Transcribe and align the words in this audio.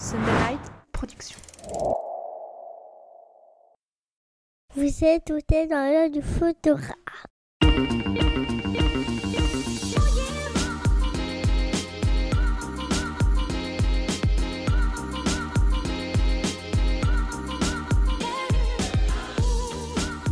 Sunderlight 0.00 0.58
Production. 0.92 1.36
Vous 4.74 5.04
êtes 5.04 5.26
tout 5.26 5.38
dans 5.50 5.92
l'heure 5.92 6.10
du 6.10 6.22
photographe. 6.22 6.94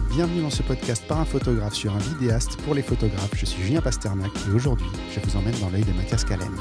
Bienvenue 0.08 0.40
dans 0.40 0.48
ce 0.48 0.62
podcast 0.62 1.06
par 1.06 1.20
un 1.20 1.26
photographe 1.26 1.74
sur 1.74 1.94
un 1.94 1.98
vidéaste 1.98 2.56
pour 2.62 2.74
les 2.74 2.82
photographes. 2.82 3.34
Je 3.36 3.44
suis 3.44 3.62
Julien 3.62 3.82
Pasternak 3.82 4.30
et 4.48 4.50
aujourd'hui, 4.50 4.88
je 5.10 5.20
vous 5.20 5.36
emmène 5.36 5.60
dans 5.60 5.68
l'œil 5.68 5.84
de 5.84 5.92
Mathias 5.92 6.24
Calem. 6.24 6.56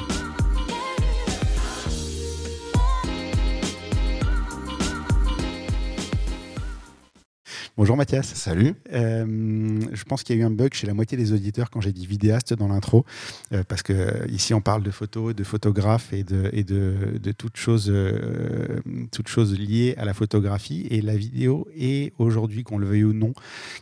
Bonjour 7.78 7.96
Mathias. 7.96 8.34
Salut. 8.34 8.74
Euh, 8.92 9.80
je 9.94 10.04
pense 10.04 10.24
qu'il 10.24 10.36
y 10.36 10.40
a 10.40 10.42
eu 10.42 10.46
un 10.46 10.50
bug 10.50 10.74
chez 10.74 10.88
la 10.88 10.96
moitié 10.96 11.16
des 11.16 11.32
auditeurs 11.32 11.70
quand 11.70 11.80
j'ai 11.80 11.92
dit 11.92 12.08
vidéaste 12.08 12.56
dans 12.56 12.70
l'intro, 12.70 13.06
euh, 13.54 13.64
parce 13.68 13.84
que 13.84 13.94
euh, 13.94 14.26
ici 14.30 14.56
on 14.56 14.62
parle 14.62 14.82
de 14.82 14.90
photos, 14.90 15.36
de 15.36 15.44
photographes 15.44 16.12
et 16.12 16.24
de, 16.24 16.50
et 16.54 16.64
de, 16.64 17.20
de 17.22 17.32
toutes, 17.32 17.56
choses, 17.56 17.92
euh, 17.94 18.80
toutes 19.12 19.28
choses 19.28 19.56
liées 19.56 19.94
à 20.00 20.06
la 20.06 20.16
photographie. 20.16 20.88
Et 20.90 21.02
la 21.02 21.16
vidéo 21.16 21.68
est 21.78 22.14
aujourd'hui, 22.18 22.64
qu'on 22.64 22.80
le 22.80 22.88
veuille 22.88 23.04
ou 23.04 23.14
non, 23.14 23.34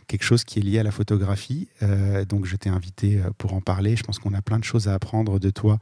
quelque 0.08 0.24
chose 0.24 0.44
qui 0.44 0.58
est 0.58 0.62
lié 0.62 0.78
à 0.78 0.82
la 0.82 0.90
photographie. 0.90 1.68
Donc 2.28 2.44
je 2.44 2.56
t'ai 2.56 2.68
invité 2.68 3.22
pour 3.38 3.54
en 3.54 3.62
parler. 3.62 3.96
Je 3.96 4.02
pense 4.02 4.18
qu'on 4.18 4.34
a 4.34 4.42
plein 4.42 4.58
de 4.58 4.64
choses 4.64 4.88
à 4.88 4.94
apprendre 4.94 5.38
de 5.38 5.48
toi 5.48 5.78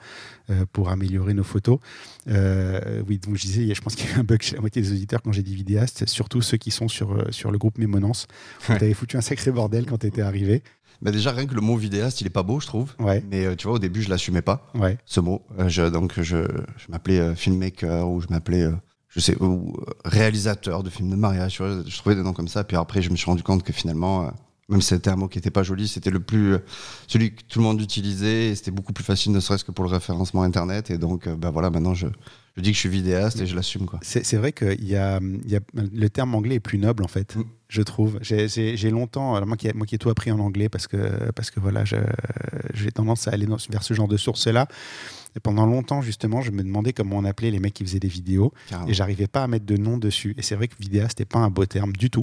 pour 0.73 0.89
améliorer 0.89 1.35
nos 1.35 1.43
photos. 1.43 1.81
Oui, 2.29 3.19
donc 3.19 3.35
je 3.35 3.43
disais, 3.43 3.75
je 3.75 3.81
pense 3.81 3.97
qu'il 3.97 4.09
y 4.09 4.13
a 4.13 4.17
eu 4.17 4.21
un 4.21 4.25
bug 4.25 4.41
chez 4.41 4.55
la 4.55 4.61
moitié 4.61 4.81
des 4.83 4.93
auditeurs 4.93 5.21
quand 5.21 5.33
j'ai 5.33 5.43
dit 5.43 5.57
vidéaste, 5.57 6.09
surtout 6.09 6.43
ceux 6.43 6.59
qui 6.59 6.71
sont 6.71 6.87
sur, 6.87 7.27
sur 7.35 7.51
le 7.51 7.59
groupe 7.59 7.77
Mémonance. 7.77 8.04
Tu 8.13 8.73
Ouais. 8.73 8.77
avais 8.83 8.95
foutu 8.95 9.17
un 9.17 9.21
sacré 9.21 9.51
bordel 9.51 9.87
quand 9.87 9.99
tu 9.99 10.07
étais 10.07 10.23
arrivé. 10.23 10.63
Bah 11.03 11.11
déjà, 11.11 11.33
rien 11.33 11.47
que 11.47 11.55
le 11.55 11.61
mot 11.61 11.77
vidéaste, 11.77 12.21
il 12.21 12.27
est 12.27 12.31
pas 12.31 12.43
beau, 12.45 12.61
je 12.61 12.67
trouve. 12.67 12.95
Ouais, 12.99 13.23
Mais 13.31 13.45
euh, 13.45 13.57
tu 13.57 13.67
vois, 13.67 13.77
au 13.77 13.79
début, 13.79 14.01
je 14.03 14.09
l'assumais 14.09 14.43
pas, 14.43 14.71
ouais. 14.75 14.97
ce 15.05 15.21
mot. 15.21 15.43
Euh, 15.59 15.69
je, 15.69 15.83
donc, 15.83 16.21
je, 16.21 16.37
je 16.77 16.87
m'appelais 16.91 17.19
euh, 17.19 17.35
filmmaker 17.35 18.09
ou 18.09 18.21
je 18.21 18.27
m'appelais, 18.31 18.67
je 19.09 19.21
sais, 19.21 19.37
ou 19.43 19.75
réalisateur 20.05 20.83
de 20.83 20.91
films 20.91 21.11
de 21.11 21.17
mariage. 21.17 21.57
Je 21.59 21.97
trouvais 21.99 22.15
des 22.15 22.23
noms 22.23 22.33
comme 22.33 22.49
ça. 22.49 22.65
Puis 22.65 22.77
après, 22.77 23.03
je 23.03 23.11
me 23.11 23.17
suis 23.17 23.27
rendu 23.27 23.43
compte 23.43 23.63
que 23.65 23.73
finalement, 23.73 24.33
même 24.69 24.81
si 24.81 24.89
c'était 24.89 25.11
un 25.11 25.17
mot 25.17 25.29
qui 25.29 25.39
était 25.39 25.51
pas 25.51 25.63
joli, 25.63 25.89
c'était 25.89 26.11
le 26.11 26.21
plus, 26.21 26.57
celui 27.07 27.35
que 27.35 27.43
tout 27.49 27.59
le 27.59 27.65
monde 27.65 27.81
utilisait. 27.81 28.49
Et 28.51 28.55
c'était 28.55 28.71
beaucoup 28.71 28.93
plus 28.93 29.05
facile, 29.05 29.33
ne 29.33 29.41
serait-ce 29.41 29.65
que 29.65 29.73
pour 29.73 29.85
le 29.85 29.91
référencement 29.91 30.43
internet. 30.43 30.91
Et 30.91 30.97
donc, 30.99 31.29
bah 31.29 31.51
voilà, 31.51 31.69
maintenant, 31.71 31.93
je, 31.95 32.07
je 32.57 32.63
dis 32.63 32.71
que 32.71 32.75
je 32.77 32.81
suis 32.81 32.89
vidéaste 32.89 33.41
et 33.41 33.47
je 33.47 33.55
l'assume, 33.57 33.87
quoi. 33.87 33.99
C'est 34.03 34.37
vrai 34.37 34.53
que 34.53 34.81
y 34.81 34.97
a, 34.97 35.21
y 35.47 35.57
a- 35.57 35.61
le 35.75 36.09
terme 36.09 36.35
anglais 36.35 36.55
est 36.57 36.61
plus 36.61 36.79
noble 36.79 37.03
en 37.05 37.09
fait, 37.09 37.37
Mm. 37.37 37.43
Je 37.75 37.83
trouve. 37.83 38.19
J'ai- 38.23 38.91
longtemps, 38.91 39.35
alors 39.35 39.49
moi 39.49 39.57
qui, 39.57 39.67
ai- 39.67 39.73
moi 39.73 39.85
qui 39.87 39.97
ai 39.97 39.99
tout 39.99 40.11
appris 40.11 40.31
en 40.31 40.39
anglais 40.39 40.69
parce 40.69 40.87
que, 40.87 41.31
parce 41.33 41.51
que 41.51 41.59
voilà, 41.61 41.85
j'ai 41.85 42.93
tendance 42.93 43.27
à 43.29 43.33
aller 43.33 43.47
dans- 43.47 43.57
vers 43.69 43.83
ce 43.83 43.95
genre 43.95 44.09
de 44.09 44.17
sources-là. 44.17 44.69
Et 45.37 45.41
pendant 45.41 45.67
longtemps, 45.67 46.01
justement, 46.01 46.43
je 46.43 46.53
me 46.53 46.63
demandais 46.63 46.93
comment 46.93 47.17
on 47.17 47.25
appelait 47.25 47.51
les 47.51 47.59
mecs 47.59 47.75
qui 47.75 47.85
faisaient 47.85 47.99
des 47.99 48.07
vidéos 48.07 48.53
Carrément. 48.69 48.89
et 48.89 48.95
j'arrivais 48.95 49.27
pas 49.27 49.43
à 49.43 49.49
mettre 49.49 49.67
de 49.67 49.77
nom 49.77 49.99
dessus. 49.99 50.33
Et 50.39 50.43
c'est 50.43 50.55
vrai 50.55 50.69
que 50.69 50.75
vidéaste 50.79 51.19
n'est 51.19 51.25
pas 51.25 51.41
un 51.41 51.51
beau 51.51 51.67
terme 51.67 51.93
du 51.93 52.09
tout, 52.09 52.23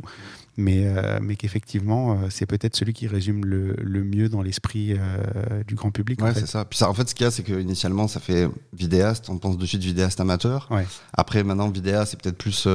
mais, 0.55 0.83
euh, 0.85 1.19
mais 1.21 1.35
qu'effectivement, 1.35 2.13
euh, 2.13 2.27
c'est 2.29 2.45
peut-être 2.45 2.73
celui 2.77 2.93
qui 2.93 3.07
résume 3.07 3.43
le, 3.43 3.75
le 3.81 4.03
mieux 4.05 4.29
dans 4.29 4.41
l'esprit 4.41 4.93
euh, 4.93 5.61
du 5.67 5.75
grand 5.75 5.91
public. 5.91 6.21
en 6.21 6.27
Ouais, 6.27 6.33
fait. 6.33 6.39
c'est 6.39 6.45
ça. 6.47 6.63
Puis 6.63 6.77
ça, 6.79 6.89
en 6.89 6.93
fait, 6.93 7.09
ce 7.09 7.13
qu'il 7.13 7.25
y 7.25 7.27
a, 7.27 7.31
c'est 7.31 7.43
qu'initialement, 7.43 8.07
ça 8.07 8.21
fait 8.21 8.47
vidéaste. 8.71 9.27
On 9.29 9.37
pense 9.39 9.57
de 9.57 9.65
suite 9.65 9.83
vidéaste 9.83 10.21
amateur. 10.21 10.69
Ouais. 10.71 10.85
Après, 11.11 11.43
maintenant, 11.43 11.67
vidéaste, 11.69 12.11
c'est 12.11 12.21
peut-être 12.21 12.37
plus. 12.37 12.65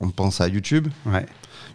on 0.00 0.10
pense 0.10 0.42
à 0.42 0.48
YouTube. 0.48 0.88
Ouais. 1.06 1.24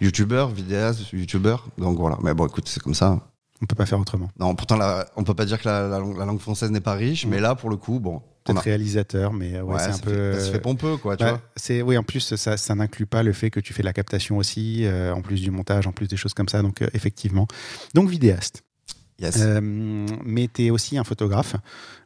YouTubeur, 0.02 0.50
vidéaste, 0.50 1.12
YouTubeur. 1.14 1.68
Donc 1.78 1.98
voilà. 1.98 2.18
Mais 2.24 2.34
bon, 2.34 2.48
écoute, 2.48 2.68
c'est 2.68 2.82
comme 2.82 2.94
ça. 2.96 3.20
On 3.62 3.66
peut 3.66 3.76
pas 3.76 3.86
faire 3.86 4.00
autrement. 4.00 4.30
Non, 4.40 4.54
pourtant, 4.54 4.76
la- 4.76 5.08
on 5.16 5.24
peut 5.24 5.34
pas 5.34 5.46
dire 5.46 5.60
que 5.62 5.68
la, 5.68 5.88
la 5.88 6.00
langue- 6.00 6.18
la 6.18 6.26
langue 6.26 6.40
française 6.40 6.72
n'est 6.72 6.82
pas 6.82 6.94
riche, 6.94 7.26
Mm. 7.26 7.30
mais 7.30 7.40
là, 7.40 7.56
pour 7.56 7.70
le 7.70 7.78
coup, 7.78 8.00
bon. 8.00 8.22
on 8.48 8.54
Peut-être 8.54 8.58
a- 8.60 8.62
réalisateur, 8.62 9.34
mais 9.34 9.54
ouais, 9.60 9.62
ouais, 9.74 9.80
c'est 9.80 9.90
un 9.90 9.98
peu. 9.98 10.34
fait, 10.34 10.40
ça 10.40 10.46
se 10.46 10.52
fait 10.52 10.60
pompeux, 10.60 10.98
quoi, 10.98 11.18
tu 11.18 11.24
Ouais, 11.24 11.32
vois. 11.32 11.84
oui 11.88 11.98
en 11.98 12.04
plus 12.04 12.36
ça, 12.36 12.58
ça 12.58 12.76
n'inclut 12.76 13.08
pas 13.08 13.24
le 13.24 13.34
fait 13.34 13.50
que 13.50 13.60
tu 13.60 13.74
fais 13.74 13.82
la 13.82 13.92
captation 13.92 14.38
aussi 14.38 14.86
euh, 14.86 15.12
en 15.16 15.22
plus 15.24 15.42
du 15.42 15.50
montage 15.50 15.88
en 15.88 15.92
plus 15.92 16.08
des 16.08 16.16
choses 16.16 16.36
comme 16.36 16.48
ça 16.48 16.62
donc 16.62 16.84
euh, 16.84 16.88
effectivement 16.94 17.48
donc 17.96 18.08
vidéaste 18.08 18.62
Yes. 19.18 19.38
Euh, 19.40 19.62
mais 19.64 20.48
tu 20.54 20.66
es 20.66 20.70
aussi 20.70 20.98
un 20.98 21.04
photographe 21.06 21.56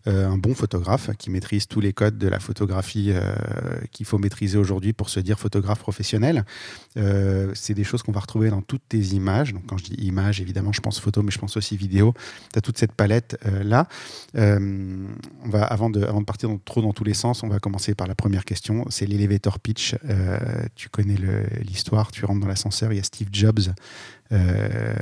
un 0.05 0.37
bon 0.37 0.53
photographe 0.53 1.09
qui 1.17 1.29
maîtrise 1.29 1.67
tous 1.67 1.79
les 1.79 1.93
codes 1.93 2.17
de 2.17 2.27
la 2.27 2.39
photographie 2.39 3.11
euh, 3.11 3.33
qu'il 3.91 4.05
faut 4.05 4.17
maîtriser 4.17 4.57
aujourd'hui 4.57 4.93
pour 4.93 5.09
se 5.09 5.19
dire 5.19 5.39
photographe 5.39 5.79
professionnel. 5.79 6.45
Euh, 6.97 7.51
c'est 7.55 7.73
des 7.73 7.83
choses 7.83 8.03
qu'on 8.03 8.11
va 8.11 8.19
retrouver 8.19 8.49
dans 8.49 8.61
toutes 8.61 8.87
tes 8.87 8.99
images. 8.99 9.53
Donc 9.53 9.65
quand 9.67 9.77
je 9.77 9.85
dis 9.85 9.95
images 9.95 10.41
évidemment 10.41 10.71
je 10.71 10.81
pense 10.81 10.99
photo 10.99 11.21
mais 11.21 11.31
je 11.31 11.39
pense 11.39 11.57
aussi 11.57 11.77
vidéo 11.77 12.13
tu 12.53 12.57
as 12.57 12.61
toute 12.61 12.77
cette 12.77 12.93
palette 12.93 13.37
euh, 13.45 13.63
là. 13.63 13.87
Euh, 14.35 15.07
on 15.43 15.49
va, 15.49 15.63
avant, 15.63 15.89
de, 15.89 16.05
partir 16.23 16.49
trop 16.65 16.81
dans 16.81 16.93
tous 16.93 17.03
les 17.03 17.13
sens, 17.13 17.43
on 17.43 17.47
va 17.47 17.59
commencer 17.59 17.95
par 17.95 18.07
la 18.07 18.15
première 18.15 18.45
question. 18.45 18.85
C'est 18.89 19.05
l'elevator 19.05 19.59
pitch. 19.59 19.95
Euh, 20.09 20.37
tu 20.75 20.89
connais 20.89 21.17
l'histoire, 21.61 22.11
tu 22.11 22.25
rentres 22.25 22.41
dans 22.41 22.47
l'ascenseur, 22.47 22.91
il 22.93 22.97
y 22.97 22.99
a 22.99 23.03
Steve 23.03 23.29
Jobs 23.31 23.73
euh, 24.31 24.93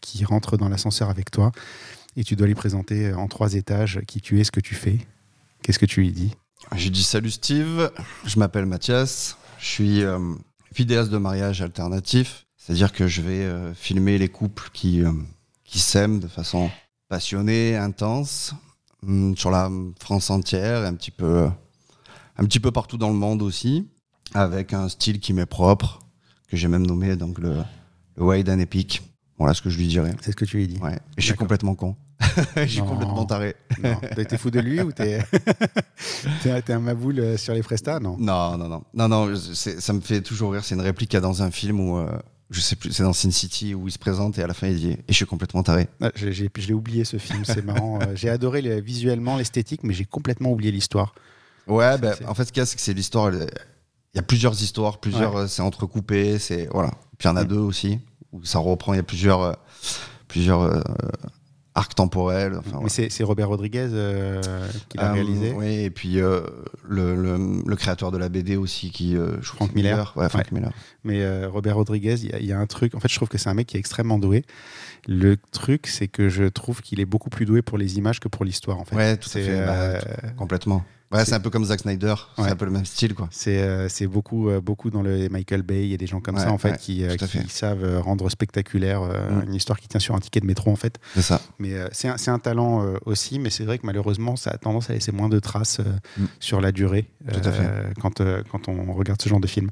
qui 0.00 0.24
rentre 0.24 0.56
dans 0.56 0.68
l'ascenseur 0.68 1.10
avec 1.10 1.30
toi 1.30 1.52
et 2.16 2.24
tu 2.24 2.36
dois 2.36 2.46
lui 2.46 2.54
présenter 2.54 3.12
en 3.12 3.28
trois 3.28 3.54
étages 3.54 4.00
qui 4.06 4.20
tu 4.20 4.40
es, 4.40 4.44
ce 4.44 4.50
que 4.50 4.60
tu 4.60 4.74
fais. 4.74 4.98
Qu'est-ce 5.62 5.78
que 5.78 5.86
tu 5.86 6.00
lui 6.00 6.12
dis 6.12 6.34
J'ai 6.74 6.90
dit 6.90 7.02
salut 7.02 7.30
Steve, 7.30 7.90
je 8.24 8.38
m'appelle 8.38 8.66
Mathias, 8.66 9.36
je 9.58 9.66
suis 9.66 10.02
euh, 10.02 10.18
vidéaste 10.74 11.10
de 11.10 11.18
mariage 11.18 11.62
alternatif, 11.62 12.46
c'est-à-dire 12.56 12.92
que 12.92 13.06
je 13.06 13.22
vais 13.22 13.44
euh, 13.44 13.74
filmer 13.74 14.18
les 14.18 14.28
couples 14.28 14.70
qui, 14.72 15.02
euh, 15.02 15.12
qui 15.64 15.78
s'aiment 15.78 16.20
de 16.20 16.28
façon 16.28 16.70
passionnée, 17.08 17.76
intense, 17.76 18.54
hum, 19.06 19.36
sur 19.36 19.50
la 19.50 19.70
France 20.00 20.30
entière, 20.30 20.84
un 20.84 20.94
petit 20.94 21.10
peu, 21.10 21.48
un 22.36 22.44
petit 22.44 22.60
peu 22.60 22.70
partout 22.70 22.96
dans 22.96 23.10
le 23.10 23.16
monde 23.16 23.42
aussi, 23.42 23.86
avec 24.34 24.72
un 24.72 24.88
style 24.88 25.20
qui 25.20 25.32
m'est 25.32 25.46
propre, 25.46 26.00
que 26.48 26.56
j'ai 26.56 26.68
même 26.68 26.86
nommé 26.86 27.16
donc 27.16 27.38
le, 27.38 27.62
le 28.16 28.24
Wide 28.24 28.48
and 28.48 28.58
Epic. 28.58 29.02
Voilà 29.40 29.54
ce 29.54 29.62
que 29.62 29.70
je 29.70 29.78
lui 29.78 29.88
dirais. 29.88 30.12
C'est 30.20 30.30
ce 30.32 30.36
que 30.36 30.44
tu 30.44 30.58
lui 30.58 30.68
dis. 30.68 30.76
Ouais. 30.78 30.94
Et 31.16 31.20
je 31.20 31.24
suis 31.26 31.34
complètement 31.34 31.74
con. 31.74 31.96
je 32.56 32.66
suis 32.66 32.80
Non. 32.80 32.86
complètement 32.86 33.24
taré. 33.24 33.56
Non, 33.82 33.98
t'es 34.28 34.36
fou 34.38 34.50
de 34.50 34.60
lui 34.60 34.80
ou 34.82 34.92
t'es 34.92 35.18
un 36.72 36.78
maboule 36.78 37.18
euh, 37.20 37.36
sur 37.36 37.54
les 37.54 37.62
prestats 37.62 37.98
Non. 38.00 38.16
Non, 38.18 38.56
non, 38.58 38.68
non. 38.68 38.82
Non, 38.94 39.08
non, 39.08 39.34
ça 39.36 39.92
me 39.92 40.00
fait 40.00 40.20
toujours 40.20 40.52
rire. 40.52 40.64
C'est 40.64 40.74
une 40.74 40.80
réplique 40.80 41.10
qu'il 41.10 41.16
y 41.16 41.18
a 41.18 41.22
dans 41.22 41.42
un 41.42 41.50
film 41.50 41.80
où, 41.80 41.96
euh, 41.96 42.06
je 42.50 42.60
sais 42.60 42.76
plus, 42.76 42.92
c'est 42.92 43.02
dans 43.02 43.12
Sin 43.12 43.30
City 43.30 43.74
où 43.74 43.88
il 43.88 43.92
se 43.92 43.98
présente 43.98 44.38
et 44.38 44.42
à 44.42 44.46
la 44.46 44.54
fin 44.54 44.66
il 44.68 44.76
dit 44.76 44.90
Et 44.90 45.02
je 45.08 45.14
suis 45.14 45.26
complètement 45.26 45.62
taré. 45.62 45.88
Ah, 46.00 46.10
j'ai- 46.14 46.32
Je 46.32 46.66
l'ai 46.66 46.74
oublié 46.74 47.04
ce 47.04 47.16
film, 47.16 47.44
c'est 47.44 47.64
marrant. 47.64 47.98
J'ai 48.14 48.28
adoré 48.28 48.60
le- 48.62 48.80
visuellement 48.80 49.36
l'esthétique, 49.36 49.82
mais 49.84 49.94
j'ai 49.94 50.04
complètement 50.04 50.52
oublié 50.52 50.70
l'histoire. 50.70 51.14
Ouais, 51.66 51.94
c'est- 52.18 52.26
en 52.26 52.34
fait, 52.34 52.44
ce 52.44 52.52
qu'il 52.52 52.60
y 52.60 52.62
a, 52.62 52.66
c'est 52.66 52.76
que 52.76 52.82
c'est 52.82 52.92
l'histoire. 52.94 53.32
Il 53.32 54.16
y 54.16 54.18
a 54.18 54.22
plusieurs 54.22 54.60
histoires, 54.60 54.98
plusieurs, 54.98 55.36
euh, 55.36 55.46
c'est 55.46 55.62
entrecoupé, 55.62 56.38
c'est. 56.38 56.68
Voilà. 56.72 56.90
Puis 57.16 57.26
il 57.26 57.30
y 57.30 57.30
en 57.30 57.36
a 57.36 57.44
Mm. 57.44 57.48
deux 57.48 57.58
aussi, 57.58 58.00
où 58.32 58.44
ça 58.44 58.58
reprend. 58.58 58.92
Il 58.94 58.96
y 58.96 59.00
a 59.00 59.04
plusieurs, 59.04 59.40
euh, 59.42 59.52
plusieurs 60.28 60.62
euh, 60.62 60.80
arcs 61.74 61.94
temporels. 61.94 62.54
Enfin, 62.58 62.80
Mais 62.82 62.88
voilà. 62.88 63.08
c'est 63.10 63.24
Robert 63.24 63.48
Rodriguez 63.48 63.88
euh, 63.92 64.40
qui 64.88 64.98
l'a 64.98 65.12
réalisé? 65.12 65.52
Oui, 65.56 65.66
et 65.84 65.90
puis 65.90 66.14
le, 66.14 66.44
le, 66.88 67.14
le 67.66 67.76
créateur 67.76 68.10
de 68.10 68.18
la 68.18 68.28
BD 68.28 68.56
aussi, 68.56 68.90
qui. 68.90 69.14
je 69.14 69.40
Frank 69.42 69.74
Miller. 69.74 70.12
Ouais, 70.16 70.28
Frank 70.28 70.50
Miller. 70.52 70.72
Mais 71.04 71.46
Robert 71.46 71.76
Rodriguez, 71.76 72.16
il 72.22 72.30
y, 72.30 72.32
a- 72.34 72.38
il 72.38 72.46
y 72.46 72.52
a 72.52 72.58
un 72.58 72.66
truc. 72.66 72.94
En 72.94 73.00
fait, 73.00 73.08
je 73.08 73.16
trouve 73.16 73.28
que 73.28 73.38
c'est 73.38 73.48
un 73.48 73.54
mec 73.54 73.66
qui 73.68 73.76
est 73.76 73.80
extrêmement 73.80 74.18
doué. 74.18 74.44
Le 75.08 75.36
truc, 75.52 75.86
c'est 75.86 76.08
que 76.08 76.28
je 76.28 76.44
trouve 76.44 76.82
qu'il 76.82 77.00
est 77.00 77.06
beaucoup 77.06 77.30
plus 77.30 77.46
doué 77.46 77.62
pour 77.62 77.78
les 77.78 77.96
images 77.98 78.20
que 78.20 78.28
pour 78.28 78.44
l'histoire. 78.44 78.78
En 78.78 78.84
fait. 78.84 78.96
Ouais, 78.96 79.16
tout 79.16 79.30
à 79.30 79.40
fait. 79.40 79.64
Bah, 79.66 79.98
Complètement. 80.36 80.84
Ouais, 81.12 81.24
c'est- 81.24 81.34
un 81.34 81.40
peu 81.40 81.50
comme 81.50 81.64
Zack 81.64 81.80
Snyder. 81.80 82.14
C'est 82.36 82.42
un 82.50 82.54
peu 82.56 82.64
le 82.66 82.70
même 82.70 82.84
style, 82.84 83.14
quoi. 83.14 83.28
C'est 83.32 83.60
euh, 83.60 83.88
beaucoup, 84.08 84.48
euh, 84.48 84.60
beaucoup 84.60 84.90
dans 84.90 85.02
le 85.02 85.28
Michael 85.28 85.62
Bay. 85.62 85.84
Il 85.84 85.90
y 85.90 85.94
a 85.94 85.96
des 85.96 86.06
gens 86.06 86.20
comme 86.20 86.36
Ouais, 86.36 86.42
ça 86.42 86.52
en 86.52 86.58
fait 86.58 86.70
ouais, 86.72 86.78
qui, 86.78 87.04
euh, 87.04 87.16
qui 87.16 87.26
fait. 87.26 87.48
savent 87.50 88.00
rendre 88.00 88.28
spectaculaire 88.30 89.02
Mm. 89.02 89.46
une 89.48 89.54
histoire 89.54 89.80
qui 89.80 89.88
tient 89.88 89.98
sur 89.98 90.14
un 90.14 90.20
ticket 90.20 90.38
de 90.40 90.46
métro 90.46 90.70
en 90.70 90.76
fait. 90.76 90.98
C'est 91.14 91.22
ça. 91.22 91.40
Mais 91.58 91.72
c'est 91.90 92.06
un, 92.08 92.16
un 92.34 92.38
talent 92.38 92.84
aussi, 93.06 93.38
mais 93.40 93.50
c'est 93.50 93.64
vrai 93.64 93.78
que 93.78 93.86
malheureusement, 93.86 94.36
ça 94.36 94.50
a 94.52 94.58
tendance 94.58 94.88
à 94.90 94.92
laisser 94.92 95.10
moins 95.12 95.28
de 95.28 95.38
traces 95.40 95.80
Mm. 96.16 96.24
sur 96.38 96.60
la 96.60 96.70
durée 96.70 97.06
Tout 97.32 97.40
à 97.48 97.50
fait. 97.52 97.68
quand, 98.00 98.22
quand 98.50 98.68
on 98.68 98.92
regarde 98.92 99.20
ce 99.20 99.28
genre 99.28 99.40
de 99.40 99.48
film. 99.48 99.70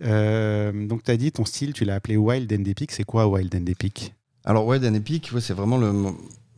Donc, 0.00 1.02
tu 1.04 1.10
as 1.10 1.16
dit 1.16 1.30
ton 1.32 1.44
style, 1.44 1.72
tu 1.72 1.84
l'as 1.84 1.96
appelé 1.96 2.16
Wild 2.16 2.50
and 2.52 2.64
Epic. 2.64 2.90
C'est 2.92 3.04
quoi 3.04 3.26
Wild 3.26 3.54
and 3.54 3.66
Epic? 3.66 4.14
Alors, 4.44 4.66
Wild 4.66 4.84
and 4.84 4.94
Epic, 4.94 5.30
ouais, 5.34 5.40
c'est 5.42 5.52
vraiment 5.52 5.76
le. 5.76 5.92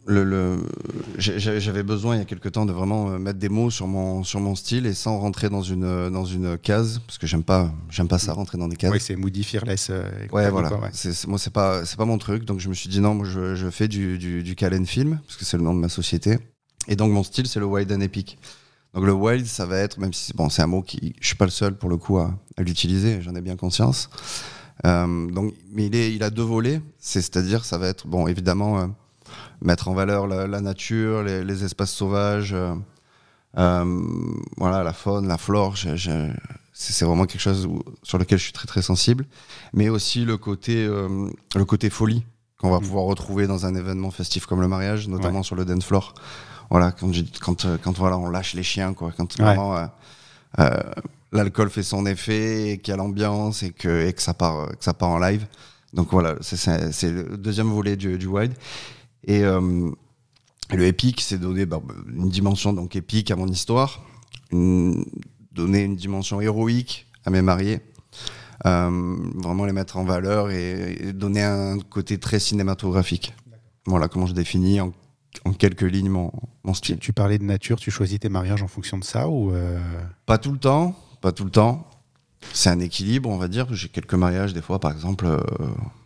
Le, 0.07 0.25
le- 0.25 0.59
J'avais 1.19 1.83
besoin 1.83 2.17
il 2.17 2.19
y 2.19 2.23
a 2.23 2.25
quelques 2.25 2.53
temps 2.53 2.67
de 2.67 2.73
vraiment 2.73 3.11
euh, 3.11 3.19
mettre 3.19 3.39
des 3.39 3.49
mots 3.49 3.71
sur 3.71 3.87
mon, 3.87 4.25
sur 4.25 4.41
mon 4.41 4.55
style 4.55 4.87
et 4.87 4.95
sans 4.95 5.19
rentrer 5.19 5.49
dans 5.49 5.63
une, 5.63 5.85
euh, 5.85 6.11
dans 6.11 6.25
une 6.25 6.59
case, 6.59 7.01
parce 7.07 7.19
que 7.19 7.27
j'aime 7.27 7.45
pas, 7.45 7.73
j'aime 7.91 8.09
pas 8.09 8.19
ça, 8.19 8.33
rentrer 8.33 8.59
dans 8.59 8.69
des 8.69 8.77
cases. 8.77 8.91
Oui, 8.93 9.01
c'est 9.01 9.15
Moody, 9.17 9.45
Fearless. 9.45 9.89
euh, 9.91 10.09
et 10.25 10.31
Ouais, 10.35 10.51
voilà. 10.51 10.69
quoi, 10.69 10.81
ouais. 10.81 10.91
C'est- 10.93 11.13
c'est- 11.13 11.27
moi, 11.29 11.39
c'est 11.39 11.53
pas, 11.53 11.85
c'est 11.85 11.97
pas 11.97 12.05
mon 12.05 12.19
truc. 12.19 12.45
Donc, 12.45 12.59
je 12.61 12.69
me 12.69 12.75
suis 12.75 12.89
dit 12.89 13.01
non, 13.01 13.15
moi, 13.15 13.27
je, 13.29 13.55
je 13.55 13.71
fais 13.71 13.87
du, 13.89 14.19
du, 14.19 14.43
du 14.43 14.55
Calen 14.57 14.87
Film, 14.87 15.21
parce 15.27 15.37
que 15.37 15.45
c'est 15.45 15.57
le 15.57 15.63
nom 15.63 15.75
de 15.75 15.79
ma 15.81 15.89
société. 15.89 16.39
Et 16.89 16.97
donc, 16.97 17.13
mon 17.13 17.23
style, 17.23 17.47
c'est 17.47 17.61
le 17.61 17.67
Wide 17.67 17.93
and 17.93 18.01
Epic. 18.01 18.39
Donc 18.95 19.07
le 19.07 19.13
wild, 19.15 19.47
ça 19.47 19.65
va 19.65 19.79
être, 19.79 19.99
même 19.99 20.13
si 20.13 20.27
c'est 20.27 20.37
bon, 20.37 20.51
c'est 20.51 20.61
un 20.61 20.67
mot 20.67 20.83
qui, 20.83 21.15
je 21.19 21.27
suis 21.29 21.37
pas 21.37 21.47
le 21.47 21.51
seul 21.51 21.75
pour 21.79 21.89
le 21.89 21.97
coup 21.97 22.19
à, 22.19 22.35
à 22.59 22.63
l'utiliser, 22.63 23.23
j'en 23.23 23.35
ai 23.35 23.41
bien 23.41 23.57
conscience. 23.57 24.11
Euh, 24.85 25.31
donc, 25.31 25.55
mais 25.73 25.87
il, 25.87 25.95
est, 25.97 26.13
il 26.15 26.23
a 26.23 26.29
deux 26.29 26.43
volets, 26.43 26.83
c'est-à-dire 26.99 27.65
ça 27.65 27.79
va 27.79 27.89
être, 27.89 28.07
bon, 28.07 28.27
évidemment, 28.27 28.81
euh, 28.81 28.87
mettre 29.62 29.88
en 29.88 29.94
valeur 29.94 30.26
la, 30.26 30.47
la 30.47 30.61
nature, 30.61 31.23
les, 31.23 31.44
les, 31.44 31.64
espaces 31.64 31.93
sauvages, 31.93 32.53
euh, 32.53 32.75
euh, 33.59 34.03
voilà, 34.56 34.82
la 34.82 34.93
faune, 34.93 35.29
la 35.29 35.38
flore. 35.38 35.75
c'est 36.73 37.05
vraiment 37.05 37.26
quelque 37.26 37.41
chose 37.41 37.67
où, 37.67 37.82
sur 38.03 38.19
lequel 38.19 38.38
je 38.38 38.44
suis 38.44 38.53
très 38.53 38.67
très 38.67 38.82
sensible, 38.82 39.25
mais 39.73 39.88
aussi 39.88 40.25
le 40.25 40.37
côté, 40.37 40.85
euh, 40.85 41.31
le 41.55 41.64
côté 41.64 41.91
folie 41.91 42.25
qu'on 42.59 42.70
va 42.70 42.79
mmh. 42.79 42.82
pouvoir 42.82 43.05
retrouver 43.05 43.47
dans 43.47 43.67
un 43.67 43.75
événement 43.75 44.11
festif 44.11 44.47
comme 44.47 44.61
le 44.61 44.69
mariage, 44.69 45.09
notamment 45.09 45.38
ouais. 45.38 45.44
sur 45.44 45.56
le 45.56 45.65
dance 45.65 45.85
floor. 45.85 46.15
Voilà, 46.70 46.93
quand, 46.93 47.11
quand, 47.41 47.67
quand, 47.82 47.99
voilà, 47.99 48.17
on 48.19 48.31
lâche 48.31 48.55
les 48.55 48.62
chiens, 48.62 48.94
quoi, 48.94 49.12
quand 49.17 49.38
ouais. 49.38 49.44
vraiment 49.44 49.88
l'alcool 51.32 51.70
fait 51.70 51.82
son 51.82 52.06
effet 52.06 52.70
et 52.70 52.79
qu'il 52.79 52.93
y 52.93 52.94
a 52.94 52.97
l'ambiance 52.97 53.62
et 53.62 53.73
que, 53.73 54.06
et 54.06 54.12
que, 54.12 54.23
ça 54.23 54.35
part, 54.35 54.69
que 54.69 54.85
ça 54.85 54.94
part 54.94 55.11
en 55.11 55.19
live. 55.19 55.47
Donc 55.93 56.11
voilà, 56.11 56.37
c'est 56.41 57.11
le 57.11 57.37
deuxième 57.37 57.70
volet 57.70 57.97
du, 57.97 58.17
du 58.17 58.26
wide. 58.26 58.55
Et 59.25 59.45
euh, 59.45 59.91
le 60.73 60.87
épique, 60.87 61.21
c'est 61.21 61.39
donner 61.39 61.67
bah, 61.67 61.81
une 62.15 62.29
dimension 62.29 62.73
donc 62.73 62.97
épique 62.97 63.31
à 63.31 63.37
mon 63.37 63.47
histoire, 63.47 64.03
une, 64.51 65.05
donner 65.53 65.83
une 65.83 65.97
dimension 65.97 66.41
héroïque 66.41 67.07
à 67.25 67.31
mes 67.31 67.43
mariés, 67.43 67.81
euh, 68.67 69.17
vraiment 69.37 69.65
les 69.65 69.73
mettre 69.73 69.97
en 69.97 70.05
valeur 70.05 70.51
et, 70.51 70.97
et, 71.01 71.13
donner 71.13 71.43
un 71.43 71.79
côté 71.79 72.19
très 72.19 72.39
cinématographique. 72.39 73.35
Voilà 73.87 74.09
comment 74.09 74.27
je 74.27 74.35
définis 74.35 74.81
en, 74.81 74.93
en 75.45 75.53
quelques 75.53 75.83
lignes 75.83 76.11
mon, 76.11 76.33
mon 76.65 76.75
style. 76.75 76.97
Tu, 76.97 77.07
tu, 77.07 77.13
parlais 77.13 77.39
de 77.39 77.45
nature, 77.45 77.79
tu 77.79 77.91
choisis 77.91 78.19
tes 78.19 78.29
mariages 78.29 78.63
en 78.63 78.69
fonction 78.69 78.99
de 78.99 79.05
ça 79.05 79.29
ou 79.29 79.53
euh... 79.53 79.81
Pas 80.27 80.39
tout 80.39 80.53
le 80.53 80.59
temps, 80.59 80.97
pas 81.21 81.33
tout 81.33 81.45
le 81.45 81.51
temps. 81.51 81.89
C'est 82.53 82.71
un 82.71 82.81
équilibre, 82.81 83.31
on 83.31 83.39
va 83.39 83.49
dire. 83.49 83.73
J'ai 83.73 83.89
quelques 83.89 84.15
mariages, 84.15 84.53
des 84.53 84.63
fois, 84.63 84.79
par 84.81 84.93
exemple, 84.93 85.27
euh, 85.27 85.39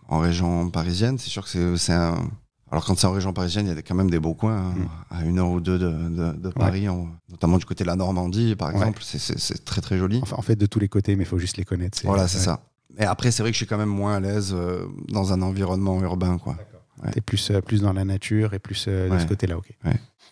en 0.09 0.19
région 0.19 0.69
parisienne. 0.71 1.19
C'est 1.19 1.31
sûr 1.31 1.45
que 1.51 1.77
c'est 1.77 1.93
un. 1.93 2.31
Alors, 2.71 2.85
quand 2.85 2.99
c'est 2.99 3.07
en 3.07 3.13
région 3.13 3.33
parisienne, 3.33 3.67
il 3.67 3.75
y 3.75 3.79
a 3.79 3.83
quand 3.83 3.95
même 3.95 4.11
des 4.11 4.19
beaux 4.19 4.35
coins, 4.35 4.57
hein, 4.57 4.75
mmh. 4.77 5.15
à 5.15 5.25
une 5.25 5.39
heure 5.39 5.51
ou 5.51 5.61
deux 5.61 5.79
de, 5.79 5.89
de, 5.89 6.33
de 6.33 6.49
Paris, 6.49 6.89
ouais. 6.89 7.05
notamment 7.31 7.59
du 7.59 7.65
côté 7.65 7.85
de 7.85 7.89
la 7.89 7.97
Normandie, 7.97 8.57
par 8.57 8.71
exemple. 8.71 9.03
C'est 9.05 9.65
très, 9.65 9.81
très 9.81 9.99
joli. 9.99 10.19
Enfin, 10.23 10.37
en 10.37 10.43
fait, 10.43 10.57
de 10.57 10.67
tous 10.67 10.81
les 10.81 10.89
côtés, 10.89 11.15
mais 11.17 11.23
il 11.23 11.27
faut 11.27 11.39
juste 11.39 11.57
les 11.57 11.65
connaître. 11.65 11.99
Voilà, 12.05 12.27
c'est 12.27 12.39
ouais. 12.39 12.45
ça. 12.45 12.61
Et 12.99 13.05
après, 13.05 13.31
c'est 13.31 13.43
vrai 13.43 13.51
que 13.51 13.55
je 13.55 13.59
suis 13.59 13.67
quand 13.67 13.79
même 13.79 13.89
moins 13.89 14.17
à 14.17 14.21
l'aise 14.21 14.55
euh, 14.57 14.87
dans 15.09 15.33
un 15.33 15.43
environnement 15.43 16.01
urbain, 16.03 16.39
quoi. 16.39 16.57
T'es 17.13 17.21
plus, 17.21 17.51
euh, 17.51 17.61
plus 17.61 17.83
dans 17.83 17.93
la 17.93 18.05
nature 18.05 18.55
et 18.55 18.59
plus 18.59 18.87
euh, 18.89 19.11
de 19.11 19.19
ce 19.19 19.27
côté-là, 19.27 19.59
ok. 19.59 19.69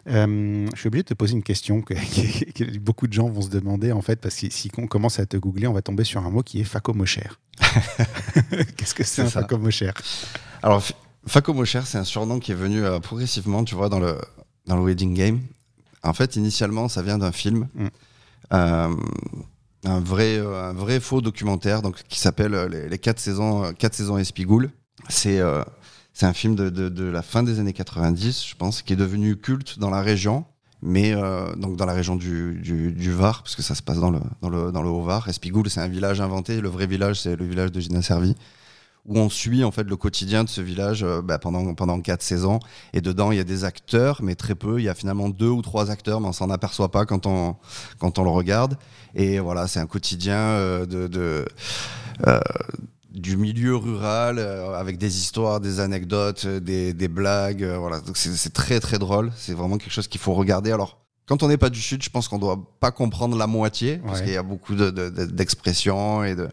Euh, 0.06 0.66
je 0.74 0.78
suis 0.78 0.88
obligé 0.88 1.02
de 1.02 1.08
te 1.08 1.14
poser 1.14 1.32
une 1.32 1.42
question 1.42 1.80
que, 1.80 1.94
que, 2.54 2.64
que, 2.64 2.78
beaucoup 2.78 3.06
de 3.06 3.12
gens 3.12 3.28
vont 3.28 3.42
se 3.42 3.48
demander 3.48 3.92
en 3.92 4.02
fait, 4.02 4.20
parce 4.20 4.36
que 4.36 4.50
si 4.50 4.70
on 4.76 4.86
commence 4.86 5.18
à 5.18 5.26
te 5.26 5.36
googler, 5.36 5.66
on 5.66 5.72
va 5.72 5.82
tomber 5.82 6.04
sur 6.04 6.24
un 6.24 6.30
mot 6.30 6.42
qui 6.42 6.60
est 6.60 6.64
facomocher. 6.64 7.28
Qu'est-ce 8.76 8.94
que 8.94 9.04
c'est 9.04 9.22
un 9.22 9.30
facomocher 9.30 9.92
Alors, 10.62 10.82
facomocher, 11.26 11.82
c'est 11.84 11.98
un 11.98 12.04
surnom 12.04 12.38
qui 12.38 12.52
est 12.52 12.56
venu 12.56 12.84
euh, 12.84 13.00
progressivement, 13.00 13.64
tu 13.64 13.74
vois, 13.74 13.88
dans 13.88 14.00
le, 14.00 14.18
dans 14.66 14.76
le 14.76 14.82
wedding 14.82 15.14
game. 15.14 15.40
En 16.02 16.12
fait, 16.12 16.36
initialement, 16.36 16.88
ça 16.88 17.02
vient 17.02 17.18
d'un 17.18 17.32
film. 17.32 17.68
Mm. 17.74 17.86
Euh, 18.52 18.94
un 19.86 20.00
vrai, 20.00 20.38
un 20.38 20.72
vrai 20.72 21.00
faux 21.00 21.20
documentaire 21.20 21.82
donc, 21.82 22.02
qui 22.08 22.18
s'appelle 22.18 22.54
les, 22.70 22.88
les 22.88 22.98
4 22.98 23.18
saisons, 23.18 23.72
4 23.74 23.94
saisons 23.94 24.16
Espigoule. 24.16 24.70
C'est 25.08 25.40
c'est 26.14 26.26
un 26.26 26.32
film 26.32 26.54
de, 26.54 26.70
de, 26.70 26.88
de, 26.88 27.04
la 27.04 27.22
fin 27.22 27.42
des 27.42 27.58
années 27.58 27.72
90, 27.72 28.46
je 28.46 28.54
pense, 28.54 28.82
qui 28.82 28.92
est 28.92 28.96
devenu 28.96 29.36
culte 29.36 29.80
dans 29.80 29.90
la 29.90 30.00
région, 30.00 30.44
mais 30.80 31.12
euh, 31.12 31.52
donc 31.56 31.76
dans 31.76 31.86
la 31.86 31.92
région 31.92 32.14
du, 32.14 32.60
du, 32.62 32.92
du, 32.92 33.10
Var, 33.10 33.42
parce 33.42 33.56
que 33.56 33.62
ça 33.62 33.74
se 33.74 33.82
passe 33.82 33.98
dans 33.98 34.10
le, 34.10 34.20
dans 34.40 34.48
le, 34.48 34.70
dans 34.70 34.82
le 34.82 34.88
Haut-Var. 34.88 35.28
Espigoule, 35.28 35.68
c'est 35.68 35.80
un 35.80 35.88
village 35.88 36.20
inventé. 36.20 36.60
Le 36.60 36.68
vrai 36.68 36.86
village, 36.86 37.20
c'est 37.20 37.34
le 37.34 37.44
village 37.44 37.72
de 37.72 37.80
Gina 37.80 38.00
Servi, 38.00 38.36
où 39.06 39.18
on 39.18 39.28
suit 39.28 39.64
en 39.64 39.70
fait 39.70 39.84
le 39.84 39.96
quotidien 39.96 40.44
de 40.44 40.48
ce 40.48 40.60
village 40.60 41.02
euh, 41.02 41.20
bah, 41.22 41.38
pendant, 41.38 41.74
pendant 41.74 42.00
quatre 42.00 42.22
saisons. 42.22 42.58
Et 42.92 43.00
dedans, 43.00 43.32
il 43.32 43.36
y 43.36 43.40
a 43.40 43.44
des 43.44 43.64
acteurs, 43.64 44.20
mais 44.22 44.34
très 44.34 44.54
peu. 44.54 44.80
Il 44.80 44.84
y 44.84 44.88
a 44.88 44.94
finalement 44.94 45.28
deux 45.28 45.48
ou 45.48 45.62
trois 45.62 45.90
acteurs, 45.90 46.20
mais 46.20 46.28
on 46.28 46.32
s'en 46.32 46.50
aperçoit 46.50 46.90
pas 46.90 47.04
quand 47.04 47.26
on, 47.26 47.56
quand 47.98 48.18
on 48.18 48.24
le 48.24 48.30
regarde. 48.30 48.78
Et 49.14 49.38
voilà, 49.38 49.68
c'est 49.68 49.80
un 49.80 49.86
quotidien 49.86 50.36
euh, 50.36 50.86
de. 50.86 51.06
de 51.06 51.44
euh, 52.26 52.40
du 53.10 53.36
milieu 53.36 53.76
rural 53.76 54.40
avec 54.40 54.98
des 54.98 55.18
histoires, 55.18 55.60
des 55.60 55.78
anecdotes, 55.78 56.48
des, 56.48 56.92
des 56.92 57.06
blagues. 57.06 57.62
Voilà, 57.62 58.00
donc 58.00 58.16
c'est 58.16 58.52
très 58.52 58.80
très 58.80 58.98
drôle. 58.98 59.30
C'est 59.36 59.54
vraiment 59.54 59.78
quelque 59.78 59.92
chose 59.92 60.08
qu'il 60.08 60.20
faut 60.20 60.34
regarder. 60.34 60.72
Alors, 60.72 61.03
quand 61.26 61.42
on 61.42 61.48
n'est 61.48 61.56
pas 61.56 61.70
du 61.70 61.80
sud, 61.80 62.02
je 62.02 62.10
pense 62.10 62.28
qu'on 62.28 62.38
doit 62.38 62.62
pas 62.80 62.90
comprendre 62.90 63.36
la 63.36 63.46
moitié 63.46 63.98
parce 63.98 64.18
ouais. 64.18 64.24
qu'il 64.26 64.34
y 64.34 64.36
a 64.36 64.42
beaucoup 64.42 64.74
d'expressions 64.74 66.20
de, 66.20 66.26
de, 66.26 66.30
et, 66.32 66.34
de, 66.36 66.48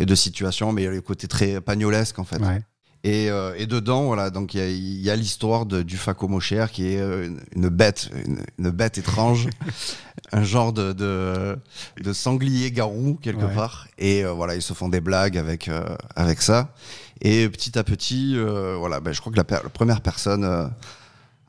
et 0.00 0.06
de 0.06 0.14
situations, 0.14 0.72
mais 0.72 0.82
il 0.82 0.84
y 0.86 0.88
a 0.88 0.90
le 0.90 1.00
côté 1.00 1.28
très 1.28 1.60
pagnolesque 1.60 2.18
en 2.18 2.24
fait. 2.24 2.40
Ouais. 2.40 2.62
Et, 3.04 3.30
euh, 3.30 3.54
et, 3.56 3.66
dedans, 3.66 4.06
voilà, 4.06 4.30
donc 4.30 4.54
il 4.54 5.00
y, 5.00 5.10
a 5.10 5.14
l'histoire 5.14 5.64
du 5.64 5.96
Facomocher 5.96 6.66
qui 6.72 6.88
est 6.88 7.00
euh, 7.00 7.26
une, 7.26 7.40
une 7.54 7.68
bête, 7.68 8.10
une, 8.26 8.40
une, 8.58 8.70
bête 8.70 8.98
étrange, 8.98 9.48
un 10.32 10.42
genre 10.42 10.72
de, 10.72 10.92
de, 10.92 11.56
de 12.02 12.12
sanglier 12.12 12.72
garou 12.72 13.16
quelque 13.22 13.44
ouais. 13.44 13.54
part. 13.54 13.86
Et 13.96 14.24
euh, 14.24 14.32
voilà, 14.32 14.56
ils 14.56 14.62
se 14.62 14.72
font 14.72 14.88
des 14.88 15.00
blagues 15.00 15.38
avec 15.38 15.68
euh, 15.68 15.84
avec 16.16 16.42
ça. 16.42 16.74
Et 17.20 17.48
petit 17.48 17.78
à 17.78 17.84
petit, 17.84 18.36
voilà, 18.36 18.98
ben, 18.98 19.12
je 19.12 19.20
crois 19.20 19.32
que 19.32 19.38
la, 19.38 19.62
la 19.62 19.70
première 19.70 20.00
personne 20.00 20.72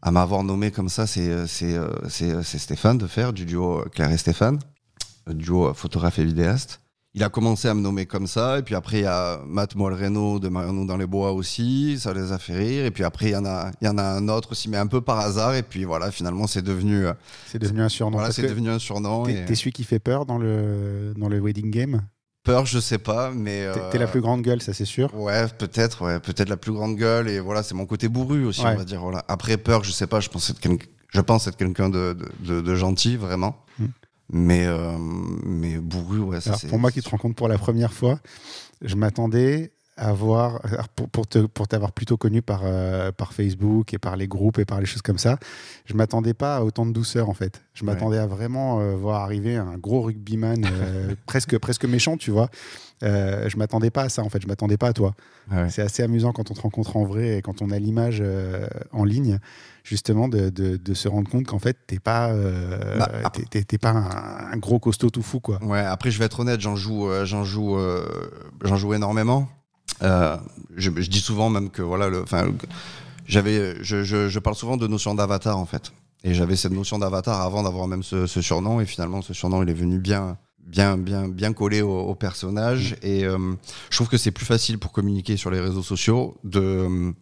à 0.02 0.12
m'avoir 0.12 0.44
nommé 0.44 0.72
comme 0.72 0.90
ça, 0.90 1.08
c'est 1.08 1.48
c'est 1.48 2.44
Stéphane 2.44 2.98
de 2.98 3.08
faire 3.08 3.34
du 3.34 3.46
duo 3.46 3.84
Claire 3.92 4.12
et 4.12 4.18
Stéphane, 4.18 4.60
duo 5.28 5.74
photographe 5.74 6.20
et 6.20 6.26
vidéaste 6.26 6.82
il 7.18 7.24
a 7.24 7.30
commencé 7.30 7.68
à 7.68 7.74
me 7.74 7.82
nommer 7.82 8.06
comme 8.06 8.28
ça. 8.28 8.60
Et 8.60 8.62
puis 8.62 8.76
après, 8.76 9.00
il 9.00 9.04
y 9.04 9.08
a 9.08 9.42
Matt 9.48 9.74
Molreno 9.74 10.38
de 10.38 10.50
Mariano 10.50 10.86
dans 10.86 10.98
les 10.98 11.08
bois 11.08 11.32
aussi. 11.32 11.98
Ça 12.00 12.14
les 12.14 12.32
a 12.32 12.38
fait 12.38 12.56
rire. 12.56 12.86
Et 12.86 12.92
puis 12.92 13.04
après, 13.04 13.30
il 13.30 13.32
y 13.32 13.36
en 13.36 13.46
a, 13.46 13.72
il 13.82 13.88
y 13.88 13.90
en 13.90 13.98
a 13.98 14.04
un 14.04 14.30
autre 14.30 14.52
aussi, 14.52 14.70
mais 14.70 14.78
un 14.78 14.86
peu 14.86 15.02
par 15.02 15.18
hasard. 15.20 15.56
Et 15.56 15.64
puis 15.64 15.84
voilà, 15.84 16.12
finalement, 16.12 16.46
c'est 16.46 16.62
devenu. 16.62 17.08
Euh, 17.08 17.14
c'est 17.48 17.58
devenu 17.58 17.82
un 17.82 17.90
surnom. 17.90 18.18
Voilà, 18.18 18.32
c'est 18.32 18.44
devenu 18.44 18.70
un 18.70 18.78
surnom. 18.78 19.24
T'es 19.24 19.46
et... 19.50 19.56
celui 19.56 19.72
qui 19.72 19.84
fait 19.84 19.98
peur 19.98 20.28
dans 20.28 20.38
le, 20.38 21.16
dans 21.18 21.28
le 21.28 21.40
wedding 21.40 21.72
game? 21.72 22.04
Peur, 22.48 22.66
je 22.66 22.80
sais 22.80 22.98
pas, 22.98 23.32
mais. 23.32 23.66
Euh... 23.66 23.74
T'es 23.92 23.98
la 23.98 24.08
plus 24.08 24.22
grande 24.22 24.42
gueule, 24.42 24.62
ça 24.62 24.72
c'est 24.74 24.86
sûr. 24.86 25.14
Ouais, 25.14 25.48
peut-être, 25.58 26.06
ouais, 26.06 26.22
peut-être 26.22 26.48
la 26.48 26.56
plus 26.56 26.72
grande 26.72 26.96
gueule. 26.96 27.28
Et 27.28 27.42
voilà, 27.42 27.62
c'est 27.62 27.76
mon 27.76 27.86
côté 27.86 28.08
bourru 28.08 28.46
aussi, 28.46 28.62
ouais. 28.62 28.72
on 28.74 28.78
va 28.78 28.86
dire. 28.86 29.02
Voilà. 29.02 29.26
Après, 29.28 29.58
peur, 29.58 29.84
je 29.84 29.92
sais 29.92 30.08
pas, 30.08 30.22
je 30.22 30.30
pense 30.30 30.50
être, 30.50 30.62
je 31.10 31.22
pense 31.22 31.48
être 31.48 31.58
quelqu'un 31.58 31.90
de, 31.90 32.14
de, 32.14 32.54
de, 32.54 32.62
de, 32.62 32.76
gentil, 32.76 33.18
vraiment. 33.18 33.58
Hmm. 33.78 33.88
Mais, 34.32 34.66
euh, 34.66 34.98
mais 34.98 35.78
bourru, 35.78 36.20
ouais. 36.20 36.40
Ça, 36.40 36.52
alors, 36.52 36.62
pour 36.70 36.80
moi 36.80 36.90
qui 36.90 37.02
te 37.02 37.10
rencontre 37.10 37.36
pour 37.36 37.50
la 37.50 37.58
première 37.58 37.92
fois, 37.92 38.18
je 38.82 38.96
m'attendais 38.96 39.74
à 39.98 40.14
voir, 40.14 40.62
pour, 40.96 41.28
pour, 41.28 41.68
t'avoir 41.68 41.92
plutôt 41.92 42.18
connu 42.18 42.42
par, 42.42 42.62
euh, 42.64 43.12
par 43.12 43.34
Facebook 43.34 43.94
et 43.94 43.98
par 43.98 44.16
les 44.16 44.28
groupes 44.28 44.60
et 44.60 44.66
par 44.66 44.80
les 44.80 44.86
choses 44.86 45.02
comme 45.02 45.18
ça, 45.18 45.38
je 45.86 45.96
m'attendais 45.96 46.34
pas 46.34 46.58
à 46.58 46.62
autant 46.62 46.86
de 46.86 46.92
douceur 46.92 47.30
en 47.30 47.34
fait. 47.34 47.62
Je 47.74 47.86
m'attendais 47.86 48.18
ouais. 48.18 48.24
à 48.24 48.28
vraiment 48.28 48.80
euh, 48.80 48.96
voir 48.96 49.22
arriver 49.22 49.56
un 49.56 49.78
gros 49.78 50.02
rugbyman 50.02 50.66
euh, 50.66 51.16
presque, 51.26 51.58
presque 51.58 51.86
méchant, 51.86 52.18
tu 52.18 52.32
vois. 52.32 52.50
Euh, 53.04 53.48
je 53.50 53.58
m'attendais 53.58 53.92
pas 53.92 54.04
à 54.04 54.10
ça 54.10 54.24
en 54.24 54.30
fait, 54.30 54.42
je 54.42 54.48
m'attendais 54.48 54.78
pas 54.78 54.88
à 54.88 54.94
toi. 54.94 55.14
Ouais. 55.52 55.70
C'est 55.70 55.84
assez 55.84 56.02
amusant 56.02 56.32
quand 56.32 56.50
on 56.50 56.54
te 56.56 56.62
rencontre 56.62 56.98
en 56.98 57.06
vrai 57.06 57.38
et 57.38 57.42
quand 57.44 57.62
on 57.62 57.70
a 57.70 57.78
l'image 57.78 58.24
en 58.92 59.04
ligne, 59.04 59.38
justement 59.84 60.28
de, 60.28 60.50
de, 60.50 60.78
de 60.78 60.94
se 60.96 61.08
rendre 61.08 61.30
compte 61.30 61.46
qu'en 61.46 61.60
fait 61.60 61.78
t'es 61.86 62.00
pas, 62.00 62.34
bah, 62.98 63.32
t'es 63.52 63.78
pas 63.78 63.92
un, 63.92 64.54
un, 64.54 64.58
gros 64.58 64.80
costaud 64.80 65.12
tout 65.12 65.22
fou 65.22 65.40
quoi. 65.40 65.64
Ouais. 65.64 65.80
Après 65.80 66.10
je 66.10 66.18
vais 66.18 66.26
être 66.26 66.40
honnête, 66.40 66.60
j'en 66.60 66.76
joue, 66.76 67.08
j'en 67.24 67.44
joue, 67.44 67.78
j'en 68.64 68.78
joue 68.78 68.96
énormément. 68.96 69.48
Je, 70.02 70.40
je, 70.76 71.10
dis 71.10 71.20
souvent 71.20 71.50
même 71.50 71.70
que 71.70 71.82
voilà, 71.82 72.10
le, 72.10 72.22
enfin, 72.22 72.48
j'avais, 73.26 73.76
je, 73.84 74.04
je, 74.04 74.30
je 74.30 74.40
parle 74.40 74.56
souvent 74.56 74.78
de 74.78 74.88
notion 74.88 75.16
d'avatar 75.16 75.58
en 75.58 75.66
fait. 75.66 75.92
Et 76.24 76.34
j'avais 76.34 76.56
cette 76.56 76.72
notion 76.72 76.98
d'avatar 76.98 77.42
avant 77.42 77.64
d'avoir 77.64 77.88
même 77.88 78.04
ce, 78.04 78.26
ce, 78.26 78.42
surnom. 78.42 78.82
Et 78.82 78.86
finalement, 78.86 79.22
ce 79.22 79.34
surnom, 79.34 79.64
il 79.64 79.70
est 79.70 79.74
venu 79.74 80.00
bien, 80.00 80.38
bien, 80.66 80.98
bien, 80.98 81.28
bien 81.28 81.54
collé 81.54 81.82
au, 81.82 82.00
au 82.00 82.16
personnage. 82.16 82.96
Et 83.02 83.26
euh, 83.26 83.38
je 83.90 83.98
trouve 83.98 84.10
que 84.10 84.18
c'est 84.18 84.32
plus 84.32 84.46
facile 84.46 84.80
pour 84.80 84.92
communiquer 84.92 85.38
sur 85.38 85.52
les 85.52 85.60
réseaux 85.60 85.84
sociaux 85.84 86.38
de 86.44 87.14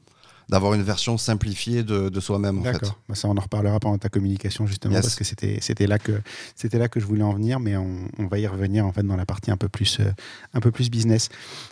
d'avoir 0.50 0.74
une 0.74 0.84
version 0.84 1.18
simplifiée 1.18 1.84
de, 1.84 2.10
de 2.10 2.20
soi-même. 2.20 2.62
D'accord. 2.62 2.90
En 2.90 2.94
fait. 2.94 2.98
Bah 3.10 3.16
ça, 3.16 3.28
on 3.28 3.38
en 3.38 3.42
reparlera 3.42 3.80
pendant 3.80 3.98
ta 3.98 4.10
communication 4.10 4.68
justement 4.68 4.96
yes. 4.96 5.04
parce 5.04 5.16
que 5.16 5.24
c'était 5.24 5.60
c'était 5.62 5.88
là 5.88 6.00
que 6.00 6.22
c'était 6.56 6.78
là 6.78 6.88
que 6.88 7.00
je 7.00 7.06
voulais 7.06 7.24
en 7.24 7.34
venir, 7.34 7.60
mais 7.60 7.78
on, 7.78 8.08
on, 8.18 8.28
va 8.28 8.40
y 8.40 8.48
revenir 8.48 8.86
en 8.86 8.92
fait 8.92 9.04
dans 9.04 9.16
la 9.16 9.26
partie 9.26 9.52
un 9.52 9.58
peu 9.58 9.70
plus 9.70 10.00
euh, 10.00 10.12
un 10.54 10.60
peu 10.60 10.72
plus 10.72 10.90
business. 10.90 11.30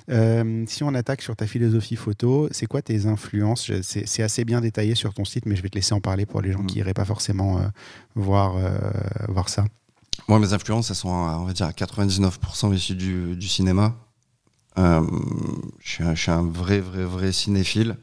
Euh, 0.10 0.64
si 0.68 0.84
on 0.84 0.94
attaque 0.94 1.22
sur 1.22 1.36
ta 1.36 1.48
philosophie 1.48 1.96
photo, 1.96 2.48
c'est 2.52 2.66
quoi 2.66 2.82
tes 2.82 3.06
influences? 3.06 3.72
C'est 3.82 4.24
assez 4.24 4.46
bien 4.46 4.62
détaillé 4.62 4.96
sur 4.96 5.14
ton 5.14 5.26
site, 5.26 5.46
mais 5.46 5.56
je 5.56 5.62
vais 5.62 5.70
te 5.70 5.76
laisser 5.76 5.94
en 5.94 6.02
parler 6.02 6.26
pour 6.26 6.42
les 6.42 6.52
gens 6.52 6.64
mmh. 6.64 6.68
qui 6.68 6.80
iraient 6.80 6.94
pas 6.94 7.06
forcément 7.06 7.60
euh, 7.60 7.68
voir 8.16 8.56
voir 9.28 9.50
ça. 9.50 9.66
Moi, 10.28 10.40
mes 10.40 10.54
influences, 10.54 10.90
elles 10.90 10.96
sont, 10.96 11.10
on 11.10 11.46
va 11.46 11.54
dire, 11.54 11.66
à 11.66 11.72
99% 11.72 12.74
issues 12.74 12.96
du, 12.96 13.36
du 13.36 13.48
cinéma. 13.48 13.96
Euh, 14.78 15.02
je, 15.80 15.90
suis 15.90 16.04
un, 16.04 16.16
je, 16.16 16.22
suis 16.22 16.32
un, 16.32 16.44
vrai, 16.44 16.80
vrai, 16.80 17.04
vrai 17.04 17.32
cinéphile. 17.32 17.98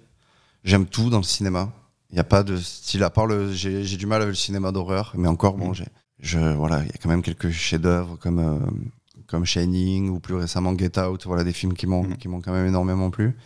J'aime 0.64 0.86
tout 0.86 1.10
dans 1.10 1.18
le 1.18 1.24
cinéma. 1.24 1.72
Il 2.10 2.14
n'y 2.14 2.20
a 2.20 2.24
pas 2.24 2.42
de 2.42 2.56
style, 2.56 3.02
à 3.04 3.10
part 3.10 3.26
le. 3.26 3.52
J'ai 3.52 3.96
du 3.96 4.06
mal 4.06 4.22
avec 4.22 4.32
le 4.32 4.36
cinéma 4.36 4.72
d'horreur, 4.72 5.12
mais 5.16 5.28
encore, 5.28 5.56
bon, 5.56 5.70
mmh. 5.70 5.84
je, 6.18 6.38
voilà, 6.38 6.80
il 6.80 6.86
y 6.86 6.90
a 6.90 6.98
quand 7.00 7.08
même 7.08 7.22
quelques 7.22 7.50
chefs-d'œuvre 7.50 8.16
comme, 8.16 8.40
euh, 8.40 8.58
comme 9.28 9.44
Shining 9.44 10.10
ou 10.10 10.18
plus 10.18 10.34
récemment 10.34 10.76
Get 10.76 10.98
Out, 10.98 11.24
voilà, 11.26 11.44
des 11.44 11.52
films 11.52 11.74
qui 11.74 11.86
m'ont, 11.86 12.02
qui 12.02 12.26
m'ont 12.26 12.40
quand 12.40 12.52
même 12.52 12.66
énormément 12.66 13.10
plu. 13.10 13.36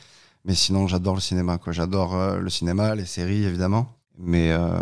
Mais 0.47 0.55
sinon, 0.55 0.87
j'adore 0.87 1.15
le 1.15 1.21
cinéma, 1.21 1.59
quoi. 1.59 1.73
J'adore 1.73 2.17
euh, 2.17 2.39
le 2.39 2.49
cinéma, 2.49 2.95
les 2.95 3.05
séries, 3.05 3.45
évidemment. 3.45 3.87
Mais 4.19 4.51
euh, 4.53 4.79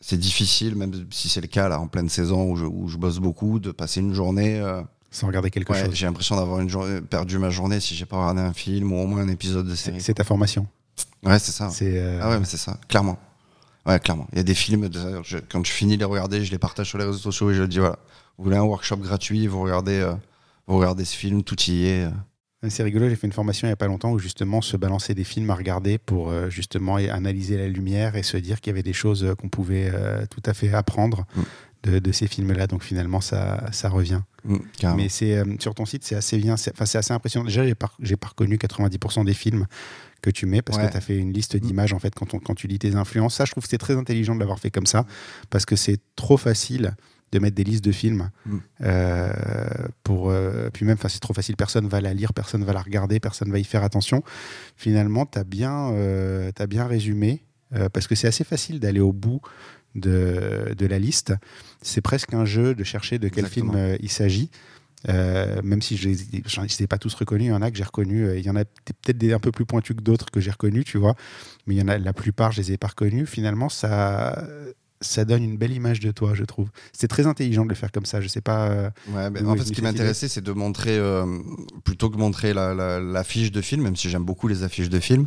c'est 0.00 0.18
difficile, 0.18 0.76
même 0.76 0.92
si 1.10 1.28
c'est 1.28 1.40
le 1.40 1.48
cas, 1.48 1.68
là, 1.68 1.80
en 1.80 1.88
pleine 1.88 2.08
saison 2.08 2.52
où 2.52 2.56
je, 2.56 2.64
où 2.64 2.86
je 2.88 2.96
bosse 2.96 3.18
beaucoup, 3.18 3.58
de 3.58 3.72
passer 3.72 4.00
une 4.00 4.14
journée. 4.14 4.62
Sans 5.10 5.26
regarder 5.26 5.50
quelque 5.50 5.72
ouais, 5.72 5.84
chose. 5.84 5.94
j'ai 5.94 6.06
l'impression 6.06 6.36
d'avoir 6.36 6.62
perdu 7.08 7.38
ma 7.38 7.50
journée 7.50 7.80
si 7.80 7.94
j'ai 7.94 8.04
pas 8.04 8.18
regardé 8.18 8.42
un 8.42 8.52
film 8.52 8.92
ou 8.92 8.98
au 8.98 9.06
moins 9.06 9.22
un 9.22 9.28
épisode 9.28 9.66
de 9.66 9.74
série. 9.74 10.00
c'est 10.00 10.14
ta 10.14 10.24
formation. 10.24 10.66
Ouais, 11.24 11.38
c'est 11.38 11.52
ça. 11.52 11.70
C'est 11.70 11.92
euh, 11.98 12.20
Ah 12.22 12.30
ouais, 12.30 12.38
mais 12.38 12.44
c'est 12.46 12.56
ça, 12.56 12.78
clairement. 12.88 13.18
Ouais, 13.86 13.98
clairement. 14.00 14.26
Il 14.32 14.38
y 14.38 14.40
a 14.40 14.44
des 14.44 14.54
films, 14.54 14.88
je- 15.24 15.38
quand 15.38 15.64
je 15.64 15.72
finis 15.72 15.94
de 15.96 16.00
les 16.00 16.04
regarder, 16.04 16.44
je 16.44 16.50
les 16.50 16.58
partage 16.58 16.88
sur 16.88 16.98
les 16.98 17.04
réseaux 17.04 17.18
sociaux 17.18 17.50
et 17.50 17.54
je 17.54 17.62
dis 17.64 17.78
voilà, 17.78 17.98
vous 18.36 18.44
voulez 18.44 18.56
un 18.56 18.62
workshop 18.62 18.98
gratuit, 18.98 19.46
vous 19.46 19.62
regardez, 19.62 19.98
euh, 20.00 20.12
vous 20.66 20.76
regardez 20.78 21.04
ce 21.04 21.16
film, 21.16 21.42
tout 21.42 21.58
y 21.68 21.86
est. 21.86 22.04
euh. 22.04 22.10
C'est 22.68 22.82
rigolo, 22.82 23.08
j'ai 23.08 23.14
fait 23.16 23.26
une 23.28 23.32
formation 23.32 23.66
il 23.66 23.70
n'y 23.70 23.74
a 23.74 23.76
pas 23.76 23.86
longtemps 23.86 24.10
où 24.10 24.18
justement 24.18 24.60
se 24.60 24.76
balancer 24.76 25.14
des 25.14 25.22
films 25.22 25.48
à 25.50 25.54
regarder 25.54 25.96
pour 25.96 26.32
justement 26.50 26.96
analyser 26.96 27.56
la 27.56 27.68
lumière 27.68 28.16
et 28.16 28.24
se 28.24 28.36
dire 28.36 28.60
qu'il 28.60 28.72
y 28.72 28.74
avait 28.74 28.82
des 28.82 28.92
choses 28.92 29.32
qu'on 29.38 29.48
pouvait 29.48 29.92
tout 30.28 30.42
à 30.44 30.54
fait 30.54 30.72
apprendre 30.74 31.24
Mm. 31.36 31.42
de, 31.84 31.98
de 32.00 32.12
ces 32.12 32.26
films-là. 32.26 32.66
Donc 32.66 32.82
finalement, 32.82 33.20
ça, 33.20 33.62
ça 33.70 33.88
revient. 33.88 34.22
Mm. 34.44 34.56
Mais 34.96 35.08
c'est 35.08 35.40
sur 35.60 35.72
ton 35.76 35.86
site, 35.86 36.02
c'est 36.04 36.16
assez 36.16 36.36
bien, 36.36 36.56
c'est 36.56 36.74
assez 36.96 37.12
impressionnant. 37.12 37.44
Déjà, 37.46 37.64
j'ai 37.64 37.76
pas, 37.76 37.92
j'ai 38.00 38.16
pas 38.16 38.26
reconnu 38.26 38.56
90% 38.56 39.24
des 39.24 39.34
films 39.34 39.66
que 40.22 40.30
tu 40.30 40.46
mets 40.46 40.62
parce 40.62 40.78
Ouais. 40.78 40.86
que 40.86 40.90
tu 40.92 40.96
as 40.96 41.00
fait 41.00 41.16
une 41.16 41.32
liste 41.32 41.56
d'images 41.56 41.92
en 41.92 41.98
fait 41.98 42.14
quand, 42.14 42.34
on- 42.34 42.38
quand 42.40 42.54
tu 42.54 42.66
lis 42.66 42.78
tes 42.78 42.94
influences. 42.96 43.34
Ça, 43.36 43.44
je 43.44 43.52
trouve 43.52 43.64
que 43.64 43.70
c'est 43.70 43.78
très 43.78 43.96
intelligent 43.96 44.34
de 44.34 44.40
l'avoir 44.40 44.58
fait 44.58 44.70
comme 44.70 44.86
ça 44.86 45.06
parce 45.50 45.64
que 45.66 45.76
c'est 45.76 45.98
trop 46.16 46.36
facile 46.36 46.94
de 47.30 47.38
mettre 47.38 47.56
des 47.56 47.64
listes 47.64 47.84
de 47.84 47.92
films 47.92 48.30
Mm. 48.46 48.56
euh, 48.82 49.32
pour 50.02 50.30
euh, 50.30 50.70
puis 50.72 50.86
même 50.86 50.96
c'est 51.08 51.20
trop 51.20 51.34
facile 51.34 51.56
personne 51.56 51.86
va 51.86 52.00
la 52.00 52.14
lire 52.14 52.32
personne 52.32 52.64
va 52.64 52.72
la 52.72 52.80
regarder 52.80 53.20
personne 53.20 53.50
va 53.52 53.58
y 53.58 53.64
faire 53.64 53.82
attention 53.84 54.22
finalement 54.76 55.26
tu 55.26 55.38
as 55.38 55.44
bien 55.44 55.90
euh, 55.92 56.50
bien 56.68 56.86
résumé 56.86 57.44
euh, 57.74 57.90
parce 57.90 58.06
que 58.06 58.14
c'est 58.14 58.28
assez 58.28 58.44
facile 58.44 58.80
d'aller 58.80 59.00
au 59.00 59.12
bout 59.12 59.40
de, 59.94 60.74
de 60.76 60.86
la 60.86 60.98
liste 60.98 61.34
c'est 61.82 62.00
presque 62.00 62.32
un 62.34 62.44
jeu 62.46 62.74
de 62.74 62.84
chercher 62.84 63.18
de 63.18 63.28
quel 63.28 63.44
Exactement. 63.44 63.72
film 63.74 63.96
il 64.00 64.10
s'agit 64.10 64.50
euh, 65.08 65.60
même 65.62 65.80
si 65.82 65.96
je 65.96 66.08
ne 66.08 66.14
les 66.64 66.82
ai 66.82 66.86
pas 66.86 66.98
tous 66.98 67.14
reconnus, 67.14 67.46
il 67.46 67.50
y 67.50 67.52
en 67.52 67.62
a 67.62 67.70
que 67.70 67.76
j'ai 67.76 67.84
reconnus. 67.84 68.28
euh, 68.28 68.38
Il 68.38 68.44
y 68.44 68.50
en 68.50 68.56
a 68.56 68.64
peut-être 68.64 69.18
des 69.18 69.32
un 69.32 69.38
peu 69.38 69.52
plus 69.52 69.64
pointus 69.66 69.96
que 69.96 70.02
d'autres 70.02 70.30
que 70.30 70.40
j'ai 70.40 70.50
reconnus, 70.50 70.84
tu 70.84 70.98
vois. 70.98 71.14
Mais 71.66 71.74
il 71.74 71.78
y 71.78 71.82
en 71.82 71.88
a 71.88 71.98
la 71.98 72.12
plupart, 72.12 72.52
je 72.52 72.60
les 72.60 72.72
ai 72.72 72.76
pas 72.78 72.88
reconnus. 72.88 73.28
Finalement, 73.28 73.68
ça, 73.68 74.44
ça 75.00 75.24
donne 75.24 75.44
une 75.44 75.56
belle 75.56 75.72
image 75.72 76.00
de 76.00 76.10
toi, 76.10 76.34
je 76.34 76.42
trouve. 76.44 76.68
C'est 76.92 77.06
très 77.06 77.26
intelligent 77.26 77.62
de 77.64 77.68
le 77.68 77.76
faire 77.76 77.92
comme 77.92 78.06
ça. 78.06 78.20
Je 78.20 78.26
sais 78.26 78.40
pas. 78.40 78.68
euh, 78.70 78.90
Ouais, 79.12 79.30
ben, 79.30 79.46
en 79.46 79.54
fait, 79.54 79.64
ce 79.64 79.72
qui 79.72 79.82
m'intéressait, 79.82 80.26
c'est 80.28 80.40
de 80.40 80.52
montrer, 80.52 80.98
euh, 80.98 81.24
plutôt 81.84 82.10
que 82.10 82.16
montrer 82.16 82.52
la, 82.52 82.74
la, 82.74 82.98
la 82.98 83.24
fiche 83.24 83.52
de 83.52 83.60
film, 83.60 83.82
même 83.82 83.94
si 83.96 84.10
j'aime 84.10 84.24
beaucoup 84.24 84.48
les 84.48 84.64
affiches 84.64 84.88
de 84.88 84.98
film, 84.98 85.26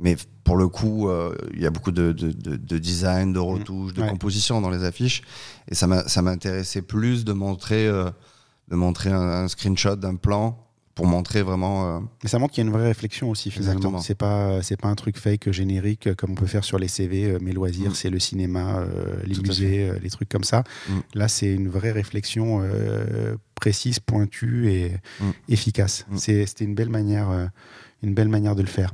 mais 0.00 0.16
pour 0.42 0.56
le 0.56 0.66
coup, 0.66 1.08
euh, 1.08 1.32
il 1.54 1.60
y 1.62 1.66
a 1.66 1.70
beaucoup 1.70 1.92
de, 1.92 2.10
de, 2.10 2.32
de- 2.32 2.56
de 2.56 2.78
design, 2.78 3.32
de 3.32 3.38
retouches, 3.38 3.92
de 3.94 4.00
Mmh. 4.00 4.04
Ouais. 4.04 4.10
composition 4.10 4.60
dans 4.60 4.70
les 4.70 4.82
affiches, 4.82 5.22
et 5.70 5.76
ça 5.76 5.86
m'intéressait 6.22 6.82
plus 6.82 7.24
de 7.24 7.32
montrer, 7.32 7.86
de 8.72 8.76
montrer 8.76 9.10
un, 9.10 9.20
un 9.44 9.48
screenshot 9.48 9.94
d'un 9.96 10.16
plan 10.16 10.58
pour 10.94 11.06
montrer 11.06 11.42
vraiment. 11.42 11.96
euh, 11.96 12.00
Mais 12.22 12.28
ça 12.28 12.38
montre 12.38 12.52
qu'il 12.54 12.62
y 12.64 12.66
a 12.66 12.68
une 12.68 12.72
vraie 12.76 12.86
réflexion 12.88 13.30
aussi 13.30 13.50
finalement. 13.50 13.98
C'est 14.00 14.14
pas 14.14 14.60
c'est 14.62 14.76
pas 14.80 14.88
un 14.88 14.94
truc 14.94 15.16
fake 15.18 15.48
euh, 15.48 15.52
générique 15.52 16.06
euh, 16.08 16.14
comme 16.14 16.32
on 16.32 16.34
peut 16.34 16.46
faire 16.46 16.64
sur 16.64 16.78
les 16.78 16.88
CV. 16.88 17.24
euh, 17.32 17.38
mes 17.40 17.52
loisirs, 17.52 17.90
Mm. 17.92 17.94
c'est 17.94 18.10
le 18.10 18.18
cinéma, 18.18 18.78
euh, 18.80 19.16
les 19.24 19.34
Tout 19.36 19.42
musées, 19.42 19.90
les 20.02 20.10
trucs 20.10 20.28
comme 20.28 20.44
ça. 20.44 20.64
Mm. 20.88 20.92
Là, 21.14 21.28
c'est 21.28 21.52
une 21.52 21.68
vraie 21.68 21.92
réflexion 21.92 22.62
précise, 23.54 24.00
pointue 24.00 24.70
et 24.70 24.92
Mm. 25.20 25.30
efficace. 25.48 26.04
Mm. 26.10 26.16
C'était 26.18 26.64
une 26.64 26.74
belle 26.74 26.90
manière. 26.90 27.28
Une 28.02 28.14
belle 28.14 28.28
manière 28.28 28.54
de 28.54 28.62
le 28.62 28.68
faire. 28.68 28.92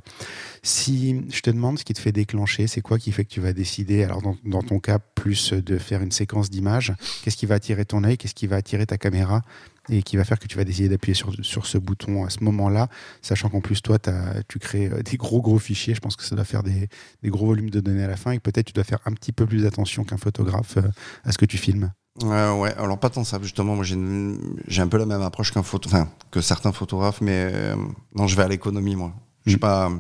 Si 0.62 1.22
je 1.30 1.40
te 1.40 1.50
demande 1.50 1.78
ce 1.78 1.84
qui 1.84 1.94
te 1.94 2.00
fait 2.00 2.12
déclencher, 2.12 2.66
c'est 2.66 2.80
quoi 2.80 2.98
qui 2.98 3.12
fait 3.12 3.24
que 3.24 3.30
tu 3.30 3.40
vas 3.40 3.52
décider, 3.52 4.04
alors 4.04 4.22
dans, 4.44 4.62
ton 4.62 4.80
cas, 4.80 4.98
plus 4.98 5.52
de 5.52 5.78
faire 5.78 6.02
une 6.02 6.10
séquence 6.12 6.50
d'images, 6.50 6.92
qu'est-ce 7.22 7.36
qui 7.36 7.46
va 7.46 7.54
attirer 7.56 7.84
ton 7.84 8.04
œil, 8.04 8.18
qu'est-ce 8.18 8.34
qui 8.34 8.46
va 8.46 8.56
attirer 8.56 8.86
ta 8.86 8.98
caméra 8.98 9.42
et 9.90 10.02
qui 10.02 10.16
va 10.16 10.24
faire 10.24 10.38
que 10.38 10.46
tu 10.46 10.56
vas 10.56 10.64
décider 10.64 10.88
d'appuyer 10.90 11.14
sur, 11.14 11.66
ce 11.66 11.78
bouton 11.78 12.24
à 12.24 12.30
ce 12.30 12.44
moment-là, 12.44 12.88
sachant 13.22 13.48
qu'en 13.48 13.60
plus, 13.60 13.80
toi, 13.80 13.98
tu 14.46 14.58
crées 14.58 14.88
euh, 14.88 15.02
des 15.02 15.16
gros, 15.16 15.40
gros 15.40 15.58
fichiers. 15.58 15.94
Je 15.94 16.00
pense 16.00 16.14
que 16.14 16.24
ça 16.24 16.36
doit 16.36 16.44
faire 16.44 16.62
des, 16.62 16.88
gros 17.24 17.46
volumes 17.46 17.70
de 17.70 17.80
données 17.80 18.04
à 18.04 18.08
la 18.08 18.16
fin 18.16 18.32
et 18.32 18.38
peut-être 18.38 18.66
tu 18.66 18.72
dois 18.74 18.84
faire 18.84 19.00
un 19.06 19.12
petit 19.12 19.32
peu 19.32 19.46
plus 19.46 19.64
attention 19.64 20.04
qu'un 20.04 20.18
photographe 20.18 20.76
euh, 20.76 20.82
à 21.24 21.32
ce 21.32 21.38
que 21.38 21.46
tu 21.46 21.56
filmes. 21.56 21.90
Ouais, 22.22 22.50
ouais, 22.50 22.74
alors 22.74 22.98
pas 22.98 23.10
tant 23.10 23.24
ça, 23.24 23.38
justement, 23.42 23.74
moi 23.76 23.84
j'ai 23.84 23.94
une- 23.94 24.60
j'ai 24.66 24.82
un 24.82 24.88
peu 24.88 24.98
la 24.98 25.06
même 25.06 25.22
approche 25.22 25.52
qu'un 25.52 25.62
photo, 25.62 25.88
enfin, 25.88 26.08
que 26.30 26.40
certains 26.40 26.72
photographes, 26.72 27.20
mais 27.20 27.50
euh, 27.52 27.76
non, 28.14 28.26
je 28.26 28.36
vais 28.36 28.42
à 28.42 28.48
l'économie, 28.48 28.96
moi. 28.96 29.12
Je 29.46 29.50
suis 29.50 29.56
Mm. 29.56 29.60
pas, 29.60 29.90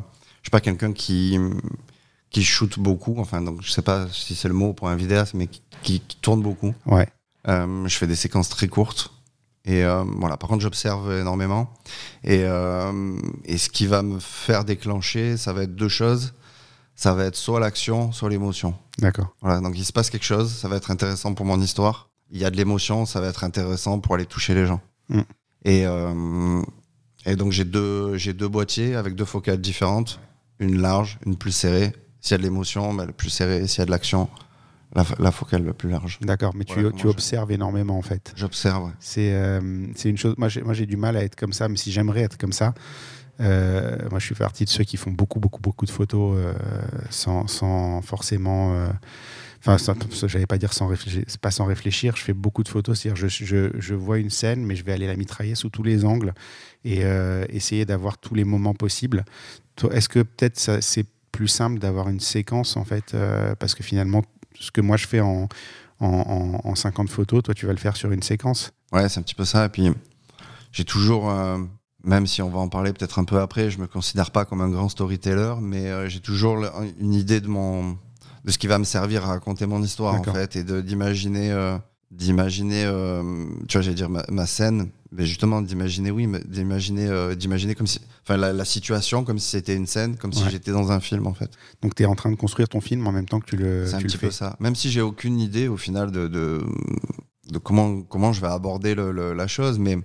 pas 0.50 0.60
quelqu'un 0.60 0.92
qui, 0.92 1.38
qui 2.30 2.42
shoot 2.42 2.78
beaucoup, 2.78 3.14
enfin, 3.18 3.40
donc 3.42 3.62
je 3.62 3.70
sais 3.70 3.82
pas 3.82 4.06
si 4.10 4.34
c'est 4.34 4.48
le 4.48 4.54
mot 4.54 4.72
pour 4.72 4.88
un 4.88 4.96
vidéaste, 4.96 5.34
mais 5.34 5.46
qui, 5.46 5.62
qui- 5.82 6.00
qui 6.00 6.16
tourne 6.16 6.42
beaucoup. 6.42 6.74
Ouais. 6.86 7.08
Euh, 7.48 7.86
je 7.86 7.96
fais 7.96 8.06
des 8.06 8.16
séquences 8.16 8.48
très 8.48 8.66
courtes. 8.68 9.12
Et 9.64 9.84
euh, 9.84 10.02
voilà, 10.16 10.36
par 10.38 10.48
contre, 10.48 10.62
j'observe 10.62 11.12
énormément. 11.12 11.70
Et, 12.24 12.40
euh, 12.44 13.18
et 13.44 13.58
ce 13.58 13.68
qui 13.68 13.86
va 13.86 14.00
me 14.02 14.18
faire 14.18 14.64
déclencher, 14.64 15.36
ça 15.36 15.52
va 15.52 15.64
être 15.64 15.74
deux 15.74 15.88
choses. 15.90 16.32
Ça 16.94 17.12
va 17.14 17.26
être 17.26 17.36
soit 17.36 17.60
l'action, 17.60 18.10
soit 18.12 18.28
l'émotion. 18.30 18.74
D'accord. 18.98 19.28
Voilà, 19.42 19.60
donc 19.60 19.78
il 19.78 19.84
se 19.84 19.92
passe 19.92 20.08
quelque 20.10 20.24
chose, 20.24 20.50
ça 20.52 20.66
va 20.68 20.76
être 20.76 20.90
intéressant 20.90 21.32
pour 21.34 21.46
mon 21.46 21.60
histoire. 21.60 22.07
Il 22.30 22.38
y 22.38 22.44
a 22.44 22.50
de 22.50 22.56
l'émotion, 22.56 23.06
ça 23.06 23.20
va 23.20 23.28
être 23.28 23.44
intéressant 23.44 24.00
pour 24.00 24.14
aller 24.14 24.26
toucher 24.26 24.54
les 24.54 24.66
gens. 24.66 24.80
Mm. 25.08 25.20
Et, 25.64 25.86
euh, 25.86 26.62
et 27.26 27.36
donc 27.36 27.52
j'ai 27.52 27.64
deux, 27.64 28.16
j'ai 28.16 28.32
deux 28.34 28.48
boîtiers 28.48 28.94
avec 28.94 29.14
deux 29.14 29.24
focales 29.24 29.60
différentes, 29.60 30.20
une 30.58 30.80
large, 30.80 31.18
une 31.26 31.36
plus 31.36 31.52
serrée. 31.52 31.92
S'il 32.20 32.32
y 32.32 32.34
a 32.34 32.38
de 32.38 32.42
l'émotion, 32.42 32.92
bah, 32.94 33.06
la 33.06 33.12
plus 33.12 33.30
serrée. 33.30 33.66
S'il 33.66 33.78
y 33.78 33.82
a 33.82 33.86
de 33.86 33.90
l'action, 33.90 34.28
la, 34.94 35.04
la 35.18 35.30
focale 35.30 35.64
la 35.64 35.72
plus 35.72 35.88
large. 35.88 36.18
D'accord. 36.20 36.52
Mais 36.54 36.64
tu, 36.64 36.74
Voilà 36.74 36.92
tu 36.92 37.04
je- 37.04 37.08
observes 37.08 37.50
énormément 37.52 37.96
en 37.96 38.02
fait. 38.02 38.32
J'observe. 38.36 38.84
ouais. 38.86 38.92
C'est 39.00 39.32
euh, 39.34 39.86
c'est 39.96 40.10
une 40.10 40.18
chose. 40.18 40.34
Moi, 40.36 40.48
j'ai 40.48 40.62
moi, 40.62 40.74
j'ai 40.74 40.86
du 40.86 40.96
mal 40.96 41.16
à 41.16 41.22
être 41.24 41.36
comme 41.36 41.52
ça, 41.52 41.68
mais 41.68 41.76
si 41.76 41.92
j'aimerais 41.92 42.22
être 42.22 42.36
comme 42.38 42.52
ça. 42.52 42.74
euh, 43.40 43.96
moi, 44.10 44.18
je 44.18 44.26
suis 44.26 44.34
partie 44.34 44.64
de 44.64 44.68
ceux 44.70 44.84
qui 44.84 44.96
font 44.96 45.12
beaucoup, 45.12 45.38
beaucoup, 45.40 45.60
beaucoup 45.60 45.86
de 45.86 45.90
photos 45.90 46.36
euh, 46.36 46.52
sans, 47.10 47.46
sans 47.46 48.02
forcément. 48.02 48.88
Enfin, 49.64 49.76
j'allais 50.26 50.46
pas 50.46 50.58
dire 50.58 50.72
sans 50.72 50.86
réfléchir, 50.86 51.24
pas 51.40 51.50
sans 51.50 51.64
réfléchir. 51.66 52.16
Je 52.16 52.22
fais 52.22 52.32
beaucoup 52.32 52.62
de 52.62 52.68
photos, 52.68 52.98
c'est-à-dire 53.00 53.28
je, 53.28 53.94
vois 53.94 54.18
une 54.18 54.30
scène, 54.30 54.64
mais 54.64 54.76
je 54.76 54.84
vais 54.84 54.92
aller 54.92 55.06
la 55.06 55.16
mitrailler 55.16 55.54
sous 55.54 55.68
tous 55.68 55.82
les 55.82 56.04
angles 56.04 56.32
et 56.84 57.04
euh, 57.04 57.44
essayer 57.48 57.84
d'avoir 57.84 58.18
tous 58.18 58.34
les 58.34 58.44
moments 58.44 58.74
possibles. 58.74 59.24
Est-ce 59.90 60.08
que 60.08 60.20
peut-être 60.20 60.78
c'est 60.80 61.06
plus 61.32 61.48
simple 61.48 61.78
d'avoir 61.78 62.08
une 62.08 62.20
séquence 62.20 62.76
en 62.76 62.84
fait, 62.84 63.14
euh, 63.14 63.54
parce 63.56 63.74
que 63.74 63.82
finalement, 63.82 64.22
ce 64.58 64.70
que 64.70 64.80
moi 64.80 64.96
je 64.96 65.06
fais 65.06 65.20
en, 65.20 65.48
en, 66.00 66.06
en- 66.06 66.60
en 66.64 66.74
50 66.74 67.08
photos, 67.10 67.42
toi 67.42 67.54
tu 67.54 67.66
vas 67.66 67.72
le 67.72 67.78
faire 67.78 67.96
sur 67.96 68.10
une 68.12 68.22
séquence? 68.22 68.72
Ouais, 68.92 69.08
c'est 69.08 69.20
un 69.20 69.22
petit 69.22 69.34
peu 69.34 69.44
ça. 69.44 69.66
Et 69.66 69.68
puis, 69.68 69.90
j'ai 70.72 70.84
toujours, 70.84 71.30
euh, 71.30 71.58
même 72.04 72.26
si 72.26 72.42
on 72.42 72.48
va 72.48 72.58
en 72.58 72.68
parler 72.68 72.92
peut-être 72.92 73.18
un 73.18 73.24
peu 73.24 73.38
après, 73.38 73.70
je 73.70 73.78
me 73.78 73.86
considère 73.86 74.30
pas 74.30 74.44
comme 74.44 74.60
un 74.60 74.70
grand 74.70 74.88
storyteller, 74.88 75.54
mais 75.60 76.08
j'ai 76.08 76.20
toujours 76.20 76.64
une 76.98 77.12
idée 77.14 77.40
de 77.40 77.48
mon, 77.48 77.98
de 78.48 78.52
ce 78.52 78.56
qui 78.56 78.66
va 78.66 78.78
me 78.78 78.84
servir 78.84 79.24
à 79.24 79.28
raconter 79.28 79.66
mon 79.66 79.82
histoire 79.82 80.14
en 80.14 80.24
fait, 80.24 80.56
et 80.56 80.64
d'imaginer, 80.64 81.52
euh, 81.52 81.76
d'imaginer, 82.10 82.84
euh, 82.86 83.22
tu 83.68 83.76
vois, 83.76 83.82
j'allais 83.82 83.94
dire 83.94 84.08
ma, 84.08 84.24
ma 84.30 84.46
scène, 84.46 84.88
mais 85.12 85.26
justement 85.26 85.60
d'imaginer, 85.60 86.10
oui, 86.10 86.26
d'imaginer, 86.46 87.06
euh, 87.08 87.34
d'imaginer 87.34 87.74
comme 87.74 87.86
si, 87.86 88.00
enfin 88.24 88.38
la, 88.38 88.54
la 88.54 88.64
situation 88.64 89.22
comme 89.22 89.38
si 89.38 89.50
c'était 89.50 89.76
une 89.76 89.86
scène, 89.86 90.16
comme 90.16 90.32
si 90.32 90.42
j'étais 90.48 90.70
dans 90.72 90.90
un 90.92 91.00
film 91.00 91.26
en 91.26 91.34
fait. 91.34 91.50
Donc 91.82 91.94
tu 91.94 92.02
es 92.04 92.06
en 92.06 92.14
train 92.14 92.30
de 92.30 92.36
construire 92.36 92.70
ton 92.70 92.80
film 92.80 93.06
en 93.06 93.12
même 93.12 93.26
temps 93.26 93.38
que 93.40 93.50
tu 93.50 93.56
le, 93.58 93.86
C'est 93.86 93.96
un 93.96 94.00
petit 94.00 94.16
fais. 94.16 94.28
peu 94.28 94.32
ça. 94.32 94.56
Même 94.60 94.74
si 94.74 94.90
j'ai 94.90 95.02
aucune 95.02 95.38
idée 95.38 95.68
au 95.68 95.76
final 95.76 96.10
de, 96.10 96.26
de, 96.26 96.62
de 97.50 97.58
comment, 97.58 98.00
comment 98.00 98.32
je 98.32 98.40
vais 98.40 98.46
aborder 98.48 98.94
le- 98.94 99.12
le- 99.12 99.34
la 99.34 99.46
chose, 99.46 99.78
mais 99.78 99.98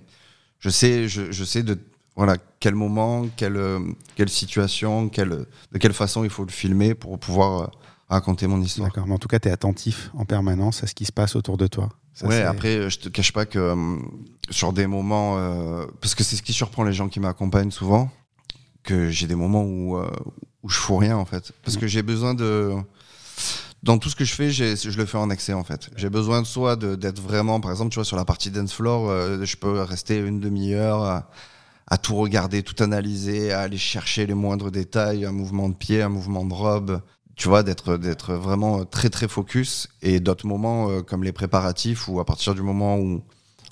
je 0.58 0.68
sais, 0.68 1.08
je, 1.08 1.32
je 1.32 1.44
sais 1.44 1.62
de 1.62 1.78
voilà, 2.14 2.36
quel 2.60 2.74
moment, 2.74 3.26
quelle, 3.38 3.58
quelle 4.16 4.28
situation, 4.28 5.08
quelle, 5.08 5.46
de 5.72 5.78
quelle 5.78 5.94
façon 5.94 6.24
il 6.24 6.30
faut 6.30 6.44
le 6.44 6.52
filmer 6.52 6.94
pour 6.94 7.18
pouvoir 7.18 7.70
raconter 8.08 8.46
mon 8.46 8.60
histoire. 8.60 8.88
D'accord, 8.88 9.06
mais 9.06 9.14
en 9.14 9.18
tout 9.18 9.28
cas, 9.28 9.38
tu 9.38 9.48
es 9.48 9.50
attentif 9.50 10.10
en 10.14 10.24
permanence 10.24 10.82
à 10.82 10.86
ce 10.86 10.94
qui 10.94 11.04
se 11.04 11.12
passe 11.12 11.36
autour 11.36 11.56
de 11.56 11.66
toi. 11.66 11.88
Ça, 12.12 12.26
ouais, 12.28 12.42
après, 12.42 12.76
euh, 12.76 12.90
je 12.90 12.98
te 12.98 13.08
cache 13.08 13.32
pas 13.32 13.44
que 13.46 13.58
euh, 13.58 13.96
sur 14.50 14.72
des 14.72 14.86
moments, 14.86 15.36
euh, 15.38 15.86
parce 16.00 16.14
que 16.14 16.22
c'est 16.22 16.36
ce 16.36 16.42
qui 16.42 16.52
surprend 16.52 16.84
les 16.84 16.92
gens 16.92 17.08
qui 17.08 17.18
m'accompagnent 17.20 17.70
souvent, 17.72 18.10
que 18.84 19.10
j'ai 19.10 19.26
des 19.26 19.34
moments 19.34 19.64
où, 19.64 19.96
euh, 19.96 20.08
où 20.62 20.68
je 20.68 20.76
fous 20.78 20.96
rien 20.96 21.16
en 21.16 21.24
fait. 21.24 21.52
Parce 21.64 21.76
Mhm. 21.76 21.80
que 21.80 21.86
j'ai 21.88 22.02
besoin 22.02 22.34
de. 22.34 22.74
Dans 23.82 23.98
tout 23.98 24.08
ce 24.08 24.16
que 24.16 24.24
je 24.24 24.32
fais, 24.32 24.50
je 24.50 24.96
le 24.96 25.04
fais 25.06 25.18
en 25.18 25.28
excès 25.28 25.52
en 25.52 25.62
fait. 25.64 25.90
J'ai 25.96 26.08
besoin 26.08 26.40
de 26.40 26.46
soit 26.46 26.76
de- 26.76 26.94
d'être 26.94 27.20
vraiment, 27.20 27.60
par 27.60 27.70
exemple, 27.70 27.90
tu 27.90 27.96
vois, 27.96 28.04
sur 28.06 28.16
la 28.16 28.24
partie 28.24 28.50
dance 28.50 28.72
floor, 28.72 29.10
euh, 29.10 29.44
je 29.44 29.56
peux 29.58 29.82
rester 29.82 30.18
une 30.18 30.40
demi-heure 30.40 31.02
à, 31.02 31.30
à 31.86 31.98
tout 31.98 32.14
regarder, 32.16 32.62
tout 32.62 32.82
analyser, 32.82 33.52
à 33.52 33.60
aller 33.60 33.76
chercher 33.76 34.26
les 34.26 34.32
moindres 34.32 34.70
détails, 34.70 35.26
un 35.26 35.32
mouvement 35.32 35.68
de 35.68 35.74
pied, 35.74 36.00
un 36.00 36.08
mouvement 36.08 36.46
de 36.46 36.54
robe, 36.54 37.02
tu 37.36 37.48
vois, 37.48 37.62
d'être 37.62 37.96
d'être 37.96 38.34
vraiment 38.34 38.84
très 38.84 39.10
très 39.10 39.28
focus 39.28 39.88
et 40.02 40.20
d'autres 40.20 40.46
moments 40.46 40.90
euh, 40.90 41.02
comme 41.02 41.24
les 41.24 41.32
préparatifs 41.32 42.08
où 42.08 42.20
à 42.20 42.24
partir 42.24 42.54
du 42.54 42.62
moment 42.62 42.98
où 42.98 43.22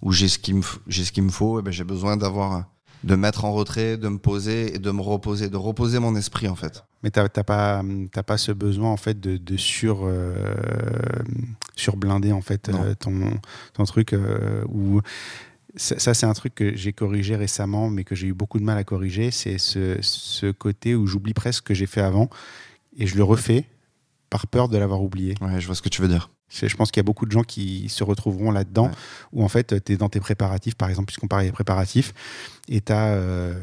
où 0.02 0.12
j'ai 0.12 0.28
ce 0.28 0.38
qu'il 0.38 0.56
me 0.56 0.62
j'ai 0.86 1.04
ce 1.04 1.12
qu'il 1.12 1.22
me 1.22 1.30
faut, 1.30 1.60
eh 1.60 1.62
ben, 1.62 1.70
j'ai 1.70 1.84
besoin 1.84 2.16
d'avoir 2.16 2.64
de 3.04 3.16
me 3.16 3.22
mettre 3.22 3.44
en 3.44 3.52
retrait, 3.52 3.96
de 3.96 4.08
me 4.08 4.18
poser 4.18 4.74
et 4.74 4.78
de 4.78 4.90
me 4.90 5.00
reposer, 5.00 5.48
de 5.48 5.56
reposer 5.56 5.98
mon 5.98 6.14
esprit 6.14 6.48
en 6.48 6.54
fait. 6.54 6.84
Mais 7.02 7.10
t'as 7.10 7.28
t'as 7.28 7.42
pas, 7.42 7.82
t'as 8.12 8.22
pas 8.22 8.38
ce 8.38 8.52
besoin 8.52 8.90
en 8.90 8.96
fait 8.96 9.18
de, 9.18 9.36
de 9.36 9.56
sur, 9.56 10.02
euh, 10.04 10.34
surblinder 11.74 12.32
en 12.32 12.42
fait 12.42 12.68
euh, 12.68 12.94
ton, 12.94 13.12
ton 13.74 13.84
truc 13.84 14.12
euh, 14.12 14.62
où 14.68 15.00
ça, 15.74 15.98
ça, 15.98 16.14
c'est 16.14 16.26
un 16.26 16.34
truc 16.34 16.54
que 16.54 16.76
j'ai 16.76 16.92
corrigé 16.92 17.34
récemment, 17.34 17.88
mais 17.88 18.04
que 18.04 18.14
j'ai 18.14 18.26
eu 18.26 18.34
beaucoup 18.34 18.58
de 18.58 18.64
mal 18.64 18.76
à 18.76 18.84
corriger. 18.84 19.30
C'est 19.30 19.56
ce, 19.56 19.96
ce 20.02 20.50
côté 20.52 20.94
où 20.94 21.06
j'oublie 21.06 21.32
presque 21.32 21.58
ce 21.58 21.62
que 21.62 21.74
j'ai 21.74 21.86
fait 21.86 22.02
avant 22.02 22.28
et 22.96 23.06
je 23.06 23.16
le 23.16 23.24
refais 23.24 23.64
par 24.30 24.46
peur 24.46 24.68
de 24.68 24.78
l'avoir 24.78 25.02
oublié. 25.02 25.34
Ouais, 25.40 25.60
je 25.60 25.66
vois 25.66 25.74
ce 25.74 25.82
que 25.82 25.88
tu 25.88 26.00
veux 26.02 26.08
dire. 26.08 26.30
Je 26.50 26.74
pense 26.76 26.90
qu'il 26.90 26.98
y 27.00 27.04
a 27.04 27.04
beaucoup 27.04 27.24
de 27.24 27.32
gens 27.32 27.44
qui 27.44 27.88
se 27.88 28.04
retrouveront 28.04 28.50
là-dedans, 28.50 28.86
Ouais. 28.86 28.92
où 29.32 29.42
en 29.44 29.48
fait, 29.48 29.82
tu 29.84 29.92
es 29.92 29.96
dans 29.96 30.08
tes 30.10 30.20
préparatifs, 30.20 30.74
par 30.74 30.90
exemple, 30.90 31.06
puisqu'on 31.06 31.26
parlait 31.26 31.46
des 31.46 31.52
préparatifs, 31.52 32.12
et 32.68 32.80
tu 32.82 32.92
as 32.92 33.14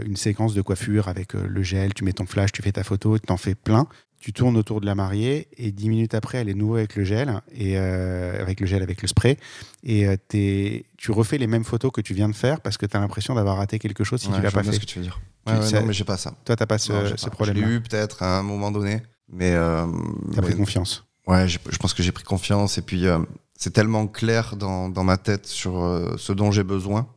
une 0.06 0.16
séquence 0.16 0.54
de 0.56 0.62
coiffure 0.62 1.08
avec 1.08 1.36
euh, 1.36 1.46
le 1.48 1.62
gel, 1.64 1.94
tu 1.94 2.04
mets 2.04 2.14
ton 2.14 2.26
flash, 2.26 2.52
tu 2.52 2.62
fais 2.64 2.72
ta 2.72 2.84
photo, 2.84 3.18
tu 3.20 3.32
en 3.32 3.38
fais 3.38 3.54
plein. 3.56 3.88
Tu 4.20 4.34
tournes 4.34 4.58
autour 4.58 4.82
de 4.82 4.86
la 4.86 4.96
mariée, 4.96 5.48
et 5.56 5.72
dix 5.72 5.88
minutes 5.88 6.14
après, 6.14 6.40
elle 6.40 6.50
est 6.50 6.54
nouveau 6.54 6.76
avec 6.76 6.96
le 6.98 7.04
gel, 7.06 7.40
et 7.54 7.78
euh, 7.78 8.42
avec 8.42 8.60
le 8.60 8.66
gel, 8.68 8.82
avec 8.84 9.02
le 9.02 9.08
spray, 9.08 9.38
et 9.84 10.08
euh, 10.08 10.18
t'es- 10.28 10.84
tu 10.98 11.12
refais 11.12 11.38
les 11.38 11.48
mêmes 11.48 11.64
photos 11.64 11.92
que 11.94 12.02
tu 12.02 12.14
viens 12.14 12.28
de 12.28 12.36
faire 12.36 12.60
parce 12.60 12.78
que 12.78 12.86
tu 12.86 12.98
as 12.98 13.00
l'impression 13.00 13.34
d'avoir 13.36 13.58
raté 13.58 13.80
quelque 13.80 14.04
chose 14.04 14.20
si 14.20 14.28
Ouais, 14.28 14.36
tu 14.36 14.42
l'as 14.42 14.50
je 14.50 14.56
pas 14.56 14.64
fait. 14.64 14.74
ce 14.74 14.80
que 14.80 14.86
tu 14.86 15.00
veux 15.00 15.06
dire. 15.06 15.22
Tu- 15.46 15.54
Ouais, 15.54 15.60
ouais, 15.60 15.66
ça- 15.66 15.80
non, 15.80 15.86
mais 15.88 15.94
j'ai 15.94 16.04
pas 16.04 16.18
ça. 16.18 16.34
Toi, 16.44 16.56
tu 16.58 16.66
pas 16.66 16.78
ce, 16.78 16.92
ce 17.16 17.30
problème. 17.30 17.56
Je 17.56 17.62
l'ai 17.64 17.76
eu 17.76 17.80
peut-être 17.82 18.22
à 18.24 18.40
un 18.40 18.44
moment 18.44 18.72
donné, 18.72 19.02
mais 19.32 19.52
euh, 19.54 19.86
Tu 20.34 20.40
as 20.40 20.42
pris 20.42 20.56
confiance. 20.56 21.06
Ouais, 21.28 21.48
je 21.48 21.60
pense 21.80 21.94
que 21.94 22.02
j'ai 22.02 22.12
pris 22.12 22.24
confiance 22.24 22.78
et 22.78 22.82
puis 22.82 23.06
euh, 23.08 23.20
c'est 23.56 23.72
tellement 23.72 24.08
clair 24.08 24.56
dans, 24.56 24.90
dans 24.90 25.04
ma 25.04 25.18
tête 25.18 25.46
sur 25.46 25.84
euh, 25.84 26.16
ce 26.18 26.34
dont 26.34 26.52
j'ai 26.52 26.64
besoin 26.64 27.08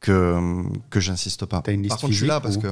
que, 0.00 0.62
que 0.90 1.00
j'insiste 1.00 1.46
pas. 1.46 1.62
T'as 1.62 1.72
une 1.72 1.82
liste 1.82 1.90
Par 1.90 2.00
contre, 2.00 2.12
je 2.12 2.18
suis 2.18 2.26
là 2.26 2.40
parce 2.40 2.58
que. 2.58 2.68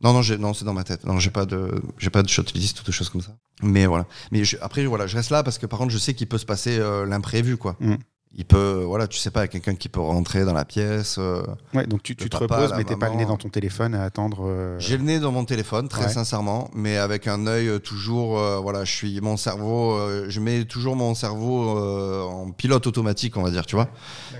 Non, 0.00 0.12
non, 0.12 0.22
non 0.38 0.54
c'est 0.54 0.64
dans 0.64 0.72
ma 0.74 0.84
tête. 0.84 1.04
Non, 1.04 1.18
j'ai 1.18 1.30
pas 1.30 1.44
de, 1.44 1.82
j'ai 1.98 2.08
pas 2.10 2.22
de 2.22 2.28
shot 2.28 2.44
list 2.54 2.80
ou 2.80 2.84
de 2.84 2.92
choses 2.92 3.10
comme 3.10 3.20
ça. 3.20 3.36
Mais 3.62 3.84
voilà. 3.86 4.06
Mais 4.30 4.44
je- 4.44 4.56
après, 4.60 4.86
voilà, 4.86 5.06
je 5.08 5.16
reste 5.16 5.30
là 5.30 5.42
parce 5.42 5.58
que 5.58 5.66
par 5.66 5.78
contre, 5.80 5.90
je 5.92 5.98
sais 5.98 6.14
qu'il 6.14 6.28
peut 6.28 6.38
se 6.38 6.46
passer 6.46 6.78
l'imprévu, 7.06 7.56
quoi. 7.56 7.76
Mm. 7.80 7.94
Il 8.34 8.44
peut, 8.44 8.82
voilà, 8.86 9.08
tu 9.08 9.18
sais 9.18 9.30
pas, 9.30 9.48
quelqu'un 9.48 9.74
qui 9.74 9.88
peut 9.88 10.00
rentrer 10.00 10.44
dans 10.44 10.52
la 10.52 10.64
pièce. 10.64 11.16
euh, 11.18 11.42
Ouais, 11.74 11.86
donc 11.86 12.02
tu, 12.02 12.14
te 12.14 12.28
papa, 12.28 12.44
reposes, 12.56 12.74
mais 12.76 12.84
t'es 12.84 12.94
pas 12.94 13.08
le 13.08 13.16
nez 13.16 13.24
dans 13.24 13.36
ton 13.38 13.48
téléphone 13.48 13.94
à 13.94 14.04
attendre. 14.04 14.46
euh, 14.46 14.78
J'ai 14.78 14.96
le 14.98 15.02
nez 15.02 15.18
dans 15.18 15.32
mon 15.32 15.44
téléphone, 15.44 15.88
très 15.88 16.04
Ouais. 16.04 16.08
sincèrement, 16.12 16.70
mais 16.74 16.98
avec 16.98 17.26
un 17.26 17.46
œil 17.46 17.68
euh, 17.68 17.78
toujours, 17.78 18.38
euh, 18.38 18.58
voilà, 18.58 18.84
je 18.84 18.92
suis 18.92 19.20
mon 19.20 19.36
cerveau, 19.36 19.98
je 20.28 20.40
mets 20.40 20.64
toujours 20.66 20.94
mon 20.94 21.14
cerveau 21.14 21.70
en 21.78 22.50
pilote 22.52 22.86
automatique, 22.86 23.36
on 23.36 23.42
va 23.42 23.50
dire, 23.50 23.66
tu 23.66 23.74
vois. 23.76 23.88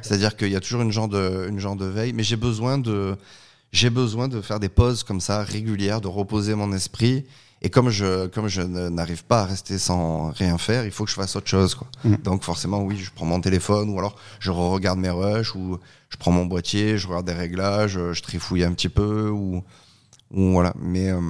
C'est-à-dire 0.02 0.36
qu'il 0.36 0.50
y 0.50 0.56
a 0.56 0.60
toujours 0.60 0.82
une 0.82 0.92
genre 0.92 1.08
de, 1.08 1.46
une 1.48 1.58
genre 1.58 1.76
de 1.76 1.86
veille, 1.86 2.12
mais 2.12 2.22
j'ai 2.22 2.36
besoin 2.36 2.78
de, 2.78 3.16
j'ai 3.72 3.90
besoin 3.90 4.28
de 4.28 4.40
faire 4.42 4.60
des 4.60 4.68
pauses 4.68 5.02
comme 5.02 5.20
ça 5.20 5.42
régulières, 5.42 6.00
de 6.00 6.08
reposer 6.08 6.54
mon 6.54 6.72
esprit. 6.72 7.24
Et 7.60 7.70
comme 7.70 7.90
je, 7.90 8.26
comme 8.28 8.46
je 8.48 8.62
n'arrive 8.62 9.24
pas 9.24 9.40
à 9.42 9.44
rester 9.46 9.78
sans 9.78 10.30
rien 10.30 10.58
faire, 10.58 10.84
il 10.84 10.92
faut 10.92 11.04
que 11.04 11.10
je 11.10 11.16
fasse 11.16 11.34
autre 11.34 11.48
chose, 11.48 11.74
quoi. 11.74 11.88
Mm. 12.04 12.14
Donc 12.22 12.44
forcément, 12.44 12.82
oui, 12.82 12.96
je 12.96 13.10
prends 13.12 13.26
mon 13.26 13.40
téléphone 13.40 13.90
ou 13.90 13.98
alors 13.98 14.14
je 14.38 14.50
regarde 14.52 14.98
mes 15.00 15.10
rushs 15.10 15.54
ou 15.56 15.78
je 16.08 16.16
prends 16.16 16.30
mon 16.30 16.46
boîtier, 16.46 16.98
je 16.98 17.08
regarde 17.08 17.26
des 17.26 17.32
réglages, 17.32 17.96
euh, 17.98 18.12
je 18.12 18.22
trifouille 18.22 18.62
un 18.62 18.72
petit 18.72 18.88
peu 18.88 19.28
ou, 19.28 19.64
ou 20.32 20.52
voilà. 20.52 20.72
Mais 20.78 21.10
euh, 21.10 21.20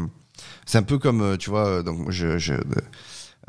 c'est 0.66 0.76
un 0.78 0.82
peu 0.82 0.98
comme, 0.98 1.22
euh, 1.22 1.36
tu 1.38 1.48
vois, 1.50 1.66
euh, 1.66 1.82
donc 1.82 1.98
moi, 1.98 2.10
je, 2.10 2.36
je- 2.38 2.52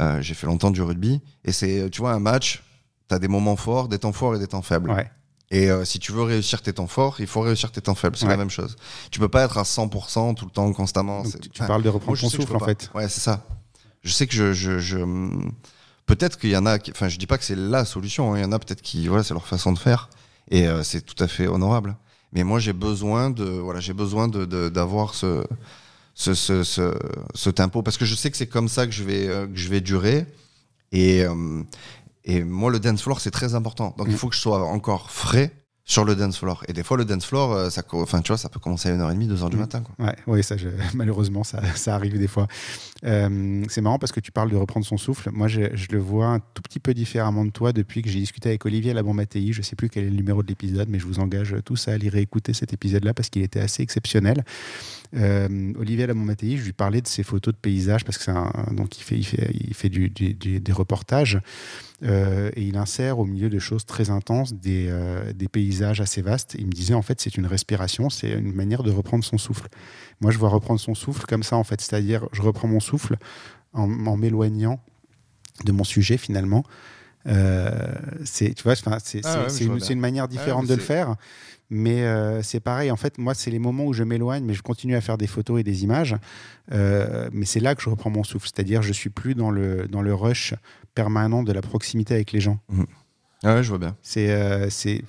euh, 0.02 0.22
j'ai 0.22 0.34
fait 0.34 0.48
longtemps 0.48 0.72
du 0.72 0.82
rugby 0.82 1.22
et 1.44 1.52
c'est, 1.52 1.90
tu 1.90 2.00
vois, 2.00 2.14
un 2.14 2.20
match, 2.20 2.64
tu 3.10 3.16
as 3.16 3.20
des 3.20 3.28
moments 3.28 3.58
forts, 3.58 3.90
des 3.90 4.00
temps 4.00 4.14
forts 4.14 4.36
et 4.36 4.40
des 4.40 4.48
temps 4.48 4.62
faibles. 4.62 4.90
Ouais. 4.92 5.12
Et 5.52 5.72
euh, 5.72 5.84
si 5.84 5.98
tu 6.00 6.12
veux 6.12 6.22
réussir 6.22 6.62
tes 6.62 6.74
temps 6.74 6.86
forts, 6.88 7.16
il 7.20 7.28
faut 7.28 7.42
réussir 7.42 7.72
tes 7.72 7.82
temps 7.82 7.96
faibles. 7.96 8.16
C'est 8.18 8.26
Ouais. 8.26 8.32
la 8.32 8.38
même 8.38 8.50
chose. 8.52 8.76
Tu 9.10 9.20
peux 9.20 9.30
pas 9.30 9.44
être 9.46 9.58
à 9.58 9.64
100% 9.64 10.36
tout 10.36 10.46
le 10.46 10.52
temps, 10.52 10.72
constamment. 10.74 11.24
Donc, 11.24 11.40
tu, 11.52 11.64
parles 11.64 11.82
de 11.84 11.90
reprendre 11.90 12.20
ton 12.20 12.30
souffle 12.30 12.56
en 12.56 12.60
fait. 12.60 12.90
Ouais, 12.94 13.10
c'est 13.10 13.20
ça. 13.22 13.46
Je 14.04 14.12
sais 14.12 14.28
que 14.28 14.34
je. 14.34 14.54
je, 14.54 14.78
je- 14.80 15.00
peut-être 16.06 16.38
qu'il 16.40 16.52
y 16.52 16.58
en 16.58 16.66
a. 16.66 16.78
qui- 16.80 16.92
Enfin, 16.92 17.08
je 17.10 17.18
dis 17.18 17.28
pas 17.28 17.38
que 17.38 17.44
c'est 17.44 17.56
la 17.56 17.84
solution. 17.86 18.34
hein. 18.34 18.38
Il 18.38 18.42
y 18.42 18.46
en 18.46 18.52
a 18.52 18.60
peut-être 18.60 18.82
qui. 18.82 19.08
Voilà, 19.08 19.24
c'est 19.24 19.34
leur 19.34 19.48
façon 19.48 19.72
de 19.74 19.80
faire. 19.80 20.10
Et 20.52 20.68
euh, 20.68 20.84
c'est 20.84 21.02
tout 21.02 21.22
à 21.24 21.28
fait 21.28 21.48
honorable. 21.48 21.96
Mais 22.32 22.44
moi, 22.44 22.60
j'ai 22.60 22.74
besoin 22.74 23.30
de. 23.32 23.44
Voilà, 23.44 23.80
j'ai 23.80 23.94
besoin 23.94 24.28
de- 24.28 24.46
de- 24.46 24.70
d'avoir 24.70 25.16
ce. 25.16 25.44
Ce, 26.16 26.34
ce, 26.34 26.64
ce, 26.66 26.94
ce 27.34 27.50
tempo 27.50 27.82
parce 27.82 27.96
que 27.98 28.04
je 28.04 28.14
sais 28.14 28.30
que 28.30 28.36
c'est 28.36 28.48
comme 28.48 28.68
ça 28.68 28.86
que 28.86 28.92
je 28.92 29.06
vais 29.06 29.26
euh, 29.30 29.48
que 29.48 29.56
je 29.56 29.70
vais 29.70 29.80
durer 29.80 30.26
et 30.92 31.24
euh, 31.24 31.64
et 32.32 32.44
moi 32.44 32.70
le 32.72 32.80
dance 32.80 33.02
floor 33.04 33.20
c'est 33.20 33.32
très 33.32 33.56
important 33.56 33.94
donc 33.98 34.08
Mm. 34.08 34.12
il 34.12 34.18
faut 34.18 34.30
que 34.30 34.36
je 34.36 34.42
sois 34.42 34.64
encore 34.66 35.10
frais 35.12 35.52
sur 35.86 36.06
le 36.06 36.16
dance 36.16 36.38
floor 36.38 36.64
et 36.68 36.74
des 36.74 36.84
fois 36.84 36.98
le 36.98 37.06
dance 37.06 37.26
floor 37.26 37.52
euh, 37.52 37.70
ça 37.72 37.82
enfin 37.94 38.22
tu 38.22 38.28
vois 38.28 38.38
ça 38.38 38.48
peut 38.48 38.60
commencer 38.60 38.90
à 38.90 38.96
1h30 38.96 39.28
2h 39.28 39.50
du 39.50 39.56
Mm. 39.56 39.60
matin 39.60 39.82
quoi 39.82 40.06
Ouais, 40.06 40.16
oui, 40.28 40.44
ça, 40.44 40.56
je- 40.56 40.68
malheureusement, 40.94 41.44
ça, 41.44 41.62
ça 41.76 41.96
arrive 41.96 42.20
des 42.20 42.28
fois. 42.28 42.48
Euh, 43.06 43.64
c'est 43.70 43.82
marrant 43.82 43.98
parce 43.98 44.12
que 44.12 44.20
tu 44.20 44.32
parles 44.32 44.52
de 44.52 44.56
reprendre 44.56 44.86
son 44.86 44.98
souffle. 44.98 45.30
Moi, 45.34 45.48
je, 45.48 45.62
je 45.76 45.88
le 45.92 45.98
vois 46.00 46.28
un 46.28 46.40
tout 46.40 46.62
petit 46.62 46.80
peu 46.80 46.94
différemment 46.94 47.44
de 47.44 47.50
toi 47.50 47.74
depuis 47.74 48.02
que 48.04 48.10
j'ai 48.10 48.20
discuté 48.20 48.50
avec 48.50 48.66
Olivier 48.66 48.94
Labon-Mattei. 48.94 49.52
Je 49.52 49.62
sais 49.64 49.76
plus 49.76 49.90
quel 49.90 50.04
est 50.04 50.10
le 50.10 50.16
numéro 50.16 50.44
de 50.44 50.48
l'épisode, 50.48 50.90
mais 50.90 51.00
je 51.00 51.06
vous 51.08 51.20
engage 51.20 51.56
tous 51.66 51.88
à 51.88 51.94
aller 51.94 52.10
réécouter 52.10 52.54
cet 52.54 52.72
épisode-là 52.74 53.14
parce 53.16 53.30
qu'il 53.30 53.42
était 53.42 53.60
assez 53.62 53.82
exceptionnel. 53.82 54.44
Euh, 55.16 55.74
Olivier 55.80 56.06
Labon-Mattei, 56.06 56.58
je 56.58 56.64
lui 56.66 56.74
parlais 56.74 57.02
de 57.02 57.08
ses 57.08 57.24
photos 57.24 57.54
de 57.54 57.60
paysages 57.60 58.06
parce 58.06 58.18
que 58.20 58.24
c'est 58.24 58.32
un, 58.32 58.52
donc 58.74 59.00
il 59.00 59.04
fait, 59.04 59.18
il 59.18 59.24
fait, 59.26 59.50
il 59.54 59.74
fait 59.74 59.90
du, 59.90 60.10
du- 60.10 60.36
du- 60.36 60.60
des 60.60 60.72
reportages 60.72 61.40
euh, 62.04 62.52
et 62.56 62.62
il 62.62 62.78
insère 62.78 63.18
au 63.18 63.26
milieu 63.26 63.50
de 63.50 63.58
choses 63.58 63.86
très 63.88 64.12
intenses 64.12 64.54
des, 64.54 64.86
euh, 64.90 65.34
des 65.34 65.48
paysages 65.48 66.00
assez 66.00 66.22
vastes. 66.22 66.56
Il 66.60 66.68
me 66.68 66.72
disait 66.72 66.94
en 66.94 67.02
fait 67.02 67.20
c'est 67.22 67.38
une 67.38 67.48
respiration, 67.48 68.12
c'est 68.12 68.30
une 68.32 68.54
manière 68.54 68.84
de 68.84 68.92
reprendre 68.92 69.24
son 69.24 69.40
souffle. 69.40 69.68
Moi 70.22 70.30
je 70.32 70.38
vois 70.38 70.50
reprendre 70.50 70.80
son 70.80 70.94
souffle 70.94 71.26
comme 71.26 71.42
ça 71.44 71.56
en 71.58 71.64
fait, 71.64 71.82
c'est-à-dire 71.82 72.28
je 72.32 72.44
reprends 72.44 72.68
mon 72.68 72.80
souffle 72.80 73.16
en, 73.74 73.90
en 74.06 74.16
m'éloignant 74.16 74.80
de 75.66 75.72
mon 75.72 75.84
sujet 75.84 76.18
finalement. 76.18 76.64
Euh, 77.26 77.72
c'est 78.26 78.54
tu 78.54 78.64
vois, 78.64 78.76
c'est 78.76 78.84
Ah 78.88 78.98
c'est- 79.04 79.26
ouais, 79.28 79.50
une, 79.66 80.00
manière 80.00 80.28
différente 80.28 80.64
mais 80.64 80.70
de 80.70 80.76
le 80.76 80.82
faire. 80.86 81.16
Mais 81.70 82.02
euh, 82.04 82.42
c'est 82.42 82.60
pareil, 82.60 82.90
en 82.92 82.96
fait, 82.96 83.18
moi, 83.20 83.34
c'est 83.36 83.52
les 83.52 83.60
moments 83.60 83.86
où 83.86 83.94
je 83.94 84.04
m'éloigne, 84.04 84.44
mais 84.44 84.54
je 84.56 84.64
continue 84.64 84.96
à 84.96 85.02
faire 85.02 85.18
des 85.18 85.28
photos 85.28 85.60
et 85.60 85.64
des 85.64 85.84
images. 85.84 86.16
Euh, 86.72 87.30
mais 87.32 87.46
c'est 87.46 87.60
là 87.60 87.76
que 87.76 87.82
je 87.82 87.90
reprends 87.90 88.10
mon 88.10 88.24
souffle. 88.24 88.48
C'est-à-dire, 88.54 88.82
je 88.82 88.94
suis 88.94 89.10
plus 89.10 89.36
dans 89.36 89.52
le, 89.52 89.88
dans 89.88 90.02
le 90.02 90.14
rush 90.14 90.54
permanent 90.96 91.44
de 91.44 91.52
la 91.54 91.62
proximité 91.62 92.14
avec 92.16 92.32
les 92.32 92.40
gens. 92.42 92.60
Ah 93.42 93.56
ouais 93.56 93.64
je 93.64 93.70
vois 93.70 93.78
bien 93.78 93.96
C'est 94.02 94.32
euh, 94.32 94.70
c'est 94.70 95.02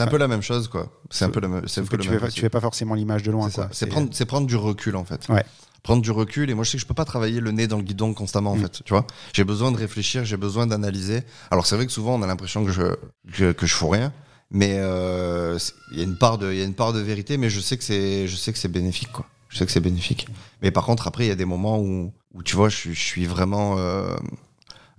un 0.00 0.06
peu 0.06 0.16
la 0.16 0.26
même 0.26 0.40
chose 0.40 0.68
quoi 0.68 0.90
c'est 1.10 1.26
un 1.26 1.28
peu 1.28 1.38
la 1.40 1.48
un 1.48 1.60
peu 1.60 1.66
tu 1.66 1.80
même 1.80 1.86
fais, 2.02 2.08
pas, 2.12 2.16
principe. 2.20 2.34
tu 2.36 2.40
fais 2.40 2.48
pas 2.48 2.62
forcément 2.62 2.94
l'image 2.94 3.22
de 3.24 3.30
loin. 3.30 3.50
C'est 3.50 3.56
ça. 3.56 3.62
quoi. 3.64 3.70
C'est 3.74 3.84
prendre, 3.86 4.24
prendre 4.26 4.46
du 4.46 4.56
recul 4.56 4.96
en 4.96 5.04
fait. 5.04 5.28
Ouais. 5.28 5.44
Prendre 5.82 6.00
du 6.00 6.10
recul 6.10 6.48
et 6.48 6.54
moi 6.54 6.64
je 6.64 6.70
sais 6.70 6.76
que 6.78 6.80
je 6.82 6.86
peux 6.86 6.94
pas 6.94 7.04
travailler 7.04 7.40
le 7.40 7.50
nez 7.50 7.66
dans 7.66 7.76
le 7.76 7.82
guidon 7.82 8.14
constamment 8.14 8.52
en 8.52 8.56
Mm. 8.56 8.60
fait. 8.62 8.82
Tu 8.86 8.94
vois, 8.94 9.06
j'ai 9.34 9.44
besoin 9.44 9.70
de 9.70 9.76
réfléchir, 9.76 10.24
j'ai 10.24 10.38
besoin 10.38 10.66
d'analyser. 10.66 11.20
Alors 11.50 11.66
c'est 11.66 11.76
vrai 11.76 11.84
que 11.84 11.92
souvent 11.92 12.14
on 12.18 12.22
a 12.22 12.26
l'impression 12.26 12.64
que 12.64 12.70
je 12.70 12.96
que, 13.34 13.52
que 13.52 13.66
je 13.66 13.74
fous 13.74 13.88
rien, 13.88 14.14
mais 14.50 14.76
euh, 14.78 15.58
il 15.92 15.98
y 15.98 16.00
a 16.00 16.04
une 16.04 16.16
part 16.16 16.38
de 16.38 16.52
il 16.52 16.58
y 16.58 16.62
a 16.62 16.64
une 16.64 16.74
part 16.74 16.92
de 16.92 17.00
vérité, 17.00 17.36
mais 17.36 17.50
je 17.50 17.60
sais 17.60 17.76
que 17.76 17.84
c'est 17.84 18.26
je 18.28 18.36
sais 18.36 18.52
que 18.52 18.58
c'est 18.58 18.68
bénéfique 18.68 19.12
quoi. 19.12 19.26
Je 19.48 19.58
sais 19.58 19.66
que 19.66 19.72
c'est 19.72 19.80
bénéfique. 19.80 20.26
Mais 20.62 20.70
par 20.70 20.84
contre 20.84 21.06
après 21.06 21.24
il 21.24 21.28
y 21.28 21.32
a 21.32 21.36
des 21.36 21.44
moments 21.44 21.78
où 21.80 22.12
où 22.34 22.42
tu 22.42 22.56
vois 22.56 22.68
je, 22.68 22.76
suis- 22.76 22.94
je 22.94 23.00
suis 23.02 23.26
vraiment 23.26 23.76
euh, 23.78 24.14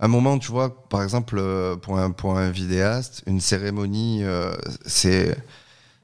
un 0.02 0.08
moment, 0.08 0.38
tu 0.38 0.50
vois, 0.50 0.88
par 0.88 1.02
exemple, 1.02 1.36
euh, 1.38 1.76
pour 1.76 1.98
un, 1.98 2.10
pour 2.10 2.38
un 2.38 2.50
vidéaste, 2.50 3.22
une 3.26 3.38
cérémonie, 3.38 4.24
euh, 4.24 4.54
c'est 4.86 5.36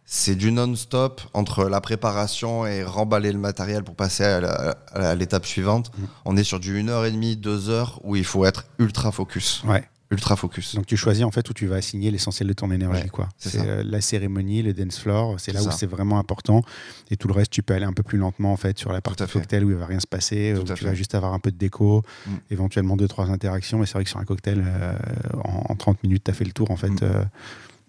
c'est 0.04 0.34
du 0.36 0.52
non-stop 0.52 1.20
entre 1.32 1.64
la 1.64 1.80
préparation 1.80 2.66
et 2.66 2.84
remballer 2.84 3.32
le 3.32 3.38
matériel 3.38 3.82
pour 3.84 3.96
passer 3.96 4.22
à 4.22 5.14
l'étape 5.14 5.46
suivante. 5.46 5.90
Mhm. 5.98 6.06
On 6.26 6.36
est 6.36 6.44
sur 6.44 6.60
du 6.60 6.80
1h30, 6.82 7.36
2 7.40 7.70
heures 7.70 7.98
où 8.04 8.16
il 8.16 8.24
faut 8.24 8.44
être 8.44 8.66
ultra 8.78 9.10
focus. 9.12 9.62
Ouais. 9.64 9.88
Ultra 10.10 10.36
focus. 10.36 10.74
Donc 10.76 10.86
tu 10.86 10.96
choisis 10.96 11.24
en 11.24 11.30
fait 11.32 11.48
où 11.50 11.52
tu 11.52 11.66
vas 11.66 11.76
assigner 11.76 12.10
l'essentiel 12.12 12.48
de 12.48 12.52
ton 12.52 12.70
énergie. 12.70 13.02
Ouais, 13.02 13.08
quoi. 13.08 13.28
c'est 13.38 13.58
euh, 13.60 13.82
la 13.84 14.00
cérémonie, 14.00 14.62
le 14.62 14.72
dance 14.72 14.98
floor, 15.00 15.40
c'est 15.40 15.52
là 15.52 15.62
où 15.64 15.70
c'est 15.72 15.86
vraiment 15.86 16.18
important. 16.18 16.62
Et 17.10 17.16
tout 17.16 17.26
le 17.28 17.34
reste, 17.34 17.50
tu 17.50 17.62
peux 17.62 17.74
aller 17.74 17.84
un 17.86 17.92
peu 17.92 18.02
plus 18.04 18.16
lentement 18.18 18.52
en 18.52 18.56
fait 18.56 18.78
sur 18.78 18.92
la 18.92 19.00
partie 19.00 19.24
cocktail 19.26 19.64
où 19.64 19.70
il 19.70 19.76
va 19.76 19.86
rien 19.86 19.98
se 20.00 20.06
passer, 20.06 20.52
Tout 20.54 20.60
où 20.68 20.72
à 20.72 20.74
tu 20.74 20.82
fait. 20.84 20.90
vas 20.90 20.94
juste 20.94 21.14
avoir 21.16 21.32
un 21.34 21.38
peu 21.40 21.50
de 21.50 21.56
déco, 21.56 22.02
Mm. 22.26 22.30
éventuellement 22.50 22.96
deux 22.96 23.08
trois 23.08 23.30
interactions. 23.30 23.78
Mais 23.78 23.86
c'est 23.86 23.94
vrai 23.94 24.04
que 24.04 24.10
sur 24.10 24.20
un 24.20 24.24
cocktail, 24.24 24.62
euh, 24.64 24.94
en, 25.42 25.64
en 25.70 25.74
30 25.76 26.02
minutes, 26.04 26.22
tu 26.24 26.30
as 26.30 26.34
fait 26.34 26.44
le 26.44 26.52
tour 26.52 26.70
en 26.70 26.76
fait. 26.76 26.88
Mm. 26.90 26.98
euh, 27.02 27.24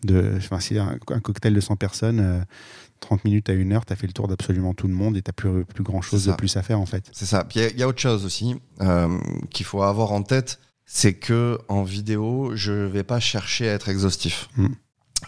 de, 0.03 0.33
enfin, 0.37 0.59
si 0.59 0.77
un, 0.77 0.97
un 1.09 1.19
cocktail 1.19 1.53
de 1.55 1.59
100 1.59 1.75
personnes, 1.75 2.19
euh, 2.19 2.39
30 2.99 3.25
minutes 3.25 3.49
à 3.49 3.53
une 3.53 3.73
heure, 3.73 3.85
tu 3.85 3.93
as 3.93 3.95
fait 3.95 4.07
le 4.07 4.13
tour 4.13 4.27
d'absolument 4.27 4.73
tout 4.73 4.87
le 4.87 4.93
monde 4.93 5.17
et 5.17 5.21
tu 5.21 5.31
plus, 5.33 5.65
plus 5.65 5.83
grand 5.83 6.01
chose 6.01 6.25
de 6.25 6.31
plus 6.33 6.55
à 6.57 6.63
faire 6.63 6.79
en 6.79 6.85
fait. 6.85 7.09
C'est 7.13 7.25
ça. 7.25 7.43
Puis 7.43 7.59
il 7.59 7.63
y 7.63 7.65
a- 7.65 7.69
il 7.71 7.79
y, 7.79 7.83
a 7.83 7.87
autre 7.87 7.99
chose 7.99 8.25
aussi 8.25 8.55
euh, 8.81 9.17
qu'il 9.49 9.65
faut 9.65 9.81
avoir 9.83 10.11
en 10.11 10.21
tête, 10.23 10.59
c'est 10.89 11.13
que 11.13 11.59
en 11.67 11.83
vidéo, 11.83 12.51
je 12.55 12.71
vais 12.71 13.03
pas 13.03 13.19
chercher 13.19 13.69
à 13.69 13.73
être 13.73 13.89
exhaustif. 13.89 14.49
Mm. 14.57 14.67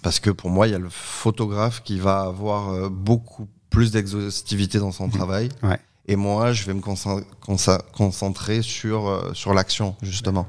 Parce 0.02 0.20
que 0.20 0.30
pour 0.32 0.50
moi, 0.50 0.68
il 0.68 0.72
y 0.72 0.76
a 0.76 0.80
le 0.80 0.90
photographe 0.90 1.84
qui 1.84 2.00
va 2.00 2.22
avoir 2.22 2.70
euh, 2.70 2.90
beaucoup 2.90 3.48
plus 3.70 3.92
d'exhaustivité 3.92 4.80
dans 4.80 4.92
son 4.92 5.06
Mhm. 5.08 5.12
travail. 5.14 5.50
Ouais. 5.62 5.78
Et 6.08 6.16
moi, 6.16 6.54
je 6.54 6.64
vais 6.66 6.74
me 6.74 6.82
concentrer 7.92 8.62
sur, 8.64 9.08
euh, 9.08 9.34
sur 9.34 9.54
l'action, 9.54 9.96
justement. 10.02 10.48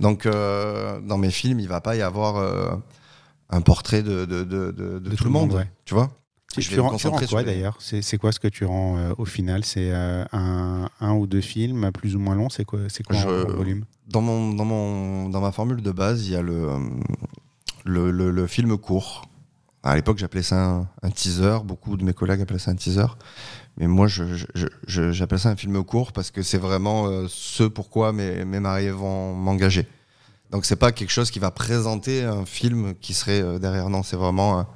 Donc, 0.00 0.26
euh, 0.26 1.00
dans 1.00 1.16
mes 1.18 1.30
films, 1.30 1.60
il 1.60 1.68
va 1.68 1.80
pas 1.80 1.96
y 1.96 2.02
avoir 2.02 2.36
euh, 2.36 2.70
un 3.48 3.60
portrait 3.62 4.02
de, 4.02 4.24
de, 4.26 4.44
de, 4.44 5.14
tout, 5.16 5.24
le 5.24 5.30
monde, 5.30 5.52
ouais. 5.54 5.66
tu 5.86 5.94
vois? 5.94 6.10
Je 6.56 6.68
tu 6.68 6.80
rends, 6.80 6.96
tu 6.96 7.06
rends 7.08 7.18
quoi 7.20 7.42
d'ailleurs? 7.42 7.76
C'est 7.80 8.18
quoi 8.18 8.32
ce 8.32 8.40
que 8.40 8.48
tu 8.48 8.64
rends 8.64 8.98
euh, 8.98 9.12
au 9.18 9.24
final? 9.24 9.64
C'est 9.64 9.90
euh, 9.92 10.24
un, 10.32 10.88
un 11.00 11.12
ou 11.12 11.26
deux 11.26 11.40
films 11.42 11.90
plus 11.92 12.16
ou 12.16 12.18
moins 12.18 12.34
longs? 12.34 12.50
C'est 12.50 12.64
quoi, 12.64 12.80
quoi 13.06 13.16
en- 13.16 13.20
Je- 13.20 13.28
en 13.52 13.56
volume? 13.56 13.84
Dans, 14.08 14.20
mon, 14.20 14.54
dans, 14.54 14.64
mon, 14.64 15.28
dans 15.28 15.40
ma 15.40 15.52
formule 15.52 15.82
de 15.82 15.92
base, 15.92 16.26
il 16.26 16.32
y 16.32 16.36
a 16.36 16.42
le, 16.42 16.70
le, 17.84 18.10
le- 18.30 18.46
film 18.46 18.76
court. 18.78 19.28
À 19.82 19.94
l'époque, 19.94 20.18
j'appelais 20.18 20.42
ça 20.42 20.86
un, 21.02 21.10
teaser. 21.10 21.58
Beaucoup 21.64 21.96
de 21.96 22.04
mes 22.04 22.12
collègues 22.12 22.40
appelaient 22.40 22.58
ça 22.58 22.70
un 22.72 22.74
teaser. 22.74 23.06
Mais 23.76 23.86
moi, 23.86 24.08
j'appelle 24.08 25.38
ça 25.38 25.50
un 25.50 25.56
film 25.56 25.84
court 25.84 26.12
parce 26.12 26.30
que 26.30 26.42
c'est 26.42 26.58
vraiment 26.58 27.06
euh, 27.06 27.26
ce 27.28 27.62
pourquoi 27.62 28.12
mes, 28.12 28.44
mes 28.44 28.60
mariés 28.60 28.90
vont 28.90 29.34
m'engager. 29.34 29.86
Donc, 30.50 30.64
c'est 30.64 30.76
pas 30.76 30.90
quelque 30.92 31.10
chose 31.10 31.30
qui 31.30 31.38
va 31.38 31.50
présenter 31.50 32.24
un 32.24 32.44
film 32.44 32.94
qui 33.00 33.14
serait 33.14 33.40
euh, 33.40 33.58
derrière. 33.58 33.88
Non, 33.88 34.02
c'est 34.02 34.16
vraiment 34.16 34.58
un, 34.58 34.66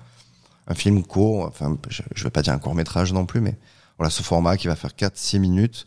un 0.68 0.74
film 0.74 1.02
court. 1.02 1.46
Enfin, 1.46 1.76
je, 1.88 2.02
je 2.14 2.24
vais 2.24 2.30
pas 2.30 2.42
dire 2.42 2.52
un 2.52 2.58
court 2.58 2.74
métrage 2.74 3.12
non 3.12 3.26
plus, 3.26 3.40
mais 3.40 3.58
voilà, 3.98 4.10
ce 4.10 4.22
format 4.22 4.56
qui 4.56 4.68
va 4.68 4.76
faire 4.76 4.92
4-6 4.92 5.40
minutes. 5.40 5.86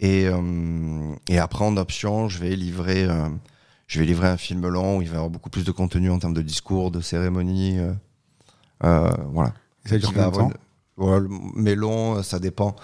Et, 0.00 0.26
euh, 0.26 1.12
et 1.28 1.38
après, 1.38 1.64
en 1.64 1.76
option, 1.76 2.28
je 2.28 2.38
vais 2.38 2.56
livrer, 2.56 3.04
euh, 3.04 3.28
je 3.86 3.98
vais 4.00 4.06
livrer 4.06 4.28
un 4.28 4.36
film 4.38 4.66
long 4.66 4.96
où 4.98 5.02
il 5.02 5.08
va 5.08 5.14
y 5.14 5.16
avoir 5.16 5.30
beaucoup 5.30 5.50
plus 5.50 5.64
de 5.64 5.72
contenu 5.72 6.10
en 6.10 6.18
termes 6.18 6.34
de 6.34 6.42
discours, 6.42 6.90
de 6.90 7.00
cérémonie. 7.00 7.78
euh, 7.78 7.92
euh, 8.84 9.10
voilà. 9.32 9.52
Ça 9.84 9.98
dure 9.98 10.08
combien 10.08 10.30
de 10.30 10.36
temps 10.36 10.52
voilà, 10.96 11.26
mais 11.54 11.74
long, 11.74 12.22
ça 12.22 12.38
dépend. 12.38 12.76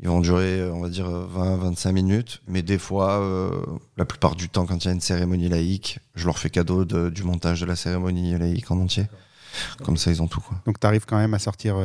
Ils 0.00 0.08
vont 0.08 0.20
durer, 0.20 0.68
on 0.70 0.80
va 0.80 0.88
dire, 0.88 1.08
20-25 1.08 1.92
minutes. 1.92 2.42
Mais 2.48 2.62
des 2.62 2.78
fois, 2.78 3.20
euh, 3.20 3.50
la 3.96 4.04
plupart 4.04 4.34
du 4.36 4.48
temps, 4.48 4.64
quand 4.66 4.84
il 4.84 4.86
y 4.86 4.90
a 4.90 4.94
une 4.94 5.00
cérémonie 5.00 5.48
laïque, 5.48 5.98
je 6.14 6.26
leur 6.26 6.38
fais 6.38 6.50
cadeau 6.50 6.84
de- 6.84 7.08
du 7.08 7.22
montage 7.24 7.60
de 7.60 7.66
la 7.66 7.74
cérémonie 7.76 8.36
laïque 8.38 8.70
en 8.70 8.78
entier. 8.80 9.06
Comme 9.84 9.96
ça, 9.96 10.10
ils 10.10 10.22
ont 10.22 10.28
tout. 10.28 10.40
Quoi. 10.40 10.56
Donc 10.66 10.80
tu 10.80 10.86
arrives 10.86 11.04
quand 11.04 11.18
même 11.18 11.34
à 11.34 11.38
sortir 11.38 11.76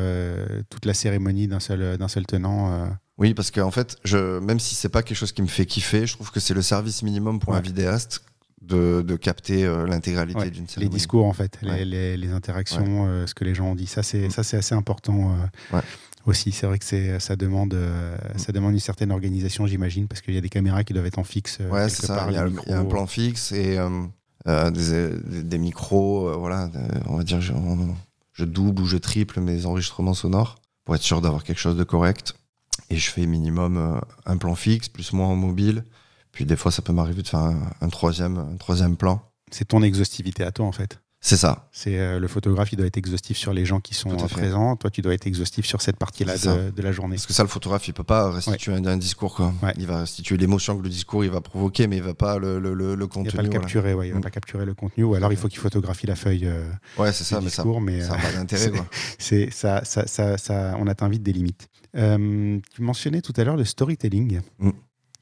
toute 0.69 0.85
la 0.85 0.93
cérémonie 0.93 1.47
d'un 1.47 1.59
seul, 1.59 1.97
d'un 1.97 2.07
seul 2.07 2.25
tenant. 2.25 2.87
Oui, 3.17 3.33
parce 3.33 3.49
qu'en 3.51 3.71
fait, 3.71 3.97
je, 4.03 4.39
même 4.39 4.59
si 4.59 4.75
c'est 4.75 4.89
pas 4.89 5.01
quelque 5.03 5.17
chose 5.17 5.31
qui 5.31 5.41
me 5.41 5.47
fait 5.47 5.65
kiffer, 5.65 6.05
je 6.05 6.13
trouve 6.13 6.31
que 6.31 6.39
c'est 6.39 6.53
le 6.53 6.61
service 6.61 7.01
minimum 7.03 7.39
pour 7.39 7.53
Ouais. 7.53 7.57
un 7.59 7.61
vidéaste 7.61 8.21
de, 8.61 9.01
de 9.01 9.15
capter 9.15 9.65
euh, 9.65 9.87
l'intégralité 9.87 10.39
Ouais, 10.39 10.49
d'une 10.51 10.63
les 10.65 10.69
cérémonie. 10.69 10.95
discours 10.97 11.25
en 11.25 11.33
fait, 11.33 11.57
les- 11.61 11.69
Ouais. 11.69 11.85
les, 11.85 12.17
les 12.17 12.31
interactions, 12.31 13.07
euh, 13.07 13.25
ce 13.25 13.33
que 13.33 13.43
les 13.43 13.55
gens 13.55 13.67
ont 13.71 13.75
dit, 13.75 13.87
ça 13.87 14.03
c'est 14.03 14.27
Mm. 14.27 14.31
ça 14.31 14.43
c'est 14.43 14.57
assez 14.57 14.75
important 14.75 15.35
euh, 15.73 15.79
aussi. 16.25 16.51
C'est 16.51 16.67
vrai 16.67 16.77
que 16.77 16.85
c'est 16.85 17.19
ça 17.19 17.35
demande 17.35 17.73
Mm. 17.75 18.37
ça 18.37 18.51
demande 18.51 18.73
une 18.73 18.79
certaine 18.79 19.11
organisation, 19.11 19.65
j'imagine, 19.67 20.07
parce 20.07 20.21
qu'il 20.21 20.33
y 20.33 20.37
a 20.37 20.41
des 20.41 20.49
caméras 20.49 20.83
qui 20.83 20.93
doivent 20.93 21.05
être 21.05 21.19
en 21.19 21.23
fixe. 21.23 21.59
Ouais, 21.71 21.87
c'est 21.89 22.05
ça. 22.05 22.25
Il 22.29 22.33
y, 22.33 22.37
a, 22.37 22.45
les 22.45 22.51
le- 22.51 22.61
il 22.65 22.69
y 22.69 22.73
a 22.73 22.77
un 22.77 22.83
micros. 22.83 22.89
plan 22.97 23.07
fixe 23.07 23.51
et 23.53 23.77
des, 24.45 25.09
des- 25.25 25.43
des 25.43 25.57
micros. 25.57 26.37
voilà, 26.37 26.69
on 27.07 27.17
va 27.17 27.23
dire, 27.23 27.41
je, 27.41 27.53
on- 27.53 27.95
je 28.33 28.45
double 28.45 28.81
ou 28.83 28.85
je 28.85 28.97
triple 28.97 29.39
mes 29.39 29.65
enregistrements 29.65 30.13
sonores 30.13 30.59
pour 30.85 30.93
être 30.95 31.01
sûr 31.01 31.21
d'avoir 31.21 31.43
quelque 31.43 31.59
chose 31.59 31.75
de 31.77 31.83
correct. 31.83 32.35
Et 32.89 32.95
je 32.97 33.09
fais 33.11 33.25
minimum 33.25 33.77
euh, 33.77 33.99
un 34.25 34.37
plan 34.37 34.55
fixe, 34.55 34.87
plus 34.89 35.11
moi 35.13 35.27
en 35.27 35.35
mobile. 35.35 35.83
Puis 36.31 36.45
des 36.45 36.55
fois, 36.55 36.71
ça 36.71 36.81
peut 36.81 36.93
m'arriver 36.93 37.21
de 37.23 37.27
faire 37.27 37.39
un, 37.41 37.59
un 37.81 37.89
troisième, 37.89 38.37
un 38.37 38.57
troisième 38.57 38.95
plan. 38.95 39.21
C'est 39.51 39.65
ton 39.69 39.81
exhaustivité 39.81 40.43
à 40.43 40.51
toi 40.51 40.65
en 40.65 40.71
fait. 40.71 40.99
C'est 41.19 41.35
ça. 41.35 41.67
C'est 41.71 41.97
euh, 41.99 42.19
le 42.19 42.27
photographe, 42.27 42.71
il 42.71 42.75
doit 42.75 42.85
être 42.85 42.95
exhaustif 42.95 43.37
sur 43.37 43.51
les 43.51 43.65
gens 43.65 43.79
qui 43.79 43.95
sont 43.95 44.11
euh, 44.11 44.27
présents. 44.27 44.75
Toi, 44.75 44.91
tu 44.91 45.01
dois 45.01 45.15
être 45.15 45.25
exhaustif 45.25 45.65
sur 45.65 45.81
cette 45.81 45.97
partie-là 45.97 46.37
de, 46.37 46.69
de 46.69 46.81
la 46.83 46.91
journée. 46.91 47.15
Parce 47.15 47.25
que 47.25 47.33
ça, 47.33 47.41
le 47.41 47.49
photographe, 47.49 47.87
il 47.87 47.93
peut 47.93 48.03
pas 48.03 48.29
restituer 48.31 48.73
un, 48.73 48.85
un 48.85 48.97
discours. 48.97 49.33
Quoi. 49.35 49.51
Ouais. 49.63 49.73
Il 49.77 49.87
va 49.87 50.01
restituer 50.01 50.37
l'émotion 50.37 50.77
que 50.77 50.83
le 50.83 50.89
discours 50.89 51.25
il 51.25 51.31
va 51.31 51.41
provoquer, 51.41 51.87
mais 51.87 51.97
il 51.97 52.03
va 52.03 52.13
pas 52.13 52.37
le, 52.37 52.59
le, 52.59 52.75
le, 52.75 52.93
le 52.93 53.05
Il 53.05 53.09
contenu. 53.09 53.29
va 53.31 53.35
pas 53.37 53.41
le 53.41 53.47
voilà. 53.49 53.59
capturer, 53.61 53.93
ouais, 53.95 54.07
il 54.09 54.13
va 54.13 54.19
Mm. 54.19 54.21
pas 54.21 54.29
capturer 54.29 54.65
le 54.65 54.75
contenu, 54.75 55.03
ou 55.05 55.15
alors 55.15 55.31
il 55.33 55.37
faut 55.39 55.47
qu'il 55.47 55.59
photographie 55.59 56.05
la 56.05 56.15
feuille 56.15 56.45
euh, 56.45 56.69
Ouais, 56.99 57.11
c'est 57.11 57.23
ça, 57.23 57.39
du 57.39 57.45
mais 57.45 57.49
ça, 57.49 57.63
discours, 57.63 57.81
mais 57.81 58.01
ça 58.01 58.13
euh, 58.13 58.15
n'a 58.17 58.21
pas 58.21 58.31
d'intérêt. 58.33 58.61
c'est- 58.65 58.71
quoi. 58.71 58.85
c'est 59.17 59.49
ça, 59.51 59.83
ça, 59.85 60.05
ça, 60.05 60.37
ça- 60.37 60.75
on 60.79 60.85
atteint 60.85 61.09
vite 61.09 61.23
des 61.23 61.33
limites. 61.33 61.67
Euh, 61.95 62.59
tu 62.73 62.81
mentionnais 62.81 63.21
tout 63.21 63.33
à 63.37 63.43
l'heure 63.43 63.57
le 63.57 63.65
storytelling. 63.65 64.41
Mm. 64.59 64.69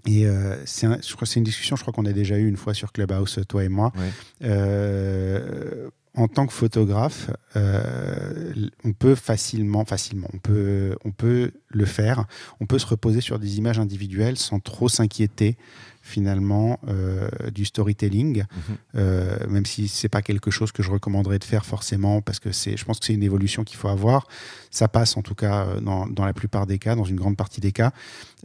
Et 0.08 0.28
euh, 0.28 0.56
un- 0.84 1.00
je 1.02 1.16
crois 1.16 1.26
c'est 1.26 1.40
une 1.40 1.44
discussion, 1.44 1.76
je 1.76 1.82
crois 1.82 1.94
qu'on 1.94 2.06
a 2.06 2.14
déjà 2.14 2.38
eu 2.38 2.48
une 2.48 2.58
fois 2.58 2.74
sur 2.74 2.92
Clubhouse, 2.92 3.40
toi 3.48 3.64
et 3.64 3.70
moi. 3.70 3.92
Ouais. 3.98 4.12
Euh, 4.44 5.90
en 6.18 6.28
tant 6.30 6.48
que 6.48 6.54
photographe, 6.54 7.30
euh, 7.58 8.54
on 8.86 8.94
peut 8.94 9.16
facilement, 9.16 9.84
facilement, 9.84 10.30
on 10.34 10.38
peut, 10.38 10.96
on 11.04 11.12
peut 11.12 11.52
le 11.68 11.86
faire. 11.86 12.26
On 12.62 12.66
peut 12.66 12.80
se 12.80 12.86
reposer 12.86 13.20
sur 13.20 13.38
des 13.38 13.58
images 13.58 13.80
individuelles 13.80 14.38
sans 14.38 14.60
trop 14.60 14.88
s'inquiéter 14.88 15.58
finalement 16.08 16.80
euh, 16.88 17.28
du 17.52 17.66
storytelling, 17.66 18.44
Mhm. 18.44 18.78
euh, 18.96 19.38
même 19.50 19.66
si 19.66 19.88
c'est 19.88 20.08
pas 20.08 20.22
quelque 20.22 20.52
chose 20.52 20.72
que 20.72 20.84
je 20.84 20.92
recommanderais 20.92 21.40
de 21.40 21.44
faire 21.44 21.66
forcément, 21.66 22.22
parce 22.22 22.40
que 22.40 22.52
c'est, 22.52 22.78
je 22.78 22.86
pense 22.86 23.00
que 23.00 23.08
c'est 23.08 23.16
une 23.16 23.24
évolution 23.24 23.64
qu'il 23.64 23.78
faut 23.78 23.88
avoir. 23.90 24.28
Ça 24.70 24.88
passe 24.88 25.18
en 25.18 25.24
tout 25.24 25.34
cas 25.34 25.66
euh, 25.66 25.80
dans, 25.82 26.06
dans 26.06 26.24
la 26.24 26.34
plupart 26.34 26.68
des 26.68 26.78
cas, 26.78 26.96
dans 26.96 27.06
une 27.06 27.16
grande 27.16 27.36
partie 27.38 27.60
des 27.60 27.72
cas. 27.72 27.92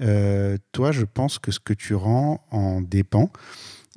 Euh, 0.01 0.57
toi, 0.73 0.91
je 0.91 1.05
pense 1.05 1.39
que 1.39 1.53
ce 1.53 1.61
que 1.61 1.75
tu 1.75 1.95
rends 1.95 2.43
en 2.51 2.81
dépend. 2.81 3.31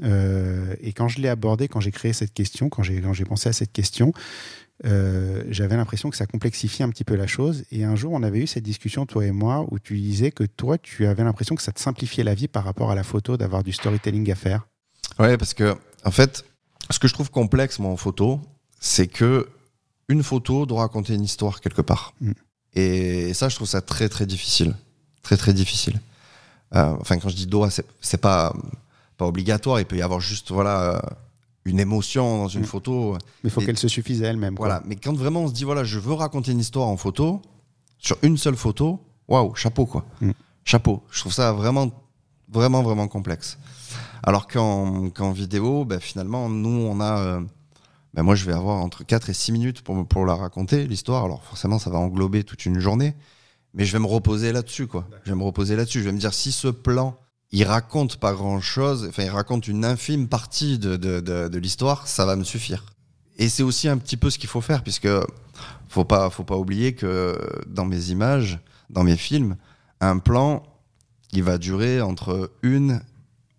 Et 0.02 0.91
quand 0.93 1.08
je 1.08 1.21
l'ai 1.21 1.30
abordé, 1.30 1.67
quand 1.69 1.80
j'ai 1.80 1.91
créé 1.91 2.12
cette 2.12 2.34
question, 2.34 2.67
quand 2.67 2.84
j'ai, 2.84 2.99
quand 2.99 3.13
j'ai 3.13 3.23
pensé 3.23 3.47
à 3.47 3.54
cette 3.54 3.71
question, 3.71 4.12
euh, 4.86 5.43
j'avais 5.50 5.78
l'impression 5.78 6.10
que 6.10 6.17
ça 6.17 6.26
complexifiait 6.26 6.84
un 6.84 6.89
petit 6.89 7.04
peu 7.04 7.15
la 7.15 7.28
chose. 7.28 7.63
Et 7.72 7.84
un 7.84 7.96
jour, 7.96 8.12
on 8.13 8.24
avait 8.24 8.39
eu 8.39 8.48
cette 8.48 8.63
discussion, 8.63 9.06
toi 9.06 9.26
et 9.26 9.32
moi, 9.32 9.65
où 9.72 9.80
tu 9.80 9.98
disais 9.98 10.32
que 10.32 10.43
toi, 10.43 10.78
tu 10.78 11.06
avais 11.06 11.24
l'impression 11.24 11.56
que 11.56 11.62
ça 11.62 11.72
te 11.72 11.80
simplifiait 11.80 12.24
la 12.24 12.36
vie 12.36 12.48
par 12.48 12.63
rapport 12.63 12.91
à 12.91 12.96
la 12.96 13.04
photo, 13.04 13.38
d'avoir 13.38 13.63
du 13.63 13.72
storytelling 13.72 14.30
à 14.32 14.36
faire. 14.36 14.67
Ouais, 15.19 15.38
parce 15.38 15.54
que, 15.54 15.76
en 16.04 16.12
fait, 16.12 16.46
ce 16.89 17.00
que 17.00 17.08
je 17.08 17.13
trouve 17.13 17.32
complexe, 17.32 17.80
moi, 17.80 17.91
en 17.91 17.98
photo, 17.98 18.41
c'est 18.80 19.08
que 19.08 19.48
une 20.10 20.24
photo 20.24 20.65
doit 20.65 20.82
raconter 20.82 21.13
une 21.13 21.24
histoire 21.24 21.62
quelque 21.62 21.82
part. 21.82 22.13
Mm. 22.19 22.32
Et 22.76 23.34
ça, 23.34 23.50
je 23.50 23.56
trouve 23.56 23.67
ça 23.67 23.82
très, 23.82 24.10
très 24.10 24.26
difficile. 24.26 24.76
Très, 25.22 25.38
très 25.38 25.54
difficile. 25.54 26.02
Euh, 26.76 26.96
enfin, 27.00 27.17
quand 27.19 27.30
je 27.30 27.36
dis 27.36 27.48
doit, 27.48 27.69
c'est 28.02 28.17
pas, 28.17 28.54
pas 29.17 29.26
obligatoire. 29.26 29.80
Il 29.80 29.86
peut 29.86 29.96
y 29.96 30.02
avoir 30.02 30.19
juste, 30.19 30.52
voilà, 30.52 30.96
euh, 30.96 31.00
une 31.65 31.80
émotion 31.80 32.39
dans 32.39 32.47
une 32.47 32.62
Mm. 32.62 32.65
photo. 32.65 33.13
Mais 33.13 33.19
il 33.45 33.49
faut 33.49 33.62
qu'elle 33.62 33.78
se 33.78 33.88
suffise 33.88 34.23
à 34.23 34.28
elle-même. 34.28 34.56
quoi. 34.56 34.67
Voilà. 34.67 34.84
Mais 34.86 34.95
quand 34.95 35.13
vraiment 35.15 35.41
on 35.43 35.47
se 35.47 35.54
dit, 35.54 35.63
voilà, 35.63 35.84
je 35.84 35.99
veux 35.99 36.13
raconter 36.13 36.52
une 36.52 36.60
histoire 36.60 36.88
en 36.88 36.97
photo, 36.97 37.41
sur 37.97 38.17
une 38.21 38.38
seule 38.38 38.56
photo, 38.58 38.99
waouh, 39.28 39.56
chapeau, 39.56 39.86
quoi. 39.86 40.06
Mm. 40.21 40.32
Chapeau. 40.65 41.04
Je 41.12 41.19
trouve 41.21 41.34
ça 41.34 41.54
vraiment, 41.54 41.89
vraiment, 42.52 42.84
vraiment 42.84 43.08
complexe. 43.08 43.58
Alors 44.23 44.47
qu'en 44.47 45.10
qu'en 45.10 45.32
vidéo, 45.32 45.86
ben, 45.86 45.99
finalement, 45.99 46.49
nous, 46.49 46.69
on 46.69 46.99
a. 47.02 47.17
euh, 47.19 47.41
ben, 48.13 48.23
moi, 48.23 48.36
je 48.36 48.45
vais 48.45 48.54
avoir 48.54 48.80
entre 48.82 49.04
4 49.06 49.30
et 49.30 49.34
6 49.34 49.52
minutes 49.52 49.82
pour, 49.82 50.06
pour 50.08 50.26
la 50.26 50.36
raconter, 50.36 50.86
l'histoire. 50.88 51.26
Alors, 51.26 51.43
forcément, 51.43 51.80
ça 51.80 51.89
va 51.89 51.97
englober 51.97 52.43
toute 52.43 52.65
une 52.65 52.80
journée. 52.80 53.15
Mais 53.73 53.86
je 53.86 53.91
vais 53.93 53.99
me 53.99 54.06
reposer 54.06 54.52
là-dessus, 54.54 54.86
quoi. 54.88 55.08
Je 55.26 55.32
vais 55.32 55.36
me 55.38 55.43
reposer 55.43 55.76
là-dessus. 55.76 55.99
Je 55.99 56.06
vais 56.06 56.12
me 56.12 56.19
dire, 56.19 56.34
si 56.34 56.52
ce 56.52 56.67
plan, 56.67 57.17
il 57.54 57.63
raconte 57.66 58.18
pas 58.18 58.34
grand-chose, 58.34 59.06
enfin, 59.08 59.24
il 59.24 59.30
raconte 59.30 59.68
une 59.68 59.86
infime 59.86 60.28
partie 60.28 60.80
de, 60.80 60.98
de, 60.98 61.20
de, 61.20 61.48
de 61.48 61.60
l'histoire, 61.60 62.08
ça 62.08 62.26
va 62.26 62.36
me 62.36 62.44
suffire. 62.44 62.84
Et 63.38 63.48
c'est 63.48 63.62
aussi 63.62 63.88
un 63.88 63.98
petit 63.98 64.18
peu 64.18 64.32
ce 64.32 64.39
qu'il 64.39 64.50
faut 64.50 64.60
faire, 64.60 64.82
puisque 64.82 65.08
faut 65.88 66.04
pas, 66.04 66.32
faut 66.32 66.44
pas 66.44 66.58
oublier 66.58 66.96
que 66.96 67.39
dans 67.68 67.86
mes 67.86 68.10
images, 68.10 68.60
dans 68.89 69.04
mes 69.04 69.16
films, 69.16 69.56
un 70.02 70.18
plan, 70.18 70.63
il 71.32 71.44
va 71.44 71.60
durer 71.60 72.02
entre 72.02 72.52
une, 72.63 73.02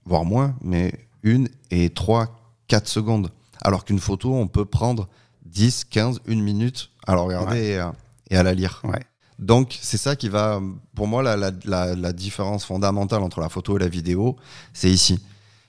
voire 0.04 0.24
moins, 0.24 0.56
mais 0.60 0.92
une 1.22 1.48
et 1.70 1.90
trois, 1.90 2.36
quatre 2.66 2.88
secondes. 2.88 3.30
Alors 3.62 3.84
qu'une 3.84 4.00
photo, 4.00 4.34
on 4.34 4.48
peut 4.48 4.64
prendre 4.64 5.08
10, 5.46 5.84
15, 5.84 6.20
une 6.26 6.42
minute 6.42 6.90
à 7.06 7.14
la 7.14 7.20
regarder 7.20 7.60
et, 7.60 7.78
à, 7.78 7.94
et 8.28 8.36
à 8.36 8.42
la 8.42 8.54
lire. 8.54 8.82
Ouais. 8.82 9.04
Donc, 9.38 9.78
c'est 9.80 9.96
ça 9.98 10.16
qui 10.16 10.28
va, 10.28 10.60
pour 10.94 11.06
moi, 11.06 11.22
la, 11.22 11.36
la, 11.36 11.50
la, 11.64 11.94
la 11.94 12.12
différence 12.12 12.64
fondamentale 12.64 13.22
entre 13.22 13.40
la 13.40 13.48
photo 13.48 13.76
et 13.76 13.80
la 13.80 13.88
vidéo, 13.88 14.36
c'est 14.72 14.90
ici. 14.90 15.20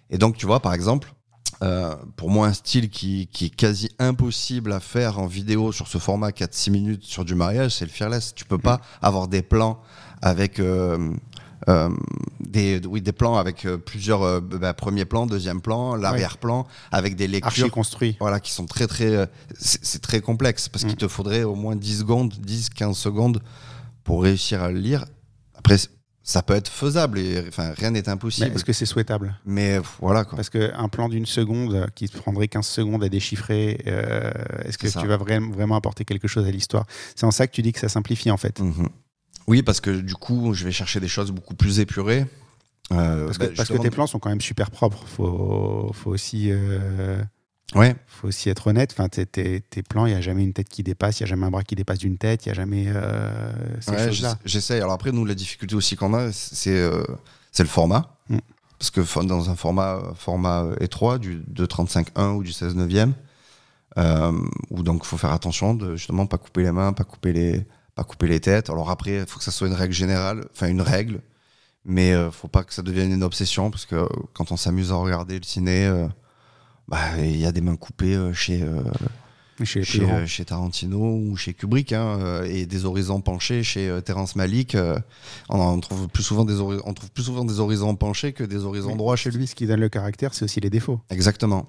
Et 0.10 0.17
donc, 0.17 0.38
tu 0.38 0.45
vois, 0.45 0.60
par 0.60 0.73
exemple, 0.73 1.13
euh, 1.63 1.95
pour 2.15 2.30
moi, 2.30 2.47
un 2.47 2.54
style 2.54 2.89
qui, 2.89 3.28
qui 3.28 3.45
est 3.45 3.56
quasi 3.56 3.89
impossible 3.99 4.71
à 4.73 4.80
faire 4.80 5.19
en 5.19 5.25
vidéo 5.25 5.71
sur 5.71 5.88
ce 5.88 5.97
format 5.97 6.30
4-6 6.30 6.71
minutes 6.71 7.04
sur 7.04 7.25
du 7.25 7.36
mariage, 7.36 7.71
c'est 7.71 7.86
le 7.86 7.91
fearless. 7.91 8.36
Tu 8.36 8.45
peux 8.45 8.58
pas 8.58 8.82
avoir 9.01 9.28
des 9.28 9.41
plans 9.41 9.80
avec 10.21 10.60
euh, 10.60 11.13
euh, 11.67 11.89
des, 12.39 12.80
oui, 12.86 13.01
des 13.01 13.12
plans 13.12 13.38
avec 13.38 13.65
euh, 13.65 13.78
plusieurs 13.78 14.21
euh, 14.23 14.39
bah, 14.39 14.73
premier 14.73 15.06
plan, 15.06 15.25
deuxième 15.25 15.62
plan, 15.62 15.95
l'arrière-plan, 15.95 16.67
avec 16.91 17.15
des 17.15 17.28
lectures 17.28 17.71
construit. 17.71 18.15
voilà, 18.19 18.39
qui 18.39 18.51
sont 18.51 18.65
très 18.65 18.88
très. 18.88 19.08
euh, 19.15 19.25
C'est 19.58 20.01
très 20.01 20.21
complexe 20.21 20.69
parce 20.69 20.84
Mm. 20.84 20.88
qu'il 20.88 20.97
te 20.97 21.08
faudrait 21.08 21.43
au 21.43 21.56
moins 21.56 21.75
10 21.75 21.99
secondes, 21.99 22.34
10, 22.39 22.69
15 22.69 22.95
secondes 22.97 23.41
pour 24.04 24.21
réussir 24.23 24.62
à 24.62 24.71
le 24.71 24.78
lire. 24.80 25.06
Après, 25.56 25.78
ça 26.28 26.41
peut 26.41 26.56
être 26.56 26.69
faisable 26.69 27.19
et 27.19 27.43
enfin, 27.47 27.73
rien 27.78 27.91
n'est 27.91 28.10
impossible. 28.10 28.51
est-ce 28.56 28.65
que 28.65 28.73
c'est 28.73 28.86
souhaitable? 28.88 29.39
Mais 29.45 29.80
voilà 30.01 30.23
quoi. 30.25 30.36
Parce 30.36 30.49
qu'un 30.49 30.89
plan 30.89 31.08
d'une 31.10 31.25
seconde 31.28 31.88
qui 31.95 32.10
te 32.10 32.17
prendrait 32.17 32.47
15 32.47 32.65
secondes 32.65 33.04
à 33.04 33.10
déchiffrer, 33.10 33.80
euh, 33.88 34.32
est-ce 34.63 34.78
que 34.78 34.88
tu 34.88 35.06
vas 35.08 35.17
vraiment, 35.17 35.51
vraiment 35.51 35.75
apporter 35.75 36.04
quelque 36.06 36.28
chose 36.28 36.45
à 36.47 36.51
l'histoire? 36.51 36.86
C'est 37.15 37.25
en 37.25 37.32
ça 37.32 37.45
que 37.47 37.51
tu 37.54 37.62
dis 37.62 37.73
que 37.73 37.80
ça 37.80 37.89
simplifie 37.89 38.32
en 38.32 38.38
fait. 38.38 38.60
Mhm. 38.60 38.89
Oui, 39.47 39.62
parce 39.62 39.79
que 39.79 39.91
du 39.91 40.15
coup, 40.15 40.53
je 40.53 40.65
vais 40.65 40.71
chercher 40.71 40.99
des 40.99 41.08
choses 41.08 41.31
beaucoup 41.31 41.55
plus 41.55 41.79
épurées. 41.79 42.25
Euh, 42.91 43.25
parce, 43.25 43.38
que, 43.38 43.45
parce 43.45 43.69
que, 43.69 43.77
tes 43.77 43.89
plans 43.89 44.08
sont 44.08 44.19
quand 44.19 44.29
même 44.29 44.41
super 44.41 44.71
propres. 44.71 45.05
Faut, 45.08 45.91
faut 45.93 46.12
aussi. 46.12 46.51
Euh, 46.51 47.21
ouais. 47.73 47.95
Faut 48.08 48.27
aussi 48.27 48.49
être 48.49 48.67
honnête. 48.67 48.93
Enfin, 48.93 49.10
tes, 49.10 49.25
tes, 49.25 49.62
tes 49.62 49.84
plans, 49.84 50.05
il 50.05 50.12
n'y 50.12 50.17
a 50.17 50.21
jamais 50.21 50.43
une 50.43 50.53
tête 50.53 50.69
qui 50.69 50.84
dépasse, 50.84 51.19
il 51.19 51.23
n'y 51.23 51.27
a 51.27 51.29
jamais 51.29 51.45
un 51.45 51.51
bras 51.51 51.63
qui 51.63 51.75
dépasse 51.75 51.99
d'une 51.99 52.17
tête, 52.17 52.45
il 52.45 52.49
n'y 52.49 52.51
a 52.51 52.55
jamais 52.55 52.86
euh, 52.88 53.51
ces 53.79 53.91
ouais, 53.91 54.05
choses-là. 54.08 54.38
J'essaie. 54.45 54.79
Alors 54.79 54.93
après, 54.93 55.12
nous, 55.12 55.25
la 55.25 55.36
difficulté 55.36 55.75
aussi 55.75 55.95
qu'on 55.95 56.13
a, 56.13 56.31
c'est 56.31 56.77
euh, 56.77 57.03
c'est 57.51 57.63
le 57.63 57.69
format. 57.69 58.17
Mm. 58.29 58.38
Parce 58.77 58.91
que 58.91 59.23
dans 59.23 59.49
un 59.49 59.55
format, 59.55 60.01
format 60.15 60.65
étroit, 60.81 61.17
du 61.17 61.38
2.35.1 61.53 62.36
ou 62.36 62.43
du 62.43 62.51
16 62.51 62.75
neuvième, 62.75 63.13
euh, 63.97 64.34
où 64.69 64.84
donc 64.84 65.01
il 65.03 65.08
faut 65.08 65.17
faire 65.17 65.31
attention 65.31 65.73
de 65.73 65.95
justement 65.95 66.27
pas 66.27 66.38
couper 66.38 66.63
les 66.63 66.71
mains, 66.73 66.91
pas 66.91 67.05
couper 67.05 67.31
les, 67.31 67.65
pas 67.95 68.03
couper 68.03 68.27
les 68.27 68.39
têtes. 68.41 68.69
Alors 68.69 68.89
après, 68.89 69.19
il 69.19 69.25
faut 69.25 69.39
que 69.39 69.43
ça 69.45 69.51
soit 69.51 69.67
une 69.67 69.73
règle 69.73 69.93
générale, 69.93 70.45
enfin 70.53 70.67
une 70.67 70.81
règle, 70.81 71.21
mais 71.86 72.13
euh, 72.13 72.29
faut 72.29 72.49
pas 72.49 72.63
que 72.63 72.73
ça 72.73 72.81
devienne 72.81 73.12
une 73.12 73.23
obsession 73.23 73.71
parce 73.71 73.86
que 73.86 73.95
euh, 73.95 74.08
quand 74.34 74.51
on 74.51 74.58
s'amuse 74.58 74.91
à 74.91 74.95
regarder 74.95 75.38
le 75.38 75.43
ciné, 75.45 75.86
euh, 75.86 76.08
bah 76.88 76.99
il 77.19 77.38
y 77.38 77.45
a 77.45 77.51
des 77.51 77.62
mains 77.62 77.77
coupées 77.77 78.15
euh, 78.15 78.34
chez 78.34 78.63
Chez 79.63 80.43
Tarantino 80.45 80.97
ou 80.99 81.38
chez 81.38 81.53
Kubrick 81.53 81.93
hein, 81.93 82.43
et 82.43 82.65
des 82.65 82.84
horizons 82.84 83.21
penchés 83.21 83.63
chez 83.63 83.99
Terrence 84.03 84.36
Malick. 84.36 84.75
on, 85.47 85.79
trouve 85.79 86.10
plus 86.10 86.23
souvent 86.23 86.43
des 86.43 86.55
hori- 86.60 86.81
on 86.84 86.93
trouve 86.93 87.10
plus 87.12 87.23
souvent 87.23 87.45
des 87.45 87.62
horizons 87.62 87.95
penchés 87.95 88.34
que 88.34 88.43
des 88.43 88.65
horizons 88.65 88.91
Oui. 88.91 88.97
droits 88.97 89.15
chez 89.15 89.31
lui. 89.31 89.47
Ce 89.47 89.55
qui 89.55 89.65
donne 89.65 89.79
le 89.79 89.88
caractère, 89.88 90.34
c'est 90.34 90.43
aussi 90.43 90.60
les 90.60 90.69
défauts. 90.69 90.99
Exactement. 91.10 91.65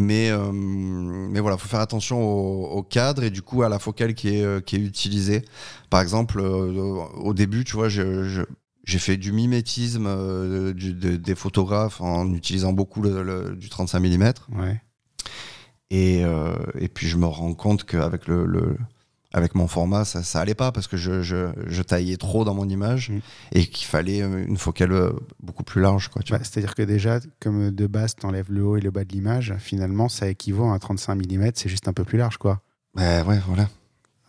Mais, 0.00 0.30
euh, 0.30 0.52
mais 0.52 1.40
voilà, 1.40 1.56
faut 1.56 1.66
faire 1.66 1.80
attention 1.80 2.22
au, 2.22 2.66
au 2.68 2.82
cadre 2.84 3.24
et 3.24 3.30
du 3.30 3.42
coup 3.42 3.64
à 3.64 3.68
la 3.68 3.80
focale 3.80 4.14
qui 4.14 4.28
est, 4.36 4.44
euh, 4.44 4.60
qui 4.60 4.76
est 4.76 4.78
utilisée. 4.78 5.42
Par 5.90 6.00
exemple, 6.00 6.38
euh, 6.38 7.02
au 7.16 7.34
début, 7.34 7.64
tu 7.64 7.72
vois, 7.74 7.88
je- 7.88 8.22
je- 8.22 8.42
j'ai 8.84 9.00
fait 9.00 9.16
du 9.16 9.32
mimétisme 9.32 10.06
euh, 10.06 10.72
du- 10.72 10.94
de- 10.94 11.16
des 11.16 11.34
photographes 11.34 12.00
en 12.00 12.32
utilisant 12.32 12.72
beaucoup 12.72 13.02
le, 13.02 13.24
le- 13.24 13.56
du 13.56 13.68
35 13.68 13.98
mm. 13.98 14.32
Ouais. 14.56 14.80
Et, 15.90 16.22
euh, 16.24 16.54
et 16.78 16.86
puis 16.88 17.08
je 17.08 17.16
me 17.16 17.26
rends 17.26 17.54
compte 17.54 17.82
qu'avec 17.84 18.28
le- 18.28 18.76
avec 19.32 19.54
mon 19.54 19.68
format, 19.68 20.04
ça, 20.04 20.22
ça 20.22 20.40
allait 20.40 20.54
pas 20.54 20.72
parce 20.72 20.86
que 20.86 20.96
je, 20.96 21.22
je, 21.22 21.52
je 21.66 21.82
taillais 21.82 22.16
trop 22.16 22.44
dans 22.44 22.54
mon 22.54 22.68
image 22.68 23.10
Mm. 23.10 23.18
et 23.52 23.66
qu'il 23.66 23.86
fallait 23.86 24.22
euh, 24.22 24.44
une 24.46 24.56
focale 24.56 24.92
euh, 24.92 25.12
beaucoup 25.40 25.64
plus 25.64 25.80
large. 25.80 26.08
Quoi, 26.08 26.22
tu 26.22 26.32
Bah. 26.32 26.38
C'est-à-dire 26.42 26.74
que 26.74 26.82
déjà, 26.82 27.20
comme 27.40 27.70
de 27.70 27.86
base, 27.86 28.14
tu 28.16 28.24
enlèves 28.26 28.50
le 28.50 28.64
haut 28.64 28.76
et 28.76 28.80
le 28.80 28.90
bas 28.90 29.04
de 29.04 29.12
l'image, 29.12 29.54
finalement, 29.58 30.08
ça 30.08 30.28
équivaut 30.28 30.64
à 30.64 30.72
un 30.72 30.78
35 30.78 31.14
mm, 31.16 31.50
c'est 31.54 31.68
juste 31.68 31.88
un 31.88 31.92
peu 31.92 32.04
plus 32.04 32.18
large, 32.18 32.38
quoi. 32.38 32.62
Ouais, 32.96 33.22
ouais, 33.22 33.38
voilà. 33.46 33.68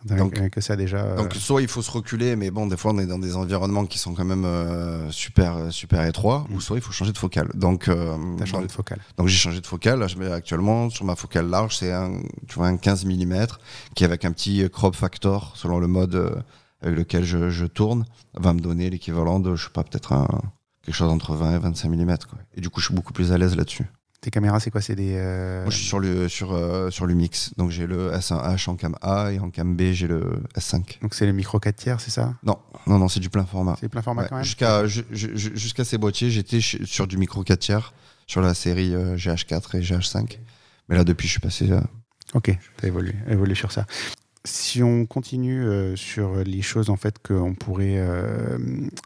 Donc- 0.04 0.38
Rien 0.38 0.48
que 0.48 0.60
ça, 0.60 0.76
déjà. 0.76 0.98
euh, 0.98 1.16
Donc 1.16 1.34
soit 1.34 1.60
il 1.62 1.68
faut 1.68 1.82
se 1.82 1.90
reculer, 1.90 2.34
mais 2.36 2.50
bon, 2.50 2.66
des 2.66 2.76
fois 2.76 2.92
on 2.94 2.98
est 2.98 3.06
dans 3.06 3.18
des 3.18 3.36
environnements 3.36 3.84
qui 3.84 3.98
sont 3.98 4.14
quand 4.14 4.24
même 4.24 4.44
euh, 4.46 5.10
super 5.10 5.56
euh, 5.56 5.70
super 5.70 6.04
étroits, 6.06 6.46
Mm. 6.48 6.54
ou 6.54 6.60
soit 6.60 6.76
il 6.78 6.82
faut 6.82 6.92
changer 6.92 7.12
de 7.12 7.18
focale. 7.18 7.50
Donc 7.54 7.88
euh, 7.88 8.16
t'as 8.38 8.46
changé 8.46 8.66
de 8.66 8.72
focale. 8.72 8.98
donc 9.18 9.28
j'ai 9.28 9.36
changé 9.36 9.60
de 9.60 9.66
focale. 9.66 9.98
Là, 9.98 10.06
je 10.06 10.16
mets 10.16 10.30
actuellement 10.32 10.88
sur 10.90 11.04
ma 11.04 11.16
focale 11.16 11.48
large, 11.48 11.76
c'est 11.76 11.92
un 11.92 12.20
tu 12.48 12.54
vois 12.54 12.68
un 12.68 12.76
15 12.78 13.04
mm 13.04 13.46
qui 13.94 14.04
avec 14.04 14.24
un 14.24 14.32
petit 14.32 14.68
crop 14.70 14.94
factor 14.96 15.52
selon 15.56 15.78
le 15.78 15.86
mode 15.86 16.42
avec 16.82 16.96
lequel 16.96 17.24
je, 17.24 17.50
je 17.50 17.66
tourne 17.66 18.06
va 18.34 18.54
me 18.54 18.60
donner 18.60 18.88
l'équivalent 18.88 19.38
de 19.38 19.54
je 19.54 19.64
sais 19.64 19.70
pas 19.70 19.84
peut-être 19.84 20.12
un 20.14 20.26
quelque 20.82 20.94
chose 20.94 21.10
entre 21.10 21.34
20 21.34 21.56
et 21.56 21.58
25 21.58 21.88
mm 21.90 22.16
quoi. 22.28 22.38
Et 22.56 22.62
du 22.62 22.70
coup 22.70 22.80
je 22.80 22.86
suis 22.86 22.94
beaucoup 22.94 23.12
plus 23.12 23.32
à 23.32 23.38
l'aise 23.38 23.54
là-dessus. 23.54 23.84
Tes 24.20 24.30
caméras, 24.30 24.60
c'est 24.60 24.70
quoi 24.70 24.82
C'est 24.82 24.94
des. 24.96 25.14
euh, 25.16 25.62
Moi 25.62 25.70
je 25.70 25.76
suis 25.76 25.86
sur 25.86 25.98
le 25.98 26.28
sur 26.28 26.52
euh, 26.52 26.90
sur 26.90 27.06
Lumix, 27.06 27.52
donc 27.56 27.70
j'ai 27.70 27.86
le 27.86 28.12
S1H 28.12 28.68
en 28.68 28.76
cam 28.76 28.94
A 29.00 29.32
et 29.32 29.38
en 29.38 29.48
cam 29.50 29.74
B 29.74 29.92
j'ai 29.92 30.06
le 30.08 30.42
S5. 30.58 31.00
Donc 31.00 31.14
c'est 31.14 31.24
le 31.24 31.32
micro 31.32 31.58
4 31.58 31.74
tiers, 31.76 32.00
c'est 32.02 32.10
ça? 32.10 32.34
Non 32.42 32.58
non 32.86 32.98
non 32.98 33.08
c'est 33.08 33.20
du 33.20 33.30
plein 33.30 33.46
format. 33.46 33.76
C'est 33.80 33.88
plein 33.88 34.02
format 34.02 34.22
Ouais, 34.22 34.28
quand 34.28 34.34
même? 34.36 34.44
Jusqu'à 34.44 34.86
ju- 34.86 35.04
ju- 35.10 35.32
ju- 35.36 35.52
jusqu'à 35.56 35.84
ces 35.84 35.96
boîtiers, 35.96 36.30
j'étais 36.30 36.60
sur 36.60 37.06
du 37.06 37.16
micro 37.16 37.42
4 37.42 37.58
tiers, 37.58 37.94
sur 38.26 38.42
la 38.42 38.52
série 38.52 38.94
euh, 38.94 39.16
GH4 39.16 39.76
et 39.78 39.80
GH5. 39.80 40.38
Mais 40.90 40.96
là, 40.96 41.04
depuis, 41.04 41.26
je 41.26 41.32
suis 41.32 41.40
passé. 41.40 41.70
Ok, 42.34 42.54
t'as 42.76 42.88
évolué, 42.88 43.14
évolué 43.28 43.54
sur 43.54 43.72
ça. 43.72 43.86
Si 44.44 44.82
on 44.82 45.04
continue 45.04 45.64
euh, 45.64 45.96
sur 45.96 46.36
les 46.36 46.62
choses 46.62 46.88
en 46.88 46.96
fait 46.96 47.18
qu'on 47.18 47.54
pourrait 47.54 47.98
euh, 47.98 48.58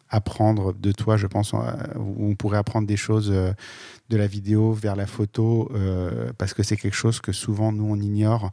apprendre 0.09 0.73
de 0.73 0.93
toi, 0.93 1.17
je 1.17 1.27
pense, 1.27 1.55
euh, 1.55 1.59
où 1.97 2.31
on 2.31 2.37
pourrait 2.37 2.59
apprendre 2.59 2.87
des 2.87 2.97
choses 2.97 3.31
de 3.31 4.17
la 4.17 4.27
vidéo 4.29 4.73
vers 4.73 4.95
la 4.95 5.07
photo, 5.07 5.73
parce 6.39 6.55
que 6.55 6.63
c'est 6.63 6.77
quelque 6.77 6.95
chose 6.95 7.21
que 7.21 7.33
souvent 7.33 7.73
nous 7.73 7.85
on 7.85 7.97
ignore 7.97 8.51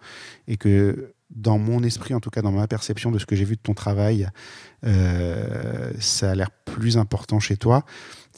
et 0.47 0.57
que 0.57 1.13
dans 1.29 1.59
mon 1.59 1.83
esprit, 1.83 2.13
en 2.13 2.19
tout 2.19 2.31
cas 2.31 2.41
dans 2.41 2.51
ma 2.51 2.67
perception 2.67 3.11
de 3.11 3.19
ce 3.19 3.25
que 3.25 3.35
j'ai 3.35 3.45
vu 3.45 3.57
de 3.57 3.61
ton 3.61 3.73
travail, 3.73 4.27
ça 4.81 6.31
a 6.31 6.35
l'air 6.35 6.49
plus 6.51 6.97
important 6.97 7.39
chez 7.39 7.57
toi. 7.57 7.85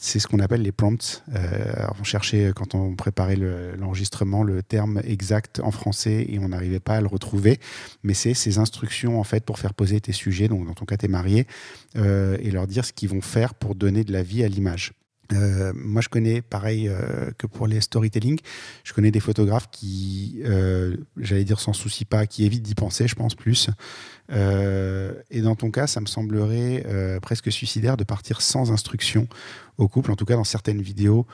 C'est 0.06 0.18
ce 0.18 0.26
qu'on 0.26 0.38
appelle 0.38 0.60
les 0.60 0.70
prompts. 0.70 1.24
Euh, 1.34 1.86
on 1.98 2.04
cherchait, 2.04 2.52
quand 2.54 2.74
on 2.74 2.94
préparait 2.94 3.36
le- 3.36 3.74
l'enregistrement, 3.74 4.42
le 4.42 4.62
terme 4.62 5.00
exact 5.02 5.60
en 5.60 5.70
français 5.70 6.26
et 6.28 6.38
on 6.38 6.48
n'arrivait 6.48 6.78
pas 6.78 6.96
à 6.96 7.00
le 7.00 7.06
retrouver. 7.06 7.58
Mais 8.02 8.12
c'est 8.12 8.34
ces 8.34 8.58
instructions, 8.58 9.18
en 9.18 9.24
fait, 9.24 9.46
pour 9.46 9.58
faire 9.58 9.72
poser 9.72 10.02
tes 10.02 10.12
sujets, 10.12 10.46
donc 10.46 10.66
dans 10.66 10.74
ton 10.74 10.84
cas, 10.84 10.98
tes 10.98 11.08
mariés, 11.08 11.46
euh, 11.96 12.36
et 12.42 12.50
leur 12.50 12.66
dire 12.66 12.84
ce 12.84 12.92
qu'ils 12.92 13.08
vont 13.08 13.22
faire 13.22 13.54
pour 13.54 13.74
donner 13.74 14.04
de 14.04 14.12
la 14.12 14.22
vie 14.22 14.44
à 14.44 14.48
l'image. 14.48 14.92
Euh, 15.32 15.72
moi, 15.74 16.02
je 16.02 16.08
connais, 16.08 16.42
pareil 16.42 16.88
euh, 16.88 17.30
que 17.38 17.46
pour 17.46 17.66
les 17.66 17.80
storytelling, 17.80 18.38
je 18.84 18.92
connais 18.92 19.10
des 19.10 19.20
photographes 19.20 19.68
qui, 19.70 20.40
euh, 20.44 20.96
j'allais 21.16 21.44
dire 21.44 21.60
sans 21.60 21.72
souci 21.72 22.04
pas, 22.04 22.26
qui 22.26 22.44
évitent 22.44 22.62
d'y 22.62 22.74
penser, 22.74 23.08
je 23.08 23.14
pense 23.14 23.34
plus. 23.34 23.70
Et 24.30 25.40
dans 25.42 25.54
ton 25.54 25.70
cas, 25.70 25.86
ça 25.86 26.00
me 26.00 26.06
semblerait 26.06 26.86
presque 27.20 27.52
suicidaire 27.52 27.96
de 27.96 28.04
partir 28.04 28.40
sans 28.40 28.72
instruction 28.72 29.28
au 29.76 29.86
couple. 29.86 30.12
En 30.12 30.16
tout 30.16 30.24
cas, 30.24 30.34
dans 30.34 30.44
certaines 30.44 30.80
vidéos, 30.80 31.26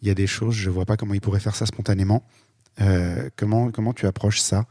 il 0.00 0.08
y 0.08 0.10
a 0.10 0.14
des 0.14 0.26
choses, 0.26 0.54
je 0.54 0.70
vois 0.70 0.84
pas 0.84 0.96
comment 0.96 1.14
ils 1.14 1.20
pourraient 1.20 1.40
faire 1.40 1.56
ça 1.56 1.66
spontanément. 1.66 2.24
Comment, 3.34 3.72
comment 3.72 3.92
tu 3.92 4.06
approches 4.06 4.40
ça? 4.40 4.66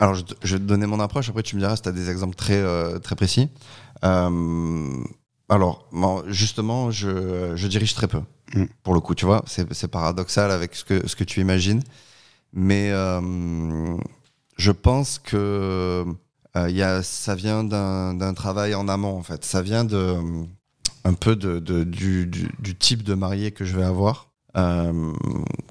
Alors, 0.00 0.14
je, 0.14 0.54
vais 0.54 0.60
te 0.60 0.64
donner 0.64 0.86
mon 0.86 1.00
approche. 1.00 1.30
Après, 1.30 1.42
tu 1.42 1.56
me 1.56 1.60
diras 1.60 1.76
si 1.76 1.82
tu 1.82 1.88
as 1.88 1.92
des 1.92 2.10
exemples 2.10 2.36
très, 2.36 2.62
très 3.00 3.16
précis. 3.16 3.48
Alors, 5.48 5.88
justement, 6.26 6.90
je, 6.90 7.52
je 7.56 7.66
dirige 7.68 7.94
très 7.94 8.08
peu. 8.08 8.20
Mm. 8.54 8.64
Pour 8.82 8.94
le 8.94 9.00
coup, 9.00 9.14
tu 9.14 9.24
vois, 9.26 9.42
c'est 9.46 9.72
c'est 9.74 9.88
paradoxal 9.88 10.50
avec 10.50 10.74
ce 10.74 10.84
que, 10.84 11.06
ce 11.06 11.16
que 11.16 11.24
tu 11.24 11.40
imagines. 11.40 11.82
Mais 12.52 12.90
euh, 12.92 13.96
je 14.56 14.72
pense 14.72 15.18
que 15.18 16.04
euh, 16.56 16.70
y 16.70 16.82
a, 16.82 17.02
ça 17.02 17.34
vient 17.34 17.64
d'un 17.64 18.14
d'un 18.14 18.34
travail 18.34 18.74
en 18.74 18.88
amont, 18.88 19.16
en 19.16 19.22
fait. 19.22 19.44
Ça 19.44 19.62
vient 19.62 19.84
de, 19.84 20.16
un 21.04 21.14
peu 21.14 21.36
de, 21.36 21.58
de- 21.58 21.84
du, 21.84 22.26
du, 22.26 22.48
du 22.58 22.74
type 22.76 23.02
de 23.02 23.14
marié 23.14 23.52
que 23.52 23.64
je 23.64 23.76
vais 23.76 23.84
avoir. 23.84 24.30
Euh, 24.56 25.12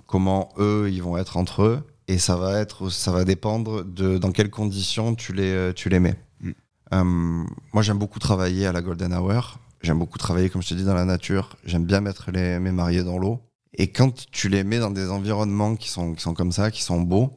comment 0.05 0.49
eux, 0.59 0.89
ils 0.91 1.01
vont 1.03 1.17
être 1.17 1.37
entre 1.37 1.63
eux. 1.63 1.83
Et 2.07 2.19
ça 2.19 2.37
va, 2.37 2.59
être, 2.59 2.89
ça 2.89 3.11
va 3.11 3.25
dépendre 3.25 3.83
de 3.83 4.17
dans 4.17 4.31
quelles 4.31 4.49
conditions 4.51 5.13
tu 5.13 5.33
les, 5.33 5.73
tu 5.75 5.89
les 5.89 5.99
mets. 5.99 6.15
Mm. 6.41 7.43
Moi, 7.73 7.81
j'aime 7.83 7.97
beaucoup 7.97 8.19
travailler 8.19 8.65
à 8.65 8.71
la 8.71 8.81
Golden 8.81 9.13
Hour. 9.13 9.59
J'aime 9.87 9.99
beaucoup 9.99 10.17
travailler, 10.17 10.49
comme 10.49 10.61
je 10.61 10.67
te 10.67 10.73
dis, 10.73 10.83
dans 10.83 10.93
la 10.93 11.05
nature. 11.05 11.55
J'aime 11.63 11.85
bien 11.85 12.01
mettre 12.01 12.29
les, 12.29 12.59
mes 12.59 12.73
mariés 12.73 13.03
dans 13.05 13.17
l'eau. 13.17 13.39
Et 13.73 13.89
quand 13.89 14.13
tu 14.31 14.49
les 14.49 14.65
mets 14.65 14.79
dans 14.79 14.91
des 14.91 15.09
environnements 15.09 15.77
qui 15.77 15.87
sont, 15.89 16.13
qui 16.13 16.21
sont 16.21 16.33
comme 16.33 16.51
ça, 16.51 16.71
qui 16.71 16.83
sont 16.83 16.99
beaux, 16.99 17.31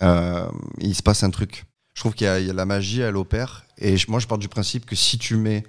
euh, 0.00 0.48
il 0.78 0.94
se 0.94 1.02
passe 1.02 1.22
un 1.22 1.28
truc. 1.28 1.66
Je 1.92 2.00
trouve 2.00 2.14
qu'il 2.14 2.24
y, 2.24 2.30
a- 2.30 2.40
la 2.40 2.64
magie, 2.64 3.00
elle 3.02 3.18
opère. 3.18 3.66
Et 3.76 3.96
moi, 4.08 4.20
je 4.20 4.26
pars 4.26 4.38
du 4.38 4.48
principe 4.48 4.86
que 4.86 4.96
si 4.96 5.18
tu 5.18 5.36
mets 5.36 5.64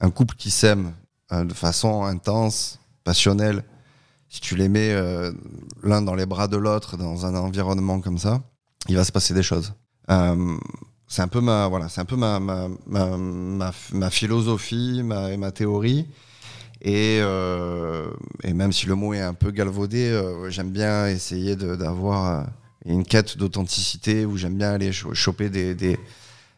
un 0.00 0.08
couple 0.08 0.34
qui 0.36 0.50
s'aime 0.50 0.94
euh, 1.32 1.44
de 1.44 1.52
façon 1.52 2.04
intense, 2.04 2.78
passionnelle, 3.04 3.62
si 4.30 4.40
tu 4.40 4.56
les 4.56 4.70
mets 4.70 4.92
euh, 4.94 5.30
l'un 5.82 6.00
dans 6.00 6.14
les 6.14 6.24
bras 6.24 6.48
de 6.48 6.56
l'autre 6.56 6.96
dans 6.96 7.26
un 7.26 7.34
environnement 7.34 8.00
comme 8.00 8.16
ça, 8.16 8.40
il 8.88 8.96
va 8.96 9.04
se 9.04 9.12
passer 9.12 9.34
des 9.34 9.42
choses. 9.42 9.74
C'est 11.08 11.22
un 11.22 11.28
peu 11.28 11.40
ma 11.40 11.68
voilà, 11.68 11.88
c'est 11.88 12.00
un 12.00 12.04
peu 12.04 12.16
ma 12.16 12.40
ma, 12.40 12.68
ma, 12.86 13.16
ma, 13.16 13.72
ma 13.92 14.10
philosophie, 14.10 15.02
ma, 15.04 15.36
ma 15.36 15.52
théorie. 15.52 16.06
Et, 16.82 17.18
euh, 17.22 18.10
et 18.44 18.52
même 18.52 18.70
si 18.72 18.86
le 18.86 18.94
mot 18.94 19.14
est 19.14 19.20
un 19.20 19.32
peu 19.34 19.50
galvaudé, 19.50 20.08
euh, 20.08 20.50
j'aime 20.50 20.70
bien 20.70 21.08
essayer 21.08 21.56
d'avoir 21.56 22.40
euh, 22.40 22.44
une 22.84 23.04
quête 23.04 23.38
d'authenticité 23.38 24.26
où 24.26 24.36
j'aime 24.36 24.56
bien 24.56 24.72
aller 24.72 24.92
cho- 24.92 25.14
choper 25.14 25.48
des, 25.48 25.74
des, 25.74 25.98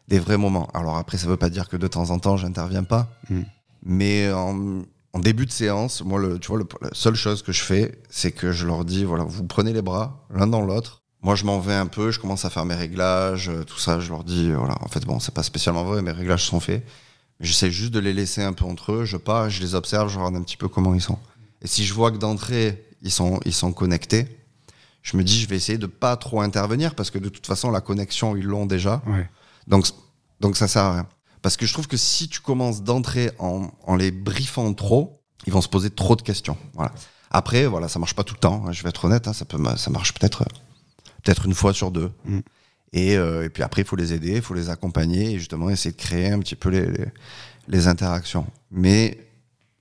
des 0.09 0.19
vrais 0.19 0.37
moments. 0.37 0.67
Alors 0.73 0.97
après, 0.97 1.17
ça 1.17 1.27
veut 1.27 1.37
pas 1.37 1.49
dire 1.49 1.69
que 1.69 1.77
de 1.77 1.87
temps 1.87 2.09
en 2.09 2.19
temps, 2.19 2.35
j'interviens 2.35 2.83
pas. 2.83 3.07
Mm. 3.29 3.41
Mais 3.83 4.31
en, 4.31 4.81
en 5.13 5.19
début 5.19 5.45
de 5.45 5.51
séance, 5.51 6.03
moi, 6.03 6.19
le, 6.19 6.37
tu 6.37 6.49
vois, 6.49 6.57
le- 6.57 6.67
la 6.81 6.89
seule 6.91 7.15
chose 7.15 7.41
que 7.41 7.53
je 7.53 7.63
fais, 7.63 7.97
c'est 8.09 8.31
que 8.33 8.51
je 8.51 8.67
leur 8.67 8.83
dis, 8.83 9.05
voilà, 9.05 9.23
vous 9.23 9.45
prenez 9.45 9.71
les 9.73 9.81
bras 9.81 10.25
l'un 10.35 10.47
dans 10.47 10.61
l'autre. 10.61 11.01
Moi, 11.21 11.35
je 11.35 11.43
m'en 11.43 11.59
vais 11.59 11.73
un 11.73 11.87
peu, 11.87 12.11
je 12.11 12.19
commence 12.19 12.45
à 12.45 12.49
faire 12.49 12.65
mes 12.65 12.75
réglages, 12.75 13.49
euh, 13.49 13.63
tout 13.63 13.77
ça. 13.79 13.99
Je 13.99 14.09
leur 14.09 14.23
dis, 14.23 14.51
voilà, 14.51 14.75
en 14.81 14.87
fait, 14.87 15.05
bon, 15.05 15.19
c'est 15.19 15.33
pas 15.33 15.43
spécialement 15.43 15.83
vrai, 15.83 16.01
mes 16.01 16.11
réglages 16.11 16.45
sont 16.45 16.59
faits. 16.59 16.85
J'essaie 17.41 17.71
juste 17.71 17.91
de 17.91 17.99
les 17.99 18.13
laisser 18.13 18.41
un 18.43 18.53
peu 18.53 18.65
entre 18.65 18.91
eux. 18.93 19.05
Je 19.05 19.17
pars, 19.17 19.49
je 19.49 19.61
les 19.61 19.75
observe, 19.75 20.09
je 20.09 20.17
regarde 20.17 20.35
un 20.35 20.41
petit 20.43 20.57
peu 20.57 20.67
comment 20.67 20.93
ils 20.93 21.01
sont. 21.01 21.17
Et 21.61 21.67
si 21.67 21.85
je 21.85 21.93
vois 21.93 22.11
que 22.11 22.17
d'entrée, 22.17 22.85
ils 23.01 23.11
sont, 23.11 23.39
ils 23.45 23.53
sont 23.53 23.73
connectés, 23.73 24.27
je 25.01 25.15
me 25.17 25.23
dis, 25.23 25.39
je 25.41 25.47
vais 25.47 25.55
essayer 25.55 25.77
de 25.77 25.87
pas 25.87 26.15
trop 26.17 26.41
intervenir 26.41 26.95
parce 26.95 27.09
que 27.11 27.17
de 27.19 27.29
toute 27.29 27.47
façon, 27.47 27.71
la 27.71 27.81
connexion, 27.81 28.35
ils 28.35 28.43
l'ont 28.45 28.65
déjà. 28.65 29.01
Ouais. 29.07 29.29
Donc, 29.67 29.87
donc 30.41 30.57
ça 30.57 30.67
sert 30.67 30.83
à 30.83 30.93
rien. 30.93 31.07
Parce 31.41 31.55
que 31.55 31.65
je 31.65 31.71
trouve 31.73 31.87
que 31.87 31.95
si 31.97 32.27
tu 32.27 32.41
commences 32.41 32.83
d'entrer 32.83 33.31
en, 33.39 33.71
en 33.87 33.95
les 33.95 34.11
briefant 34.11 34.73
trop, 34.73 35.21
ils 35.47 35.53
vont 35.53 35.61
se 35.61 35.69
poser 35.69 35.89
trop 35.89 36.17
de 36.17 36.21
questions. 36.21 36.57
Voilà. 36.73 36.91
Après, 37.31 37.65
voilà, 37.65 37.87
ça 37.87 37.99
marche 37.99 38.13
pas 38.13 38.23
tout 38.25 38.33
le 38.33 38.39
temps. 38.39 38.65
hein, 38.67 38.73
je 38.73 38.83
vais 38.83 38.89
être 38.89 39.05
honnête, 39.05 39.27
hein, 39.27 39.33
ça 39.33 39.45
peut, 39.45 39.57
ça 39.77 39.89
marche 39.89 40.13
peut-être, 40.13 40.43
peut-être 41.23 41.45
une 41.45 41.53
fois 41.53 41.73
sur 41.73 41.91
deux. 41.91 42.11
Mm. 42.25 42.39
Et, 42.93 43.17
euh, 43.17 43.45
et 43.45 43.49
puis 43.49 43.63
après, 43.63 43.83
il 43.83 43.87
faut 43.87 43.95
les 43.95 44.13
aider, 44.13 44.37
il 44.37 44.41
faut 44.41 44.55
les 44.55 44.69
accompagner 44.69 45.33
et 45.33 45.39
justement 45.39 45.69
essayer 45.69 45.91
de 45.91 46.01
créer 46.01 46.31
un 46.31 46.39
petit 46.39 46.55
peu 46.55 46.69
les, 46.69 46.85
les, 46.85 47.05
les 47.67 47.87
interactions. 47.87 48.47
Mais 48.71 49.17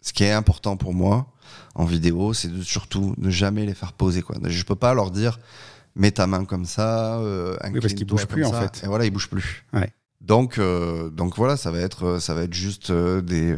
ce 0.03 0.13
qui 0.13 0.25
est 0.25 0.33
important 0.33 0.77
pour 0.77 0.95
moi 0.95 1.27
en 1.75 1.85
vidéo, 1.85 2.35
c'est 2.35 2.49
de 2.49 2.63
surtout 2.63 3.15
ne 3.19 3.31
jamais 3.31 3.65
les 3.65 3.75
faire 3.75 3.93
poser. 3.93 4.23
Quoi. 4.23 4.37
Je 4.45 4.63
peux 4.65 4.75
pas 4.75 4.93
leur 4.95 5.11
dire 5.11 5.39
mets 5.99 6.13
ta 6.13 6.27
main 6.27 6.45
comme 6.45 6.65
ça, 6.65 7.19
euh, 7.19 7.57
parce 7.61 7.71
qu'ils 7.71 8.05
incline-toi 8.05 8.07
bougent 8.07 8.27
plus, 8.27 8.45
en 8.45 8.53
fait. 8.53 8.83
Et 8.85 8.87
voilà, 8.87 9.05
ils 9.05 9.11
bougent 9.11 9.29
plus. 9.29 9.65
Ouais. 9.73 9.91
Donc, 10.21 10.59
euh, 10.59 11.11
donc 11.11 11.37
voilà, 11.37 11.57
ça 11.57 11.71
va 11.71 11.81
être, 11.81 12.19
ça 12.21 12.35
va 12.35 12.43
être 12.43 12.55
juste 12.55 12.91
euh, 12.91 13.21
des, 13.21 13.57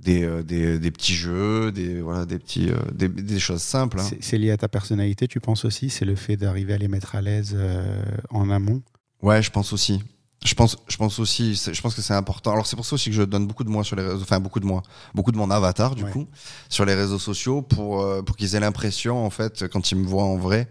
des, 0.00 0.22
euh, 0.22 0.42
des, 0.42 0.78
des 0.78 0.90
petits 0.90 1.14
jeux, 1.14 1.72
des, 1.72 2.00
voilà, 2.00 2.24
des, 2.24 2.38
petits, 2.38 2.70
euh, 2.70 2.76
des, 2.92 3.08
des 3.08 3.38
choses 3.40 3.62
simples. 3.62 3.98
hein. 4.00 4.08
C'est- 4.20 4.38
lié 4.38 4.50
à 4.52 4.56
ta 4.56 4.68
personnalité, 4.68 5.26
tu 5.28 5.40
penses 5.40 5.64
aussi? 5.64 5.90
C'est 5.90 6.04
le 6.04 6.14
fait 6.14 6.36
d'arriver 6.36 6.72
à 6.74 6.78
les 6.78 6.88
mettre 6.88 7.14
à 7.16 7.20
l'aise 7.20 7.52
euh, 7.56 8.00
en 8.30 8.48
amont? 8.50 8.80
Ouais, 9.22 9.42
je 9.42 9.50
pense 9.50 9.72
aussi. 9.72 10.02
Je 10.44 10.54
pense, 10.54 10.76
je 10.86 10.96
pense 10.96 11.18
aussi, 11.18 11.56
je 11.72 11.80
pense 11.80 11.96
que 11.96 12.00
c'est 12.00 12.14
important. 12.14 12.52
Alors 12.52 12.64
c'est 12.68 12.76
pour 12.76 12.86
ça 12.86 12.94
aussi 12.94 13.10
que 13.10 13.16
je 13.16 13.24
donne 13.24 13.48
beaucoup 13.48 13.64
de 13.64 13.70
moi 13.70 13.82
sur 13.82 13.96
les 13.96 14.04
réseaux, 14.04 14.22
enfin 14.22 14.38
beaucoup 14.38 14.60
de 14.60 14.66
moi, 14.66 14.82
beaucoup 15.12 15.32
de 15.32 15.36
mon 15.36 15.50
avatar 15.50 15.96
du 15.96 16.04
Ouais. 16.04 16.12
coup 16.12 16.28
sur 16.68 16.84
les 16.84 16.94
réseaux 16.94 17.18
sociaux 17.18 17.60
pour 17.60 18.00
euh, 18.02 18.22
pour 18.22 18.36
qu'ils 18.36 18.54
aient 18.54 18.60
l'impression 18.60 19.26
en 19.26 19.30
fait 19.30 19.66
quand 19.66 19.90
ils 19.90 19.96
me 19.98 20.06
voient 20.06 20.22
en 20.22 20.36
vrai 20.36 20.68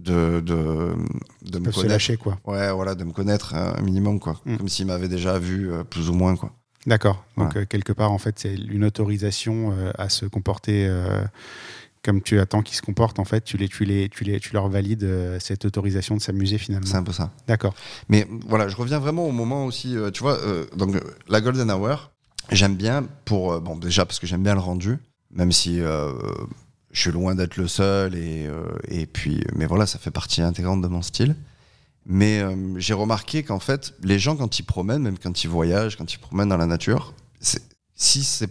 de 0.00 0.40
de, 0.40 0.94
de 1.42 1.58
me 1.58 1.64
peuvent 1.64 1.74
se 1.74 1.80
connaître. 1.80 1.92
lâcher, 1.92 2.16
quoi. 2.16 2.38
Ouais, 2.46 2.72
voilà, 2.72 2.94
de 2.94 3.04
me 3.04 3.12
connaître 3.12 3.52
euh, 3.54 3.74
un 3.76 3.82
minimum 3.82 4.18
quoi, 4.18 4.40
Mm. 4.46 4.56
comme 4.56 4.68
s'ils 4.68 4.86
m'avaient 4.86 5.08
déjà 5.10 5.38
vu 5.38 5.70
euh, 5.70 5.84
plus 5.84 6.08
ou 6.08 6.14
moins 6.14 6.34
quoi. 6.34 6.54
D'accord. 6.86 7.24
Donc, 7.36 7.52
Voilà. 7.52 7.60
euh, 7.60 7.64
quelque 7.66 7.92
part, 7.92 8.10
en 8.12 8.18
fait, 8.18 8.38
c'est 8.38 8.54
une 8.54 8.84
autorisation 8.84 9.72
euh, 9.72 9.92
à 9.98 10.08
se 10.08 10.26
comporter 10.26 10.86
euh, 10.88 11.22
comme 12.02 12.20
tu 12.20 12.40
attends 12.40 12.62
qu'ils 12.62 12.76
se 12.76 12.82
comportent. 12.82 13.20
En 13.20 13.24
fait, 13.24 13.42
tu, 13.44 13.56
les, 13.56 13.68
tu, 13.68 13.84
les, 13.84 14.08
tu, 14.08 14.24
les, 14.24 14.40
tu 14.40 14.52
leur 14.52 14.68
valides 14.68 15.04
euh, 15.04 15.38
cette 15.40 15.64
autorisation 15.64 16.16
de 16.16 16.20
s'amuser 16.20 16.58
finalement. 16.58 16.86
C'est 16.86 16.96
un 16.96 17.04
peu 17.04 17.12
ça. 17.12 17.30
D'accord. 17.46 17.74
Mais 18.08 18.26
voilà, 18.48 18.66
je 18.66 18.74
reviens 18.76 18.98
vraiment 18.98 19.26
au 19.26 19.30
moment 19.32 19.64
aussi, 19.66 19.96
euh, 19.96 20.10
tu 20.10 20.22
vois, 20.22 20.38
euh, 20.40 20.66
donc 20.76 20.96
la 21.28 21.40
Golden 21.40 21.70
Hour, 21.70 22.10
j'aime 22.50 22.74
bien 22.74 23.06
pour, 23.24 23.60
bon 23.60 23.76
déjà 23.76 24.04
parce 24.04 24.18
que 24.18 24.26
j'aime 24.26 24.42
bien 24.42 24.54
le 24.54 24.60
rendu, 24.60 24.98
même 25.30 25.52
si 25.52 25.78
je 25.78 27.00
suis 27.00 27.12
loin 27.12 27.36
d'être 27.36 27.56
le 27.56 27.68
seul 27.68 28.16
et, 28.16 28.48
et 28.88 29.06
puis, 29.06 29.44
mais 29.54 29.66
voilà, 29.66 29.86
ça 29.86 29.98
fait 30.00 30.10
partie 30.10 30.42
intégrante 30.42 30.82
de 30.82 30.88
mon 30.88 31.02
style. 31.02 31.36
Mais 32.06 32.40
euh, 32.40 32.54
j'ai 32.78 32.94
remarqué 32.94 33.42
qu'en 33.44 33.60
fait, 33.60 33.94
les 34.02 34.18
gens 34.18 34.36
quand 34.36 34.58
ils 34.58 34.64
promènent, 34.64 35.02
même 35.02 35.18
quand 35.18 35.44
ils 35.44 35.48
voyagent, 35.48 35.96
quand 35.96 36.12
ils 36.12 36.18
promènent 36.18 36.48
dans 36.48 36.56
la 36.56 36.66
nature, 36.66 37.14
si 37.94 38.24
ce 38.24 38.46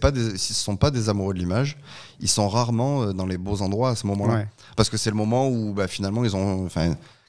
sont 0.54 0.76
pas 0.76 0.90
des 0.90 1.08
amoureux 1.10 1.34
de 1.34 1.38
l'image, 1.38 1.76
ils 2.20 2.28
sont 2.28 2.48
rarement 2.48 3.02
euh, 3.02 3.12
dans 3.12 3.26
les 3.26 3.36
beaux 3.36 3.60
endroits 3.60 3.90
à 3.90 3.96
ce 3.96 4.06
moment-là. 4.06 4.34
Ouais. 4.34 4.48
parce 4.76 4.88
que 4.88 4.96
c'est 4.96 5.10
le 5.10 5.16
moment 5.16 5.48
où 5.48 5.74
bah, 5.74 5.88
finalement 5.88 6.24
ils 6.24 6.34
ont 6.34 6.68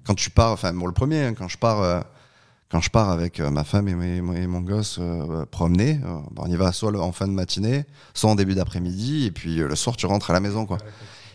quand 0.05 0.15
tu 0.15 0.29
pars 0.29 0.51
enfin 0.51 0.71
moi 0.71 0.87
le 0.87 0.93
premier 0.93 1.23
hein, 1.23 1.33
quand 1.33 1.47
je 1.49 1.57
pars 1.57 1.81
euh, 1.81 1.99
quand 2.69 2.79
je 2.81 2.89
pars 2.89 3.09
avec 3.09 3.39
ma 3.39 3.63
femme 3.63 3.87
et, 3.89 3.95
mes- 3.95 4.41
et 4.41 4.47
mon 4.47 4.61
gosse 4.61 4.97
euh, 5.01 5.45
promener 5.45 5.99
euh, 6.05 6.19
bah, 6.31 6.43
on 6.45 6.47
y 6.51 6.55
va 6.55 6.71
soit 6.71 6.91
le- 6.91 7.01
en 7.01 7.11
fin 7.11 7.27
de 7.27 7.33
matinée 7.33 7.85
soit 8.13 8.29
en 8.29 8.35
début 8.35 8.55
d'après-midi 8.55 9.25
et 9.25 9.31
puis 9.31 9.59
euh, 9.61 9.67
le 9.67 9.75
soir 9.75 9.97
tu 9.97 10.05
rentres 10.05 10.29
à 10.29 10.33
la 10.33 10.39
maison 10.39 10.65
quoi. 10.65 10.77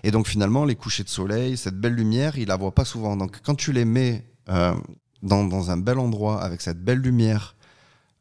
Et 0.05 0.11
donc 0.11 0.27
finalement 0.27 0.65
les 0.65 0.77
couchers 0.77 1.05
de 1.05 1.09
soleil 1.11 1.57
cette 1.59 1.79
belle 1.79 1.95
lumière 1.95 2.39
ils 2.39 2.49
la 2.49 2.57
voient 2.57 2.75
pas 2.75 2.85
souvent. 2.87 3.17
Donc 3.17 3.41
quand 3.45 3.55
tu 3.57 3.73
les 3.73 3.85
mets 3.85 4.25
euh, 4.51 4.75
dans, 5.23 5.71
un 5.71 5.77
bel 5.77 5.99
endroit 5.99 6.43
avec 6.43 6.61
cette 6.61 6.83
belle 6.83 6.99
lumière 6.99 7.57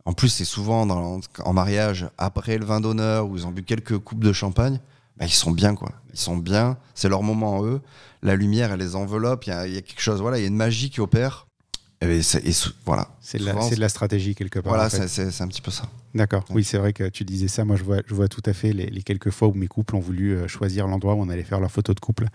en 0.06 0.14
plus 0.14 0.30
c'est 0.30 0.46
souvent 0.46 0.88
en 0.90 1.54
mariage 1.54 2.10
après 2.18 2.58
le 2.58 2.66
vin 2.66 2.82
d'honneur 2.82 3.28
où 3.28 3.36
ils 3.36 3.46
ont 3.46 3.52
bu 3.52 3.64
quelques 3.64 3.98
coupes 4.00 4.24
de 4.24 4.34
champagne 4.34 4.80
bah, 5.18 5.26
ils 5.26 5.34
sont 5.34 5.52
bien 5.52 5.76
quoi. 5.76 5.92
Ils 6.14 6.20
sont 6.20 6.38
bien, 6.38 6.78
c'est 6.94 7.10
leur 7.10 7.24
moment 7.24 7.64
eux. 7.66 7.82
La 8.22 8.36
lumière, 8.36 8.72
elle 8.72 8.80
les 8.80 8.96
enveloppe. 8.96 9.46
Il 9.46 9.54
y 9.54 9.74
y 9.74 9.78
a 9.78 9.82
quelque 9.82 10.02
chose, 10.02 10.22
voilà, 10.22 10.38
il 10.38 10.42
y 10.42 10.46
a 10.46 10.48
une 10.48 10.56
magie 10.56 10.90
qui 10.90 11.02
opère. 11.02 11.47
Et, 12.00 12.22
c'est- 12.22 12.46
et 12.46 12.52
sou- 12.52 12.74
voilà. 12.86 13.08
C'est 13.22 13.40
de, 13.40 13.46
la- 13.46 13.54
de 13.54 13.88
stratégie 13.88 14.36
quelque 14.36 14.60
part. 14.60 14.72
Voilà, 14.74 14.86
en 14.86 14.90
fait. 14.90 15.08
c'est- 15.08 15.42
un 15.42 15.48
petit 15.48 15.64
peu 15.64 15.72
ça. 15.72 15.90
D'accord. 16.14 16.42
Ouais. 16.50 16.58
Oui, 16.58 16.64
c'est 16.64 16.78
vrai 16.78 16.94
que 16.94 17.10
tu 17.10 17.24
disais 17.24 17.48
ça. 17.48 17.66
Moi, 17.66 17.76
je 17.76 17.84
vois, 17.84 17.98
je 18.06 18.14
vois 18.14 18.28
tout 18.28 18.42
à 18.46 18.54
fait 18.54 18.72
les, 18.72 18.86
les 18.86 19.02
quelques 19.02 19.32
fois 19.32 19.48
où 19.48 19.54
mes 19.54 19.68
couples 19.68 19.96
ont 19.96 20.00
voulu 20.00 20.36
euh, 20.36 20.48
choisir 20.48 20.86
l'endroit 20.88 21.16
où 21.16 21.22
on 21.22 21.30
allait 21.30 21.44
faire 21.44 21.60
leur 21.60 21.72
photo 21.72 21.96
de 21.96 22.00
couple 22.00 22.28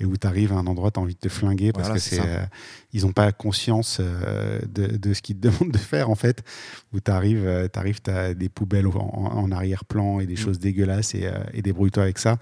et 0.00 0.06
où 0.06 0.16
tu 0.16 0.26
arrives 0.26 0.52
à 0.52 0.56
un 0.56 0.66
endroit, 0.66 0.90
tu 0.90 0.98
as 1.00 1.02
envie 1.02 1.14
de 1.14 1.20
te 1.20 1.28
flinguer 1.28 1.72
parce 1.72 1.88
Voilà, 1.88 2.00
que 2.00 2.04
c'est 2.06 2.16
ça. 2.16 2.24
euh, 2.24 2.46
ils 2.94 3.02
n'ont 3.02 3.12
pas 3.12 3.30
conscience 3.32 3.98
euh, 4.00 4.58
de, 4.72 4.86
de 4.96 5.12
ce 5.12 5.20
qu'ils 5.20 5.36
te 5.36 5.48
demandent 5.48 5.72
de 5.72 5.78
faire 5.78 6.08
en 6.08 6.14
fait. 6.14 6.42
Où 6.94 7.00
tu 7.00 7.10
arrives, 7.10 7.68
tu 7.72 8.10
as 8.10 8.32
des 8.34 8.48
poubelles 8.48 8.86
en, 8.86 8.92
en 8.94 9.52
arrière-plan 9.52 10.20
et 10.20 10.26
des 10.26 10.34
Mm. 10.34 10.38
choses 10.38 10.58
dégueulasses 10.58 11.14
et, 11.14 11.26
euh, 11.26 11.32
et 11.52 11.60
débrouille-toi 11.60 12.02
avec 12.04 12.18
ça. 12.18 12.38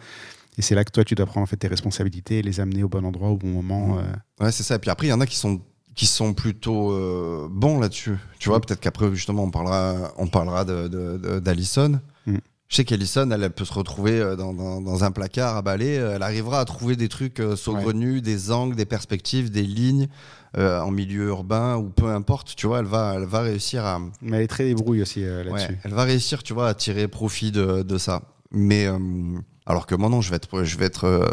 Et 0.58 0.62
c'est 0.62 0.74
là 0.76 0.84
que 0.84 0.90
toi, 0.92 1.02
tu 1.02 1.14
dois 1.16 1.26
prendre 1.26 1.42
en 1.42 1.46
fait 1.46 1.56
tes 1.56 1.66
responsabilités 1.68 2.38
et 2.38 2.42
les 2.42 2.60
amener 2.60 2.82
au 2.84 2.88
bon 2.88 3.04
endroit 3.04 3.30
au 3.30 3.36
bon 3.36 3.48
moment. 3.48 3.96
Mm. 3.96 4.44
Ouais, 4.44 4.52
c'est 4.52 4.62
ça. 4.62 4.76
Et 4.76 4.78
puis 4.78 4.90
après, 4.90 5.06
il 5.08 5.10
y 5.10 5.12
en 5.14 5.20
a 5.20 5.26
qui 5.26 5.36
sont 5.36 5.60
qui 5.94 6.06
sont 6.06 6.32
plutôt 6.34 6.92
euh, 6.92 7.48
bons 7.50 7.78
là-dessus. 7.80 8.16
Tu 8.38 8.48
vois, 8.48 8.60
peut-être 8.60 8.80
qu'après 8.80 9.14
justement 9.14 9.44
on 9.44 9.50
parlera 9.50 10.12
on 10.16 10.26
parlera 10.26 10.64
d'Alison. 10.64 12.00
Mm. 12.26 12.36
Je 12.68 12.76
sais 12.76 12.84
qu'Alison, 12.86 13.30
elle, 13.30 13.42
elle 13.42 13.50
peut 13.52 13.66
se 13.66 13.72
retrouver 13.74 14.18
euh, 14.18 14.34
dans, 14.34 14.54
dans- 14.54 14.80
dans 14.80 15.04
un 15.04 15.10
placard 15.10 15.56
à 15.58 15.62
balai. 15.62 15.92
Elle 15.96 16.22
arrivera 16.22 16.60
à 16.60 16.64
trouver 16.64 16.96
des 16.96 17.10
trucs 17.10 17.38
euh, 17.38 17.54
saugrenus, 17.54 18.22
des 18.22 18.50
angles, 18.50 18.76
des 18.76 18.86
perspectives, 18.86 19.50
des 19.50 19.62
lignes 19.62 20.08
euh, 20.56 20.80
en 20.80 20.90
milieu 20.90 21.24
urbain 21.28 21.76
ou 21.76 21.90
peu 21.90 22.06
importe. 22.06 22.54
Tu 22.56 22.66
vois, 22.66 22.78
elle 22.78 22.86
va, 22.86 23.12
elle 23.16 23.26
va 23.26 23.42
réussir 23.42 23.84
à, 23.84 24.00
Mais 24.22 24.38
elle 24.38 24.42
est 24.44 24.48
très 24.48 24.64
débrouille 24.64 25.02
aussi 25.02 25.22
euh, 25.22 25.44
là-dessus. 25.44 25.72
Ouais, 25.72 25.78
elle 25.84 25.92
va 25.92 26.04
réussir, 26.04 26.42
tu 26.42 26.54
vois, 26.54 26.68
à 26.68 26.74
tirer 26.74 27.08
profit 27.08 27.52
de, 27.52 27.82
de 27.82 27.98
ça. 27.98 28.22
Mais 28.50 28.86
euh, 28.86 28.96
alors 29.66 29.86
que 29.86 29.94
moi 29.94 30.08
non, 30.08 30.22
je 30.22 30.30
vais 30.30 30.36
être, 30.36 30.62
je 30.62 30.78
vais 30.78 30.86
être, 30.86 31.04
euh, 31.04 31.26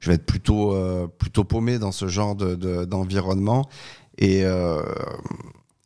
je 0.00 0.10
vais 0.10 0.14
être 0.16 0.26
plutôt, 0.26 0.74
euh, 0.74 1.06
plutôt 1.06 1.44
paumé 1.44 1.78
dans 1.78 1.92
ce 1.92 2.06
genre 2.08 2.34
de- 2.34 2.54
de- 2.54 2.84
d'environnement 2.84 3.68
et 4.18 4.44
euh, 4.44 4.82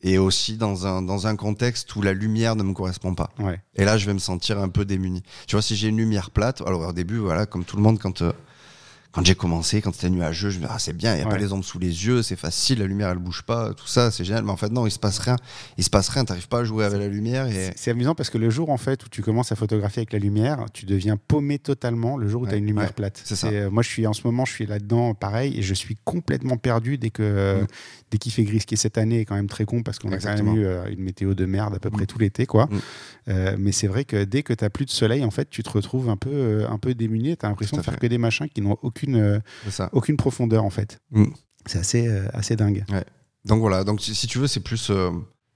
et 0.03 0.17
aussi 0.17 0.57
dans 0.57 0.87
un 0.87 1.01
dans 1.03 1.27
un 1.27 1.35
contexte 1.35 1.95
où 1.95 2.01
la 2.01 2.13
lumière 2.13 2.55
ne 2.55 2.63
me 2.63 2.73
correspond 2.73 3.13
pas. 3.13 3.29
Ouais. 3.39 3.61
Et 3.75 3.85
là, 3.85 3.97
je 3.97 4.05
vais 4.07 4.13
me 4.13 4.19
sentir 4.19 4.59
un 4.59 4.69
peu 4.69 4.83
démuni. 4.85 5.21
Tu 5.47 5.55
vois, 5.55 5.61
si 5.61 5.75
j'ai 5.75 5.89
une 5.89 5.97
lumière 5.97 6.31
plate, 6.31 6.61
alors 6.65 6.87
au 6.89 6.93
début, 6.93 7.17
voilà, 7.17 7.45
comme 7.45 7.63
tout 7.65 7.75
le 7.77 7.83
monde, 7.83 7.99
quand 7.99 8.21
euh, 8.23 8.31
quand 9.11 9.25
j'ai 9.25 9.35
commencé, 9.35 9.81
quand 9.81 9.93
c'était 9.93 10.09
nuageux, 10.09 10.49
je 10.49 10.57
me 10.59 10.63
dis, 10.65 10.69
ah, 10.73 10.79
c'est 10.79 10.93
bien, 10.95 11.13
il 11.13 11.17
n'y 11.17 11.21
a 11.23 11.25
Ouais. 11.25 11.31
pas 11.31 11.37
les 11.37 11.51
ombres 11.51 11.65
sous 11.65 11.79
les 11.79 12.05
yeux, 12.05 12.23
c'est 12.23 12.35
facile, 12.37 12.79
la 12.79 12.85
lumière, 12.85 13.09
elle 13.09 13.17
bouge 13.17 13.41
pas, 13.43 13.73
tout 13.73 13.87
ça, 13.87 14.09
c'est 14.09 14.23
génial. 14.23 14.43
Mais 14.45 14.51
en 14.51 14.55
fait, 14.57 14.69
non, 14.71 14.87
il 14.87 14.91
se 14.91 14.99
passe 14.99 15.19
rien. 15.19 15.35
Il 15.77 15.83
se 15.83 15.89
passe 15.89 16.07
rien, 16.09 16.23
t'arrives 16.23 16.47
pas 16.47 16.59
à 16.59 16.63
jouer 16.63 16.85
avec 16.85 16.99
la 16.99 17.07
lumière 17.07 17.47
et. 17.47 17.73
C'est- 17.75 17.91
amusant 17.91 18.15
parce 18.15 18.29
que 18.29 18.37
le 18.37 18.49
jour 18.49 18.69
en 18.69 18.77
fait 18.77 19.03
où 19.05 19.09
tu 19.09 19.21
commences 19.21 19.51
à 19.51 19.55
photographier 19.57 19.99
avec 19.99 20.13
la 20.13 20.19
lumière, 20.19 20.65
tu 20.73 20.85
deviens 20.85 21.17
paumé 21.17 21.59
totalement 21.59 22.15
le 22.15 22.29
jour 22.29 22.43
où 22.43 22.47
tu 22.47 22.53
as 22.53 22.55
une 22.57 22.65
lumière 22.65 22.85
ouais, 22.87 22.93
plate. 22.93 23.21
c'est 23.25 23.35
ça. 23.35 23.47
euh, 23.47 23.69
moi 23.69 23.83
je 23.83 23.89
suis 23.89 24.07
en 24.07 24.13
ce 24.13 24.21
moment, 24.25 24.45
je 24.45 24.53
suis 24.53 24.65
là-dedans 24.65 25.13
pareil 25.13 25.57
et 25.57 25.61
je 25.61 25.73
suis 25.73 25.97
complètement 26.05 26.55
perdu 26.55 26.97
dès 26.97 27.09
que 27.09 27.21
euh, 27.21 27.61
Mm. 27.63 27.67
Dès 28.11 28.17
qu'il 28.17 28.31
fait 28.31 28.43
gris, 28.43 28.59
ce 28.59 28.65
qui 28.67 28.73
est 28.75 28.77
cette 28.77 28.97
année 28.99 29.21
est 29.21 29.25
quand 29.25 29.35
même 29.35 29.47
très 29.47 29.65
con 29.65 29.81
parce 29.81 29.97
qu'on 29.97 30.11
a 30.11 30.17
quand 30.19 30.35
même 30.43 30.55
eu 30.55 30.65
euh, 30.65 30.85
une 30.91 31.01
météo 31.01 31.33
de 31.33 31.45
merde 31.45 31.73
à 31.73 31.79
peu 31.79 31.89
près 31.89 32.03
Mm. 32.03 32.07
tout 32.07 32.19
l'été 32.19 32.45
quoi. 32.45 32.65
Mm. 32.65 32.79
Euh, 33.29 33.55
mais 33.57 33.71
c'est 33.71 33.87
vrai 33.87 34.03
que 34.05 34.23
dès 34.25 34.43
que 34.43 34.53
tu 34.53 34.63
as 34.63 34.69
plus 34.69 34.85
de 34.85 34.91
soleil 34.91 35.23
en 35.23 35.31
fait, 35.31 35.49
tu 35.49 35.63
te 35.63 35.69
retrouves 35.69 36.09
un 36.09 36.17
peu 36.17 36.29
euh, 36.31 36.69
un 36.69 36.77
peu 36.77 36.93
démuni, 36.93 37.37
tu 37.37 37.45
as 37.45 37.49
l'impression 37.49 37.77
de 37.77 37.81
faire 37.81 37.93
fait. 37.95 37.99
que 38.01 38.07
des 38.07 38.17
machins 38.17 38.47
qui 38.53 38.61
n'ont 38.61 38.77
aucune 38.81 39.41
aucune 39.93 40.17
profondeur 40.17 40.63
en 40.65 40.69
fait. 40.69 40.99
Mm. 41.11 41.25
C'est 41.65 41.79
assez 41.79 42.07
assez 42.33 42.55
dingue. 42.55 42.83
Donc 43.45 43.59
voilà, 43.61 43.83
donc 43.83 44.01
si 44.01 44.13
si 44.13 44.27
tu 44.27 44.37
veux, 44.39 44.47
c'est 44.47 44.59
plus. 44.59 44.91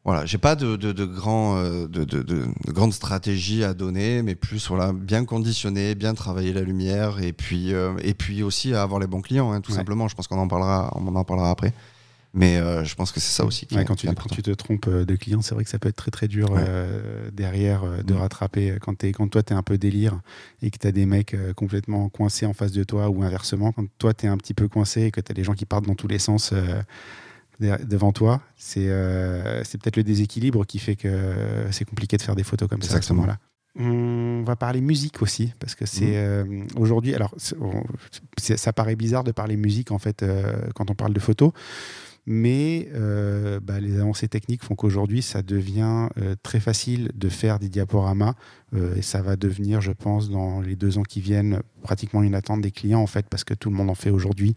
voilà, 0.05 0.23
j'ai 0.25 0.37
pas 0.37 0.55
de, 0.55 0.75
de, 0.75 0.91
de, 0.91 1.03
grand, 1.05 1.61
de, 1.63 1.87
de, 1.87 2.03
de, 2.03 2.21
de 2.23 2.71
grande 2.71 2.93
stratégie 2.93 3.63
à 3.63 3.73
donner, 3.73 4.21
mais 4.21 4.35
plus 4.35 4.67
voilà, 4.67 4.93
bien 4.93 5.25
conditionner, 5.25 5.95
bien 5.95 6.13
travailler 6.13 6.53
la 6.53 6.61
lumière, 6.61 7.19
et 7.23 7.33
puis, 7.33 7.73
euh, 7.73 7.93
et 8.03 8.13
puis 8.13 8.43
aussi 8.43 8.73
à 8.75 8.83
avoir 8.83 8.99
les 8.99 9.07
bons 9.07 9.21
clients, 9.21 9.51
hein, 9.51 9.61
tout 9.61 9.71
Ouais. 9.71 9.77
simplement. 9.77 10.07
Je 10.07 10.15
pense 10.15 10.27
qu'on 10.27 10.37
en 10.37 10.47
parlera, 10.47 10.91
on 10.95 11.15
en 11.15 11.23
parlera 11.23 11.49
après. 11.49 11.73
Mais 12.37 12.57
euh, 12.57 12.83
je 12.83 12.93
pense 12.95 13.11
que 13.13 13.19
c'est 13.19 13.31
ça 13.31 13.45
aussi. 13.45 13.65
qui 13.65 13.75
Ouais, 13.75 13.81
est- 13.81 13.85
quand, 13.85 13.95
tu, 13.95 14.07
quand 14.07 14.27
te 14.29 14.51
trompes 14.51 14.87
euh, 14.87 15.05
de 15.05 15.15
client, 15.15 15.41
c'est 15.41 15.55
vrai 15.55 15.63
que 15.63 15.69
ça 15.69 15.79
peut 15.79 15.87
être 15.89 15.95
très 15.95 16.11
très 16.11 16.27
dur 16.27 16.51
Ouais. 16.51 16.63
euh, 16.67 17.31
derrière 17.31 17.83
euh, 17.85 18.03
de 18.03 18.13
rattraper. 18.13 18.75
Quand, 18.81 18.93
t'es- 18.95 19.13
quand 19.13 19.27
toi 19.29 19.41
tu 19.41 19.53
es 19.53 19.55
un 19.55 19.63
peu 19.63 19.77
délire 19.77 20.19
et 20.61 20.69
que 20.69 20.77
tu 20.77 20.85
as 20.85 20.91
des 20.91 21.05
mecs 21.05 21.35
complètement 21.55 22.09
coincés 22.09 22.45
en 22.45 22.53
face 22.53 22.73
de 22.73 22.83
toi 22.83 23.09
ou 23.09 23.23
inversement, 23.23 23.71
quand 23.71 23.85
toi 23.97 24.13
tu 24.13 24.25
es 24.25 24.29
un 24.29 24.37
petit 24.37 24.53
peu 24.53 24.67
coincé 24.67 25.03
et 25.03 25.11
que 25.11 25.21
tu 25.21 25.31
as 25.31 25.33
des 25.35 25.43
gens 25.45 25.53
qui 25.53 25.65
partent 25.65 25.85
dans 25.87 25.95
tous 25.95 26.07
les 26.09 26.19
sens 26.19 26.53
devant 27.59 28.11
toi, 28.11 28.41
c'est 28.57 28.87
peut-être 28.87 29.95
le 29.97 30.03
déséquilibre 30.03 30.65
qui 30.65 30.79
fait 30.79 30.95
que 30.97 31.65
c'est 31.71 31.85
compliqué 31.85 32.17
de 32.17 32.21
faire 32.21 32.35
des 32.35 32.43
photos 32.43 32.67
comme 32.67 32.81
ça 32.81 32.97
à 32.97 33.01
ce 33.01 33.13
moment-là. 33.13 33.37
On 33.77 34.43
va 34.45 34.55
parler 34.55 34.79
musique 34.79 35.21
aussi, 35.21 35.51
parce 35.59 35.75
que 35.75 35.85
c'est 35.85 36.15
euh, 36.15 36.45
aujourd'hui. 36.77 37.13
Alors, 37.13 37.35
on- 37.59 37.83
ça 38.37 38.71
paraît 38.71 38.95
bizarre 38.95 39.25
de 39.25 39.31
parler 39.33 39.57
musique 39.57 39.91
en 39.91 39.99
fait 39.99 40.23
euh, 40.23 40.53
quand 40.75 40.89
on 40.91 40.95
parle 40.95 41.13
de 41.13 41.19
photos, 41.19 41.51
mais 42.25 42.89
euh, 42.95 43.59
bah, 43.59 43.79
les 43.79 43.99
avancées 43.99 44.27
techniques 44.27 44.63
font 44.63 44.75
qu'aujourd'hui, 44.75 45.21
ça 45.21 45.43
devient 45.43 46.09
euh, 46.17 46.35
très 46.41 46.59
facile 46.59 47.11
de 47.13 47.29
faire 47.29 47.59
des 47.59 47.69
diaporamas 47.69 48.33
euh, 48.73 48.95
et 48.95 49.03
ça 49.03 49.21
va 49.21 49.35
devenir, 49.35 49.81
je 49.81 49.91
pense, 49.91 50.29
dans 50.29 50.59
les 50.61 50.75
deux 50.75 50.97
ans 50.97 51.03
qui 51.03 51.21
viennent, 51.21 51.61
pratiquement 51.83 52.23
une 52.23 52.33
attente 52.33 52.61
des 52.61 52.71
clients 52.71 53.01
en 53.01 53.07
fait, 53.07 53.27
parce 53.29 53.43
que 53.43 53.53
tout 53.53 53.69
le 53.69 53.75
monde 53.75 53.91
en 53.91 53.95
fait 53.95 54.09
aujourd'hui. 54.09 54.55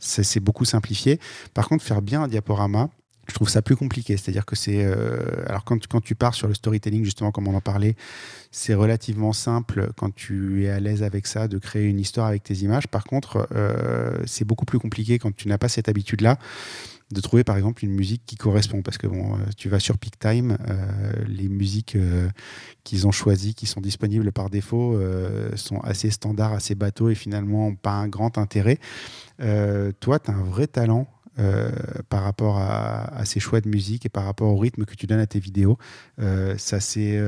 C'est 0.00 0.40
beaucoup 0.40 0.64
simplifié. 0.64 1.20
Par 1.54 1.68
contre, 1.68 1.84
faire 1.84 2.02
bien 2.02 2.24
un 2.24 2.28
diaporama, 2.28 2.90
je 3.28 3.32
trouve 3.32 3.48
ça 3.48 3.62
plus 3.62 3.76
compliqué. 3.76 4.16
C'est-à-dire 4.16 4.44
que 4.44 4.56
c'est. 4.56 4.84
alors, 5.46 5.64
quand, 5.64 5.86
quand 5.86 6.02
tu 6.02 6.14
pars 6.14 6.34
sur 6.34 6.46
le 6.46 6.52
storytelling, 6.52 7.04
justement, 7.04 7.30
comme 7.30 7.48
on 7.48 7.54
en 7.54 7.60
parlait, 7.62 7.94
c'est 8.50 8.74
relativement 8.74 9.32
simple 9.32 9.92
quand 9.96 10.14
tu 10.14 10.64
es 10.64 10.68
à 10.68 10.78
l'aise 10.78 11.02
avec 11.02 11.26
ça 11.26 11.48
de 11.48 11.56
créer 11.56 11.84
une 11.84 11.98
histoire 11.98 12.26
avec 12.26 12.42
tes 12.42 12.54
images. 12.56 12.86
Par 12.86 13.04
contre, 13.04 13.48
c'est 14.26 14.44
beaucoup 14.44 14.66
plus 14.66 14.78
compliqué 14.78 15.18
quand 15.18 15.34
tu 15.34 15.48
n'as 15.48 15.56
pas 15.56 15.68
cette 15.68 15.88
habitude-là 15.88 16.38
de 17.14 17.20
trouver 17.20 17.44
par 17.44 17.56
exemple 17.56 17.84
une 17.84 17.92
musique 17.92 18.22
qui 18.26 18.36
correspond 18.36 18.82
parce 18.82 18.98
que 18.98 19.06
bon, 19.06 19.34
euh, 19.34 19.38
tu 19.56 19.68
vas 19.68 19.80
sur 19.80 19.96
PicTime, 19.96 20.58
euh, 20.68 21.12
les 21.26 21.48
musiques 21.48 21.96
euh, 21.96 22.28
qu'ils 22.82 23.06
ont 23.06 23.12
choisies, 23.12 23.54
qui 23.54 23.66
sont 23.66 23.80
disponibles 23.80 24.30
par 24.32 24.50
défaut, 24.50 25.00
sont 25.56 25.78
assez 25.80 26.10
standards, 26.10 26.52
assez 26.52 26.74
bateaux 26.74 27.08
et 27.08 27.14
finalement 27.14 27.74
pas 27.74 27.92
un 27.92 28.08
grand 28.08 28.36
intérêt. 28.36 28.78
Toi, 29.38 30.18
tu 30.18 30.30
as 30.30 30.34
un 30.34 30.42
vrai 30.42 30.66
talent 30.66 31.08
par 32.08 32.22
rapport 32.22 32.58
à, 32.58 33.04
à 33.16 33.24
ces 33.24 33.40
choix 33.40 33.60
de 33.60 33.68
musique 33.68 34.04
et 34.04 34.08
par 34.08 34.24
rapport 34.24 34.52
au 34.52 34.58
rythme 34.58 34.84
que 34.84 34.94
tu 34.94 35.06
donnes 35.06 35.20
à 35.20 35.26
tes 35.26 35.38
vidéos. 35.38 35.78
Ça 36.18 36.80
c'est 36.80 37.18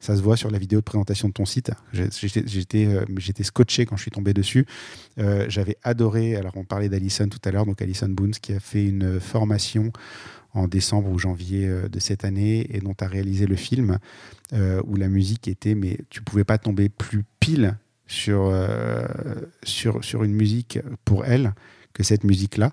ça 0.00 0.16
se 0.16 0.22
voit 0.22 0.36
sur 0.36 0.50
la 0.50 0.58
vidéo 0.58 0.80
de 0.80 0.84
présentation 0.84 1.28
de 1.28 1.32
ton 1.32 1.44
site. 1.44 1.72
Euh, 1.94 3.04
j'étais 3.16 3.42
scotché 3.42 3.86
quand 3.86 3.96
je 3.96 4.02
suis 4.02 4.10
tombé 4.10 4.32
dessus. 4.32 4.66
Euh, 5.18 5.46
J'avais 5.48 5.76
adoré, 5.82 6.36
alors 6.36 6.56
on 6.56 6.64
parlait 6.64 6.88
d'Alison 6.88 7.28
tout 7.28 7.40
à 7.44 7.50
l'heure, 7.50 7.66
donc 7.66 7.82
Alison 7.82 8.08
Boons 8.08 8.38
qui 8.40 8.52
a 8.52 8.60
fait 8.60 8.84
une 8.84 9.20
formation 9.20 9.92
en 10.54 10.66
décembre 10.66 11.10
ou 11.10 11.18
janvier 11.18 11.66
euh, 11.66 11.88
de 11.88 11.98
cette 11.98 12.24
année 12.24 12.66
et 12.74 12.80
dont 12.80 12.94
a 13.00 13.06
réalisé 13.06 13.46
le 13.46 13.56
film 13.56 13.98
où 14.86 14.96
la 14.96 15.08
musique 15.08 15.46
était, 15.46 15.74
mais 15.74 15.98
tu 16.08 16.22
pouvais 16.22 16.44
pas 16.44 16.56
tomber 16.56 16.88
plus 16.88 17.22
pile 17.38 17.76
sur, 18.06 18.50
sur, 19.62 20.02
sur 20.02 20.24
une 20.24 20.32
musique 20.32 20.78
pour 21.04 21.26
elle 21.26 21.52
que 21.92 22.02
cette 22.02 22.24
musique-là. 22.24 22.72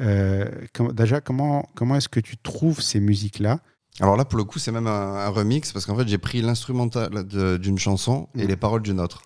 Euh, 0.00 0.44
déjà, 0.92 1.20
comment, 1.20 1.68
comment 1.74 1.96
est-ce 1.96 2.08
que 2.08 2.20
tu 2.20 2.36
trouves 2.36 2.80
ces 2.80 3.00
musiques-là? 3.00 3.60
Alors 4.00 4.16
là, 4.16 4.24
pour 4.24 4.38
le 4.38 4.44
coup, 4.44 4.58
c'est 4.58 4.72
même 4.72 4.86
un, 4.86 5.14
un 5.16 5.28
remix 5.28 5.72
parce 5.72 5.84
qu'en 5.86 5.96
fait, 5.96 6.06
j'ai 6.08 6.18
pris 6.18 6.40
l'instrumental 6.42 7.24
d'une 7.58 7.78
chanson 7.78 8.28
et 8.36 8.44
Mm. 8.44 8.48
les 8.48 8.56
paroles 8.56 8.82
d'une 8.82 9.00
autre. 9.00 9.22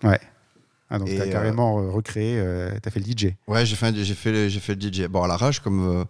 ah, 0.89 0.97
Donc, 0.99 1.09
Et, 1.09 1.15
tu 1.15 1.21
as 1.21 1.25
euh, 1.25 1.31
carrément 1.31 1.79
euh, 1.79 1.89
recréé, 1.89 2.41
tu 2.81 2.87
as 2.87 2.91
fait 2.91 2.99
le 2.99 3.05
DJ. 3.05 3.33
Ouais, 3.47 3.65
j'ai 3.65 3.75
fait, 3.75 3.95
j'ai 3.95 4.13
fait, 4.15 4.31
le- 4.31 4.47
j'ai 4.47 4.59
fait 4.59 4.75
le 4.75 4.81
DJ. 4.81 5.07
Bon, 5.07 5.23
à 5.23 5.27
l'arrache, 5.27 5.59
comme 5.59 6.01
euh, 6.01 6.03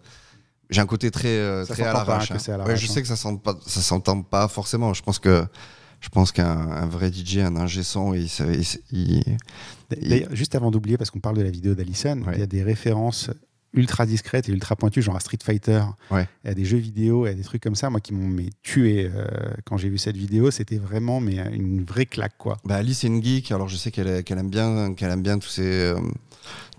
j'ai 0.70 0.80
un 0.80 0.86
côté 0.86 1.10
très, 1.10 1.28
euh, 1.28 1.64
très 1.66 1.82
à 1.84 1.92
l'arrache. 1.92 2.28
que 2.28 2.34
hein. 2.50 2.64
Ouais, 2.66 2.76
je 2.76 2.86
hein. 2.86 2.92
sais 2.92 3.02
que 3.02 3.08
ça 3.08 3.16
s'entend 3.16 3.38
pas, 3.54 3.58
ça 3.66 3.80
s'entend 3.80 4.22
pas 4.22 4.48
forcément. 4.48 4.92
Je 4.94 5.02
pense 5.02 5.18
que, 5.18 5.44
je 6.00 6.08
pense 6.08 6.32
qu'un 6.32 6.46
un 6.70 6.86
vrai 6.86 7.10
DJ, 7.12 7.38
un 7.38 7.56
ingé 7.56 7.82
son, 7.82 8.14
il, 8.14 8.28
il- 8.92 9.22
il- 10.00 10.28
juste 10.32 10.54
avant 10.54 10.70
d'oublier, 10.70 10.96
parce 10.98 11.10
qu'on 11.10 11.20
parle 11.20 11.36
de 11.36 11.42
la 11.42 11.50
vidéo 11.50 11.74
d'Alison, 11.74 12.22
Ouais. 12.26 12.32
il 12.34 12.40
y 12.40 12.42
a 12.42 12.46
des 12.46 12.62
références 12.62 13.30
ultra 13.74 14.06
discrètes 14.06 14.48
et 14.48 14.52
ultra 14.52 14.76
pointues, 14.76 15.02
genre 15.02 15.16
à 15.16 15.20
Street 15.20 15.38
Fighter, 15.44 15.82
Ouais. 16.10 16.26
il 16.44 16.48
y 16.48 16.50
a 16.50 16.54
des 16.54 16.64
jeux 16.64 16.78
vidéo, 16.78 17.26
il 17.26 17.30
y 17.30 17.32
a 17.32 17.34
des 17.34 17.42
trucs 17.42 17.62
comme 17.62 17.74
ça, 17.74 17.90
moi 17.90 18.00
qui 18.00 18.12
m'ont 18.14 18.34
tué 18.62 19.10
euh, 19.14 19.26
quand 19.64 19.76
j'ai 19.76 19.88
vu 19.88 19.98
cette 19.98 20.16
vidéo, 20.16 20.50
c'était 20.50 20.78
vraiment 20.78 21.20
mais, 21.20 21.36
une 21.52 21.84
vraie 21.84 22.06
claque 22.06 22.36
quoi. 22.38 22.56
Bah, 22.64 22.76
Alice 22.76 23.04
est 23.04 23.08
une 23.08 23.22
geek, 23.22 23.50
alors 23.52 23.68
je 23.68 23.76
sais 23.76 23.90
qu'elle 23.90 24.08
aime 24.28 24.50
bien, 24.50 24.94
qu'elle 24.94 25.10
aime 25.10 25.22
bien 25.22 25.38
tous 25.38 25.48
ces, 25.50 25.62
euh, 25.62 25.98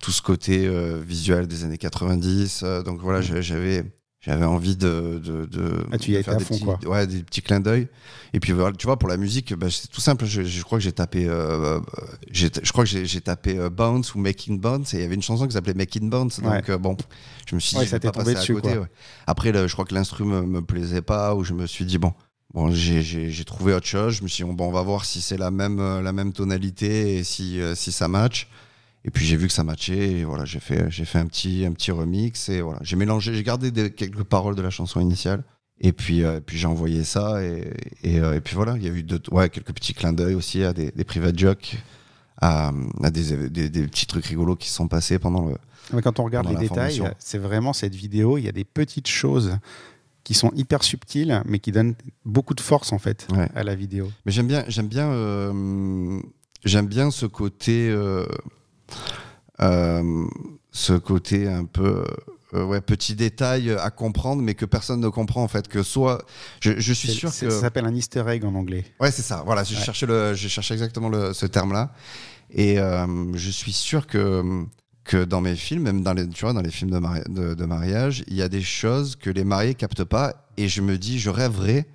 tout 0.01 0.11
ce 0.11 0.21
côté 0.21 0.65
euh, 0.65 1.01
visuel 1.05 1.47
des 1.47 1.63
années 1.63 1.77
90. 1.77 2.61
euh, 2.63 2.83
donc 2.83 2.99
voilà, 3.01 3.21
j'ai- 3.21 3.41
j'avais, 3.41 3.83
j'avais 4.25 4.45
envie 4.45 4.75
de, 4.75 5.21
de, 5.23 5.45
de- 5.45 5.85
Ah, 5.91 5.97
tu 5.97 6.11
y 6.11 6.17
de 6.17 6.21
faire 6.23 6.37
des 6.37 6.45
fond, 6.45 6.55
petits, 6.55 6.63
quoi. 6.63 6.79
Ouais, 6.85 7.05
des 7.07 7.21
petits 7.23 7.41
clins 7.41 7.59
d'œil. 7.59 7.87
Et 8.33 8.39
puis 8.39 8.53
tu 8.77 8.85
vois, 8.87 8.97
pour 8.97 9.07
la 9.07 9.17
musique, 9.17 9.53
bah, 9.53 9.67
c'est 9.69 9.87
tout 9.87 10.01
simple. 10.01 10.25
Je, 10.25 10.41
je 10.43 10.63
crois 10.63 10.79
que 10.79 10.83
j'ai 10.83 10.91
tapé, 10.91 11.25
euh, 11.27 11.79
euh, 11.79 11.79
je 12.31 12.71
crois 12.71 12.83
que 12.83 12.89
j'ai, 12.89 13.21
tapé 13.21 13.57
euh, 13.57 13.69
Bounce 13.69 14.15
ou 14.15 14.19
Making 14.19 14.59
Bounce, 14.59 14.93
et 14.93 14.97
il 14.97 15.01
y 15.01 15.05
avait 15.05 15.15
une 15.15 15.21
chanson 15.21 15.47
qui 15.47 15.53
s'appelait 15.53 15.73
Making 15.75 16.09
Bounce. 16.09 16.39
Donc 16.41 16.69
euh, 16.69 16.77
bon, 16.77 16.97
je 17.47 17.55
me 17.55 17.59
suis 17.59 17.71
dit, 17.75 17.77
Ouais, 17.79 17.85
je 17.85 17.89
ça 17.91 17.95
vais 17.97 17.99
t'est 18.01 18.07
pas 18.07 18.23
tombé 18.23 18.33
passer 18.33 18.51
à 18.51 18.55
côté. 18.55 18.77
ouais. 18.77 18.87
Après, 19.27 19.51
là, 19.51 19.67
je 19.67 19.73
crois 19.73 19.85
que 19.85 19.93
l'instru 19.93 20.25
me, 20.25 20.41
me 20.41 20.61
plaisait 20.61 21.01
pas, 21.03 21.35
ou 21.35 21.43
je 21.43 21.53
me 21.53 21.67
suis 21.67 21.85
dit 21.85 21.97
bon. 21.97 22.13
Bon, 22.53 22.71
j'ai- 22.71 23.01
j'ai 23.01 23.31
j'ai 23.31 23.43
trouvé 23.43 23.73
autre 23.73 23.85
chose. 23.85 24.13
Je 24.15 24.23
me 24.23 24.27
suis 24.29 24.43
dit, 24.45 24.49
bon, 24.51 24.67
on 24.67 24.71
va 24.71 24.81
voir 24.81 25.03
si 25.05 25.19
c'est 25.21 25.37
la 25.37 25.51
même, 25.51 25.77
la 26.01 26.13
même 26.13 26.31
tonalité 26.31 27.17
et 27.17 27.23
si, 27.25 27.59
si 27.75 27.91
ça 27.91 28.07
match. 28.07 28.47
Et 29.07 29.11
puis 29.11 29.23
j'ai 29.25 29.37
vu 29.37 29.45
que 29.47 29.53
ça 29.53 29.63
matchait 29.63 30.11
et 30.13 30.23
voilà, 30.23 30.45
j'ai 30.45 30.59
fait, 30.59 30.89
j'ai 30.89 31.05
fait 31.05 31.19
un 31.19 31.27
petit, 31.27 31.63
un 31.65 31.71
petit 31.73 31.91
remix 31.91 32.49
et 32.49 32.61
voilà, 32.61 32.79
j'ai 32.81 32.95
mélangé, 32.95 33.35
j'ai 33.35 33.43
gardé 33.43 33.69
des- 33.69 33.91
quelques 33.91 34.23
paroles 34.23 34.55
de 34.55 34.63
la 34.63 34.71
chanson 34.71 34.99
initiale 34.99 35.43
et 35.79 35.93
puis, 35.93 36.23
euh, 36.23 36.39
puis 36.43 36.57
j'ai 36.57 36.65
envoyé 36.67 37.03
ça 37.03 37.43
et, 37.43 37.69
et, 38.03 38.19
euh, 38.19 38.35
et 38.35 38.41
puis 38.41 38.55
voilà, 38.55 38.73
il 38.77 38.83
y 38.83 38.87
a 38.87 38.91
eu 38.91 39.03
deux, 39.03 39.21
ouais, 39.31 39.49
quelques 39.49 39.73
petits 39.73 39.93
clins 39.93 40.11
d'œil 40.13 40.33
aussi 40.33 40.63
à 40.63 40.73
des, 40.73 40.89
des 40.91 41.03
private 41.03 41.37
jokes, 41.37 41.77
à, 42.41 42.71
à 43.03 43.11
des, 43.11 43.49
des, 43.49 43.69
des 43.69 43.83
petits 43.87 44.07
trucs 44.07 44.25
rigolos 44.25 44.55
qui 44.55 44.69
se 44.69 44.75
sont 44.75 44.87
passés 44.87 45.19
pendant 45.19 45.45
le. 45.49 45.55
Mais 45.93 46.01
quand 46.01 46.19
on 46.19 46.23
regarde 46.23 46.49
les 46.49 46.55
détails, 46.55 47.03
c'est 47.19 47.37
vraiment 47.37 47.73
cette 47.73 47.93
vidéo, 47.93 48.39
il 48.39 48.45
y 48.45 48.49
a 48.49 48.51
des 48.51 48.63
petites 48.65 49.07
choses 49.07 49.57
qui 50.23 50.33
sont 50.33 50.51
hyper 50.55 50.83
subtiles, 50.83 51.43
mais 51.45 51.59
qui 51.59 51.71
donnent 51.71 51.93
beaucoup 52.25 52.55
de 52.55 52.61
force 52.61 52.91
en 52.91 52.97
fait 52.97 53.27
Ouais. 53.37 53.47
à 53.53 53.63
la 53.63 53.75
vidéo. 53.75 54.09
Mais 54.25 54.31
j'aime 54.31 54.47
bien, 54.47 54.65
j'aime 54.67 54.87
bien, 54.87 55.11
euh, 55.11 56.19
j'aime 56.63 56.87
bien 56.87 57.11
ce 57.11 57.27
côté, 57.27 57.93
ce 59.59 60.93
côté 60.97 61.47
un 61.47 61.65
peu, 61.65 62.03
euh, 62.53 62.65
ouais, 62.65 62.81
petit 62.81 63.15
détail 63.15 63.71
à 63.71 63.89
comprendre, 63.89 64.41
mais 64.41 64.53
que 64.53 64.65
personne 64.65 64.99
ne 64.99 65.09
comprend 65.09 65.43
en 65.43 65.47
fait. 65.47 65.67
Que 65.67 65.83
soit, 65.83 66.25
je, 66.61 66.73
je 66.77 66.93
suis 66.93 67.09
sûr 67.09 67.29
que, 67.29 67.49
Ça 67.49 67.61
s'appelle 67.61 67.85
un 67.85 67.95
easter 67.95 68.23
egg 68.27 68.43
en 68.45 68.53
anglais. 68.55 68.85
ouais, 68.99 69.11
c'est 69.11 69.21
ça. 69.21 69.43
Voilà, 69.45 69.63
je 69.63 69.75
Ouais. 69.75 69.81
cherchais 69.81 70.05
le, 70.05 70.33
je 70.33 70.47
cherchais 70.47 70.73
exactement 70.73 71.09
le, 71.09 71.33
ce 71.33 71.45
terme-là, 71.45 71.93
et 72.51 72.79
euh, 72.79 73.07
je 73.33 73.49
suis 73.49 73.73
sûr 73.73 74.07
que 74.07 74.63
que 75.03 75.23
dans 75.23 75.39
mes 75.39 75.55
films, 75.55 75.83
même 75.83 76.01
dans 76.01 76.13
les, 76.13 76.27
tu 76.27 76.41
vois, 76.45 76.53
dans 76.53 76.63
les 76.63 76.71
films 76.71 76.89
de, 76.89 76.97
mari- 76.97 77.21
de, 77.29 77.53
de 77.53 77.65
mariage, 77.65 78.23
il 78.27 78.33
y 78.35 78.41
a 78.41 78.49
des 78.49 78.63
choses 78.63 79.15
que 79.15 79.29
les 79.29 79.43
mariés 79.43 79.75
captent 79.75 80.03
pas, 80.03 80.47
et 80.57 80.67
je 80.67 80.81
me 80.81 80.97
dis, 80.97 81.19
je 81.19 81.29
rêverais 81.29 81.85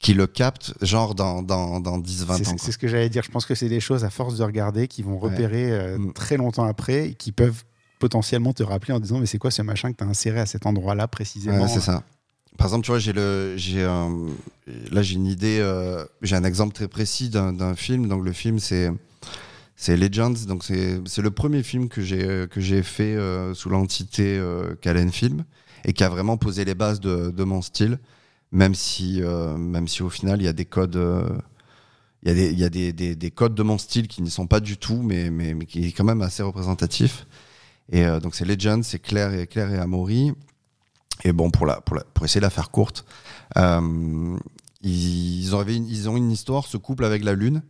qu'ils 0.00 0.16
le 0.16 0.26
captent, 0.28 0.74
genre 0.80 1.14
dans, 1.14 1.42
dans, 1.42 1.80
dans 1.80 1.98
10, 1.98 2.24
20 2.24 2.36
C'est 2.36 2.48
ans. 2.48 2.56
c'est 2.58 2.72
ce 2.72 2.78
que 2.78 2.86
j'allais 2.88 3.08
dire. 3.08 3.22
Je 3.24 3.30
pense 3.30 3.46
que 3.46 3.54
c'est 3.54 3.68
des 3.68 3.80
choses 3.80 4.04
à 4.04 4.10
force 4.10 4.36
de 4.36 4.44
regarder 4.44 4.86
qui 4.88 5.02
vont 5.02 5.18
repérer 5.18 5.72
euh, 5.72 5.98
Mm. 5.98 6.12
très 6.12 6.36
longtemps 6.36 6.64
après 6.64 7.08
et 7.08 7.14
qui 7.14 7.32
peuvent 7.32 7.64
potentiellement 7.98 8.52
te 8.52 8.62
rappeler 8.62 8.94
en 8.94 9.00
disant 9.00 9.18
mais 9.18 9.26
c'est 9.26 9.38
quoi 9.38 9.50
ce 9.50 9.60
machin 9.62 9.90
que 9.92 9.96
tu 9.98 10.04
as 10.04 10.06
inséré 10.06 10.38
à 10.38 10.46
cet 10.46 10.66
endroit-là 10.66 11.08
précisément 11.08 11.66
c'est 11.66 11.80
ça. 11.80 12.04
Par 12.56 12.66
exemple, 12.68 12.84
tu 12.84 12.90
vois, 12.92 12.98
j'ai 12.98 13.12
le, 13.12 13.56
j'ai 13.56 13.82
un- 13.84 14.26
là 14.90 15.02
j'ai 15.02 15.14
une 15.14 15.26
idée, 15.26 15.58
euh, 15.60 16.04
j'ai 16.22 16.34
un 16.36 16.44
exemple 16.44 16.74
très 16.74 16.88
précis 16.88 17.28
d'un 17.28 17.52
d'un 17.52 17.74
film. 17.74 18.06
Donc 18.08 18.24
le 18.24 18.32
film 18.32 18.58
c'est 18.60 18.90
c'est 19.76 19.96
Legends. 19.96 20.34
Donc 20.46 20.62
c'est 20.64 21.00
c'est 21.06 21.22
le 21.22 21.30
premier 21.32 21.62
film 21.64 21.88
que 21.88 22.02
j'ai 22.02 22.46
que 22.50 22.60
j'ai 22.60 22.82
fait 22.84 23.14
euh, 23.16 23.52
sous 23.54 23.68
l'entité 23.68 24.38
euh, 24.38 24.74
Calen 24.80 25.10
Film 25.12 25.44
et 25.84 25.92
qui 25.92 26.02
a 26.04 26.08
vraiment 26.08 26.36
posé 26.36 26.64
les 26.64 26.74
bases 26.74 26.98
de, 27.00 27.30
de 27.30 27.44
mon 27.44 27.62
style, 27.62 27.98
même 28.52 28.74
si 28.74 29.22
euh, 29.22 29.56
même 29.56 29.88
si 29.88 30.02
au 30.02 30.10
final 30.10 30.40
il 30.40 30.44
y 30.44 30.48
a 30.48 30.52
des 30.52 30.64
codes. 30.64 30.96
euh, 30.96 31.28
il 32.24 32.58
y 32.58 32.64
a, 32.64 32.68
des, 32.68 33.30
codes 33.30 33.54
de 33.54 33.62
mon 33.62 33.78
style 33.78 34.08
qui 34.08 34.22
n'y 34.22 34.30
sont 34.30 34.48
pas 34.48 34.58
du 34.58 34.76
tout, 34.76 35.02
mais, 35.02 35.56
qui 35.66 35.86
est 35.86 35.92
quand 35.92 36.04
même 36.04 36.20
assez 36.20 36.42
représentatif. 36.42 37.26
Et 37.92 38.04
euh, 38.04 38.18
donc 38.18 38.34
c'est 38.34 38.44
Legends, 38.44 38.82
c'est 38.82 38.98
Claire 38.98 39.32
et, 39.32 39.46
Claire 39.46 39.72
et 39.72 39.78
Amaury. 39.78 40.32
Et 41.22 41.32
bon, 41.32 41.52
pour, 41.52 41.68
essayer 42.24 42.40
de 42.40 42.44
la 42.44 42.50
faire 42.50 42.72
courte, 42.72 43.04
ils, 43.54 45.54
ont, 45.54 45.62
une, 45.62 45.86
ils 45.86 46.08
ont 46.08 46.16
une 46.16 46.32
histoire, 46.32 46.66
ce 46.66 46.76
couple 46.76 47.04
avec 47.04 47.24
la 47.24 47.34
Lune, 47.34 47.62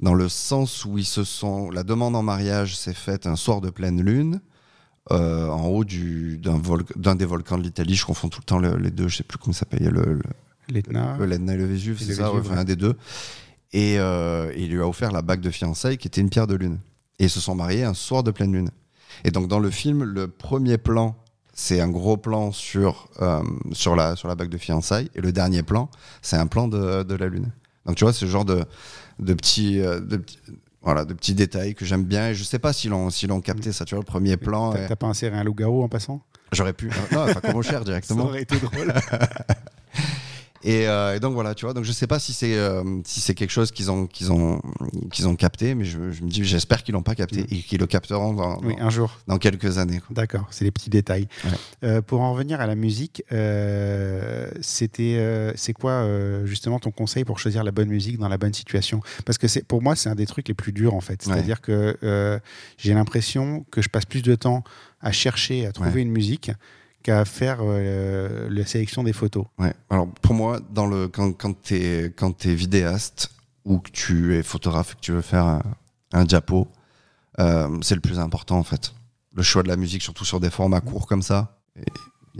dans 0.00 0.14
le 0.14 0.28
sens 0.28 0.84
où 0.84 0.98
ils 0.98 1.06
se 1.06 1.22
sont. 1.22 1.70
La 1.70 1.84
demande 1.84 2.16
en 2.16 2.24
mariage 2.24 2.76
s'est 2.76 2.92
faite 2.92 3.28
un 3.28 3.36
soir 3.36 3.60
de 3.60 3.70
pleine 3.70 4.02
Lune, 4.02 4.40
euh, 5.12 5.48
en 5.48 5.66
haut 5.68 5.84
du- 5.84 6.38
d'un 6.38 7.14
des 7.14 7.24
volcans 7.24 7.58
de 7.58 7.62
l'Italie. 7.62 7.94
Je 7.94 8.04
confonds 8.04 8.28
tout 8.28 8.40
le 8.40 8.44
temps 8.46 8.58
le- 8.58 8.76
les 8.76 8.90
deux, 8.90 9.08
je 9.08 9.16
sais 9.18 9.22
plus 9.24 9.38
comment 9.38 9.52
ça 9.52 9.60
s'appelle. 9.60 9.88
Le, 9.88 10.14
le, 10.14 10.22
L'Etna. 10.68 11.16
le 11.18 11.26
l'Etna 11.26 11.54
et 11.54 11.56
le 11.56 11.64
Vésuve, 11.66 12.00
Et 12.02 12.04
c'est 12.04 12.14
ça, 12.14 12.30
Vésuve, 12.30 12.50
ouais, 12.52 12.58
un 12.58 12.64
des 12.64 12.76
deux. 12.76 12.94
Et 13.72 13.98
euh, 13.98 14.52
il 14.56 14.70
lui 14.70 14.80
a 14.80 14.86
offert 14.88 15.12
la 15.12 15.22
bague 15.22 15.40
de 15.40 15.50
fiançailles 15.50 15.98
qui 15.98 16.08
était 16.08 16.20
une 16.20 16.30
pierre 16.30 16.46
de 16.46 16.54
lune. 16.54 16.78
Et 17.18 17.24
ils 17.24 17.30
se 17.30 17.40
sont 17.40 17.54
mariés 17.54 17.84
un 17.84 17.94
soir 17.94 18.22
de 18.22 18.30
pleine 18.30 18.52
lune. 18.52 18.70
Et 19.24 19.30
donc 19.30 19.48
dans 19.48 19.58
le 19.60 19.70
film, 19.70 20.02
le 20.04 20.28
premier 20.28 20.78
plan, 20.78 21.16
c'est 21.52 21.80
un 21.80 21.88
gros 21.88 22.16
plan 22.16 22.52
sur, 22.52 23.08
euh, 23.22 23.42
sur, 23.72 23.96
la, 23.96 24.14
sur 24.16 24.28
la 24.28 24.34
bague 24.34 24.50
de 24.50 24.58
fiançailles. 24.58 25.10
Et 25.14 25.20
le 25.20 25.32
dernier 25.32 25.62
plan, 25.62 25.88
c'est 26.22 26.36
un 26.36 26.46
plan 26.46 26.68
de, 26.68 27.02
de 27.02 27.14
la 27.14 27.28
lune. 27.28 27.50
Donc 27.86 27.96
tu 27.96 28.04
vois, 28.04 28.12
ce 28.12 28.26
genre 28.26 28.44
de, 28.44 28.64
de, 29.20 29.34
petits, 29.34 29.78
de, 29.78 30.16
petits- 30.16 30.38
voilà, 30.86 31.04
de 31.04 31.12
petits 31.12 31.34
détails 31.34 31.74
que 31.74 31.84
j'aime 31.84 32.04
bien. 32.04 32.30
Et 32.30 32.34
je 32.34 32.42
sais 32.44 32.58
pas 32.58 32.72
si 32.72 32.88
l'on 32.88 33.10
si 33.10 33.26
l'on 33.26 33.40
capté 33.42 33.72
ça, 33.72 33.84
tu 33.84 33.94
vois, 33.94 34.00
le 34.02 34.06
premier 34.06 34.38
plan. 34.38 34.72
T'as 34.72 34.88
et- 34.90 34.96
pas 34.96 35.06
inséré 35.08 35.36
un 35.36 35.44
loup-garou 35.44 35.82
en 35.82 35.88
passant? 35.88 36.22
J'aurais 36.52 36.72
pu. 36.72 36.90
Non, 37.12 37.24
enfin, 37.24 37.40
comme 37.40 37.56
au 37.56 37.62
cher 37.62 37.80
Ça 37.80 37.84
directement. 37.84 38.24
aurait 38.24 38.42
été 38.42 38.56
drôle. 38.58 38.94
Et, 40.68 40.88
euh, 40.88 41.14
et 41.14 41.20
donc 41.20 41.32
voilà, 41.34 41.54
tu 41.54 41.64
vois. 41.64 41.74
Donc 41.74 41.84
je 41.84 41.92
sais 41.92 42.08
pas 42.08 42.18
si 42.18 42.32
c'est 42.32 42.56
euh, 42.56 42.82
si 43.04 43.20
c'est 43.20 43.34
quelque 43.34 43.50
chose 43.52 43.70
qu'ils 43.70 43.88
ont 43.90 44.06
qu'ils 44.08 44.32
ont 44.32 44.60
qu'ils 45.12 45.28
ont 45.28 45.36
capté, 45.36 45.76
mais 45.76 45.84
je, 45.84 46.10
je 46.10 46.22
me 46.24 46.28
dis 46.28 46.44
j'espère 46.44 46.82
qu'ils 46.82 46.92
l'ont 46.94 47.02
pas 47.04 47.14
capté 47.14 47.42
Mm. 47.42 47.46
et 47.52 47.56
qu'ils 47.58 47.78
le 47.78 47.86
capteront 47.86 48.32
dans, 48.32 48.58
oui, 48.62 48.74
dans, 48.76 48.84
un 48.86 48.90
jour. 48.90 49.16
dans 49.28 49.38
quelques 49.38 49.78
années. 49.78 50.00
D'accord, 50.10 50.46
c'est 50.50 50.64
les 50.64 50.72
petits 50.72 50.90
détails. 50.90 51.28
Ouais. 51.44 51.50
Euh, 51.84 52.02
pour 52.02 52.20
en 52.20 52.32
revenir 52.32 52.60
à 52.60 52.66
la 52.66 52.74
musique, 52.74 53.22
c'était, 54.60 55.52
c'est 55.56 55.72
quoi 55.72 56.06
justement 56.44 56.78
ton 56.78 56.90
conseil 56.90 57.24
pour 57.24 57.38
choisir 57.38 57.62
la 57.64 57.70
bonne 57.70 57.88
musique 57.88 58.18
dans 58.18 58.28
la 58.28 58.38
bonne 58.38 58.54
situation? 58.54 59.00
Parce 59.24 59.38
que 59.38 59.48
c'est, 59.48 59.64
pour 59.64 59.82
moi, 59.82 59.96
c'est 59.96 60.08
un 60.08 60.14
des 60.14 60.26
trucs 60.26 60.48
les 60.48 60.54
plus 60.54 60.72
durs 60.72 60.94
en 60.94 61.00
fait. 61.00 61.22
C'est-à-dire 61.22 61.60
que 61.60 61.96
j'ai 62.78 62.94
l'impression 62.94 63.64
que 63.70 63.82
je 63.82 63.88
passe 63.88 64.04
plus 64.04 64.22
de 64.22 64.34
temps 64.34 64.64
à 65.00 65.12
chercher, 65.12 65.66
à 65.66 65.72
trouver 65.72 65.90
Ouais. 65.96 66.02
une 66.02 66.10
musique 66.10 66.50
qu'à 67.06 67.24
faire 67.24 67.58
euh, 67.60 68.48
la 68.50 68.66
sélection 68.66 69.04
des 69.04 69.12
photos. 69.12 69.44
Ouais. 69.60 69.72
Alors 69.90 70.08
pour 70.08 70.34
moi, 70.34 70.58
dans 70.70 70.88
le, 70.88 71.06
quand, 71.06 71.32
quand 71.32 71.62
tu 71.62 71.76
es, 71.76 72.54
vidéaste 72.56 73.30
ou 73.64 73.78
que 73.78 73.92
tu 73.92 74.34
es 74.34 74.42
photographe 74.42 74.92
et 74.92 74.94
que 74.96 75.00
tu 75.00 75.12
veux 75.12 75.22
faire 75.22 75.62
un, 76.12 76.24
diapo, 76.24 76.66
euh, 77.38 77.78
c'est 77.80 77.94
le 77.94 78.00
plus 78.00 78.18
important 78.18 78.58
en 78.58 78.64
fait. 78.64 78.92
Le 79.36 79.44
choix 79.44 79.62
de 79.62 79.68
la 79.68 79.76
musique, 79.76 80.02
surtout 80.02 80.24
sur 80.24 80.40
des 80.40 80.50
formats 80.50 80.80
courts 80.80 81.06
comme 81.06 81.22
ça. 81.22 81.60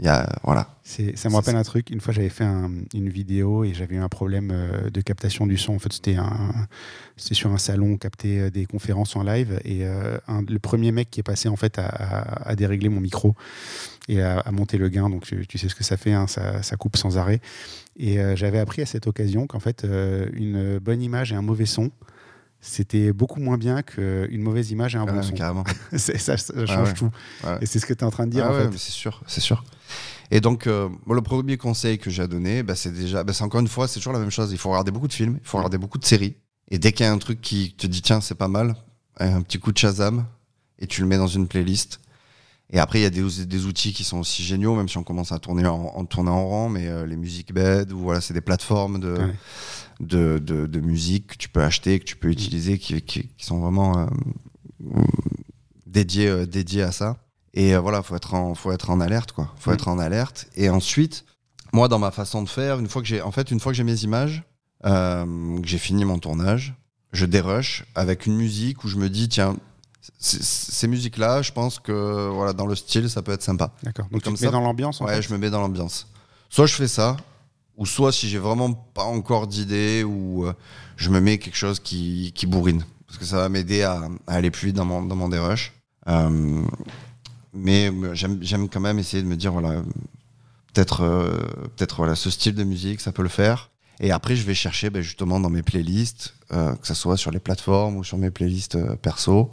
Y 0.05 0.07
a, 0.07 0.29
voilà. 0.43 0.69
C'est, 0.83 1.17
ça 1.17 1.29
me 1.29 1.35
rappelle 1.35 1.55
un 1.55 1.63
truc. 1.63 1.89
Une 1.89 1.99
fois, 2.01 2.13
j'avais 2.13 2.29
fait 2.29 2.43
un- 2.43 2.71
une 2.93 3.09
vidéo 3.09 3.63
et 3.63 3.73
j'avais 3.73 3.95
eu 3.95 3.99
un 3.99 4.09
problème 4.09 4.51
euh, 4.53 4.89
de 4.89 5.01
captation 5.01 5.47
du 5.47 5.57
son. 5.57 5.73
En 5.75 5.79
fait, 5.79 5.91
c'était, 5.91 6.15
sur 7.17 7.51
un 7.51 7.57
salon, 7.57 7.93
on 7.93 7.97
captait 7.97 8.39
euh, 8.39 8.49
des 8.49 8.65
conférences 8.65 9.15
en 9.15 9.23
live. 9.23 9.59
Et 9.65 9.85
euh, 9.85 10.17
un- 10.27 10.43
le 10.47 10.59
premier 10.59 10.91
mec 10.91 11.09
qui 11.09 11.19
est 11.19 11.23
passé, 11.23 11.49
en 11.49 11.55
fait, 11.55 11.79
à, 11.79 11.87
à- 11.87 12.49
à 12.49 12.55
dérégler 12.55 12.89
mon 12.89 12.99
micro 13.01 13.35
et 14.07 14.21
à, 14.21 14.39
à 14.39 14.51
monter 14.51 14.77
le 14.77 14.89
gain. 14.89 15.09
Donc, 15.09 15.23
tu, 15.25 15.45
tu 15.47 15.57
sais 15.57 15.67
ce 15.69 15.75
que 15.75 15.83
ça 15.83 15.97
fait, 15.97 16.13
hein, 16.13 16.27
ça, 16.27 16.61
ça 16.63 16.75
coupe 16.77 16.95
sans 16.97 17.17
arrêt. 17.17 17.41
Et 17.97 18.19
euh, 18.19 18.35
j'avais 18.35 18.59
appris 18.59 18.81
à 18.81 18.85
cette 18.85 19.07
occasion 19.07 19.47
qu'en 19.47 19.59
fait, 19.59 19.83
euh, 19.83 20.27
une 20.33 20.77
bonne 20.79 21.01
image 21.01 21.31
et 21.33 21.35
un 21.35 21.41
mauvais 21.41 21.65
son, 21.65 21.89
c'était 22.61 23.11
beaucoup 23.13 23.39
moins 23.39 23.57
bien 23.57 23.81
qu'une 23.83 24.41
mauvaise 24.41 24.71
image 24.71 24.95
et 24.95 24.97
un 24.97 25.05
bon 25.05 25.17
Ouais, 25.17 25.23
son. 25.23 25.33
carrément. 25.33 25.63
Ça, 25.95 26.17
ça 26.37 26.65
change 26.65 26.87
ouais. 26.89 26.93
tout. 26.93 27.09
Ouais. 27.43 27.57
Et 27.61 27.65
c'est 27.65 27.79
ce 27.79 27.85
que 27.85 27.93
tu 27.93 27.99
es 27.99 28.03
en 28.03 28.09
train 28.11 28.25
de 28.25 28.31
dire, 28.31 28.45
Ah 28.47 28.51
en 28.51 28.71
fait. 28.71 28.77
c'est 28.77 28.91
sûr, 28.91 29.21
c'est 29.27 29.41
sûr. 29.41 29.63
Et 30.31 30.41
donc, 30.41 30.67
euh, 30.67 30.89
le 31.09 31.21
premier 31.21 31.57
conseil 31.57 31.97
que 31.99 32.09
j'ai 32.09 32.23
à 32.23 32.27
donner, 32.27 32.63
bah, 32.63 32.75
c'est 32.75 32.91
déjà, 32.91 33.23
bah, 33.23 33.33
c'est 33.33 33.43
encore 33.43 33.61
une 33.61 33.67
fois, 33.67 33.87
c'est 33.87 33.99
toujours 33.99 34.13
la 34.13 34.19
même 34.19 34.29
chose. 34.31 34.51
Il 34.51 34.57
faut 34.57 34.69
regarder 34.69 34.91
beaucoup 34.91 35.07
de 35.07 35.13
films, 35.13 35.37
il 35.41 35.47
faut 35.47 35.57
regarder 35.57 35.77
beaucoup 35.77 35.97
de 35.97 36.05
séries. 36.05 36.35
Et 36.69 36.79
dès 36.79 36.91
qu'il 36.91 37.05
y 37.05 37.09
a 37.09 37.11
un 37.13 37.17
truc 37.17 37.39
qui 37.41 37.73
te 37.75 37.87
dit, 37.87 38.01
tiens, 38.01 38.19
c'est 38.19 38.35
pas 38.35 38.49
mal, 38.49 38.75
un 39.19 39.41
petit 39.41 39.57
coup 39.59 39.71
de 39.71 39.77
Shazam, 39.77 40.25
et 40.79 40.87
tu 40.87 41.01
le 41.01 41.07
mets 41.07 41.17
dans 41.17 41.27
une 41.27 41.47
playlist. 41.47 42.01
Et 42.69 42.79
après, 42.79 42.99
il 42.99 43.03
y 43.03 43.05
a 43.05 43.09
des, 43.09 43.45
des 43.45 43.65
outils 43.65 43.93
qui 43.93 44.03
sont 44.03 44.19
aussi 44.19 44.43
géniaux, 44.43 44.75
même 44.75 44.89
si 44.89 44.97
on 44.97 45.03
commence 45.03 45.31
à 45.31 45.39
tourner 45.39 45.65
en, 45.65 45.75
en 45.95 46.03
tourner 46.03 46.29
en 46.29 46.45
rang, 46.45 46.67
mais 46.67 46.87
euh, 46.87 47.05
les 47.05 47.15
music 47.15 47.53
bed, 47.53 47.93
ou 47.93 47.99
voilà, 47.99 48.19
c'est 48.19 48.33
des 48.33 48.41
plateformes 48.41 48.99
de, 48.99 49.13
Ouais. 49.13 49.33
de, 50.01 50.37
de, 50.39 50.65
de 50.67 50.79
musique 50.81 51.27
que 51.27 51.37
tu 51.37 51.47
peux 51.47 51.63
acheter, 51.63 51.97
que 51.99 52.03
tu 52.03 52.17
peux 52.17 52.29
utiliser, 52.29 52.77
qui, 52.77 53.01
qui, 53.01 53.29
qui 53.29 53.45
sont 53.45 53.59
vraiment 53.59 53.97
euh, 53.99 54.07
dédiés, 55.85 56.27
euh, 56.27 56.45
dédiés 56.45 56.83
à 56.83 56.91
ça. 56.91 57.17
Et 57.59 57.73
euh, 57.75 57.79
voilà, 57.79 58.03
faut 58.03 58.15
être 58.15 58.33
en, 58.35 58.53
faut 58.53 58.71
être 58.71 58.89
en 58.91 58.99
alerte, 59.01 59.31
quoi. 59.31 59.51
Faut 59.57 59.71
Mm. 59.71 59.73
être 59.73 59.87
en 59.87 59.97
alerte. 59.99 60.47
Et 60.55 60.69
ensuite, 60.69 61.25
moi, 61.73 61.87
dans 61.87 61.97
ma 61.99 62.11
façon 62.11 62.43
de 62.43 62.49
faire, 62.49 62.77
une 62.79 62.87
fois 62.87 63.01
que 63.01 63.07
j'ai, 63.07 63.21
en 63.21 63.31
fait, 63.31 63.49
une 63.51 63.59
fois 63.59 63.71
que 63.71 63.75
j'ai 63.77 63.83
mes 63.83 64.03
images, 64.03 64.43
euh, 64.85 65.25
que 65.61 65.67
j'ai 65.67 65.79
fini 65.79 66.05
mon 66.05 66.19
tournage, 66.19 66.75
je 67.13 67.25
dérush 67.25 67.83
avec 67.95 68.25
une 68.27 68.35
musique 68.35 68.83
où 68.83 68.87
je 68.87 68.97
me 68.97 69.09
dis, 69.09 69.27
tiens, 69.27 69.55
ces 70.19 70.87
musiques-là, 70.87 71.41
je 71.41 71.51
pense 71.51 71.79
que 71.79 72.29
voilà, 72.29 72.53
dans 72.53 72.65
le 72.67 72.75
style, 72.75 73.09
ça 73.09 73.21
peut 73.21 73.31
être 73.33 73.41
sympa. 73.43 73.71
D'accord. 73.83 74.05
Donc, 74.11 74.21
Comme 74.23 74.33
tu 74.33 74.39
te 74.39 74.45
mets 74.45 74.51
ça. 74.51 74.57
dans 74.57 74.61
l'ambiance, 74.61 75.01
Ouais, 75.01 75.15
fait. 75.15 75.21
je 75.23 75.33
me 75.33 75.37
mets 75.37 75.49
dans 75.49 75.59
l'ambiance. 75.59 76.07
Soit 76.49 76.67
je 76.67 76.75
fais 76.75 76.87
ça, 76.87 77.17
ou 77.75 77.85
soit 77.85 78.11
si 78.11 78.29
j'ai 78.29 78.37
vraiment 78.37 78.71
pas 78.73 79.03
encore 79.03 79.47
d'idée, 79.47 80.03
ou 80.03 80.45
euh, 80.45 80.53
je 80.95 81.09
me 81.09 81.19
mets 81.19 81.39
quelque 81.39 81.57
chose 81.57 81.79
qui, 81.79 82.31
qui 82.35 82.45
bourrine. 82.45 82.85
Parce 83.07 83.17
que 83.17 83.25
ça 83.25 83.37
va 83.37 83.49
m'aider 83.49 83.83
à, 83.83 84.01
à 84.27 84.33
aller 84.35 84.51
plus 84.51 84.67
vite 84.67 84.75
dans 84.75 84.85
mon, 84.85 85.01
dans 85.01 85.15
mon 85.15 85.27
dérush. 85.29 85.73
Euh, 86.07 86.63
mais 87.57 87.89
euh, 87.89 88.13
j'aime 88.13 88.69
quand 88.69 88.79
même 88.79 88.99
essayer 88.99 89.23
de 89.23 89.27
me 89.27 89.35
dire, 89.35 89.51
voilà, 89.51 89.81
peut-être 90.73 91.01
euh, 91.01 91.37
peut-être 91.75 91.97
voilà, 91.97 92.15
ce 92.15 92.29
style 92.29 92.55
de 92.55 92.63
musique, 92.63 93.01
ça 93.01 93.11
peut 93.11 93.23
le 93.23 93.29
faire. 93.29 93.71
Et 93.99 94.11
après, 94.11 94.35
je 94.35 94.43
vais 94.43 94.53
chercher 94.53 94.89
ben, 94.89 95.01
justement 95.01 95.39
dans 95.39 95.49
mes 95.49 95.63
playlists, 95.63 96.35
euh, 96.53 96.75
que 96.75 96.85
ce 96.85 96.93
soit 96.93 97.17
sur 97.17 97.31
les 97.31 97.39
plateformes 97.39 97.97
ou 97.97 98.03
sur 98.03 98.17
mes 98.17 98.29
playlists 98.29 98.77
perso, 98.97 99.49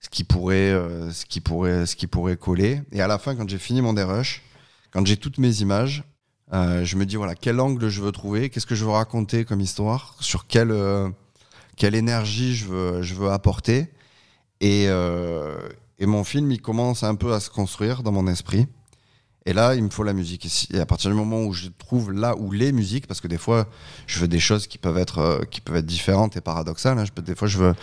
ce 0.00 0.08
qui 0.08 0.24
pourrait, 0.24 0.72
ce 1.12 1.26
qui 1.26 1.40
pourrait, 1.40 1.84
ce 1.86 1.94
qui 1.96 2.06
pourrait 2.06 2.36
coller. 2.36 2.80
Et 2.92 3.02
à 3.02 3.06
la 3.06 3.18
fin, 3.18 3.34
quand 3.34 3.48
j'ai 3.48 3.58
fini 3.58 3.82
mon 3.82 3.92
dérush, 3.92 4.42
quand 4.90 5.06
j'ai 5.06 5.18
toutes 5.18 5.38
mes 5.38 5.60
images, 5.60 6.02
je 6.52 6.96
me 6.96 7.04
dis 7.04 7.16
voilà 7.16 7.34
quel 7.34 7.60
angle 7.60 7.88
je 7.88 8.00
veux 8.00 8.12
trouver, 8.12 8.48
qu'est-ce 8.48 8.66
que 8.66 8.74
je 8.74 8.84
veux 8.84 8.90
raconter 8.90 9.44
comme 9.44 9.60
histoire, 9.60 10.16
sur 10.20 10.46
quelle 10.46 10.74
quelle 11.76 11.94
énergie 11.94 12.54
je 12.54 12.66
veux 12.66 13.02
je 13.02 13.14
veux 13.14 13.30
apporter. 13.30 13.88
Et, 14.60 14.88
et 15.98 16.06
mon 16.06 16.24
film, 16.24 16.50
il 16.50 16.60
commence 16.60 17.02
un 17.02 17.14
peu 17.14 17.32
à 17.34 17.40
se 17.40 17.50
construire 17.50 18.02
dans 18.02 18.12
mon 18.12 18.26
esprit. 18.26 18.66
Et 19.46 19.52
là, 19.52 19.74
il 19.74 19.82
me 19.84 19.90
faut 19.90 20.04
la 20.04 20.14
musique. 20.14 20.46
Et, 20.72 20.80
à 20.80 20.86
partir 20.86 21.10
du 21.10 21.16
moment 21.16 21.42
où 21.44 21.52
je 21.52 21.68
trouve 21.68 22.12
là 22.12 22.34
où 22.36 22.50
les 22.50 22.72
musiques, 22.72 23.06
parce 23.06 23.20
que 23.20 23.28
des 23.28 23.38
fois, 23.38 23.68
je 24.06 24.18
veux 24.20 24.28
des 24.28 24.40
choses 24.40 24.66
qui 24.66 24.78
peuvent 24.78 24.98
être, 24.98 25.18
euh, 25.18 25.42
qui 25.44 25.60
peuvent 25.60 25.76
être 25.76 25.86
différentes 25.86 26.36
et 26.36 26.40
paradoxales. 26.40 26.98
hein. 26.98 27.04
Je 27.04 27.12
peux, 27.12 27.22
des 27.22 27.34
fois, 27.34 27.46
je 27.46 27.58
veux, 27.58 27.74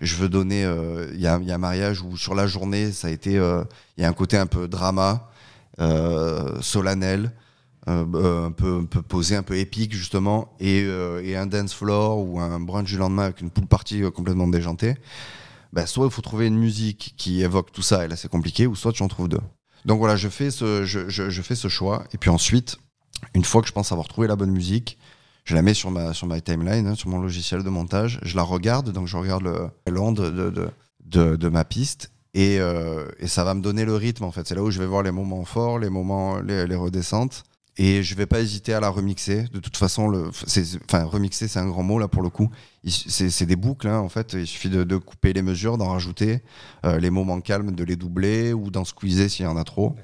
je 0.00 0.14
veux 0.16 0.28
donner. 0.28 0.64
euh, 0.64 1.10
Il 1.14 1.20
y, 1.20 1.26
a, 1.26 1.34
un 1.34 1.58
mariage 1.58 2.02
où 2.02 2.16
sur 2.16 2.34
la 2.34 2.46
journée, 2.46 2.92
ça 2.92 3.08
a 3.08 3.10
été. 3.10 3.36
euh, 3.36 3.64
Il 3.96 4.02
y 4.02 4.04
a 4.04 4.08
un 4.08 4.12
côté 4.12 4.36
un 4.36 4.46
peu 4.46 4.68
drama, 4.68 5.28
solennel, 6.60 7.32
un, 7.86 8.52
peu, 8.52 8.84
posé, 9.08 9.36
un 9.36 9.42
peu 9.42 9.56
épique, 9.56 9.92
justement, 9.92 10.54
et, 10.60 10.80
et 11.22 11.36
un 11.36 11.46
dance 11.46 11.72
floor 11.72 12.18
ou 12.18 12.40
un 12.40 12.60
brunch 12.60 12.88
du 12.88 12.96
lendemain 12.96 13.24
avec 13.24 13.40
une 13.40 13.50
pool 13.50 13.66
party 13.66 14.02
complètement 14.14 14.48
déjantée. 14.48 14.96
Ben, 15.72 15.86
soit 15.86 16.06
il 16.06 16.10
faut 16.10 16.22
trouver 16.22 16.46
une 16.46 16.58
musique 16.58 17.14
qui 17.16 17.42
évoque 17.42 17.72
tout 17.72 17.82
ça, 17.82 18.04
et 18.04 18.08
là 18.08 18.16
c'est 18.16 18.28
compliqué, 18.30 18.66
ou 18.66 18.74
soit 18.74 18.92
tu 18.92 19.02
en 19.02 19.08
trouves 19.08 19.28
deux. 19.28 19.40
Donc 19.84 19.98
voilà, 19.98 20.16
je 20.16 20.28
fais 20.28 20.50
ce, 20.50 20.84
je, 20.84 21.08
je- 21.08 21.42
fais 21.42 21.54
ce 21.54 21.68
choix. 21.68 22.04
Et 22.12 22.18
puis 22.18 22.30
ensuite, 22.30 22.78
une 23.34 23.44
fois 23.44 23.62
que 23.62 23.68
je 23.68 23.72
pense 23.72 23.92
avoir 23.92 24.08
trouvé 24.08 24.26
la 24.28 24.36
bonne 24.36 24.50
musique, 24.50 24.98
je 25.44 25.54
la 25.54 25.62
mets 25.62 25.74
sur 25.74 25.90
ma, 25.90 26.12
sur 26.14 26.26
ma 26.26 26.40
timeline, 26.40 26.86
hein, 26.86 26.94
sur 26.94 27.08
mon 27.08 27.20
logiciel 27.20 27.62
de 27.62 27.70
montage. 27.70 28.18
Je 28.22 28.36
la 28.36 28.42
regarde, 28.42 28.90
donc 28.92 29.06
je 29.06 29.16
regarde 29.16 29.44
le 29.44 29.70
l'onde 29.90 30.16
de, 30.20 30.50
de, 30.50 30.68
de, 31.04 31.36
de 31.36 31.48
ma 31.48 31.64
piste. 31.64 32.10
Et, 32.34 32.58
euh, 32.60 33.06
et 33.18 33.26
ça 33.28 33.44
va 33.44 33.54
me 33.54 33.62
donner 33.62 33.84
le 33.86 33.94
rythme, 33.94 34.24
en 34.24 34.30
fait. 34.30 34.46
C'est 34.46 34.54
là 34.54 34.62
où 34.62 34.70
je 34.70 34.78
vais 34.78 34.86
voir 34.86 35.02
les 35.02 35.10
moments 35.10 35.44
forts, 35.46 35.78
les 35.78 35.88
moments, 35.88 36.38
les, 36.40 36.66
les 36.66 36.74
redescentes. 36.76 37.44
Et 37.80 38.02
je 38.02 38.14
vais 38.16 38.26
pas 38.26 38.40
hésiter 38.40 38.74
à 38.74 38.80
la 38.80 38.88
remixer. 38.88 39.44
De 39.52 39.60
toute 39.60 39.76
façon, 39.76 40.08
le, 40.08 40.30
enfin, 40.30 41.04
remixer, 41.04 41.46
c'est 41.46 41.60
un 41.60 41.68
grand 41.68 41.84
mot 41.84 41.98
là 42.00 42.08
pour 42.08 42.22
le 42.22 42.28
coup. 42.28 42.50
C'est 42.84 43.30
c'est 43.30 43.46
des 43.46 43.54
boucles, 43.54 43.86
hein, 43.86 43.98
en 44.00 44.08
fait. 44.08 44.32
Il 44.32 44.46
suffit 44.48 44.68
de, 44.68 44.82
de 44.82 44.96
couper 44.96 45.32
les 45.32 45.42
mesures, 45.42 45.78
d'en 45.78 45.90
rajouter. 45.90 46.42
Euh, 46.84 46.98
les 46.98 47.10
moments 47.10 47.40
calmes, 47.40 47.70
de 47.70 47.84
les 47.84 47.94
doubler 47.94 48.52
ou 48.52 48.70
d'en 48.70 48.84
squeezer 48.84 49.28
s'il 49.30 49.44
y 49.44 49.48
en 49.48 49.56
a 49.56 49.62
trop. 49.64 49.94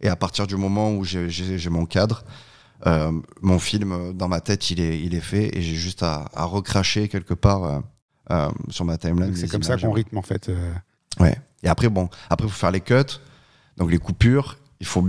Et 0.00 0.08
à 0.08 0.16
partir 0.16 0.46
du 0.46 0.56
moment 0.56 0.92
où 0.94 1.04
j'ai- 1.04 1.68
mon 1.68 1.84
cadre, 1.84 2.24
euh, 2.86 3.12
mon 3.42 3.58
film 3.58 3.92
euh, 3.92 4.12
dans 4.14 4.28
ma 4.28 4.40
tête, 4.40 4.70
il 4.70 4.80
est, 4.80 4.98
il 5.00 5.14
est 5.14 5.20
fait 5.20 5.54
et 5.56 5.60
j'ai 5.60 5.74
juste 5.74 6.02
à, 6.02 6.30
à 6.34 6.44
recracher 6.44 7.08
quelque 7.08 7.34
part 7.34 7.64
euh, 7.64 7.80
euh, 8.30 8.48
sur 8.70 8.84
ma 8.86 8.96
timeline. 8.96 9.34
C'est 9.36 9.48
comme 9.50 9.62
ça 9.64 9.74
qu'on 9.88 9.92
rythme, 9.92 10.16
en 10.16 10.22
fait. 10.22 10.48
euh. 10.48 10.72
Ouais. 11.20 11.36
Et 11.62 11.68
après, 11.68 11.88
bon, 11.90 12.08
après, 12.30 12.46
il 12.46 12.50
faut 12.50 12.56
faire 12.58 12.70
les 12.70 12.80
cuts, 12.80 12.94
donc 13.76 13.90
les 13.90 13.98
coupures. 13.98 14.56
Il 14.80 14.86
faut. 14.86 15.06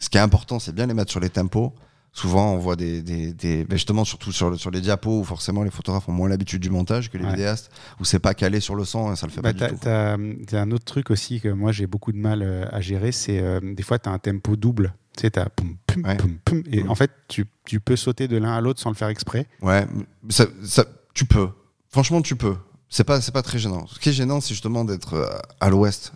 Ce 0.00 0.08
qui 0.08 0.18
est 0.18 0.20
important, 0.20 0.58
c'est 0.58 0.74
bien 0.74 0.86
les 0.86 0.94
mettre 0.94 1.10
sur 1.12 1.20
les 1.20 1.30
tempos. 1.30 1.72
Souvent, 2.12 2.54
on 2.54 2.58
voit 2.58 2.74
des, 2.74 3.02
des, 3.02 3.32
des- 3.32 3.64
ben 3.64 3.76
justement, 3.76 4.04
surtout 4.04 4.32
sur, 4.32 4.50
le- 4.50 4.56
sur 4.56 4.72
les 4.72 4.80
diapos 4.80 5.20
où 5.20 5.22
forcément 5.24 5.62
les 5.62 5.70
photographes 5.70 6.08
ont 6.08 6.12
moins 6.12 6.28
l'habitude 6.28 6.60
du 6.60 6.68
montage 6.68 7.08
que 7.08 7.16
les 7.16 7.24
Ouais. 7.24 7.30
vidéastes, 7.30 7.70
où 8.00 8.04
c'est 8.04 8.18
pas 8.18 8.34
calé 8.34 8.58
sur 8.58 8.74
le 8.74 8.84
son, 8.84 9.08
hein, 9.08 9.14
ça 9.14 9.28
le 9.28 9.32
fait 9.32 9.40
Bah, 9.40 9.52
pas 9.54 9.68
du 9.68 9.74
tout. 9.74 9.80
t'as 9.84 10.16
un 10.60 10.70
autre 10.72 10.84
truc 10.84 11.10
aussi 11.12 11.40
que 11.40 11.46
moi 11.48 11.70
j'ai 11.70 11.86
beaucoup 11.86 12.10
de 12.10 12.16
mal 12.18 12.42
euh, 12.42 12.64
à 12.72 12.80
gérer, 12.80 13.12
c'est 13.12 13.38
euh, 13.40 13.60
des 13.62 13.84
fois 13.84 14.00
tu 14.00 14.08
as 14.08 14.12
un 14.12 14.18
tempo 14.18 14.56
double. 14.56 14.92
Tu 15.16 15.22
sais, 15.22 15.30
poum, 15.54 15.76
poum, 15.86 16.04
Ouais. 16.04 16.16
poum, 16.16 16.36
poum, 16.44 16.62
et 16.72 16.82
Mm. 16.82 16.90
en 16.90 16.94
fait 16.96 17.12
tu, 17.28 17.46
tu 17.64 17.78
peux 17.78 17.94
sauter 17.94 18.26
de 18.26 18.36
l'un 18.38 18.54
à 18.54 18.60
l'autre 18.60 18.80
sans 18.80 18.90
le 18.90 18.96
faire 18.96 19.08
exprès. 19.08 19.46
Ouais, 19.62 19.86
mais 20.24 20.32
ça, 20.32 20.46
ça- 20.64 20.86
tu 21.14 21.26
peux. 21.26 21.50
Franchement, 21.90 22.22
tu 22.22 22.34
peux. 22.34 22.56
C'est 22.88 23.04
pas, 23.04 23.20
c'est 23.20 23.32
pas 23.32 23.42
très 23.42 23.60
gênant. 23.60 23.86
Ce 23.86 24.00
qui 24.00 24.08
est 24.08 24.12
gênant, 24.12 24.40
c'est 24.40 24.48
justement 24.54 24.84
d'être 24.84 25.14
euh, 25.14 25.28
à 25.60 25.70
l'ouest, 25.70 26.12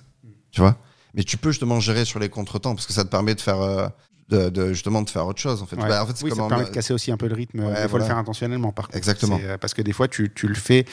tu 0.50 0.60
vois? 0.60 0.76
Mais 1.14 1.24
tu 1.24 1.36
peux 1.36 1.50
justement 1.50 1.80
gérer 1.80 2.04
sur 2.04 2.18
les 2.18 2.28
contretemps 2.28 2.74
parce 2.74 2.86
que 2.86 2.92
ça 2.92 3.04
te 3.04 3.08
permet 3.08 3.34
de 3.34 3.40
faire, 3.40 3.60
euh, 3.60 3.86
de, 4.28 4.48
de- 4.48 4.68
justement 4.72 5.02
de 5.02 5.10
faire 5.10 5.26
autre 5.26 5.40
chose. 5.40 5.62
En 5.62 5.66
fait, 5.66 5.76
Ouais. 5.76 5.88
Bah, 5.88 6.02
en 6.02 6.06
fait 6.06 6.16
c'est 6.16 6.24
oui, 6.24 6.30
ça 6.30 6.42
te 6.42 6.48
permet 6.48 6.64
de 6.64 6.70
casser 6.70 6.92
aussi 6.94 7.12
un 7.12 7.16
peu 7.16 7.28
le 7.28 7.34
rythme. 7.34 7.60
Ouais, 7.60 7.70
il 7.70 7.82
faut 7.82 7.88
voilà. 7.88 8.04
le 8.04 8.08
faire 8.08 8.18
intentionnellement 8.18 8.72
par 8.72 8.86
contre. 8.86 8.96
Exactement. 8.98 9.38
Euh, 9.42 9.58
parce 9.58 9.74
que 9.74 9.82
des 9.82 9.92
fois 9.92 10.08
tu, 10.08 10.32
tu 10.34 10.48
le 10.48 10.54
fais, 10.54 10.84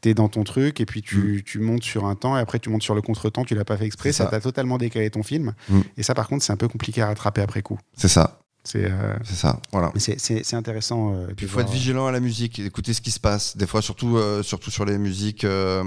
tu 0.00 0.08
es 0.08 0.14
dans 0.14 0.28
ton 0.28 0.42
truc 0.44 0.80
et 0.80 0.86
puis 0.86 1.00
tu, 1.02 1.42
tu 1.46 1.58
montes 1.60 1.82
sur 1.84 2.06
un 2.06 2.14
temps 2.16 2.36
et 2.36 2.40
après 2.40 2.58
tu 2.58 2.70
montes 2.70 2.82
sur 2.82 2.94
le 2.94 3.02
contre-temps, 3.02 3.44
tu 3.44 3.54
l'as 3.54 3.64
pas 3.64 3.76
fait 3.76 3.86
exprès, 3.86 4.08
Mm. 4.10 4.12
Ça 4.12 4.26
t'a 4.26 4.40
totalement 4.40 4.78
décalé 4.78 5.10
ton 5.10 5.22
film. 5.22 5.54
Mm. 5.68 5.80
Et 5.96 6.02
ça 6.02 6.14
par 6.14 6.26
contre 6.28 6.42
c'est 6.44 6.52
un 6.52 6.56
peu 6.56 6.66
compliqué 6.68 7.02
à 7.02 7.06
rattraper 7.06 7.40
après 7.42 7.62
coup. 7.62 7.78
c'est 7.96 8.08
ça, 8.08 8.40
C'est, 8.64 8.84
euh, 8.90 9.14
ça. 9.24 9.60
Voilà. 9.70 9.92
c'est, 9.96 10.54
intéressant. 10.54 11.14
euh, 11.14 11.26
il 11.38 11.46
faut 11.46 11.54
voir, 11.54 11.66
être 11.66 11.72
vigilant 11.72 12.06
à 12.06 12.12
la 12.12 12.20
musique, 12.20 12.58
écouter 12.58 12.94
ce 12.94 13.00
qui 13.00 13.10
se 13.12 13.20
passe. 13.20 13.56
Des 13.56 13.66
fois, 13.66 13.80
surtout, 13.82 14.16
euh, 14.16 14.42
surtout 14.42 14.70
sur 14.70 14.84
les 14.84 14.98
musiques, 14.98 15.44
euh, 15.44 15.84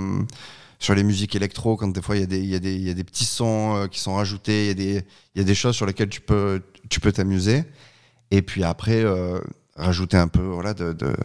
sur 0.86 0.94
les 0.94 1.04
musiques 1.04 1.36
électro, 1.36 1.78
quand 1.78 1.88
des 1.88 2.02
fois 2.02 2.16
il 2.16 2.22
y, 2.22 2.24
a 2.24 2.28
des- 2.28 2.40
il 2.40 2.46
y, 2.46 2.56
a 2.56 2.60
des- 2.60 2.76
il 2.76 2.84
y 2.84 2.92
a 2.92 2.94
des 2.94 3.04
petits 3.04 3.26
sons 3.26 3.76
euh, 3.76 3.88
qui 3.88 4.00
sont 4.00 4.14
rajoutés, 4.16 4.66
il 4.66 4.68
y, 4.68 4.72
a 4.72 4.74
des- 4.76 5.06
il 5.34 5.40
y 5.40 5.42
a 5.42 5.44
des 5.44 5.56
choses 5.56 5.76
sur 5.76 5.88
lesquelles 5.88 6.10
tu 6.10 6.22
peux, 6.22 6.62
tu 6.90 7.00
peux 7.00 7.12
t'amuser. 7.12 7.64
Et 8.30 8.44
puis 8.44 8.64
après, 8.64 9.04
euh, 9.04 9.40
rajouter 9.76 10.18
un 10.18 10.28
peu 10.28 10.44
voilà, 10.44 10.76
de, 10.76 10.94
de, 10.94 11.16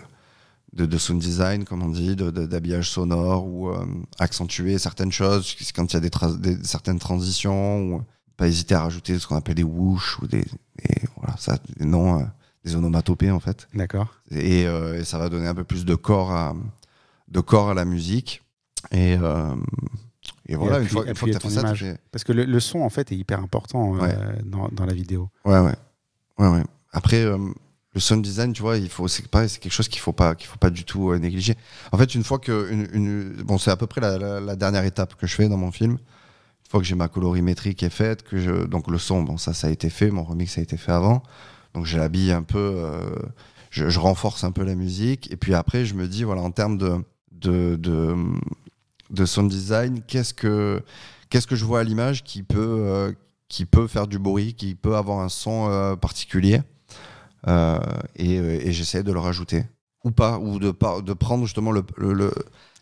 de, 0.73 0.87
de 0.87 0.99
sound 0.99 1.21
design, 1.21 1.65
comme 1.65 1.83
on 1.83 1.91
dit, 1.91 2.17
d'habillage 2.17 2.89
sonore 2.91 3.45
ou 3.47 3.69
euh, 3.69 3.85
accentuer 4.19 4.79
certaines 4.79 5.13
choses 5.13 5.55
quand 5.75 5.93
il 5.93 5.95
y 5.95 5.97
a 5.99 6.01
des, 6.01 6.09
tra- 6.09 6.41
des- 6.41 6.65
certaines 6.65 6.99
transitions. 6.99 7.83
Ou 7.97 8.03
pas 8.39 8.49
hésiter 8.49 8.75
à 8.75 8.83
rajouter 8.85 9.19
ce 9.19 9.27
qu'on 9.27 9.37
appelle 9.37 9.57
des 9.57 9.63
whoosh 9.63 10.21
ou 10.21 10.27
des, 10.27 10.41
des- 10.41 11.07
voilà, 11.19 11.37
ça, 11.37 11.59
des 11.77 11.85
noms, 11.85 12.21
euh, 12.21 12.25
des 12.65 12.75
onomatopées 12.77 13.31
en 13.31 13.41
fait 13.41 13.69
D'accord. 13.75 14.09
et, 14.31 14.63
et 14.63 15.05
ça 15.05 15.19
va 15.19 15.29
donner 15.29 15.47
un 15.49 15.55
peu 15.55 15.65
plus 15.65 15.85
de 15.85 15.95
corps 15.95 16.31
à, 16.33 16.55
de 17.29 17.41
corps 17.41 17.69
à 17.69 17.75
la 17.75 17.85
musique. 17.85 18.43
Et, 18.93 19.17
euh, 19.21 19.55
Et 20.47 20.57
voilà, 20.57 20.79
appuie- 20.79 20.89
fois, 20.89 21.07
une 21.07 21.15
fois 21.15 21.27
que 21.29 21.33
tu 21.33 21.37
as 21.37 21.41
fait 21.41 21.51
ça, 21.51 21.61
image. 21.61 21.79
fais- 21.81 21.99
Parce 22.13 22.25
que 22.25 22.33
le, 22.33 22.45
le 22.45 22.61
son, 22.61 22.81
en 22.81 22.91
fait, 22.91 23.13
est 23.13 23.17
hyper 23.17 23.41
important 23.41 23.97
euh, 24.03 24.33
dans, 24.45 24.69
dans 24.73 24.85
la 24.87 24.95
vidéo. 24.95 25.29
Ouais, 25.45 25.59
ouais. 25.59 25.75
ouais, 26.39 26.49
ouais. 26.49 26.63
Après, 26.93 27.23
euh, 27.25 27.39
le 27.95 28.01
sound 28.01 28.23
design, 28.23 28.53
tu 28.53 28.63
vois, 28.63 28.77
il 28.79 28.89
faut, 28.89 29.07
c'est 29.09 29.27
pareil, 29.29 29.49
c'est 29.49 29.59
quelque 29.61 29.73
chose 29.73 29.89
qu'il 29.89 30.01
faut 30.01 30.13
pas, 30.13 30.35
qu'il 30.35 30.47
faut 30.49 30.59
pas 30.59 30.71
du 30.71 30.85
tout 30.85 31.15
négliger. 31.17 31.55
En 31.93 31.99
fait, 31.99 32.15
une 32.15 32.25
fois 32.25 32.39
que, 32.39 32.71
une, 32.71 32.89
une- 32.93 33.33
bon, 33.43 33.59
c'est 33.59 33.71
à 33.71 33.77
peu 33.77 33.87
près 33.87 34.01
la, 34.01 34.19
la- 34.19 34.41
la 34.41 34.57
dernière 34.57 34.85
étape 34.85 35.15
que 35.17 35.27
je 35.27 35.35
fais 35.35 35.49
dans 35.49 35.57
mon 35.57 35.73
film. 35.73 35.93
Une 35.93 36.71
fois 36.71 36.81
que 36.81 36.87
j'ai 36.87 36.95
ma 36.95 37.09
colorimétrie 37.09 37.75
qui 37.75 37.85
est 37.85 37.91
faite, 37.91 38.23
que 38.23 38.39
je, 38.39 38.65
donc 38.65 38.89
le 38.91 38.99
son, 38.99 39.23
bon, 39.23 39.37
ça, 39.37 39.53
ça 39.55 39.67
a 39.67 39.71
été 39.71 39.91
fait, 39.91 40.11
mon 40.11 40.23
remix 40.25 40.57
a 40.59 40.61
été 40.61 40.77
fait 40.77 40.93
avant. 40.93 41.23
Donc 41.75 41.85
je 41.87 41.97
l'habille 41.99 42.31
un 42.33 42.43
peu, 42.45 42.81
je, 43.71 43.89
je 43.89 43.99
renforce 43.99 44.45
un 44.45 44.53
peu 44.53 44.63
la 44.65 44.75
musique. 44.77 45.31
Et 45.33 45.37
puis 45.37 45.55
après, 45.55 45.85
je 45.85 45.95
me 45.95 46.07
dis, 46.07 46.23
voilà, 46.25 46.43
en 46.43 46.51
termes 46.53 46.79
de, 46.79 47.05
de, 47.33 47.75
de, 47.77 48.15
de 49.11 49.25
sound 49.27 49.51
design, 49.51 50.03
qu'est-ce 50.07 50.33
que, 50.35 50.83
qu'est-ce 51.29 51.47
que 51.47 51.57
je 51.57 51.65
vois 51.65 51.81
à 51.81 51.85
l'image 51.85 52.23
qui 52.25 52.43
peut, 52.43 52.59
euh, 52.87 53.13
qui 53.49 53.67
peut 53.67 53.87
faire 53.87 54.07
du 54.07 54.19
bruit, 54.19 54.55
qui 54.55 54.75
peut 54.75 54.97
avoir 54.97 55.21
un 55.21 55.29
son 55.29 55.69
euh, 55.71 55.97
particulier. 55.97 56.63
Euh, 57.49 57.79
et 58.17 58.35
et 58.35 58.73
j'essaie 58.73 59.03
de 59.03 59.13
le 59.13 59.19
rajouter. 59.21 59.65
Ou 60.05 60.11
pas, 60.11 60.39
ou 60.39 60.59
de, 60.59 60.71
par- 60.71 61.03
de 61.03 61.13
prendre 61.13 61.45
justement 61.45 61.73
le, 61.73 61.83
le, 61.97 62.13
le- 62.15 62.33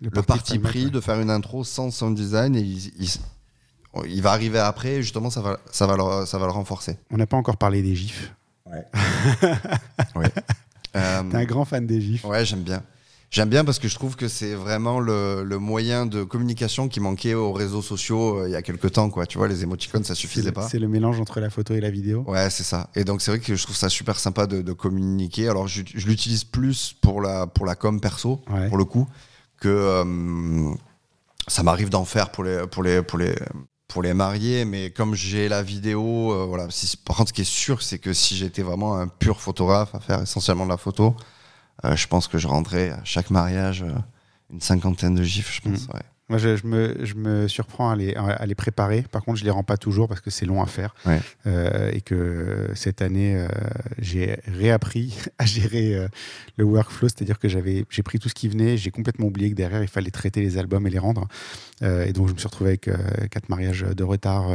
le 0.00 0.22
parti 0.22 0.58
pris 0.60 0.84
ouais. 0.84 0.90
de 0.90 1.00
faire 1.00 1.18
une 1.20 1.30
intro 1.30 1.64
sans 1.64 1.90
sound 1.90 2.14
design 2.16 2.54
et 2.54 2.60
il, 2.60 2.86
il- 3.02 3.10
il 4.06 4.22
va 4.22 4.30
arriver 4.32 4.58
après 4.60 4.96
et 4.96 5.02
justement 5.02 5.28
ça 5.30 5.40
va, 5.40 5.58
ça 5.72 5.86
va, 5.88 5.96
le, 5.96 6.26
ça 6.26 6.38
va 6.38 6.46
le 6.46 6.52
renforcer. 6.52 6.96
On 7.10 7.16
n'a 7.16 7.26
pas 7.26 7.36
encore 7.36 7.56
parlé 7.56 7.82
des 7.82 7.96
gifs. 7.96 8.32
Euh, 10.96 11.22
T'es 11.30 11.36
un 11.36 11.44
grand 11.44 11.64
fan 11.66 11.86
des 11.86 12.00
gifs. 12.00 12.24
ouais, 12.24 12.44
j'aime 12.46 12.62
bien. 12.62 12.82
J'aime 13.30 13.50
bien 13.50 13.62
parce 13.62 13.78
que 13.78 13.88
je 13.88 13.94
trouve 13.94 14.16
que 14.16 14.26
c'est 14.26 14.54
vraiment 14.54 15.00
le, 15.00 15.42
le 15.44 15.58
moyen 15.58 16.06
de 16.06 16.24
communication 16.24 16.88
qui 16.88 16.98
manquait 16.98 17.34
aux 17.34 17.52
réseaux 17.52 17.82
sociaux 17.82 18.38
euh, 18.38 18.48
il 18.48 18.52
y 18.52 18.56
a 18.56 18.62
quelques 18.62 18.92
temps. 18.92 19.10
Quoi. 19.10 19.26
Tu 19.26 19.36
vois, 19.36 19.48
les 19.48 19.62
émoticônes, 19.62 20.02
ça 20.04 20.14
suffisait 20.14 20.50
pas. 20.50 20.66
c'est 20.66 20.78
le 20.78 20.88
mélange 20.88 21.20
entre 21.20 21.38
la 21.40 21.50
photo 21.50 21.74
et 21.74 21.80
la 21.82 21.90
vidéo. 21.90 22.24
Ouais, 22.26 22.48
c'est 22.48 22.62
ça. 22.62 22.88
Et 22.94 23.04
donc 23.04 23.20
c'est 23.20 23.30
vrai 23.30 23.40
que 23.40 23.54
je 23.54 23.62
trouve 23.62 23.76
ça 23.76 23.90
super 23.90 24.18
sympa 24.18 24.46
de, 24.46 24.62
de 24.62 24.72
communiquer. 24.72 25.48
Alors 25.48 25.68
je, 25.68 25.82
je 25.94 26.06
l'utilise 26.06 26.44
plus 26.44 26.94
pour 27.02 27.20
la, 27.20 27.46
pour 27.46 27.66
la 27.66 27.74
com 27.74 28.00
perso, 28.00 28.40
Ouais. 28.50 28.68
pour 28.68 28.78
le 28.78 28.86
coup, 28.86 29.06
que 29.60 29.68
euh, 29.68 30.70
ça 31.48 31.62
m'arrive 31.62 31.90
d'en 31.90 32.06
faire 32.06 32.30
pour 32.30 32.44
les, 32.44 32.66
pour, 32.66 32.82
les, 32.82 33.02
pour, 33.02 33.18
les, 33.18 33.34
pour 33.88 34.02
les 34.02 34.14
mariés. 34.14 34.64
Mais 34.64 34.90
comme 34.90 35.14
j'ai 35.14 35.50
la 35.50 35.62
vidéo, 35.62 36.32
euh, 36.32 36.46
voilà. 36.46 36.66
Si, 36.70 36.96
par 36.96 37.16
contre, 37.16 37.28
ce 37.28 37.34
qui 37.34 37.42
est 37.42 37.44
sûr, 37.44 37.82
c'est 37.82 37.98
que 37.98 38.14
si 38.14 38.36
j'étais 38.38 38.62
vraiment 38.62 38.96
un 38.96 39.06
pur 39.06 39.40
photographe 39.42 39.94
à 39.94 40.00
faire 40.00 40.22
essentiellement 40.22 40.64
de 40.64 40.70
la 40.70 40.78
photo, 40.78 41.14
je 41.84 42.06
pense 42.06 42.28
que 42.28 42.38
je 42.38 42.46
rendrais 42.48 42.90
à 42.90 43.04
chaque 43.04 43.30
mariage 43.30 43.82
euh, 43.82 43.92
une 44.50 44.60
cinquantaine 44.60 45.14
de 45.14 45.22
gifs, 45.22 45.54
je 45.54 45.68
pense. 45.68 45.86
Ouais. 45.86 46.00
Moi, 46.28 46.38
je, 46.38 46.56
je 46.56 46.66
me, 46.66 46.94
je 47.04 47.14
me 47.14 47.48
surprends 47.48 47.90
à 47.90 47.96
les, 47.96 48.14
à 48.14 48.44
les 48.44 48.54
préparer. 48.54 49.02
Par 49.10 49.24
contre, 49.24 49.38
je 49.38 49.44
les 49.44 49.50
rends 49.50 49.62
pas 49.62 49.78
toujours 49.78 50.08
parce 50.08 50.20
que 50.20 50.28
c'est 50.28 50.44
long 50.44 50.62
à 50.62 50.66
faire. 50.66 50.94
Ouais. 51.06 51.20
Euh, 51.46 51.90
et 51.92 52.02
que 52.02 52.68
cette 52.74 53.00
année, 53.00 53.34
euh, 53.34 53.48
j'ai 53.98 54.38
réappris 54.46 55.16
à 55.38 55.46
gérer 55.46 55.94
euh, 55.94 56.08
le 56.58 56.64
workflow. 56.64 57.08
C'est-à-dire 57.08 57.38
que 57.38 57.48
j'avais, 57.48 57.86
j'ai 57.88 58.02
pris 58.02 58.18
tout 58.18 58.28
ce 58.28 58.34
qui 58.34 58.48
venait. 58.48 58.76
J'ai 58.76 58.90
complètement 58.90 59.26
oublié 59.26 59.50
que 59.50 59.54
derrière, 59.54 59.82
il 59.82 59.88
fallait 59.88 60.10
traiter 60.10 60.42
les 60.42 60.58
albums 60.58 60.86
et 60.86 60.90
les 60.90 60.98
rendre. 60.98 61.28
Et 61.80 62.12
donc, 62.12 62.28
je 62.28 62.32
me 62.32 62.38
suis 62.38 62.48
retrouvé 62.48 62.70
avec 62.70 62.90
quatre 63.30 63.48
mariages 63.48 63.82
de 63.82 64.02
retard 64.02 64.50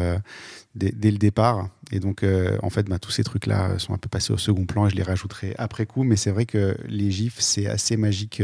dès, 0.75 0.91
dès 0.91 1.09
le 1.09 1.17
départ. 1.17 1.69
Et 1.91 2.01
donc, 2.01 2.25
en 2.61 2.69
fait, 2.69 2.83
bah, 2.87 2.99
tous 2.99 3.11
ces 3.11 3.23
trucs-là 3.23 3.79
sont 3.79 3.93
un 3.93 3.97
peu 3.97 4.09
passés 4.09 4.33
au 4.33 4.37
second 4.37 4.65
plan 4.65 4.87
et 4.87 4.89
je 4.89 4.95
les 4.95 5.03
rajouterai 5.03 5.55
après 5.57 5.85
coup. 5.85 6.03
Mais 6.03 6.17
c'est 6.17 6.31
vrai 6.31 6.45
que 6.45 6.75
les 6.85 7.11
gifs, 7.11 7.39
c'est 7.39 7.67
assez 7.67 7.95
magique. 7.95 8.43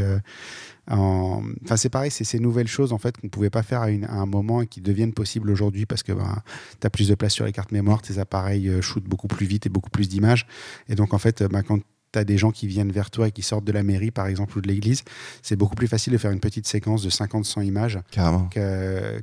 En- 0.89 1.43
Enfin, 1.63 1.77
c'est 1.77 1.89
pareil, 1.89 2.11
c'est 2.11 2.23
ces 2.23 2.39
nouvelles 2.39 2.67
choses 2.67 2.93
en 2.93 2.97
fait 2.97 3.15
qu'on 3.17 3.29
pouvait 3.29 3.49
pas 3.49 3.63
faire 3.63 3.81
à, 3.81 3.89
une- 3.91 4.05
à 4.05 4.13
un 4.15 4.25
moment 4.25 4.61
et 4.61 4.67
qui 4.67 4.81
deviennent 4.81 5.13
possibles 5.13 5.49
aujourd'hui 5.51 5.85
parce 5.85 6.03
que 6.03 6.11
ben, 6.11 6.41
tu 6.81 6.87
as 6.87 6.89
plus 6.89 7.07
de 7.07 7.15
place 7.15 7.33
sur 7.33 7.45
les 7.45 7.51
cartes 7.51 7.71
mémoire, 7.71 8.01
tes 8.01 8.17
appareils 8.19 8.67
euh, 8.69 8.81
shootent 8.81 9.03
beaucoup 9.05 9.27
plus 9.27 9.45
vite 9.45 9.65
et 9.65 9.69
beaucoup 9.69 9.89
plus 9.89 10.07
d'images. 10.09 10.47
Et 10.87 10.95
donc, 10.95 11.13
en 11.13 11.17
fait, 11.19 11.43
ben, 11.43 11.61
quand 11.63 11.79
tu 12.11 12.17
as 12.19 12.23
des 12.23 12.37
gens 12.39 12.49
qui 12.51 12.65
viennent 12.65 12.91
vers 12.91 13.11
toi 13.11 13.27
et 13.27 13.31
qui 13.31 13.43
sortent 13.43 13.65
de 13.65 13.71
la 13.71 13.83
mairie, 13.83 14.09
par 14.09 14.25
exemple, 14.25 14.57
ou 14.57 14.61
de 14.61 14.67
l'église, 14.67 15.03
c'est 15.43 15.55
beaucoup 15.55 15.75
plus 15.75 15.87
facile 15.87 16.11
de 16.13 16.17
faire 16.17 16.31
une 16.31 16.39
petite 16.39 16.65
séquence 16.67 17.03
de 17.03 17.09
50-100 17.11 17.61
images 17.61 17.99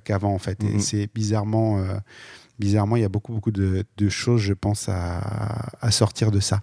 qu'avant, 0.04 0.32
en 0.32 0.38
fait. 0.38 0.62
Et 0.62 0.74
Mhm. 0.74 0.80
c'est 0.80 1.08
bizarrement. 1.14 1.78
euh, 1.78 1.96
Bizarrement, 2.58 2.96
il 2.96 3.02
y 3.02 3.04
a 3.04 3.10
beaucoup, 3.10 3.32
beaucoup 3.34 3.50
de, 3.50 3.84
de 3.98 4.08
choses, 4.08 4.40
je 4.40 4.54
pense, 4.54 4.88
à, 4.88 5.18
à 5.82 5.90
sortir 5.90 6.30
de 6.30 6.40
ça. 6.40 6.58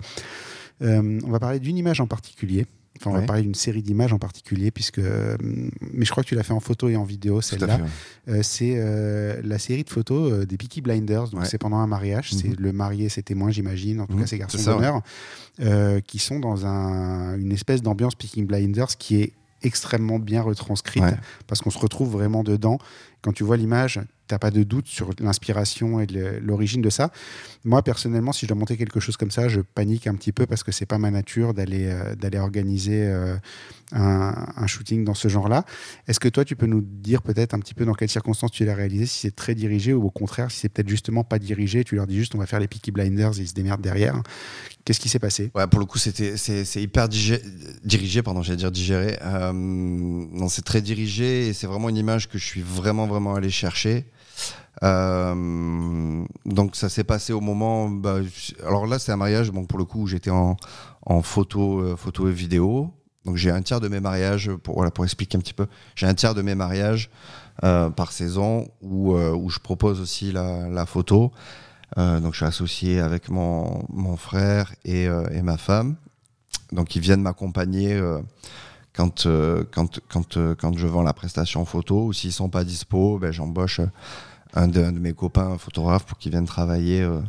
Euh, 0.82 1.20
on 1.24 1.30
va 1.30 1.40
parler 1.40 1.60
d'une 1.60 1.78
image 1.78 2.02
en 2.02 2.08
particulier. 2.08 2.66
Enfin, 3.06 3.18
on 3.18 3.20
va 3.20 3.26
parler 3.26 3.42
d'une 3.44 3.54
série 3.56 3.82
d'images 3.84 4.14
en 4.14 4.20
particulier, 4.20 4.72
puisque. 4.72 5.00
euh, 5.00 5.36
Mais 5.94 6.06
je 6.06 6.12
crois 6.12 6.24
que 6.24 6.30
tu 6.30 6.36
l'as 6.36 6.44
fait 6.44 6.54
en 6.54 6.60
photo 6.62 6.88
et 6.90 6.96
en 6.96 7.04
vidéo, 7.04 7.42
celle-là. 7.42 7.76
ouais. 7.78 8.34
Euh, 8.34 8.40
c'est 8.44 8.76
euh, 8.78 9.42
la 9.44 9.60
série 9.60 9.84
de 9.84 9.90
photos 9.90 10.48
des 10.48 10.56
Peaky 10.58 10.82
Blinders. 10.82 11.30
Donc 11.30 11.42
Ouais. 11.42 11.46
c'est 11.48 11.58
pendant 11.58 11.78
un 11.78 11.88
mariage. 11.88 12.32
C'est 12.34 12.48
Mhm. 12.50 12.56
le 12.60 12.72
marié, 12.72 13.10
ses 13.10 13.24
témoins, 13.24 13.52
j'imagine. 13.52 14.00
En 14.02 14.08
tout 14.08 14.14
Mhm. 14.14 14.22
cas, 14.22 14.28
ses 14.28 14.38
garçons 14.38 14.58
C'est 14.58 14.64
ça, 14.64 14.74
d'honneur, 14.74 15.02
euh, 15.62 16.00
qui 16.00 16.20
sont 16.20 16.40
dans 16.40 16.66
un- 16.66 17.38
une 17.38 17.52
espèce 17.52 17.82
d'ambiance 17.82 18.16
Peaky 18.16 18.44
Blinders 18.44 18.96
qui 18.98 19.22
est 19.22 19.34
extrêmement 19.62 20.20
bien 20.20 20.42
retranscrite 20.42 21.04
parce 21.48 21.62
qu'on 21.62 21.70
se 21.70 21.80
retrouve 21.80 22.12
vraiment 22.12 22.44
dedans. 22.44 22.78
Quand 23.24 23.32
tu 23.32 23.44
vois 23.44 23.58
l'image, 23.58 24.02
t'as 24.28 24.38
pas 24.38 24.52
de 24.52 24.64
doute 24.64 24.88
sur 24.88 25.12
l'inspiration 25.20 26.00
et 26.00 26.08
l'origine 26.42 26.82
de 26.82 26.90
ça. 26.90 27.12
Moi, 27.64 27.82
personnellement, 27.84 28.32
si 28.32 28.46
je 28.46 28.48
dois 28.48 28.58
monter 28.58 28.78
quelque 28.78 29.00
chose 29.00 29.18
comme 29.18 29.32
ça, 29.32 29.48
je 29.48 29.62
panique 29.62 30.08
un 30.08 30.16
petit 30.16 30.32
peu 30.32 30.46
parce 30.46 30.64
que 30.64 30.72
c'est 30.72 30.86
pas 30.86 30.98
ma 30.98 31.12
nature 31.12 31.54
d'aller 31.54 31.86
euh, 31.86 32.40
organiser 32.40 33.06
euh, 33.06 33.36
un, 33.92 34.68
shooting 34.68 35.04
dans 35.04 35.14
ce 35.14 35.28
genre-là. 35.28 35.66
Est-ce 36.08 36.20
que 36.20 36.30
toi, 36.30 36.46
tu 36.46 36.56
peux 36.56 36.66
nous 36.66 36.82
dire 36.82 37.22
peut-être 37.22 37.54
un 37.54 37.60
petit 37.60 37.74
peu 37.74 37.86
dans 37.86 37.94
quelles 37.94 38.10
circonstances 38.10 38.52
tu 38.52 38.66
l'as 38.66 38.76
réalisé, 38.76 39.06
si 39.06 39.20
c'est 39.20 39.36
très 39.36 39.56
dirigé 39.56 39.94
ou 39.94 40.04
au 40.04 40.12
contraire, 40.12 40.52
si 40.52 40.60
c'est 40.60 40.70
peut-être 40.70 40.90
justement 40.90 41.24
pas 41.24 41.40
dirigé, 41.40 41.84
tu 41.84 41.96
leur 41.96 42.08
dis 42.08 42.18
juste 42.18 42.36
on 42.36 42.40
va 42.40 42.46
faire 42.46 42.60
les 42.60 42.68
Peaky 42.68 42.92
Blinders 42.92 43.40
et 43.40 43.44
ils 43.44 43.48
se 43.48 43.54
démerdent 43.54 43.82
derrière. 43.82 44.22
Qu'est-ce 44.86 45.00
qui 45.00 45.10
s'est 45.10 45.20
passé? 45.20 45.50
Ouais, 45.56 45.68
pour 45.68 45.80
le 45.80 45.86
coup, 45.86 45.98
c'est 45.98 46.82
hyper 46.82 47.08
dirigé, 47.08 48.22
pardon, 48.22 48.42
j'allais 48.42 48.58
dire 48.58 48.72
digéré. 48.72 49.18
Euh, 49.22 49.54
non, 49.54 50.50
c'est 50.50 50.64
très 50.64 50.82
dirigé 50.82 51.48
et 51.48 51.54
c'est 51.54 51.68
vraiment 51.68 51.88
une 51.88 51.98
image 51.98 52.28
que 52.28 52.38
je 52.38 52.46
suis 52.46 52.62
vraiment 52.62 53.08
vraiment 53.14 53.36
allé 53.36 53.50
chercher. 53.50 54.06
Euh, 54.82 56.26
donc 56.46 56.76
ça 56.76 56.90
s'est 56.90 57.04
passé 57.04 57.34
au 57.34 57.42
moment. 57.42 57.90
bah, 57.90 58.18
alors 58.66 58.88
là, 58.88 59.00
c'est 59.00 59.12
un 59.12 59.18
mariage, 59.18 59.52
bon 59.52 59.66
pour 59.66 59.80
le 59.80 59.86
coup, 59.86 60.08
j'étais 60.08 60.32
en, 60.32 60.58
photo, 61.22 61.80
euh, 61.80 61.96
photo 61.96 62.28
et 62.28 62.32
vidéo. 62.32 62.92
Donc 63.26 63.38
j'ai 63.38 63.52
un 63.52 63.62
tiers 63.62 63.80
de 63.80 63.88
mes 63.88 64.02
mariages 64.02 64.52
pour 64.64 64.76
voilà 64.76 64.92
pour 64.92 65.06
expliquer 65.06 65.38
un 65.38 65.42
petit 65.42 65.54
peu. 65.54 65.68
J'ai 65.96 66.08
un 66.08 66.14
tiers 66.14 66.36
de 66.36 66.42
mes 66.42 66.56
mariages 66.56 67.10
euh, 67.64 67.90
par 67.90 68.12
saison 68.12 68.68
où 68.82 69.14
où 69.16 69.50
je 69.50 69.60
propose 69.60 70.02
aussi 70.02 70.32
la, 70.32 70.68
la 70.68 70.86
photo. 70.86 71.32
Donc 71.96 72.32
je 72.32 72.38
suis 72.38 72.46
associé 72.46 73.00
avec 73.00 73.30
mon, 73.30 73.86
mon 73.90 74.18
frère 74.18 74.74
et, 74.84 75.04
et 75.04 75.42
ma 75.44 75.58
femme. 75.58 75.96
Donc 76.72 76.96
ils 76.96 77.02
viennent 77.02 77.22
m'accompagner 77.22 78.02
quand, 78.96 79.26
euh, 79.26 79.64
quand, 79.72 80.00
quand, 80.10 80.38
euh, 80.38 80.56
quand 80.56 80.78
je 80.78 80.88
vends 80.88 81.02
la 81.04 81.14
prestation 81.14 81.66
photo. 81.66 82.06
Ou 82.06 82.14
s'ils 82.14 82.32
sont 82.34 82.50
pas 82.50 82.64
dispo, 82.64 83.18
ben, 83.20 83.32
j'embauche 83.32 83.82
un 84.54 84.68
de, 84.68 84.84
un 84.84 84.92
de 84.92 85.00
mes 85.00 85.14
copains 85.14 85.58
photographes 85.58 86.06
pour 86.06 86.18
qu'ils 86.18 86.32
viennent 86.32 86.46
travailler 86.46 87.02
euh, 87.02 87.20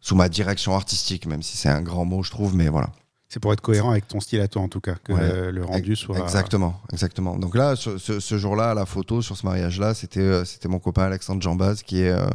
sous 0.00 0.14
ma 0.14 0.28
direction 0.28 0.74
artistique, 0.76 1.26
même 1.26 1.42
si 1.42 1.56
c'est 1.56 1.68
un 1.68 1.82
grand 1.82 2.04
mot, 2.04 2.22
je 2.22 2.30
trouve. 2.30 2.54
Mais 2.54 2.68
voilà. 2.68 2.90
C'est 3.28 3.40
pour 3.40 3.52
être 3.52 3.60
cohérent 3.60 3.90
avec 3.90 4.06
ton 4.06 4.20
style 4.20 4.40
à 4.40 4.46
toi, 4.46 4.62
en 4.62 4.68
tout 4.68 4.80
cas, 4.80 4.94
que 5.02 5.12
Ouais. 5.12 5.18
euh, 5.20 5.50
le 5.50 5.64
rendu 5.64 5.96
soit. 5.96 6.16
Exactement, 6.20 6.80
exactement. 6.92 7.36
Donc 7.36 7.56
là, 7.56 7.74
ce, 7.74 7.98
ce- 7.98 8.20
ce 8.20 8.38
jour-là, 8.38 8.72
la 8.72 8.86
photo, 8.86 9.20
sur 9.20 9.36
ce 9.36 9.44
mariage-là, 9.44 9.94
c'était 9.94 10.20
euh, 10.20 10.44
c'était 10.44 10.68
mon 10.68 10.78
copain 10.78 11.02
Alexandre 11.02 11.42
Jambaz 11.42 11.82
qui 11.84 12.02
est, 12.02 12.10
euh, 12.12 12.28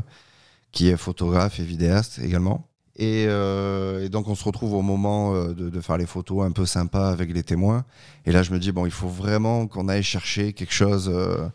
qui 0.74 0.90
est 0.90 0.98
photographe 0.98 1.62
et 1.62 1.64
vidéaste 1.64 2.20
également. 2.20 2.68
Et, 3.02 3.26
euh, 3.28 4.06
et 4.06 4.10
donc 4.10 4.28
on 4.28 4.36
se 4.36 4.44
retrouve 4.44 4.74
au 4.76 4.84
moment 4.84 5.34
euh, 5.34 5.54
de, 5.56 5.70
de 5.72 5.82
faire 5.82 5.98
les 5.98 6.06
photos 6.06 6.46
un 6.46 6.52
peu 6.52 6.68
sympas 6.68 7.10
avec 7.10 7.34
les 7.34 7.42
témoins. 7.42 7.84
Et 8.28 8.32
là, 8.32 8.44
je 8.44 8.52
me 8.52 8.60
dis 8.60 8.72
bon, 8.72 8.86
il 8.86 8.92
faut 8.92 9.08
vraiment 9.08 9.66
qu'on 9.66 9.90
aille 9.90 10.04
chercher 10.04 10.54
quelque 10.54 10.72
chose, 10.74 11.10
euh, 11.12 11.48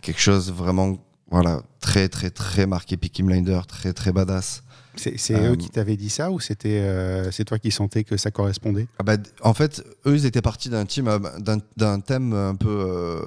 quelque 0.00 0.20
chose 0.20 0.50
vraiment, 0.50 0.96
voilà, 1.30 1.60
très 1.80 2.08
très 2.08 2.30
très 2.30 2.66
marqué 2.66 2.96
Peaky 2.96 3.22
Blinder, 3.24 3.60
très 3.68 3.92
très 3.92 4.10
badass. 4.10 4.62
C'est 4.94 5.34
Euh, 5.34 5.52
eux 5.52 5.56
qui 5.56 5.68
t'avaient 5.68 5.98
dit 5.98 6.08
ça 6.08 6.30
ou 6.30 6.40
c'était 6.40 6.82
c'est 7.30 7.44
toi 7.44 7.58
qui 7.58 7.70
sentais 7.70 8.02
que 8.02 8.16
ça 8.16 8.30
correspondait? 8.30 8.86
Ah 8.98 9.02
bah, 9.02 9.16
en 9.42 9.52
fait, 9.52 9.84
eux, 10.06 10.14
ils 10.16 10.24
étaient 10.24 10.40
partis 10.40 10.70
d'un 10.70 10.86
thème 10.86 12.32
un 12.32 12.54
peu. 12.54 13.22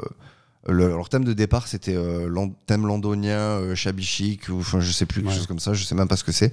le- 0.67 0.87
leur 0.89 1.07
thème 1.09 1.23
de 1.23 1.33
départ, 1.33 1.67
c'était 1.67 1.95
euh, 1.95 2.47
thème 2.65 2.87
londonien, 2.87 3.37
euh, 3.61 3.75
shabby 3.75 4.03
chic, 4.03 4.49
ou 4.49 4.57
enfin, 4.59 4.79
je 4.79 4.91
sais 4.91 5.05
plus, 5.05 5.21
quelque 5.21 5.31
Ouais. 5.31 5.37
chose 5.37 5.47
comme 5.47 5.59
ça, 5.59 5.73
je 5.73 5.83
sais 5.83 5.95
même 5.95 6.07
pas 6.07 6.17
ce 6.17 6.23
que 6.23 6.31
c'est. 6.31 6.51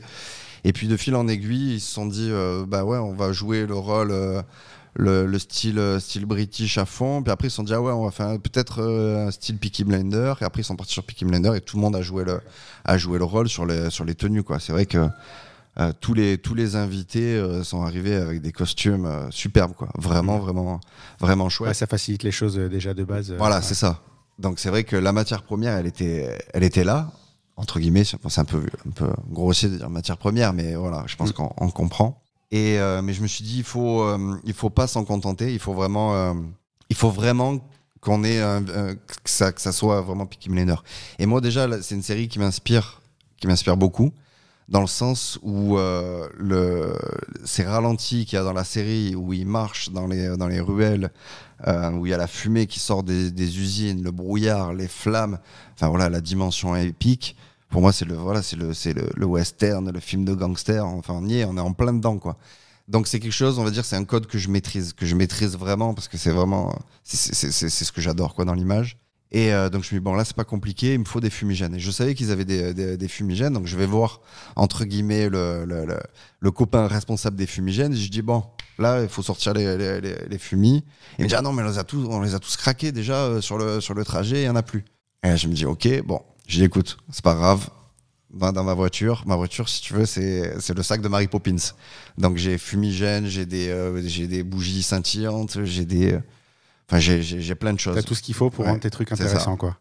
Et 0.64 0.72
puis, 0.72 0.88
de 0.88 0.96
fil 0.96 1.14
en 1.14 1.28
aiguille, 1.28 1.74
ils 1.74 1.80
se 1.80 1.92
sont 1.92 2.06
dit, 2.06 2.28
euh, 2.30 2.64
bah 2.66 2.84
ouais, 2.84 2.98
on 2.98 3.12
va 3.14 3.32
jouer 3.32 3.66
le 3.66 3.74
rôle, 3.74 4.10
euh, 4.10 4.42
le, 4.94 5.26
le 5.26 5.38
style, 5.38 5.78
euh, 5.78 6.00
style 6.00 6.24
british 6.26 6.78
à 6.78 6.84
fond. 6.86 7.22
Puis 7.22 7.30
après, 7.30 7.48
ils 7.48 7.50
se 7.50 7.56
sont 7.56 7.62
dit, 7.62 7.74
ah 7.74 7.80
ouais, 7.82 7.92
on 7.92 8.04
va 8.04 8.10
faire 8.10 8.38
peut-être 8.40 8.80
euh, 8.82 9.28
un 9.28 9.30
style 9.30 9.58
Peaky 9.58 9.84
Blinder. 9.84 10.34
Et 10.40 10.44
après, 10.44 10.62
ils 10.62 10.64
sont 10.64 10.76
partis 10.76 10.92
sur 10.94 11.04
Peaky 11.04 11.24
Blinder 11.24 11.52
et 11.54 11.60
tout 11.60 11.76
le 11.76 11.82
monde 11.82 11.94
a 11.96 12.02
joué 12.02 12.24
le, 12.24 12.40
a 12.84 12.96
joué 12.98 13.18
le 13.18 13.24
rôle 13.24 13.48
sur 13.48 13.66
les, 13.66 13.90
sur 13.90 14.04
les 14.04 14.14
tenues, 14.14 14.42
quoi. 14.42 14.58
C'est 14.60 14.72
vrai 14.72 14.86
que. 14.86 15.06
Euh, 15.78 15.92
tous, 16.00 16.14
les, 16.14 16.38
tous 16.38 16.54
les 16.54 16.74
invités 16.74 17.36
euh, 17.36 17.62
sont 17.62 17.82
arrivés 17.82 18.14
avec 18.14 18.40
des 18.40 18.50
costumes 18.50 19.28
superbes, 19.28 19.74
quoi. 19.74 19.88
Vraiment, 19.98 20.38
vraiment, 20.38 20.80
vraiment 21.20 21.50
chouette. 21.50 21.68
Ouais, 21.68 21.74
Ça 21.74 21.86
facilite 21.86 22.22
les 22.22 22.30
choses 22.30 22.56
déjà 22.56 22.94
de 22.94 23.04
base. 23.04 23.30
voilà, 23.36 23.56
ouais. 23.56 23.62
c'est 23.62 23.74
ça. 23.74 24.00
Donc 24.38 24.58
c'est 24.58 24.70
vrai 24.70 24.84
que 24.84 24.96
la 24.96 25.12
matière 25.12 25.42
première, 25.42 25.76
elle 25.76 25.86
était, 25.86 26.38
elle 26.54 26.62
était 26.62 26.82
là, 26.82 27.10
entre 27.56 27.80
guillemets. 27.80 28.04
C'est 28.04 28.38
un 28.38 28.44
peu, 28.44 28.62
un 28.86 28.90
peu 28.90 29.08
grossier 29.30 29.68
de 29.68 29.76
dire 29.76 29.90
matière 29.90 30.18
première, 30.18 30.52
mais 30.52 30.74
voilà, 30.74 31.04
je 31.06 31.16
pense 31.16 31.30
Mm. 31.30 31.32
qu'on 31.34 31.52
on 31.58 31.70
comprend. 31.70 32.20
Et 32.52 32.78
euh, 32.78 33.02
mais 33.02 33.12
je 33.12 33.22
me 33.22 33.26
suis 33.26 33.42
dit, 33.44 33.58
il 33.58 33.64
faut, 33.64 34.02
euh, 34.02 34.36
il 34.44 34.52
faut 34.54 34.70
pas 34.70 34.86
s'en 34.86 35.04
contenter. 35.04 35.52
Il 35.52 35.58
faut 35.58 35.74
vraiment, 35.74 36.14
euh, 36.14 36.32
il 36.90 36.96
faut 36.96 37.10
vraiment 37.10 37.58
qu'on 38.00 38.22
ait 38.22 38.38
que 38.38 38.96
ça, 39.30 39.50
que 39.50 39.60
ça 39.60 39.72
soit 39.72 40.00
vraiment 40.00 40.26
Peaky 40.26 40.48
Blinders. 40.50 40.84
Et 41.18 41.26
moi 41.26 41.40
déjà, 41.40 41.82
c'est 41.82 41.96
une 41.96 42.02
série 42.04 42.28
qui 42.28 42.38
m'inspire, 42.38 43.00
qui 43.40 43.48
m'inspire 43.48 43.76
beaucoup, 43.76 44.12
dans 44.68 44.80
le 44.80 44.86
sens 44.86 45.40
où 45.42 45.76
le, 45.76 46.94
ces 47.44 47.64
ralentis 47.64 48.24
qu'il 48.26 48.36
y 48.36 48.40
a 48.40 48.44
dans 48.44 48.52
la 48.52 48.62
série, 48.62 49.16
où 49.16 49.32
il 49.32 49.46
marche 49.46 49.90
dans 49.90 50.06
les, 50.06 50.36
dans 50.36 50.46
les 50.46 50.60
ruelles, 50.60 51.10
euh, 51.66 51.90
où 51.92 52.06
il 52.06 52.10
y 52.10 52.14
a 52.14 52.18
la 52.18 52.28
fumée 52.28 52.66
qui 52.66 52.78
sort 52.78 53.02
des, 53.02 53.32
des 53.32 53.58
usines, 53.58 54.04
le 54.04 54.12
brouillard, 54.12 54.72
les 54.72 54.88
flammes, 54.88 55.38
enfin 55.74 55.88
voilà, 55.88 56.08
la 56.08 56.20
dimension 56.20 56.76
épique. 56.76 57.34
Pour 57.70 57.80
moi, 57.82 57.92
c'est 57.92 58.04
le, 58.04 58.14
voilà, 58.14 58.42
c'est 58.42 58.56
le, 58.56 58.72
c'est 58.74 58.94
le, 58.94 59.26
western, 59.26 59.90
le 59.90 60.00
film 60.00 60.24
de 60.24 60.34
gangster. 60.34 60.84
Enfin, 60.86 61.14
on 61.14 61.26
y 61.26 61.40
est, 61.40 61.44
on 61.44 61.56
est 61.56 61.60
en 61.60 61.72
plein 61.72 61.92
dedans, 61.92 62.18
quoi. 62.18 62.36
Donc 62.88 63.08
c'est 63.08 63.18
quelque 63.18 63.32
chose, 63.32 63.58
on 63.58 63.64
va 63.64 63.70
dire, 63.70 63.84
c'est 63.84 63.96
un 63.96 64.04
code 64.04 64.26
que 64.26 64.38
je 64.38 64.48
maîtrise, 64.48 64.92
que 64.92 65.06
je 65.06 65.16
maîtrise 65.16 65.56
vraiment 65.56 65.92
parce 65.92 66.06
que 66.06 66.16
c'est 66.16 66.30
vraiment, 66.30 66.78
c'est- 67.02 67.34
ce 67.34 67.92
que 67.92 68.00
j'adore, 68.00 68.34
quoi, 68.34 68.44
dans 68.44 68.54
l'image. 68.54 68.96
Et 69.32 69.52
euh, 69.52 69.68
donc 69.68 69.82
je 69.82 69.92
me 69.92 69.98
dis 69.98 70.04
bon 70.04 70.14
là 70.14 70.24
c'est 70.24 70.36
pas 70.36 70.44
compliqué, 70.44 70.94
il 70.94 71.00
me 71.00 71.04
faut 71.04 71.20
des 71.20 71.30
fumigènes. 71.30 71.74
Et 71.74 71.80
je 71.80 71.90
savais 71.90 72.14
qu'ils 72.14 72.30
avaient 72.30 72.44
des, 72.44 72.96
des, 72.96 73.08
fumigènes, 73.08 73.52
donc 73.52 73.66
je 73.66 73.76
vais 73.76 73.84
voir 73.86 74.20
entre 74.54 74.84
guillemets 74.84 75.28
le, 75.28 75.64
le, 75.64 75.84
le, 76.38 76.50
copain 76.52 76.86
responsable 76.86 77.36
des 77.36 77.46
fumigènes. 77.46 77.92
Et 77.92 77.96
je 77.96 78.08
dis 78.08 78.22
bon 78.22 78.44
là 78.78 79.02
il 79.02 79.08
faut 79.08 79.22
sortir 79.22 79.52
les, 79.52 80.00
les 80.00 80.38
fumis. 80.38 80.84
Il 81.18 81.24
me 81.24 81.28
dit 81.28 81.34
ah 81.34 81.42
non 81.42 81.52
mais 81.52 81.64
on 81.64 81.68
les 81.68 81.78
a 81.78 81.82
tous, 81.84 82.06
on 82.08 82.20
les 82.20 82.36
a 82.36 82.38
tous 82.38 82.56
craqués 82.56 82.92
déjà 82.92 83.16
euh, 83.24 83.40
sur 83.40 83.58
le 83.58 83.80
sur 83.80 83.94
le 83.94 84.04
trajet, 84.04 84.42
il 84.42 84.46
y 84.46 84.48
en 84.48 84.54
a 84.56 84.62
plus. 84.62 84.84
Et 85.24 85.28
là, 85.28 85.36
je 85.36 85.48
me 85.48 85.54
dis 85.54 85.66
ok 85.66 86.02
bon, 86.04 86.20
je 86.46 86.58
dis 86.58 86.64
écoute 86.64 86.96
c'est 87.10 87.24
pas 87.24 87.34
grave. 87.34 87.68
Dans, 88.30 88.52
dans 88.52 88.64
ma 88.64 88.74
voiture, 88.74 89.22
ma 89.26 89.36
voiture, 89.36 89.66
si 89.68 89.80
tu 89.80 89.94
veux, 89.94 90.04
c'est 90.04 90.52
le 90.74 90.82
sac 90.82 91.00
de 91.00 91.08
Mary 91.08 91.26
Poppins. 91.26 91.56
Donc 92.18 92.36
j'ai 92.36 92.58
fumigène, 92.58 93.26
j'ai 93.26 93.46
des, 93.46 93.68
euh, 93.68 94.02
j'ai 94.04 94.26
des 94.26 94.42
bougies 94.42 94.82
scintillantes, 94.82 95.64
j'ai 95.64 95.84
des. 95.86 96.18
Enfin, 96.88 96.98
j'ai- 96.98 97.22
j'ai 97.22 97.40
j'ai 97.40 97.54
plein 97.54 97.72
de 97.72 97.80
choses. 97.80 97.94
T'as 97.94 98.02
tout 98.02 98.14
ce 98.14 98.22
qu'il 98.22 98.34
faut 98.34 98.50
pour 98.50 98.64
Ouais, 98.64 98.70
rendre 98.72 98.80
tes 98.82 98.90
trucs 98.90 99.10
intéressants, 99.12 99.56
quoi. 99.56 99.78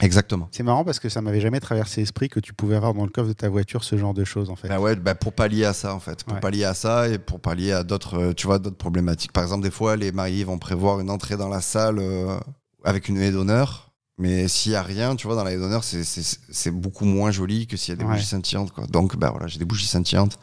Exactement. 0.00 0.48
C'est 0.52 0.62
marrant 0.62 0.84
parce 0.84 1.00
que 1.00 1.08
ça 1.08 1.20
m'avait 1.20 1.40
jamais 1.40 1.58
traversé 1.60 2.00
l'esprit 2.00 2.28
que 2.28 2.38
tu 2.40 2.54
pouvais 2.54 2.76
avoir 2.76 2.94
dans 2.94 3.02
le 3.04 3.10
coffre 3.10 3.28
de 3.28 3.32
ta 3.32 3.48
voiture 3.48 3.82
ce 3.84 3.98
genre 3.98 4.14
de 4.14 4.24
choses, 4.24 4.48
en 4.48 4.54
fait. 4.56 4.68
Bah 4.68 4.78
ouais, 4.80 4.94
bah 4.94 5.16
pour 5.16 5.32
pallier 5.32 5.64
à 5.64 5.72
ça 5.72 5.92
en 5.92 5.98
fait, 6.00 6.22
pour 6.24 6.34
Ouais. 6.34 6.40
pallier 6.40 6.64
à 6.64 6.74
ça 6.74 7.08
et 7.08 7.18
pour 7.18 7.40
pallier 7.40 7.72
à 7.72 7.82
d'autres, 7.82 8.14
euh, 8.18 8.32
tu 8.32 8.46
vois, 8.46 8.58
d'autres 8.60 8.76
problématiques. 8.76 9.32
Par 9.32 9.42
exemple, 9.42 9.64
des 9.64 9.72
fois, 9.72 9.96
les 9.96 10.12
mariés 10.12 10.44
vont 10.44 10.58
prévoir 10.58 11.00
une 11.00 11.10
entrée 11.10 11.36
dans 11.36 11.48
la 11.48 11.60
salle 11.60 11.98
euh, 11.98 12.38
avec 12.84 13.08
une 13.08 13.18
haie 13.18 13.32
d'honneur, 13.32 13.87
mais 14.18 14.48
s'il 14.48 14.72
y 14.72 14.74
a 14.74 14.82
rien, 14.82 15.16
tu 15.16 15.26
vois, 15.26 15.36
dans 15.36 15.44
la 15.44 15.52
haie 15.52 15.58
d'honneur, 15.58 15.84
c'est- 15.84 16.70
beaucoup 16.70 17.04
moins 17.04 17.30
joli 17.30 17.66
que 17.66 17.76
s'il 17.76 17.92
y 17.92 17.94
a 17.94 17.96
des 17.96 18.04
Ouais. 18.04 18.14
bougies 18.14 18.26
scintillantes, 18.26 18.72
quoi. 18.72 18.86
Donc, 18.86 19.16
bah 19.16 19.30
voilà, 19.30 19.46
j'ai 19.46 19.58
des 19.58 19.64
bougies 19.64 19.86
scintillantes. 19.86 20.38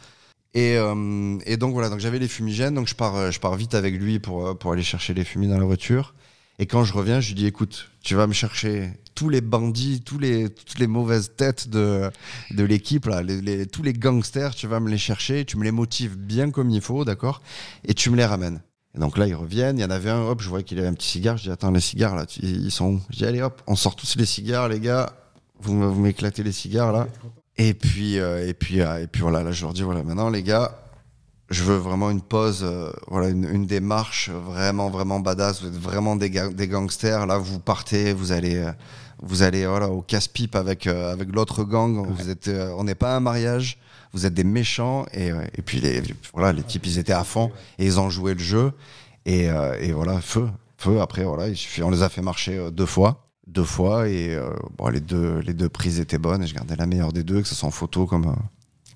Et, 0.54 0.78
euh, 0.78 1.38
et 1.46 1.58
donc 1.58 1.74
voilà, 1.74 1.90
donc 1.90 2.00
j'avais 2.00 2.20
les 2.20 2.30
fumigènes, 2.30 2.74
donc 2.76 2.88
je 2.88 2.96
pars, 2.96 3.16
euh, 3.16 3.32
je 3.32 3.40
pars 3.42 3.56
vite 3.56 3.76
avec 3.76 3.96
lui 3.96 4.20
pour, 4.20 4.48
euh, 4.48 4.54
pour 4.54 4.72
aller 4.72 4.84
chercher 4.84 5.14
les 5.14 5.26
fumis 5.26 5.48
dans 5.50 5.58
la 5.60 5.66
voiture. 5.66 6.14
Et 6.60 6.66
quand 6.66 6.86
je 6.86 6.94
reviens, 6.94 7.20
je 7.20 7.28
lui 7.28 7.36
dis 7.36 7.46
écoute, 7.46 7.90
tu 8.02 8.16
vas 8.16 8.28
me 8.28 8.32
chercher 8.34 8.92
tous 9.14 9.28
les 9.28 9.42
bandits, 9.42 10.02
tous 10.02 10.18
les, 10.18 10.50
toutes 10.50 10.80
les 10.80 10.88
mauvaises 10.88 11.32
têtes 11.36 11.68
de, 11.70 12.10
de 12.52 12.64
l'équipe, 12.64 13.06
là, 13.08 13.22
les, 13.22 13.42
les- 13.42 13.66
tous 13.68 13.84
les 13.84 13.92
gangsters, 13.92 14.56
tu 14.56 14.66
vas 14.68 14.80
me 14.80 14.90
les 14.90 14.98
chercher, 14.98 15.44
tu 15.44 15.58
me 15.58 15.66
les 15.66 15.72
motives 15.72 16.16
bien 16.16 16.52
comme 16.52 16.70
il 16.70 16.80
faut, 16.80 17.04
d'accord? 17.04 17.42
Et 17.84 17.94
tu 17.94 18.10
me 18.10 18.16
les 18.16 18.26
ramènes. 18.26 18.62
Et 18.96 19.00
donc 19.00 19.18
là, 19.18 19.28
ils 19.28 19.36
reviennent. 19.36 19.78
Il 19.78 19.82
y 19.82 19.86
en 19.86 19.90
avait 19.90 20.10
un, 20.10 20.22
hop, 20.22 20.42
je 20.42 20.48
voyais 20.50 20.64
qu'il 20.64 20.80
avait 20.80 20.88
un 20.88 20.94
petit 20.94 21.08
cigare. 21.10 21.38
Je 21.38 21.44
dis 21.44 21.52
attends, 21.52 21.72
les 21.72 21.82
cigares 21.82 22.16
là, 22.16 22.26
tu- 22.26 22.40
ils 22.42 22.72
sont 22.72 22.94
où? 22.94 23.02
Je 23.10 23.18
dis 23.18 23.26
allez 23.26 23.42
hop, 23.42 23.62
on 23.68 23.76
sort 23.76 23.96
tous 23.96 24.16
les 24.18 24.26
cigares, 24.26 24.70
les 24.70 24.80
gars. 24.80 25.12
Vous, 25.60 25.74
m'éclatez 25.74 26.44
les 26.44 26.52
cigares 26.52 26.92
là. 26.92 27.08
Et 27.58 27.74
puis, 27.74 28.20
euh, 28.20 28.48
et 28.48 28.54
puis, 28.54 28.82
euh, 28.82 29.02
et 29.02 29.08
puis 29.08 29.22
voilà, 29.22 29.42
là, 29.44 29.52
je 29.52 29.64
leur 29.64 29.74
dis 29.74 29.82
voilà, 29.84 30.04
maintenant 30.04 30.30
les 30.30 30.44
gars, 30.44 30.78
je 31.50 31.64
veux 31.64 31.76
vraiment 31.78 32.10
une 32.12 32.22
pause, 32.22 32.62
euh, 32.64 32.92
voilà, 33.08 33.30
une, 33.30 33.46
une 33.50 33.66
démarche 33.66 34.30
vraiment, 34.30 34.90
vraiment 34.90 35.20
badass. 35.20 35.62
Vous 35.62 35.68
êtes 35.68 35.76
vraiment 35.82 36.16
des, 36.16 36.30
ga- 36.30 36.50
des 36.50 36.68
gangsters. 36.68 37.26
Là, 37.26 37.38
vous 37.38 37.60
partez, 37.60 38.14
vous 38.14 38.32
allez, 38.32 38.66
vous 39.22 39.42
allez 39.44 39.66
voilà, 39.66 39.90
au 39.90 40.02
casse-pipe 40.02 40.56
avec, 40.56 40.88
avec 40.88 41.34
l'autre 41.34 41.64
gang. 41.64 42.06
Vous 42.08 42.30
êtes, 42.30 42.50
on 42.78 42.84
n'est 42.84 42.96
pas 42.96 43.16
un 43.16 43.20
mariage. 43.22 43.78
Vous 44.16 44.26
êtes 44.26 44.34
des 44.34 44.44
méchants. 44.44 45.06
Et, 45.14 45.32
euh, 45.32 45.46
puis, 45.66 45.80
les, 45.80 46.02
voilà, 46.34 46.54
les 46.54 46.64
types, 46.64 46.86
ils 46.86 46.98
étaient 46.98 47.14
à 47.14 47.24
fond 47.24 47.52
et 47.78 47.86
ils 47.86 48.00
ont 48.00 48.10
joué 48.10 48.34
le 48.34 48.40
jeu. 48.40 48.72
Et, 49.26 49.50
euh, 49.50 49.92
voilà, 49.94 50.22
feu. 50.22 50.48
Feu, 50.78 51.02
après, 51.02 51.24
voilà, 51.24 51.54
on 51.84 51.90
les 51.90 52.02
a 52.02 52.10
fait 52.10 52.22
marcher 52.22 52.58
euh, 52.58 52.72
deux 52.72 52.86
fois. 52.86 53.28
Deux 53.46 53.64
fois. 53.64 54.08
Et 54.08 54.40
les, 54.92 55.00
deux, 55.02 55.40
les 55.40 55.54
deux 55.54 55.70
prises 55.70 56.00
étaient 56.00 56.18
bonnes. 56.18 56.44
Et 56.44 56.48
je 56.48 56.56
gardais 56.56 56.76
la 56.76 56.86
meilleure 56.86 57.14
des 57.14 57.24
deux, 57.24 57.42
que 57.42 57.48
ce 57.48 57.56
soit 57.56 57.68
en 57.68 57.72
photo 57.72 58.08
comme, 58.08 58.36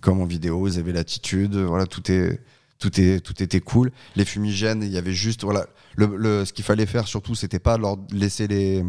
comme 0.01 0.22
en 0.22 0.26
vidéo. 0.26 0.67
Ils 0.67 0.80
avaient 0.80 0.93
l'attitude. 0.93 1.55
Voilà, 1.55 1.86
tout 1.86 2.11
est 2.11 2.39
tout, 2.80 2.99
est, 2.99 3.20
tout 3.20 3.43
était 3.43 3.59
cool. 3.59 3.91
Les 4.15 4.26
fumigènes, 4.26 4.82
il 4.82 4.89
y 4.89 4.97
avait 4.97 5.13
juste, 5.13 5.43
voilà, 5.43 5.67
ce 5.97 6.51
qu'il 6.53 6.63
fallait 6.63 6.86
faire 6.86 7.07
surtout, 7.07 7.36
c'était 7.36 7.59
pas 7.59 7.78
leur 7.78 7.97
laisser 8.11 8.47
les, 8.47 8.84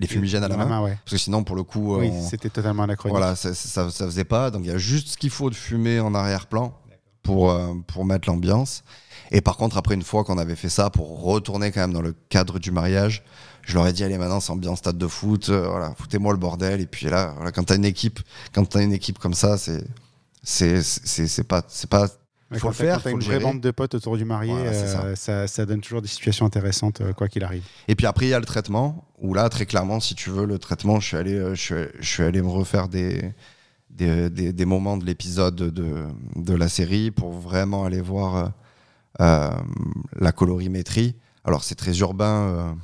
les 0.00 0.06
fumigènes 0.06 0.44
à 0.44 0.48
la 0.48 0.56
Dans 0.56 0.66
main, 0.68 0.82
ouais. 0.82 0.96
parce 1.04 1.12
que 1.12 1.18
sinon, 1.18 1.42
pour 1.44 1.56
le 1.56 1.62
coup, 1.64 1.96
Oui, 1.96 2.10
on- 2.12 2.28
c'était 2.28 2.50
totalement 2.50 2.84
anachronique. 2.84 3.16
voilà, 3.16 3.34
ça, 3.36 3.54
ça, 3.54 3.90
ça 3.90 4.04
faisait 4.06 4.24
pas. 4.24 4.50
Donc 4.50 4.62
il 4.64 4.68
y 4.68 4.74
a 4.74 4.78
juste 4.78 5.08
ce 5.08 5.16
qu'il 5.16 5.30
faut 5.30 5.50
de 5.50 5.54
fumer 5.54 6.00
en 6.00 6.14
arrière-plan 6.14 6.72
pour, 7.22 7.50
euh, 7.50 7.74
pour 7.86 8.04
mettre 8.04 8.28
l'ambiance. 8.28 8.84
Et 9.30 9.40
par 9.40 9.56
contre, 9.56 9.76
après 9.76 9.94
une 9.94 10.02
fois 10.02 10.24
qu'on 10.24 10.38
avait 10.38 10.56
fait 10.56 10.68
ça, 10.70 10.88
pour 10.88 11.22
retourner 11.22 11.70
quand 11.72 11.80
même 11.80 11.92
dans 11.92 12.00
le 12.00 12.14
cadre 12.30 12.58
du 12.58 12.70
mariage, 12.70 13.22
je 13.62 13.74
leur 13.74 13.86
ai 13.86 13.92
dit 13.92 14.02
allez 14.02 14.16
maintenant 14.16 14.40
c'est 14.40 14.52
ambiance 14.52 14.78
stade 14.78 14.96
de 14.96 15.06
foot, 15.06 15.50
euh, 15.50 15.68
voilà, 15.68 15.92
foutez-moi 15.98 16.32
le 16.32 16.38
bordel. 16.38 16.80
Et 16.80 16.86
puis 16.86 17.06
là, 17.08 17.32
voilà, 17.36 17.52
quand 17.52 17.64
t'as 17.64 17.76
une 17.76 17.84
équipe, 17.84 18.20
quand 18.54 18.64
t'as 18.64 18.82
une 18.82 18.92
équipe 18.92 19.18
comme 19.18 19.34
ça, 19.34 19.58
c'est 19.58 19.84
c'est 20.42 20.82
c'est 20.82 21.26
c'est 21.26 21.44
pas 21.44 21.62
c'est 21.68 21.90
pas 21.90 22.08
Ouais, 22.50 22.58
faut 22.58 22.68
le 22.68 22.72
faire, 22.74 22.94
quand 22.96 23.02
faut 23.02 23.08
une 23.10 23.20
vraie 23.22 23.36
bande 23.44 23.60
de 23.60 23.70
potes 23.70 23.94
autour 23.94 24.16
du 24.16 24.24
marié, 24.24 24.52
Voilà, 24.52 24.70
euh, 24.70 25.14
ça. 25.14 25.46
Ça, 25.46 25.66
donne 25.66 25.80
toujours 25.82 26.00
des 26.00 26.08
situations 26.08 26.46
intéressantes, 26.46 27.00
euh, 27.02 27.12
quoi 27.12 27.28
qu'il 27.28 27.44
arrive. 27.44 27.62
Et 27.88 27.94
puis 27.94 28.06
après, 28.06 28.24
il 28.26 28.30
y 28.30 28.34
a 28.34 28.38
le 28.40 28.46
traitement, 28.46 29.04
où 29.20 29.34
là, 29.34 29.48
très 29.50 29.66
clairement, 29.66 30.00
si 30.00 30.14
tu 30.14 30.30
veux, 30.30 30.46
le 30.46 30.58
traitement, 30.58 30.98
je 30.98 31.06
suis 31.08 31.16
allé, 31.18 31.34
euh, 31.34 31.54
je 31.54 31.60
suis, 31.60 31.74
je 32.00 32.08
suis 32.08 32.22
allé 32.22 32.40
me 32.40 32.48
refaire 32.48 32.88
des, 32.88 33.34
des, 33.90 34.30
des- 34.30 34.52
des 34.54 34.64
moments 34.64 34.96
de 34.96 35.04
l'épisode 35.04 35.56
de, 35.56 36.06
de 36.36 36.54
la 36.54 36.68
série 36.68 37.10
pour 37.10 37.32
vraiment 37.32 37.84
aller 37.84 38.00
voir 38.00 38.52
euh, 39.20 39.50
la 40.18 40.32
colorimétrie. 40.32 41.16
Alors, 41.44 41.64
c'est 41.64 41.74
très 41.74 41.98
urbain, 41.98 42.76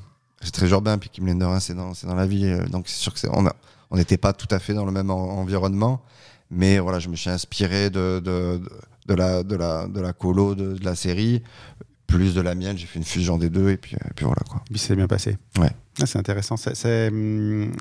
c'est 0.43 0.53
très 0.53 0.69
urbain, 0.71 0.99
puis 0.99 1.09
Kim 1.09 1.25
Blender, 1.25 1.47
hein, 1.47 1.61
c'est 1.61 1.75
dans, 1.75 1.95
c'est 1.95 2.07
dans 2.07 2.15
la 2.15 2.27
ville, 2.27 2.45
euh, 2.47 2.67
donc 2.67 2.87
c'est 2.89 2.99
sûr 3.01 3.15
que 3.15 3.21
on 3.33 3.47
a- 3.47 3.57
on 3.91 3.97
n'était 3.97 4.17
pas 4.19 4.33
tout 4.35 4.49
à 4.51 4.59
fait 4.59 4.75
dans 4.75 4.85
le 4.85 4.93
même 4.93 5.11
en- 5.11 5.39
environnement, 5.39 6.03
mais 6.51 6.79
voilà, 6.81 6.99
je 6.99 7.09
me 7.09 7.17
suis 7.17 7.31
inspiré 7.31 7.89
de, 7.91 8.21
de, 8.23 8.59
de- 8.59 8.71
de 9.07 9.15
la, 9.15 9.43
de, 9.43 9.57
la, 9.57 9.87
de 9.89 10.01
la 10.01 10.13
colo 10.13 10.55
de, 10.55 10.75
de 10.75 10.85
la 10.85 10.95
série, 10.95 11.43
plus 12.07 12.35
de 12.35 12.41
la 12.41 12.55
mienne, 12.55 12.77
j'ai 12.79 12.87
fait 12.87 12.99
une 12.99 13.05
fusion 13.05 13.39
des 13.39 13.51
deux, 13.51 13.71
et 13.71 13.77
puis, 13.77 13.95
et 13.97 14.15
puis 14.15 14.25
voilà 14.25 14.43
quoi. 14.49 14.63
Et 14.69 14.71
puis 14.71 14.79
c'est 14.79 14.95
bien 14.97 15.07
passé. 15.09 15.37
Ouais. 15.59 15.71
Ah, 16.01 16.07
c'est 16.07 16.19
intéressant. 16.19 16.57
C'est, 16.57 17.09
hum, 17.09 17.73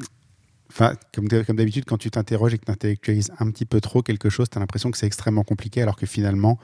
Enfin, 0.69 0.95
comme, 1.13 1.28
d'hab- 1.28 1.45
comme 1.45 1.57
d'habitude, 1.57 1.86
quand 1.86 1.99
tu 1.99 2.09
t'interroges 2.09 2.55
et 2.55 2.57
que 2.57 2.65
tu 2.65 2.71
intellectualises 2.71 3.30
un 3.38 3.51
petit 3.51 3.65
peu 3.65 3.80
trop 3.80 4.01
quelque 4.01 4.30
chose, 4.32 4.49
tu 4.49 4.57
as 4.57 4.59
l'impression 4.59 4.89
que 4.89 4.97
c'est 4.97 5.05
extrêmement 5.05 5.43
compliqué, 5.43 5.84
alors 5.84 5.95
que 5.95 6.07
finalement, 6.07 6.57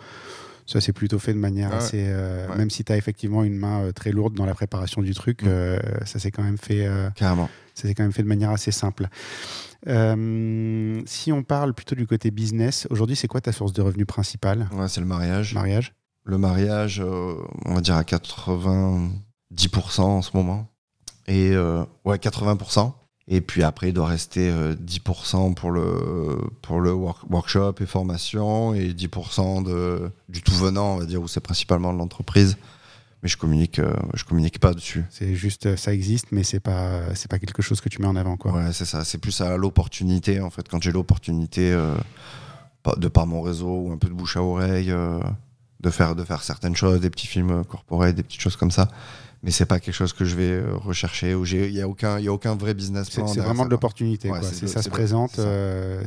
ça 0.65 0.81
c'est 0.81 0.93
plutôt 0.93 1.19
fait 1.19 1.33
de 1.33 1.37
manière 1.37 1.69
Ah 1.71 1.77
ouais. 1.77 1.83
assez. 1.83 2.05
euh, 2.07 2.47
Ouais. 2.49 2.57
Même 2.57 2.71
si 2.71 2.83
tu 2.83 2.91
as 2.91 2.97
effectivement 2.97 3.43
une 3.43 3.57
main 3.57 3.83
euh, 3.83 3.91
très 3.91 4.11
lourde 4.11 4.33
dans 4.33 4.47
la 4.47 4.55
préparation 4.55 5.03
du 5.03 5.13
truc, 5.13 5.43
Mm. 5.43 5.47
euh, 5.49 5.79
ça 6.05 6.17
s'est 6.17 6.31
quand 6.31 6.41
même 6.41 6.57
fait. 6.57 6.87
euh, 6.87 7.11
Carrément. 7.11 7.49
ça 7.75 7.87
s'est 7.87 7.93
quand 7.93 8.01
même 8.01 8.11
fait 8.13 8.23
de 8.23 8.27
manière 8.27 8.49
assez 8.49 8.71
simple. 8.71 9.07
Euh, 9.87 11.01
si 11.05 11.31
on 11.31 11.43
parle 11.43 11.73
plutôt 11.73 11.95
du 11.95 12.05
côté 12.07 12.31
business, 12.31 12.87
aujourd'hui, 12.89 13.15
c'est 13.15 13.27
quoi 13.27 13.41
ta 13.41 13.51
source 13.51 13.73
de 13.73 13.81
revenus 13.81 14.07
principale? 14.07 14.67
Ouais, 14.73 14.87
c'est 14.87 14.99
le 15.01 15.07
mariage. 15.07 15.53
Mariage 15.53 15.93
Le 16.25 16.37
mariage, 16.37 17.01
euh, 17.03 17.35
on 17.65 17.75
va 17.75 17.81
dire 17.81 17.95
à 17.95 18.03
90% 18.03 20.01
en 20.01 20.21
ce 20.21 20.31
moment. 20.35 20.67
Et 21.27 21.51
euh, 21.51 21.83
ouais, 22.05 22.17
80%. 22.17 22.91
Et 23.31 23.41
puis 23.41 23.61
après, 23.61 23.89
il 23.89 23.93
doit 23.93 24.07
rester 24.07 24.49
euh, 24.49 24.73
10% 24.75 25.53
pour 25.53 25.69
le, 25.69 26.39
pour 26.63 26.79
le 26.81 26.91
work- 26.91 27.29
workshop 27.29 27.75
et 27.79 27.85
formation 27.85 28.73
et 28.73 28.89
10% 28.89 29.63
de, 29.63 30.11
du 30.29 30.41
tout 30.41 30.53
venant, 30.55 30.95
on 30.95 30.97
va 30.97 31.05
dire, 31.05 31.21
où 31.21 31.27
c'est 31.27 31.39
principalement 31.39 31.93
de 31.93 31.99
l'entreprise. 31.99 32.57
Mais 33.21 33.27
je 33.29 33.35
communique, 33.37 33.79
euh, 33.79 33.93
je 34.13 34.23
communique 34.23 34.59
pas 34.59 34.73
dessus. 34.73 35.03
C'est 35.09 35.35
juste, 35.35 35.65
euh, 35.65 35.75
ça 35.75 35.93
existe, 35.93 36.27
mais 36.31 36.43
c'est 36.43 36.61
pas, 36.61 37.01
c'est 37.15 37.29
pas 37.29 37.37
quelque 37.37 37.61
chose 37.61 37.81
que 37.81 37.89
tu 37.89 38.01
mets 38.01 38.07
en 38.07 38.15
avant, 38.15 38.37
quoi. 38.37 38.53
Ouais, 38.53 38.71
c'est 38.71 38.85
ça. 38.85 39.03
C'est 39.03 39.17
plus 39.17 39.41
à 39.41 39.57
l'opportunité, 39.57 40.39
en 40.39 40.49
fait. 40.49 40.67
Quand 40.69 40.81
j'ai 40.81 40.91
l'opportunité, 40.93 41.71
euh, 41.73 41.95
de 42.97 43.07
par 43.09 43.27
mon 43.27 43.41
réseau 43.41 43.67
ou 43.87 43.91
un 43.91 43.97
peu 43.97 44.07
de 44.07 44.13
bouche 44.13 44.37
à 44.37 44.41
oreille, 44.43 44.89
euh, 44.91 45.19
de, 45.81 45.89
faire, 45.89 46.15
de 46.15 46.23
faire 46.23 46.41
certaines 46.43 46.75
choses, 46.77 47.01
des 47.01 47.09
petits 47.09 47.27
films 47.27 47.63
corporels, 47.65 48.13
des 48.15 48.23
petites 48.23 48.41
choses 48.41 48.55
comme 48.55 48.71
ça. 48.71 48.87
Mais 49.43 49.51
c'est 49.51 49.65
pas 49.65 49.79
quelque 49.79 49.93
chose 49.95 50.11
que 50.11 50.25
je 50.25 50.35
vais 50.35 50.61
rechercher. 50.69 51.33
J'ai- 51.43 51.67
il 51.69 51.73
n'y 51.73 51.81
a, 51.81 51.87
aucun- 51.87 52.19
il 52.19 52.25
y 52.25 52.27
a 52.27 52.33
aucun 52.33 52.55
vrai 52.55 52.73
business 52.73 53.09
plan. 53.09 53.25
c'est 53.27 53.39
vraiment 53.39 53.65
de 53.65 53.69
l'opportunité. 53.69 54.29
Ouais, 54.29 54.39
quoi. 54.39 54.49
ça 54.49 54.81
se 54.81 54.89
présente, 54.89 55.39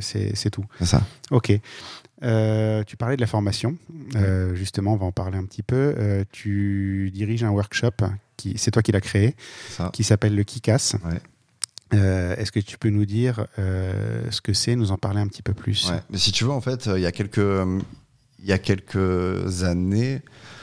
c'est 0.01 0.49
tout. 0.51 0.65
C'est 0.79 0.85
ça. 0.85 1.01
Ok. 1.31 1.51
Euh, 2.23 2.83
tu 2.83 2.95
parlais 2.97 3.15
de 3.15 3.21
la 3.21 3.27
formation. 3.27 3.77
Euh, 4.15 4.55
justement, 4.55 4.93
on 4.93 4.97
va 4.97 5.05
en 5.05 5.11
parler 5.11 5.37
un 5.37 5.45
petit 5.45 5.63
peu. 5.63 5.95
Euh, 5.97 6.23
tu 6.31 7.11
diriges 7.13 7.43
un 7.43 7.49
workshop, 7.49 7.91
qui, 8.37 8.53
c'est 8.57 8.71
toi 8.71 8.81
qui 8.81 8.91
l'as 8.91 9.01
créé, 9.01 9.35
ça. 9.69 9.89
qui 9.93 10.03
s'appelle 10.03 10.35
le 10.35 10.43
Kikas. 10.43 10.95
Ouais. 11.03 11.19
Euh, 11.93 12.35
Est-ce 12.37 12.51
que 12.51 12.59
tu 12.59 12.77
peux 12.77 12.89
nous 12.89 13.05
dire 13.05 13.45
euh, 13.59 14.23
ce 14.31 14.41
que 14.41 14.53
c'est, 14.53 14.75
nous 14.75 14.91
en 14.91 14.97
parler 14.97 15.19
un 15.19 15.27
petit 15.27 15.43
peu 15.43 15.53
plus? 15.53 15.89
Ouais. 15.89 15.99
Mais 16.09 16.17
si 16.17 16.31
tu 16.31 16.43
veux, 16.43 16.51
en 16.51 16.61
fait, 16.61 16.87
il 16.95 17.01
y 17.01 17.05
a 17.05 17.11
quelques, 17.11 17.37
il 17.37 18.45
y 18.45 18.51
a 18.51 18.57
quelques 18.57 19.63
années, 19.63 20.21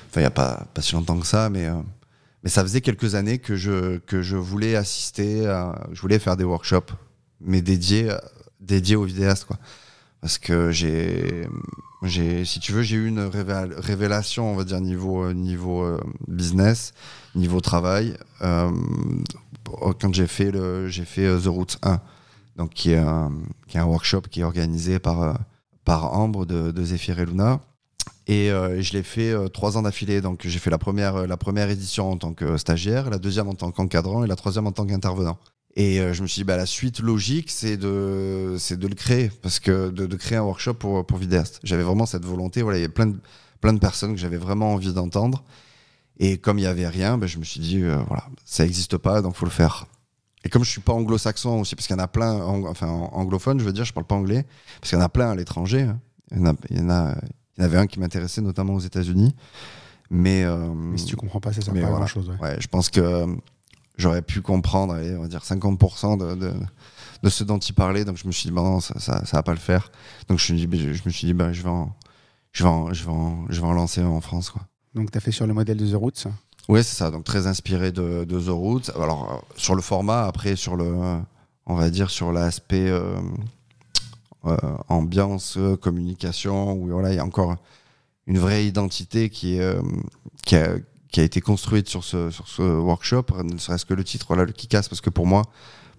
enfin, 0.08 0.20
il 0.20 0.24
n'y 0.24 0.26
a 0.26 0.30
pas, 0.30 0.66
pas 0.74 0.82
si 0.82 0.94
longtemps 0.94 1.18
que 1.20 1.26
ça, 1.26 1.50
mais, 1.50 1.66
euh, 1.66 1.74
mais 2.42 2.50
ça 2.50 2.62
faisait 2.62 2.80
quelques 2.80 3.14
années 3.14 3.38
que 3.38 3.54
je, 3.54 3.98
que 3.98 4.22
je 4.22 4.36
voulais 4.36 4.76
assister, 4.76 5.46
à, 5.46 5.86
je 5.92 6.00
voulais 6.00 6.18
faire 6.18 6.36
des 6.36 6.44
workshops, 6.44 6.92
mais 7.40 7.60
dédiés, 7.62 8.12
dédiés 8.60 8.96
aux 8.96 9.04
vidéastes, 9.04 9.44
quoi. 9.44 9.58
Parce 10.20 10.38
que 10.38 10.70
j'ai, 10.70 11.48
si 12.44 12.60
tu 12.60 12.72
veux, 12.72 12.82
j'ai 12.82 12.96
eu 12.96 13.06
une 13.06 13.20
révél- 13.20 13.74
révélation, 13.78 14.52
on 14.52 14.56
va 14.56 14.64
dire, 14.64 14.80
niveau, 14.80 15.24
euh, 15.24 15.32
niveau 15.32 15.82
euh, 15.82 16.00
business, 16.28 16.92
niveau 17.34 17.60
travail, 17.60 18.16
euh, 18.42 18.70
quand 20.00 20.12
j'ai 20.12 20.26
fait, 20.26 20.50
le, 20.50 20.88
j'ai 20.88 21.04
fait 21.04 21.26
The 21.38 21.46
Route 21.46 21.78
1 21.82 22.00
donc 22.56 22.70
qui 22.70 22.90
est 22.92 22.98
un, 22.98 23.32
qui 23.68 23.78
est 23.78 23.80
un 23.80 23.86
workshop 23.86 24.22
qui 24.30 24.40
est 24.40 24.44
organisé 24.44 24.98
par, 24.98 25.38
par 25.84 26.12
Ambre 26.12 26.44
de, 26.44 26.70
de 26.70 26.94
et 26.94 27.24
Luna. 27.24 27.60
Et 28.26 28.48
je 28.50 28.92
l'ai 28.92 29.02
fait 29.02 29.34
trois 29.54 29.78
ans 29.78 29.82
d'affilée. 29.82 30.20
Donc 30.20 30.42
j'ai 30.44 30.58
fait 30.58 30.68
la 30.68 30.76
première, 30.76 31.26
la 31.26 31.36
première 31.38 31.70
édition 31.70 32.10
en 32.10 32.18
tant 32.18 32.34
que 32.34 32.58
stagiaire, 32.58 33.08
la 33.08 33.18
deuxième 33.18 33.48
en 33.48 33.54
tant 33.54 33.70
qu'encadrant 33.70 34.24
et 34.24 34.26
la 34.26 34.36
troisième 34.36 34.66
en 34.66 34.72
tant 34.72 34.84
qu'intervenant. 34.84 35.38
Et 35.76 36.00
euh, 36.00 36.12
je 36.12 36.22
me 36.22 36.26
suis 36.26 36.40
dit, 36.40 36.44
bah, 36.44 36.56
la 36.56 36.66
suite 36.66 36.98
logique, 37.00 37.50
c'est 37.50 37.76
de, 37.76 38.56
c'est 38.58 38.76
de 38.76 38.88
le 38.88 38.94
créer, 38.94 39.30
parce 39.42 39.60
que 39.60 39.90
de, 39.90 40.06
de 40.06 40.16
créer 40.16 40.36
un 40.38 40.42
workshop 40.42 40.74
pour, 40.74 41.06
pour 41.06 41.16
vidéastes. 41.18 41.60
J'avais 41.62 41.84
vraiment 41.84 42.06
cette 42.06 42.24
volonté. 42.24 42.62
Voilà, 42.62 42.78
il 42.78 42.80
y 42.80 42.84
avait 42.84 42.92
plein 42.92 43.06
de, 43.06 43.16
plein 43.60 43.72
de 43.72 43.78
personnes 43.78 44.12
que 44.14 44.20
j'avais 44.20 44.36
vraiment 44.36 44.72
envie 44.74 44.92
d'entendre. 44.92 45.44
Et 46.18 46.38
comme 46.38 46.58
il 46.58 46.62
n'y 46.62 46.66
avait 46.66 46.88
rien, 46.88 47.16
bah, 47.18 47.26
je 47.28 47.38
me 47.38 47.44
suis 47.44 47.60
dit, 47.60 47.82
euh, 47.82 47.96
voilà, 48.08 48.24
ça 48.44 48.64
n'existe 48.64 48.96
pas, 48.98 49.22
donc 49.22 49.36
faut 49.36 49.46
le 49.46 49.50
faire. 49.52 49.86
Et 50.44 50.48
comme 50.48 50.64
je 50.64 50.70
suis 50.70 50.80
pas 50.80 50.92
anglo-saxon 50.92 51.60
aussi, 51.60 51.76
parce 51.76 51.86
qu'il 51.86 51.94
y 51.96 51.98
en 52.00 52.02
a 52.02 52.08
plein, 52.08 52.32
ang- 52.42 52.66
enfin 52.66 52.88
ang- 52.88 53.10
anglophone, 53.12 53.60
je 53.60 53.64
veux 53.64 53.72
dire, 53.72 53.84
je 53.84 53.92
parle 53.92 54.06
pas 54.06 54.16
anglais, 54.16 54.44
parce 54.80 54.90
qu'il 54.90 54.98
y 54.98 55.00
en 55.02 55.04
a 55.04 55.08
plein 55.08 55.30
à 55.30 55.34
l'étranger. 55.34 55.82
hein. 55.82 56.00
Il 56.32 56.38
y 56.38 56.40
en 56.40 56.46
a, 56.46 56.54
il 56.70 56.78
y 56.78 56.80
en 56.80 56.90
a, 56.90 57.14
il 57.56 57.60
y 57.60 57.62
en 57.62 57.66
avait 57.66 57.76
un 57.78 57.86
qui 57.86 58.00
m'intéressait, 58.00 58.40
notamment 58.40 58.74
aux 58.74 58.80
États-Unis. 58.80 59.34
Mais, 60.10 60.42
euh, 60.44 60.72
Mais 60.74 60.98
si 60.98 61.04
tu 61.06 61.16
comprends 61.16 61.40
pas, 61.40 61.52
ça 61.52 61.60
sert 61.60 61.72
pas 61.72 61.78
à 61.78 61.82
voilà. 61.82 61.96
grand 61.96 62.06
chose. 62.06 62.30
ouais, 62.42 62.56
je 62.60 62.66
pense 62.68 62.90
que 62.90 63.26
j'aurais 64.00 64.22
pu 64.22 64.40
comprendre, 64.40 64.94
allez, 64.94 65.14
on 65.16 65.22
va 65.22 65.28
dire 65.28 65.42
50% 65.42 66.18
de, 66.18 66.34
de, 66.34 66.52
de 67.22 67.28
ce 67.28 67.44
dont 67.44 67.58
il 67.58 67.72
parlait. 67.72 68.04
Donc 68.04 68.16
je 68.16 68.26
me 68.26 68.32
suis 68.32 68.48
dit, 68.48 68.54
bah 68.54 68.62
non, 68.62 68.80
ça, 68.80 68.98
ça, 68.98 69.24
ça 69.24 69.36
va 69.36 69.42
pas 69.42 69.52
le 69.52 69.58
faire. 69.58 69.90
Donc 70.28 70.38
je, 70.38 70.52
me 70.52 70.58
suis 70.58 70.66
dit, 70.66 70.66
bah, 70.66 70.76
je, 70.78 70.92
je 70.92 71.02
me 71.04 71.10
suis 71.10 71.26
dit, 71.26 71.34
bah, 71.34 71.52
je 71.52 71.62
vais 71.62 71.68
en, 71.68 71.94
je 72.52 72.62
vais 72.64 72.68
en, 72.68 72.92
je 72.92 73.04
vais 73.04 73.10
en, 73.10 73.46
je 73.48 73.60
vais 73.60 73.66
en 73.66 73.72
lancer 73.72 74.02
en 74.02 74.20
France, 74.20 74.50
quoi. 74.50 74.62
Donc, 74.92 75.12
tu 75.12 75.18
as 75.18 75.20
fait 75.20 75.30
sur 75.30 75.46
le 75.46 75.54
modèle 75.54 75.76
de 75.76 75.88
The 75.88 75.94
Roots. 75.94 76.26
Oui, 76.68 76.82
c'est 76.82 76.96
ça. 76.96 77.10
Donc 77.10 77.24
très 77.24 77.46
inspiré 77.46 77.92
de, 77.92 78.24
de 78.24 78.40
The 78.40 78.48
Route. 78.48 78.90
Alors 78.96 79.32
euh, 79.32 79.36
sur 79.56 79.74
le 79.74 79.82
format, 79.82 80.26
après 80.26 80.56
sur 80.56 80.76
le, 80.76 81.20
on 81.66 81.74
va 81.74 81.90
dire 81.90 82.10
sur 82.10 82.32
l'aspect 82.32 82.88
euh, 82.88 83.16
euh, 84.44 84.56
ambiance, 84.88 85.58
communication, 85.80 86.72
où 86.74 86.88
voilà, 86.88 87.12
il 87.12 87.16
y 87.16 87.18
a 87.18 87.24
encore 87.24 87.56
une 88.26 88.38
vraie 88.38 88.64
identité 88.66 89.30
qui 89.30 89.56
est 89.56 89.60
euh, 89.60 89.82
qui 90.44 90.56
a, 90.56 90.74
qui 91.10 91.20
a 91.20 91.24
été 91.24 91.40
construite 91.40 91.88
sur 91.88 92.04
ce 92.04 92.30
sur 92.30 92.46
ce 92.48 92.62
workshop. 92.62 93.26
Ne 93.42 93.58
serait-ce 93.58 93.84
que 93.84 93.94
le 93.94 94.04
titre, 94.04 94.26
voilà, 94.28 94.44
le 94.44 94.52
qui 94.52 94.68
casse, 94.68 94.88
parce 94.88 95.00
que 95.00 95.10
pour 95.10 95.26
moi, 95.26 95.42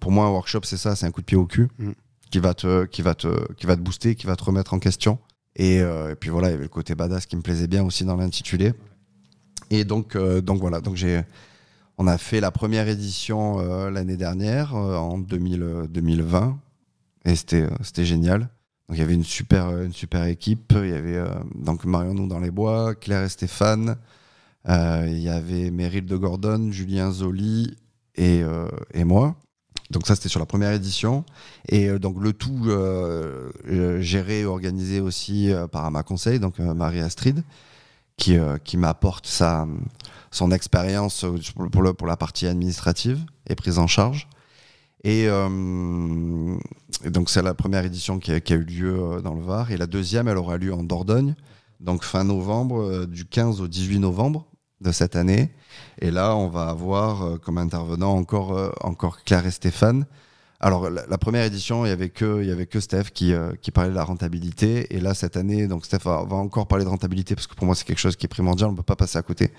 pour 0.00 0.10
moi, 0.10 0.26
un 0.26 0.30
workshop, 0.30 0.60
c'est 0.64 0.76
ça, 0.76 0.96
c'est 0.96 1.06
un 1.06 1.10
coup 1.10 1.20
de 1.20 1.26
pied 1.26 1.36
au 1.36 1.46
cul 1.46 1.68
Mm. 1.78 1.90
qui 2.30 2.38
va 2.38 2.54
te 2.54 2.84
qui 2.86 3.02
va 3.02 3.14
te 3.14 3.52
qui 3.54 3.66
va 3.66 3.76
te 3.76 3.80
booster, 3.82 4.14
qui 4.14 4.26
va 4.26 4.36
te 4.36 4.44
remettre 4.44 4.74
en 4.74 4.78
question. 4.78 5.18
Et, 5.54 5.80
euh, 5.82 6.12
et 6.12 6.14
puis 6.14 6.30
voilà, 6.30 6.48
il 6.48 6.52
y 6.52 6.54
avait 6.54 6.62
le 6.64 6.68
côté 6.70 6.94
badass 6.94 7.26
qui 7.26 7.36
me 7.36 7.42
plaisait 7.42 7.66
bien 7.66 7.84
aussi 7.84 8.04
dans 8.04 8.16
l'intitulé. 8.16 8.72
Et 9.70 9.84
donc, 9.84 10.16
euh, 10.16 10.40
donc 10.40 10.60
voilà, 10.60 10.80
donc 10.80 10.96
j'ai, 10.96 11.22
on 11.98 12.06
a 12.06 12.16
fait 12.18 12.40
la 12.40 12.50
première 12.50 12.88
édition 12.88 13.60
euh, 13.60 13.90
l'année 13.90 14.16
dernière, 14.16 14.74
en 14.74 15.18
2000, 15.18 15.62
euh, 15.62 15.86
2020, 15.88 16.58
et 17.26 17.36
c'était, 17.36 17.66
c'était 17.82 18.04
génial. 18.04 18.40
Donc 18.88 18.96
il 18.96 18.98
y 18.98 19.02
avait 19.02 19.14
une 19.14 19.24
super, 19.24 19.70
une 19.82 19.92
super 19.92 20.24
équipe. 20.24 20.72
Il 20.76 20.88
y 20.90 20.94
avait 20.94 21.22
donc 21.54 21.84
Marion 21.84 22.14
nous 22.14 22.26
dans 22.26 22.40
les 22.40 22.50
bois, 22.50 22.94
Claire 22.94 23.22
et 23.22 23.28
Stéphane. 23.28 23.96
Euh, 24.68 25.06
il 25.08 25.18
y 25.18 25.28
avait 25.28 25.70
Meryl 25.70 26.06
de 26.06 26.16
Gordon, 26.16 26.70
Julien 26.70 27.10
Zoli 27.10 27.76
et, 28.14 28.42
euh, 28.42 28.68
et 28.94 29.04
moi. 29.04 29.36
Donc 29.90 30.06
ça 30.06 30.14
c'était 30.14 30.28
sur 30.28 30.40
la 30.40 30.46
première 30.46 30.72
édition 30.72 31.24
et 31.68 31.88
euh, 31.88 31.98
donc 31.98 32.16
le 32.18 32.32
tout 32.32 32.64
géré 34.00 34.40
et 34.40 34.44
organisé 34.46 35.00
aussi 35.00 35.52
par 35.70 35.90
ma 35.90 36.02
conseil 36.02 36.40
donc 36.40 36.58
Marie 36.60 37.00
Astrid 37.00 37.44
qui, 38.16 38.38
qui 38.64 38.78
m'apporte 38.78 39.26
sa, 39.26 39.66
son 40.30 40.50
expérience 40.50 41.26
pour, 41.72 42.06
la 42.06 42.16
partie 42.16 42.46
administrative 42.46 43.20
et 43.48 43.54
prise 43.54 43.78
en 43.78 43.86
charge. 43.86 44.28
Et, 45.04 45.26
donc, 45.26 47.30
c'est 47.30 47.42
la 47.42 47.54
première 47.54 47.84
édition 47.84 48.20
qui 48.20 48.30
a, 48.30 48.36
eu 48.36 48.64
lieu 48.64 49.20
dans 49.24 49.34
le 49.34 49.42
Var. 49.42 49.72
Et 49.72 49.76
la 49.76 49.88
deuxième, 49.88 50.28
elle 50.28 50.36
aura 50.36 50.58
lieu 50.58 50.72
en 50.72 50.84
Dordogne, 50.84 51.34
donc 51.80 52.04
fin 52.04 52.22
novembre, 52.22 53.06
du 53.06 53.24
15 53.24 53.60
au 53.60 53.66
18 53.66 53.98
novembre 53.98 54.46
de 54.82 54.92
cette 54.92 55.16
année. 55.16 55.50
Et 56.00 56.10
là, 56.10 56.36
on 56.36 56.48
va 56.48 56.68
avoir 56.68 57.22
euh, 57.22 57.38
comme 57.38 57.58
intervenant 57.58 58.14
encore, 58.14 58.56
euh, 58.56 58.70
encore 58.80 59.24
Claire 59.24 59.46
et 59.46 59.50
Stéphane. 59.50 60.06
Alors, 60.64 60.88
la, 60.90 61.18
première 61.18 61.42
édition, 61.42 61.84
il 61.84 61.88
y 61.88 61.92
avait 61.92 62.08
que, 62.08 62.40
il 62.40 62.48
y 62.48 62.52
avait 62.52 62.66
que 62.66 62.78
Steph 62.78 63.10
qui, 63.12 63.34
euh, 63.34 63.52
qui 63.60 63.72
parlait 63.72 63.90
de 63.90 63.96
la 63.96 64.04
rentabilité. 64.04 64.94
Et 64.94 65.00
là, 65.00 65.12
cette 65.12 65.36
année, 65.36 65.66
donc 65.66 65.84
Steph 65.84 66.04
va, 66.04 66.20
encore 66.36 66.68
parler 66.68 66.84
de 66.84 66.88
rentabilité 66.88 67.34
parce 67.34 67.48
que 67.48 67.56
pour 67.56 67.66
moi, 67.66 67.74
c'est 67.74 67.84
quelque 67.84 67.98
chose 67.98 68.14
qui 68.14 68.26
est 68.26 68.28
primordial. 68.28 68.68
On 68.68 68.72
ne 68.72 68.76
peut 68.76 68.84
pas 68.84 68.94
passer 68.94 69.18
à 69.18 69.22
côté 69.22 69.50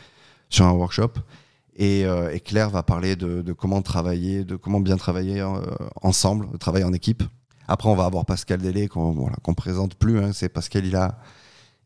sur 0.49 0.65
un 0.65 0.71
workshop. 0.71 1.11
Et, 1.75 2.05
euh, 2.05 2.31
et 2.31 2.39
Claire 2.39 2.69
va 2.69 2.83
parler 2.83 3.17
de, 3.17 3.41
de 3.41 3.51
comment 3.51 3.81
travailler, 3.81 4.45
de 4.45 4.55
comment 4.55 4.79
bien 4.79 4.95
travailler 4.95 5.41
euh, 5.41 5.59
ensemble, 6.01 6.57
travailler 6.57 6.85
en 6.85 6.93
équipe. 6.93 7.23
Après, 7.67 7.89
on 7.89 7.95
va 7.95 8.05
avoir 8.05 8.25
Pascal 8.25 8.61
Délé 8.61 8.87
qu'on 8.87 9.11
voilà, 9.11 9.35
qu'on 9.43 9.55
présente 9.55 9.95
plus. 9.95 10.19
hein. 10.19 10.31
C'est 10.31 10.47
Pascal, 10.47 10.85
il 10.85 10.95
a, 10.95 11.17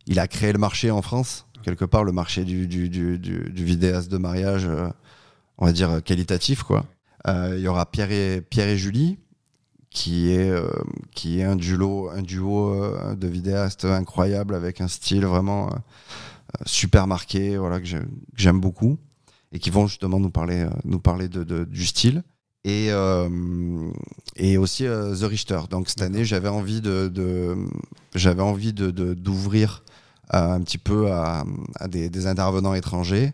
il 0.05 0.19
a 0.19 0.27
créé 0.27 0.53
le 0.53 0.59
marché 0.59 0.91
en 0.91 1.01
France, 1.01 1.46
quelque 1.67 1.83
part 1.83 2.05
le 2.05 2.13
marché 2.13 2.45
du, 2.45 2.65
du, 2.65 2.87
du, 2.87 3.65
vidéaste 3.65 4.09
de 4.09 4.17
mariage, 4.17 4.65
euh, 4.65 4.87
on 5.57 5.65
va 5.65 5.73
dire 5.73 6.01
qualitatif 6.01 6.63
quoi. 6.63 6.85
Euh, 7.27 7.55
Il 7.57 7.61
y 7.61 7.67
aura 7.67 7.85
Pierre 7.85 8.09
et, 8.11 8.39
Pierre 8.41 8.69
et 8.69 8.77
Julie, 8.77 9.17
qui 9.89 10.31
est, 10.31 10.49
euh, 10.49 10.69
qui 11.13 11.41
est 11.41 11.43
un 11.43 11.57
duo, 11.57 12.09
un 12.09 12.21
duo 12.21 12.73
euh, 12.73 13.15
de 13.15 13.27
vidéastes 13.27 13.83
incroyable 13.83 14.55
avec 14.55 14.79
un 14.79 14.87
style 14.87 15.25
vraiment 15.25 15.67
euh, 15.67 15.75
super 16.65 17.05
marqué, 17.05 17.57
voilà, 17.57 17.81
que 17.81 17.85
j'ai- 17.85 17.99
que 17.99 18.37
j'aime 18.37 18.61
beaucoup, 18.61 18.97
et 19.51 19.59
qui 19.59 19.69
vont 19.69 19.87
justement 19.87 20.21
nous 20.21 20.29
parler, 20.31 20.65
nous 20.85 20.99
parler 20.99 21.27
de, 21.27 21.43
de- 21.43 21.65
du 21.65 21.85
style. 21.85 22.23
Et, 22.63 22.89
et 24.35 24.57
aussi 24.57 24.83
The 24.83 25.23
Richter. 25.23 25.61
Donc 25.69 25.87
cette 25.87 26.01
année, 26.01 26.25
j'avais 26.25 26.49
envie 26.49 26.81
de, 26.81 27.07
de 27.07 27.55
j'avais 28.13 28.41
envie 28.41 28.73
d'ouvrir 28.73 29.83
un 30.31 30.59
petit 30.61 30.77
peu 30.77 31.11
à, 31.11 31.43
à 31.79 31.87
des, 31.87 32.09
des 32.09 32.27
intervenants 32.27 32.73
étrangers. 32.73 33.33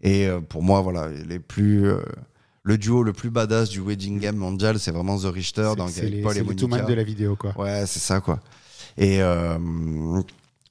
Et 0.00 0.26
euh, 0.26 0.40
pour 0.40 0.62
moi, 0.62 0.80
voilà, 0.80 1.08
les 1.08 1.38
plus 1.38 1.86
euh, 1.86 2.00
le 2.64 2.76
duo 2.78 3.02
le 3.02 3.12
plus 3.12 3.30
badass 3.30 3.68
du 3.70 3.80
wedding 3.80 4.18
game 4.18 4.36
mondial, 4.36 4.78
c'est 4.78 4.90
vraiment 4.90 5.18
The 5.18 5.26
Richter, 5.32 5.72
C'est- 5.88 5.92
c'est 6.00 6.08
les, 6.08 6.22
Paul 6.22 6.32
c'est 6.32 6.38
et 6.38 6.42
les 6.42 6.46
Monica. 6.46 6.60
Tooman 6.66 6.86
de 6.86 6.94
la 6.94 7.02
vidéo, 7.04 7.36
quoi. 7.36 7.56
Ouais, 7.58 7.84
c'est 7.86 8.00
ça 8.00 8.20
quoi. 8.20 8.40
Et 8.98 9.22
euh, 9.22 9.58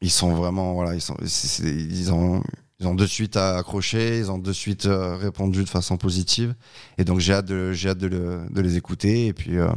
ils 0.01 0.11
sont 0.11 0.33
vraiment 0.33 0.73
voilà, 0.73 0.95
ils 0.95 1.01
sont 1.01 1.15
c'est- 1.25 1.47
c'est- 1.47 1.73
ils 1.75 2.11
ont 2.11 2.43
ils 2.79 2.87
ont 2.87 2.95
de 2.95 3.05
suite 3.05 3.37
accroché, 3.37 4.17
ils 4.17 4.31
ont 4.31 4.39
de 4.39 4.51
suite 4.53 4.87
euh, 4.87 5.15
répondu 5.15 5.63
de 5.63 5.69
façon 5.69 5.97
positive. 5.97 6.55
Et 6.97 7.03
donc 7.05 7.19
j'ai 7.19 7.33
hâte 7.33 7.45
de 7.45 7.71
j'ai 7.71 7.89
hâte 7.89 7.99
de, 7.99 8.07
le- 8.07 8.41
de 8.49 8.61
les 8.61 8.75
écouter 8.77 9.27
et 9.27 9.33
puis 9.33 9.57
euh, 9.57 9.67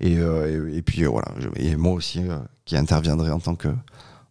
et, 0.00 0.18
euh, 0.18 0.70
et, 0.72 0.78
et 0.78 0.82
puis 0.82 1.04
euh, 1.04 1.08
voilà, 1.08 1.28
et 1.56 1.76
moi 1.76 1.92
aussi 1.92 2.20
euh, 2.20 2.38
qui 2.64 2.76
interviendrai 2.76 3.30
en 3.30 3.38
tant 3.40 3.54
que 3.54 3.68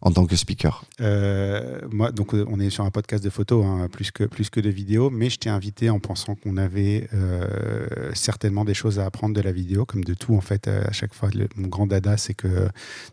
en 0.04 0.10
tant 0.10 0.26
que 0.26 0.34
speaker. 0.34 0.84
Euh, 1.00 1.80
moi, 1.92 2.10
donc, 2.10 2.34
on 2.34 2.58
est 2.58 2.70
sur 2.70 2.84
un 2.84 2.90
podcast 2.90 3.22
de 3.22 3.30
photos, 3.30 3.64
hein, 3.64 3.88
plus, 3.90 4.10
que, 4.10 4.24
plus 4.24 4.50
que 4.50 4.58
de 4.60 4.68
vidéos, 4.68 5.10
mais 5.10 5.30
je 5.30 5.38
t'ai 5.38 5.48
invité 5.48 5.90
en 5.90 6.00
pensant 6.00 6.34
qu'on 6.34 6.56
avait 6.56 7.08
euh, 7.14 8.10
certainement 8.12 8.64
des 8.64 8.74
choses 8.74 8.98
à 8.98 9.06
apprendre 9.06 9.34
de 9.34 9.40
la 9.40 9.52
vidéo, 9.52 9.86
comme 9.86 10.02
de 10.02 10.14
tout, 10.14 10.34
en 10.34 10.40
fait, 10.40 10.66
euh, 10.66 10.82
à 10.86 10.92
chaque 10.92 11.14
fois. 11.14 11.30
Le- 11.32 11.48
mon 11.56 11.68
grand 11.68 11.86
dada, 11.86 12.16
c'est 12.16 12.34
que 12.34 12.68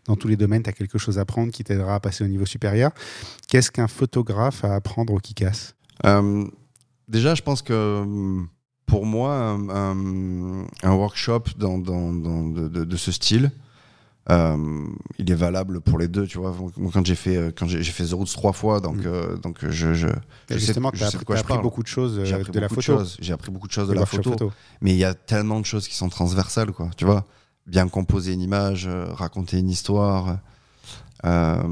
dans 0.06 0.16
tous 0.16 0.26
les 0.26 0.36
domaines, 0.36 0.64
tu 0.64 0.68
as 0.70 0.72
quelque 0.72 0.98
chose 0.98 1.16
à 1.18 1.22
apprendre 1.22 1.52
qui 1.52 1.62
t'aidera 1.62 1.94
à 1.94 2.00
passer 2.00 2.24
au 2.24 2.28
niveau 2.28 2.44
supérieur. 2.44 2.90
Qu'est-ce 3.48 3.70
qu'un 3.70 3.88
photographe 3.88 4.64
a 4.64 4.72
à 4.72 4.74
apprendre 4.76 5.12
au 5.12 5.18
Kikas 5.18 5.74
Euh, 6.06 6.44
déjà, 7.08 7.34
je 7.36 7.42
pense 7.42 7.62
que 7.62 8.04
pour 8.86 9.06
moi, 9.06 9.32
un, 9.36 9.68
un- 9.68 10.66
un 10.82 10.92
workshop 10.92 11.44
dans, 11.56 11.78
dans- 11.78 12.12
dans- 12.12 12.48
de, 12.48 12.66
de- 12.68 12.84
de 12.84 12.96
ce 12.96 13.12
style, 13.12 13.52
euh, 14.28 14.86
il 15.18 15.30
est 15.30 15.34
valable 15.34 15.80
pour 15.80 15.98
les 15.98 16.06
deux. 16.08 16.26
Tu 16.26 16.38
vois, 16.38 16.54
Moi, 16.76 16.90
quand 16.92 17.04
j'ai 17.06 17.14
fait 17.14 17.36
euh, 17.36 17.50
quand 17.56 17.66
j'ai 17.66 17.82
fait 17.82 18.04
The 18.04 18.12
Roots 18.12 18.26
trois 18.32 18.52
fois, 18.52 18.80
donc 18.80 18.96
Mm. 18.98 19.06
euh, 19.06 19.36
donc 19.38 19.58
je, 19.62 19.70
je, 19.70 19.94
je 19.94 20.06
sais, 20.06 20.58
Justement, 20.58 20.90
je 20.92 20.98
sais 20.98 21.06
appris, 21.06 21.24
quoi 21.24 21.34
t'as 21.36 21.40
je 21.40 21.44
appris 21.44 21.52
parle. 21.54 21.62
beaucoup 21.62 21.82
de 21.82 21.88
choses 21.88 22.20
J'ai 22.24 22.34
appris 22.34 22.52
de 22.52 22.60
la 22.60 22.68
beaucoup 22.68 22.80
de 22.80 22.84
photo. 22.84 22.98
choses. 22.98 23.16
J'ai 23.20 23.32
appris 23.32 23.50
beaucoup 23.50 23.66
de 23.68 23.72
choses 23.72 23.88
de 23.88 23.94
la 23.94 24.06
photo, 24.06 24.52
mais 24.82 24.90
il 24.92 24.98
y 24.98 25.04
a 25.04 25.14
tellement 25.14 25.58
de 25.60 25.64
choses 25.66 25.88
qui 25.88 25.94
sont 25.96 26.08
transversales, 26.10 26.72
quoi. 26.72 26.90
Tu 26.96 27.04
vois, 27.06 27.24
bien 27.66 27.88
composer 27.88 28.32
une 28.34 28.42
image, 28.42 28.88
raconter 29.14 29.58
une 29.58 29.70
histoire, 29.70 30.38
euh, 31.24 31.62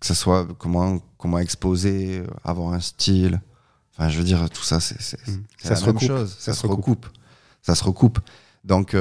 que 0.00 0.06
ce 0.06 0.14
soit 0.14 0.46
comment 0.58 0.98
comment 1.16 1.38
exposer, 1.38 2.22
avoir 2.44 2.74
un 2.74 2.80
style. 2.80 3.40
Enfin, 3.96 4.08
je 4.08 4.18
veux 4.18 4.24
dire, 4.24 4.50
tout 4.50 4.62
ça, 4.64 4.80
c'est 4.80 4.96
Mm. 5.28 5.42
Ça 5.58 5.70
la 5.70 5.76
se 5.76 5.86
même 5.86 5.94
recoupe. 5.94 6.08
chose. 6.08 6.30
Ça 6.38 6.52
Ça, 6.52 6.54
se 6.54 6.60
se 6.62 6.66
recoupe. 6.66 7.06
ça 7.62 7.74
se 7.76 7.84
recoupe. 7.84 8.18
Donc, 8.64 8.94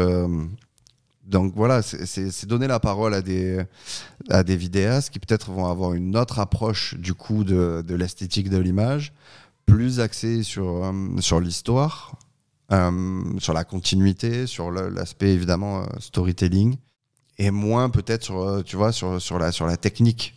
donc 1.25 1.53
voilà, 1.55 1.81
c'est- 1.81 2.45
donner 2.45 2.67
la 2.67 2.79
parole 2.79 3.13
à 3.13 3.21
des, 3.21 3.63
à 4.29 4.43
des 4.43 4.55
vidéastes 4.57 5.09
qui 5.11 5.19
peut-être 5.19 5.51
vont 5.51 5.65
avoir 5.67 5.93
une 5.93 6.17
autre 6.17 6.39
approche 6.39 6.95
du 6.95 7.13
coup 7.13 7.43
de, 7.43 7.83
de 7.87 7.95
l'esthétique 7.95 8.49
de 8.49 8.57
l'image, 8.57 9.13
plus 9.65 9.99
axée 9.99 10.43
sur, 10.43 10.83
euh, 10.85 10.91
sur 11.19 11.39
l'histoire, 11.39 12.17
euh, 12.71 13.21
sur 13.39 13.53
la 13.53 13.63
continuité, 13.63 14.47
sur 14.47 14.71
l'aspect 14.71 15.33
évidemment 15.33 15.83
euh, 15.83 15.85
storytelling, 15.99 16.75
et 17.37 17.51
moins 17.51 17.89
peut-être 17.89 18.23
sur, 18.23 18.61
tu 18.65 18.75
vois, 18.75 18.91
sur, 18.91 19.21
sur, 19.21 19.39
la, 19.39 19.51
sur 19.51 19.65
la 19.65 19.77
technique. 19.77 20.35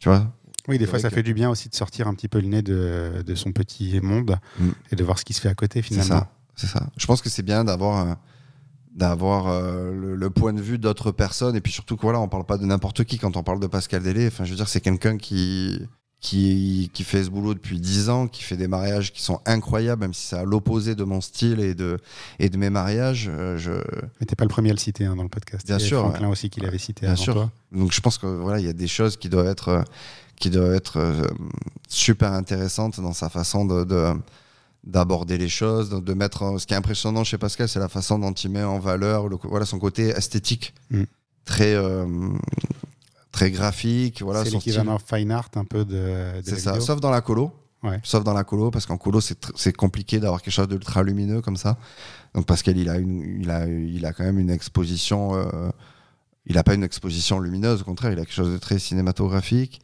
Tu 0.00 0.08
vois 0.08 0.32
Oui, 0.68 0.78
des 0.78 0.86
fois, 0.86 0.98
ça 0.98 1.08
que- 1.10 1.14
fait 1.14 1.22
du 1.22 1.32
bien 1.34 1.48
aussi 1.48 1.68
de 1.68 1.74
sortir 1.74 2.08
un 2.08 2.14
petit 2.14 2.28
peu 2.28 2.40
le 2.40 2.48
nez 2.48 2.62
de, 2.62 3.22
de 3.24 3.34
son 3.34 3.52
petit 3.52 4.00
monde 4.02 4.36
Mm. 4.58 4.68
et 4.92 4.96
de 4.96 5.04
voir 5.04 5.18
ce 5.18 5.24
qui 5.24 5.32
se 5.32 5.40
fait 5.40 5.48
à 5.48 5.54
côté 5.54 5.80
C'est 5.80 5.88
finalement. 5.94 6.18
ça, 6.20 6.32
c'est 6.56 6.66
ça. 6.66 6.86
Je 6.96 7.06
pense 7.06 7.22
que 7.22 7.30
c'est 7.30 7.42
bien 7.42 7.64
d'avoir 7.64 8.08
euh, 8.08 8.14
d'avoir 8.94 9.48
euh, 9.48 9.92
le, 9.92 10.14
le 10.14 10.30
point 10.30 10.52
de 10.52 10.60
vue 10.62 10.78
d'autres 10.78 11.10
personnes 11.12 11.56
et 11.56 11.60
puis 11.60 11.72
surtout 11.72 11.96
que 11.96 12.02
voilà, 12.02 12.20
on 12.20 12.28
parle 12.28 12.44
pas 12.44 12.58
de 12.58 12.64
n'importe 12.64 13.04
qui 13.04 13.18
quand 13.18 13.36
on 13.36 13.42
parle 13.42 13.60
de 13.60 13.66
Pascal 13.66 14.02
Délé. 14.02 14.26
Enfin, 14.28 14.44
je 14.44 14.50
veux 14.50 14.56
dire, 14.56 14.68
c'est 14.68 14.80
quelqu'un 14.80 15.18
qui 15.18 15.80
qui 16.20 16.90
qui 16.94 17.04
fait 17.04 17.22
ce 17.24 17.28
boulot 17.28 17.52
depuis 17.52 17.78
10 17.80 18.08
ans, 18.08 18.28
qui 18.28 18.42
fait 18.44 18.56
des 18.56 18.68
mariages 18.68 19.12
qui 19.12 19.20
sont 19.20 19.40
incroyables, 19.44 20.00
même 20.00 20.14
si 20.14 20.28
c'est 20.28 20.36
à 20.36 20.44
l'opposé 20.44 20.94
de 20.94 21.04
mon 21.04 21.20
style 21.20 21.60
et 21.60 21.74
de 21.74 21.98
et 22.38 22.48
de 22.48 22.56
mes 22.56 22.70
mariages. 22.70 23.28
euh, 23.30 23.58
je 23.58 23.72
Mais 24.20 24.26
t'es 24.26 24.36
pas 24.36 24.44
le 24.44 24.48
premier 24.48 24.70
à 24.70 24.72
le 24.72 24.78
citer 24.78 25.04
hein, 25.04 25.16
dans 25.16 25.22
le 25.22 25.28
podcast. 25.28 25.66
Bien 25.66 25.76
Il 25.76 25.82
y 25.82 25.84
a 25.84 25.88
sûr, 25.88 26.00
Franklin 26.00 26.26
ouais. 26.26 26.32
aussi 26.32 26.48
qui 26.48 26.60
l'avait 26.60 26.78
cité 26.78 27.02
Bien 27.02 27.12
avant 27.12 27.22
sûr. 27.22 27.34
toi. 27.34 27.50
donc 27.72 27.92
je 27.92 28.00
pense 28.00 28.16
que 28.16 28.26
voilà, 28.26 28.58
il 28.60 28.64
y 28.64 28.70
a 28.70 28.72
des 28.72 28.86
choses 28.88 29.16
qui 29.18 29.28
doivent 29.28 29.48
être 29.48 29.68
euh, 29.68 29.82
qui 30.36 30.48
doivent 30.50 30.72
être 30.72 30.96
euh, 30.98 31.26
super 31.88 32.32
intéressantes 32.32 33.00
dans 33.00 33.12
sa 33.12 33.28
façon 33.28 33.64
de, 33.66 33.84
de- 33.84 34.14
d'aborder 34.86 35.38
les 35.38 35.48
choses, 35.48 35.88
de, 35.90 35.98
de 36.00 36.14
mettre. 36.14 36.58
Ce 36.60 36.66
qui 36.66 36.74
est 36.74 36.76
impressionnant 36.76 37.24
chez 37.24 37.38
Pascal, 37.38 37.68
c'est 37.68 37.78
la 37.80 37.88
façon 37.88 38.18
dont 38.18 38.32
il 38.32 38.50
met 38.50 38.62
en 38.62 38.78
valeur 38.78 39.28
le, 39.28 39.36
voilà 39.44 39.64
son 39.66 39.78
côté 39.78 40.08
esthétique, 40.08 40.74
Mm. 40.90 41.02
très 41.44 41.74
euh, 41.74 42.06
très 43.32 43.50
graphique. 43.50 44.22
Voilà 44.22 44.44
c'est 44.44 44.50
l'équivalent 44.50 44.98
fine 44.98 45.30
art 45.32 45.48
un 45.56 45.64
peu 45.64 45.84
de, 45.84 45.94
de 45.94 46.42
C'est 46.44 46.58
ça, 46.58 46.72
vidéo. 46.72 46.86
sauf 46.86 47.00
dans 47.00 47.10
la 47.10 47.20
colo. 47.20 47.52
Ouais. 47.82 48.00
Sauf 48.02 48.24
dans 48.24 48.32
la 48.32 48.44
colo, 48.44 48.70
parce 48.70 48.86
qu'en 48.86 48.96
colo, 48.96 49.20
c'est 49.20 49.76
compliqué 49.76 50.18
d'avoir 50.18 50.40
quelque 50.40 50.54
chose 50.54 50.68
d'ultra 50.68 51.02
lumineux 51.02 51.42
comme 51.42 51.58
ça. 51.58 51.76
Donc 52.34 52.46
Pascal, 52.46 52.78
il 52.78 52.88
a, 52.88 52.96
une, 52.96 53.40
il 53.42 53.50
a, 53.50 53.66
il 53.66 54.06
a 54.06 54.12
quand 54.14 54.24
même 54.24 54.38
une 54.38 54.48
exposition. 54.48 55.34
euh, 55.34 55.70
il 56.46 56.54
n'a 56.56 56.62
pas 56.62 56.74
une 56.74 56.82
exposition 56.84 57.38
lumineuse, 57.40 57.82
au 57.82 57.84
contraire, 57.84 58.12
il 58.12 58.18
a 58.18 58.22
quelque 58.24 58.34
chose 58.34 58.52
de 58.52 58.58
très 58.58 58.78
cinématographique. 58.78 59.80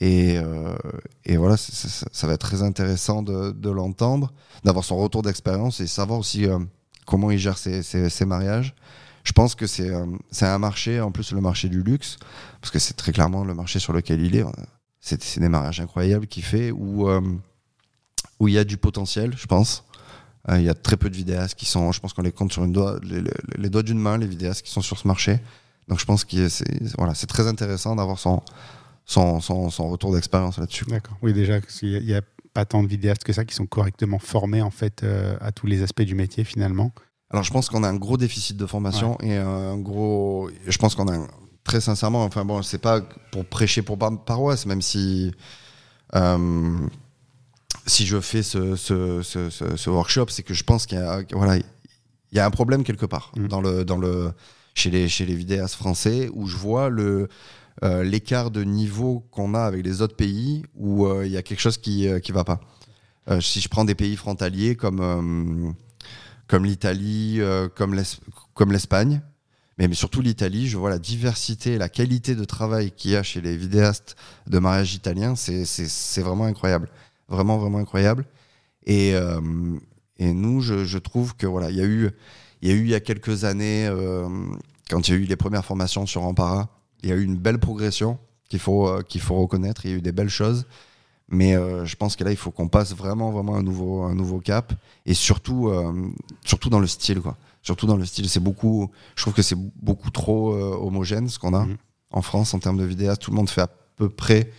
Et, 0.00 0.36
euh, 0.38 0.76
et 1.24 1.36
voilà, 1.36 1.56
ça, 1.56 2.26
va 2.26 2.34
être 2.34 2.46
très 2.46 2.62
intéressant 2.62 3.22
de, 3.22 3.70
l'entendre, 3.70 4.32
d'avoir 4.64 4.84
son 4.84 4.96
retour 4.96 5.22
d'expérience 5.22 5.80
et 5.80 5.86
savoir 5.86 6.18
aussi 6.18 6.46
euh, 6.46 6.58
comment 7.06 7.30
il 7.30 7.38
gère 7.38 7.56
ses, 7.56 8.24
mariages. 8.26 8.74
Je 9.24 9.32
pense 9.32 9.54
que 9.54 9.66
c'est 9.66 9.90
euh, 9.90 10.06
c'est 10.30 10.46
un 10.46 10.58
marché, 10.58 11.00
en 11.00 11.10
plus 11.10 11.32
le 11.32 11.40
marché 11.40 11.68
du 11.68 11.82
luxe, 11.82 12.16
parce 12.60 12.70
que 12.70 12.78
c'est 12.78 12.94
très 12.94 13.12
clairement 13.12 13.44
le 13.44 13.54
marché 13.54 13.78
sur 13.78 13.92
lequel 13.92 14.20
il 14.22 14.36
est. 14.36 14.44
C'est 15.00 15.38
des 15.38 15.48
mariages 15.48 15.80
incroyables 15.80 16.26
qu'il 16.26 16.44
fait, 16.44 16.70
où, 16.70 17.08
il 18.40 18.52
y 18.52 18.58
a 18.58 18.64
du 18.64 18.76
potentiel, 18.76 19.34
je 19.36 19.46
pense. 19.46 19.84
Il 20.48 20.62
y 20.62 20.68
a 20.68 20.74
très 20.74 20.96
peu 20.96 21.10
de 21.10 21.16
vidéastes 21.16 21.54
qui 21.56 21.66
sont, 21.66 21.90
je 21.90 22.00
pense 22.00 22.12
qu'on 22.12 22.22
les 22.22 22.32
compte 22.32 22.52
sur 22.52 22.64
les, 22.64 23.20
les- 23.20 23.30
les 23.56 23.70
doigts 23.70 23.82
d'une 23.82 23.98
main, 23.98 24.16
les 24.18 24.28
vidéastes 24.28 24.62
qui 24.62 24.70
sont 24.70 24.82
sur 24.82 24.98
ce 24.98 25.08
marché. 25.08 25.40
Donc 25.88 26.00
je 26.00 26.04
pense 26.04 26.24
que 26.24 26.48
c'est 26.48 27.26
très 27.26 27.46
intéressant 27.46 27.96
d'avoir 27.96 28.18
son, 28.18 28.42
son, 29.06 29.40
son, 29.40 29.70
son 29.70 29.88
retour 29.88 30.12
d'expérience 30.12 30.58
là-dessus. 30.58 30.84
D'accord. 30.86 31.16
Oui, 31.22 31.32
déjà, 31.32 31.58
il 31.82 32.04
n'y 32.04 32.14
a, 32.14 32.20
pas 32.52 32.64
tant 32.64 32.82
de 32.82 32.88
vidéastes 32.88 33.22
que 33.24 33.32
ça 33.32 33.44
qui 33.44 33.54
sont 33.54 33.66
correctement 33.66 34.18
formés 34.18 34.62
en 34.62 34.70
fait 34.70 35.02
euh, 35.02 35.36
à 35.40 35.52
tous 35.52 35.66
les 35.66 35.82
aspects 35.82 36.02
du 36.02 36.14
métier 36.14 36.42
finalement. 36.42 36.90
Alors 37.30 37.44
je 37.44 37.50
pense 37.52 37.68
qu'on 37.68 37.82
a 37.84 37.88
un 37.88 37.96
gros 37.96 38.16
déficit 38.16 38.56
de 38.56 38.64
formation 38.66 39.18
et 39.20 39.36
un 39.36 39.76
gros. 39.76 40.48
Je 40.66 40.78
pense 40.78 40.94
qu'on 40.94 41.06
a 41.08 41.14
un- 41.16 41.28
très 41.64 41.80
sincèrement, 41.82 42.24
enfin 42.24 42.44
bon, 42.46 42.62
c'est 42.62 42.78
pas 42.78 43.02
pour 43.30 43.44
prêcher 43.44 43.82
pour 43.82 43.98
par- 43.98 44.24
paroisse, 44.24 44.64
même 44.64 44.80
si 44.80 45.32
euh, 46.14 46.78
si 47.86 48.06
je 48.06 48.20
fais 48.20 48.42
ce, 48.42 48.74
ce, 48.76 49.22
ce, 49.22 49.50
ce- 49.50 49.76
ce 49.76 49.90
workshop, 49.90 50.26
c'est 50.28 50.42
que 50.42 50.54
je 50.54 50.64
pense 50.64 50.86
qu'il 50.86 50.98
y 50.98 51.00
a 51.00 51.22
voilà, 51.32 51.56
il 51.56 51.64
y 52.32 52.38
a 52.38 52.46
un 52.46 52.50
problème 52.50 52.84
quelque 52.84 53.06
part 53.06 53.32
Mm. 53.36 53.48
dans 53.48 53.60
le 53.60 53.84
dans 53.84 53.98
le 53.98 54.32
chez 54.74 54.90
les 54.90 55.08
chez 55.08 55.26
les 55.26 55.34
vidéastes 55.34 55.74
français 55.74 56.30
où 56.32 56.46
je 56.46 56.56
vois 56.56 56.88
le 56.88 57.28
euh, 57.84 58.02
l'écart 58.02 58.50
de 58.50 58.64
niveau 58.64 59.20
qu'on 59.30 59.54
a 59.54 59.60
avec 59.60 59.84
les 59.84 60.00
autres 60.02 60.16
pays 60.16 60.64
où 60.74 61.06
euh, 61.06 61.26
il 61.26 61.32
y 61.32 61.36
a 61.36 61.42
quelque 61.42 61.60
chose 61.60 61.78
qui 61.78 62.08
euh, 62.08 62.20
qui 62.20 62.32
va 62.32 62.44
pas? 62.44 62.60
Euh, 63.28 63.40
si 63.40 63.60
je 63.60 63.68
prends 63.68 63.84
des 63.84 63.94
pays 63.94 64.16
frontaliers 64.16 64.76
comme 64.76 65.00
euh, 65.00 65.70
comme 66.46 66.64
l'Italie, 66.64 67.40
euh, 67.40 67.68
comme 67.68 67.94
l'Es- 67.94 68.20
comme 68.54 68.72
l'Espagne, 68.72 69.20
mais, 69.78 69.88
mais 69.88 69.94
surtout 69.94 70.22
l'Italie, 70.22 70.68
je 70.68 70.78
vois 70.78 70.90
la 70.90 70.98
diversité, 70.98 71.76
la 71.76 71.88
qualité 71.88 72.34
de 72.34 72.44
travail 72.44 72.92
qu'il 72.92 73.10
y 73.12 73.16
a 73.16 73.22
chez 73.22 73.40
les 73.40 73.56
vidéastes 73.56 74.16
de 74.46 74.58
mariage 74.58 74.98
c'est 75.36 75.64
c'est 75.64 76.22
vraiment 76.22 76.44
incroyable, 76.46 76.88
vraiment 77.28 77.58
vraiment 77.58 77.78
incroyable. 77.78 78.24
Et, 78.86 79.14
euh, 79.14 79.40
et 80.18 80.32
nous, 80.32 80.60
je, 80.60 80.84
je 80.84 80.98
trouve 80.98 81.34
que 81.36 81.46
voilà, 81.46 81.70
il 81.70 81.76
y 81.76 81.80
a 81.80 81.84
eu 81.84 82.10
il 82.62 82.68
y 82.70 82.72
a 82.72 82.74
eu 82.74 82.82
il 82.82 82.88
y 82.90 82.94
a 82.94 83.00
quelques 83.00 83.44
années, 83.44 83.86
euh, 83.86 84.28
quand 84.88 85.08
il 85.08 85.14
y 85.14 85.14
a 85.16 85.20
eu 85.20 85.24
les 85.24 85.36
premières 85.36 85.64
formations 85.64 86.06
sur 86.06 86.22
Ampara, 86.22 86.68
il 87.02 87.08
y 87.10 87.12
a 87.12 87.16
eu 87.16 87.22
une 87.24 87.36
belle 87.36 87.58
progression 87.58 88.18
qu'il 88.48 88.58
faut 88.58 88.88
euh, 88.88 89.02
qu'il 89.02 89.20
faut 89.20 89.36
reconnaître. 89.40 89.84
Il 89.86 89.90
y 89.90 89.94
a 89.94 89.96
eu 89.98 90.02
des 90.02 90.12
belles 90.12 90.28
choses. 90.30 90.66
Mais 91.28 91.56
euh, 91.56 91.84
je 91.84 91.96
pense 91.96 92.14
que 92.14 92.22
là, 92.22 92.30
il 92.30 92.36
faut 92.36 92.52
qu'on 92.52 92.68
passe 92.68 92.94
vraiment, 92.94 93.32
vraiment 93.32 93.56
un 93.56 93.62
nouveau, 93.62 94.02
un 94.04 94.14
nouveau 94.14 94.38
cap. 94.38 94.72
Et 95.06 95.14
surtout, 95.14 95.68
euh, 95.68 95.92
surtout 96.44 96.70
dans 96.70 96.78
le 96.78 96.86
style, 96.86 97.20
quoi. 97.20 97.36
Surtout 97.62 97.86
dans 97.88 97.96
le 97.96 98.04
style, 98.04 98.28
c'est 98.28 98.38
beaucoup. 98.38 98.90
Je 99.16 99.22
trouve 99.22 99.34
que 99.34 99.42
c'est 99.42 99.58
beaucoup 99.58 100.10
trop 100.12 100.52
euh, 100.54 100.76
homogène 100.80 101.28
ce 101.28 101.38
qu'on 101.40 101.52
a 101.54 101.64
Mhm. 101.66 101.76
en 102.12 102.22
France 102.22 102.54
en 102.54 102.60
termes 102.60 102.76
de 102.78 102.84
vidéastes. 102.84 103.22
Tout 103.22 103.32
le 103.32 103.36
monde 103.36 103.50
fait 103.50 103.62
à 103.62 103.66
peu 103.96 104.08
près 104.08 104.52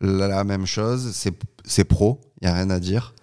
la, 0.00 0.26
la 0.26 0.42
même 0.42 0.66
chose. 0.66 1.12
C'est 1.14 1.34
c'est 1.64 1.84
pro, 1.84 2.20
il 2.40 2.46
y 2.46 2.50
a 2.50 2.54
rien 2.54 2.70
à 2.70 2.80
dire. 2.80 3.14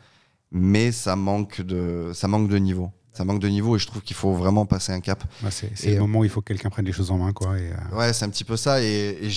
Mais 0.51 0.93
ça 0.93 1.17
manque 1.17 1.59
de, 1.59 2.11
ça 2.13 2.29
manque 2.29 2.47
de 2.47 2.57
niveau. 2.57 2.89
Ça 3.17 3.25
manque 3.25 3.39
de 3.39 3.47
niveau 3.47 3.75
et 3.75 3.79
je 3.79 3.87
trouve 3.87 4.03
qu'il 4.03 4.15
faut 4.15 4.33
vraiment 4.33 4.67
passer 4.67 4.91
un 4.91 4.99
cap. 4.99 5.23
Ouais, 5.43 5.49
c'est 5.49 5.71
le 5.87 5.95
euh, 5.95 5.99
moment 6.01 6.19
où 6.19 6.23
il 6.23 6.29
faut 6.29 6.41
que 6.41 6.53
quelqu'un 6.53 6.69
prenne 6.69 6.85
les 6.85 6.91
choses 6.91 7.09
en 7.09 7.17
main. 7.17 7.33
Quoi, 7.33 7.57
et, 7.57 7.71
euh, 7.71 7.97
Ouais, 7.97 8.13
c'est 8.13 8.25
un 8.25 8.29
petit 8.29 8.43
peu 8.43 8.55
ça. 8.55 8.83
Et, 8.83 9.17
et 9.23 9.29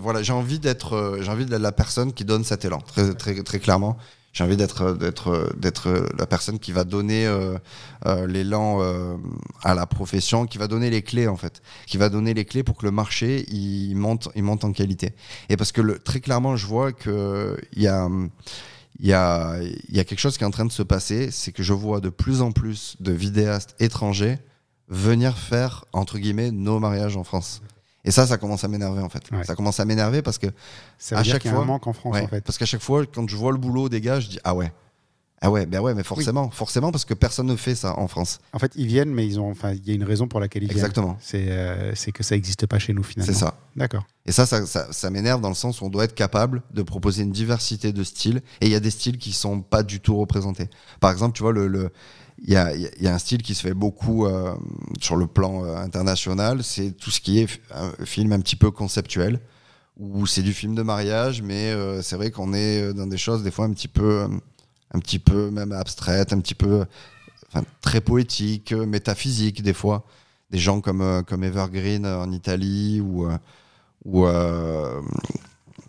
voilà, 0.00 0.22
j'ai 0.22 0.32
envie 0.32 0.60
d'être, 0.60 0.92
euh, 0.92 1.26
envie 1.26 1.44
d'être 1.44 1.60
la 1.60 1.72
personne 1.72 2.12
qui 2.12 2.24
donne 2.24 2.44
cet 2.44 2.64
élan, 2.64 2.78
très, 2.78 3.14
très, 3.14 3.42
très 3.42 3.58
clairement. 3.58 3.96
J'ai 4.32 4.44
envie 4.44 4.56
d'être, 4.56 4.94
la 6.16 6.26
personne 6.26 6.60
qui 6.60 6.70
va 6.70 6.84
donner 6.84 7.26
l'élan 8.28 8.80
à 9.64 9.74
la 9.74 9.86
profession, 9.86 10.46
qui 10.46 10.58
va 10.58 10.68
donner 10.68 10.90
les 10.90 11.00
clés 11.00 11.26
en 11.26 11.38
fait, 11.38 11.62
qui 11.86 11.96
va 11.96 12.10
donner 12.10 12.34
les 12.34 12.44
clés 12.44 12.62
pour 12.62 12.76
que 12.76 12.84
le 12.84 12.92
marché 12.92 13.46
il 13.48 13.94
monte, 13.94 14.28
il 14.36 14.42
monte 14.42 14.62
en 14.64 14.72
qualité. 14.72 15.14
Et 15.48 15.56
parce 15.56 15.72
que 15.72 15.80
le, 15.80 15.98
très 15.98 16.20
clairement, 16.20 16.54
je 16.54 16.66
vois 16.66 16.92
que 16.92 17.56
il 17.72 17.82
y 17.82 17.88
a 17.88 18.04
hum, 18.04 18.28
il 18.98 19.06
y 19.06 19.12
a, 19.12 19.58
y 19.90 19.98
a 20.00 20.04
quelque 20.04 20.18
chose 20.20 20.36
qui 20.38 20.44
est 20.44 20.46
en 20.46 20.50
train 20.50 20.64
de 20.64 20.72
se 20.72 20.82
passer, 20.82 21.30
c'est 21.30 21.52
que 21.52 21.62
je 21.62 21.72
vois 21.72 22.00
de 22.00 22.08
plus 22.08 22.40
en 22.42 22.52
plus 22.52 22.96
de 23.00 23.12
vidéastes 23.12 23.74
étrangers 23.78 24.38
venir 24.88 25.36
faire, 25.36 25.84
entre 25.92 26.18
guillemets, 26.18 26.50
nos 26.52 26.78
mariages 26.78 27.16
en 27.16 27.24
France. 27.24 27.60
Et 28.04 28.12
ça, 28.12 28.26
ça 28.26 28.38
commence 28.38 28.62
à 28.62 28.68
m'énerver 28.68 29.02
en 29.02 29.08
fait. 29.08 29.22
Ouais. 29.32 29.42
Ça 29.44 29.56
commence 29.56 29.80
à 29.80 29.84
m'énerver 29.84 30.22
parce 30.22 30.38
que, 30.38 30.46
ça 30.96 31.16
à 31.16 31.18
veut 31.18 31.24
dire 31.24 31.32
chaque 31.34 31.44
y 31.44 31.48
a 31.48 31.50
un 31.50 31.54
fois- 31.56 31.64
manque 31.64 31.86
en 31.88 31.92
France 31.92 32.14
ouais, 32.14 32.22
en 32.22 32.28
fait. 32.28 32.40
parce 32.42 32.56
qu'à 32.56 32.64
chaque 32.66 32.80
fois, 32.82 33.04
quand 33.04 33.28
je 33.28 33.36
vois 33.36 33.50
le 33.50 33.58
boulot 33.58 33.88
des 33.88 34.00
gars, 34.00 34.20
je 34.20 34.28
dis 34.28 34.38
ah 34.44 34.54
ouais, 34.54 34.72
ah 35.42 35.50
ouais, 35.50 35.66
ben 35.66 35.80
ouais, 35.80 35.94
mais 35.94 36.02
forcément, 36.02 36.50
forcément 36.50 36.90
parce 36.90 37.04
que 37.04 37.12
personne 37.14 37.46
ne 37.46 37.56
fait 37.56 37.74
ça 37.74 37.98
en 37.98 38.08
France. 38.08 38.38
En 38.54 38.58
fait, 38.58 38.72
ils 38.74 38.86
viennent, 38.86 39.12
mais 39.12 39.26
ils 39.26 39.38
ont, 39.38 39.50
enfin, 39.50 39.72
il 39.72 39.86
y 39.86 39.90
a 39.90 39.94
une 39.94 40.04
raison 40.04 40.28
pour 40.28 40.40
laquelle 40.40 40.62
ils 40.64 40.70
Exactement. 40.70 41.08
viennent. 41.08 41.18
C'est 41.20 41.50
euh, 41.50 41.94
c'est 41.94 42.10
que 42.12 42.22
ça 42.22 42.34
n'existe 42.34 42.66
pas 42.66 42.78
chez 42.78 42.92
nous 42.94 43.02
finalement. 43.02 43.32
C'est 43.32 43.38
ça. 43.38 43.58
D'accord. 43.76 44.04
Et 44.24 44.32
ça, 44.32 44.46
ça, 44.46 44.64
ça, 44.66 44.92
ça 44.92 45.10
m'énerve 45.10 45.40
dans 45.42 45.50
le 45.50 45.54
sens 45.54 45.80
où 45.80 45.84
on 45.84 45.90
doit 45.90 46.04
être 46.04 46.14
capable 46.14 46.62
de 46.72 46.82
proposer 46.82 47.22
une 47.22 47.32
diversité 47.32 47.92
de 47.92 48.02
styles. 48.02 48.40
Et 48.60 48.66
il 48.66 48.72
y 48.72 48.74
a 48.74 48.80
des 48.80 48.90
styles 48.90 49.18
qui 49.18 49.32
sont 49.32 49.60
pas 49.60 49.82
du 49.82 50.00
tout 50.00 50.16
représentés. 50.16 50.68
Par 51.00 51.10
exemple, 51.12 51.36
tu 51.36 51.42
vois, 51.42 51.52
le, 51.52 51.68
le- 51.68 51.90
il 52.42 52.52
y, 52.52 52.56
a, 52.56 52.74
il 52.74 52.90
y 53.02 53.06
a 53.08 53.14
un 53.14 53.18
style 53.18 53.42
qui 53.42 53.54
se 53.54 53.62
fait 53.62 53.72
beaucoup 53.74 54.26
euh, 54.26 54.54
sur 55.00 55.16
le 55.16 55.26
plan 55.26 55.64
euh, 55.64 55.76
international, 55.76 56.62
c'est 56.64 56.90
tout 56.92 57.10
ce 57.10 57.20
qui 57.20 57.38
est 57.40 57.48
un 57.74 57.92
film 58.04 58.32
un 58.32 58.40
petit 58.40 58.56
peu 58.56 58.70
conceptuel, 58.70 59.40
où 59.98 60.26
c'est 60.26 60.42
du 60.42 60.52
film 60.52 60.74
de 60.74 60.82
mariage, 60.82 61.40
mais 61.40 61.70
euh, 61.70 62.02
c'est 62.02 62.16
vrai 62.16 62.30
qu'on 62.30 62.52
est 62.52 62.92
dans 62.92 63.06
des 63.06 63.16
choses 63.16 63.42
des 63.42 63.50
fois 63.50 63.64
un 63.64 63.72
petit 63.72 63.88
peu, 63.88 64.28
un 64.92 64.98
petit 64.98 65.18
peu 65.18 65.50
même 65.50 65.72
abstraites, 65.72 66.32
un 66.32 66.40
petit 66.40 66.54
peu, 66.54 66.84
enfin, 67.48 67.64
très 67.80 68.00
poétiques, 68.00 68.72
euh, 68.72 68.86
métaphysiques 68.86 69.62
des 69.62 69.72
fois. 69.74 70.04
Des 70.50 70.58
gens 70.58 70.80
comme, 70.80 71.00
euh, 71.00 71.22
comme 71.22 71.42
Evergreen 71.44 72.04
euh, 72.04 72.18
en 72.20 72.30
Italie 72.32 73.00
ou 73.00 73.28
ou 74.04 74.26
euh, 74.26 75.00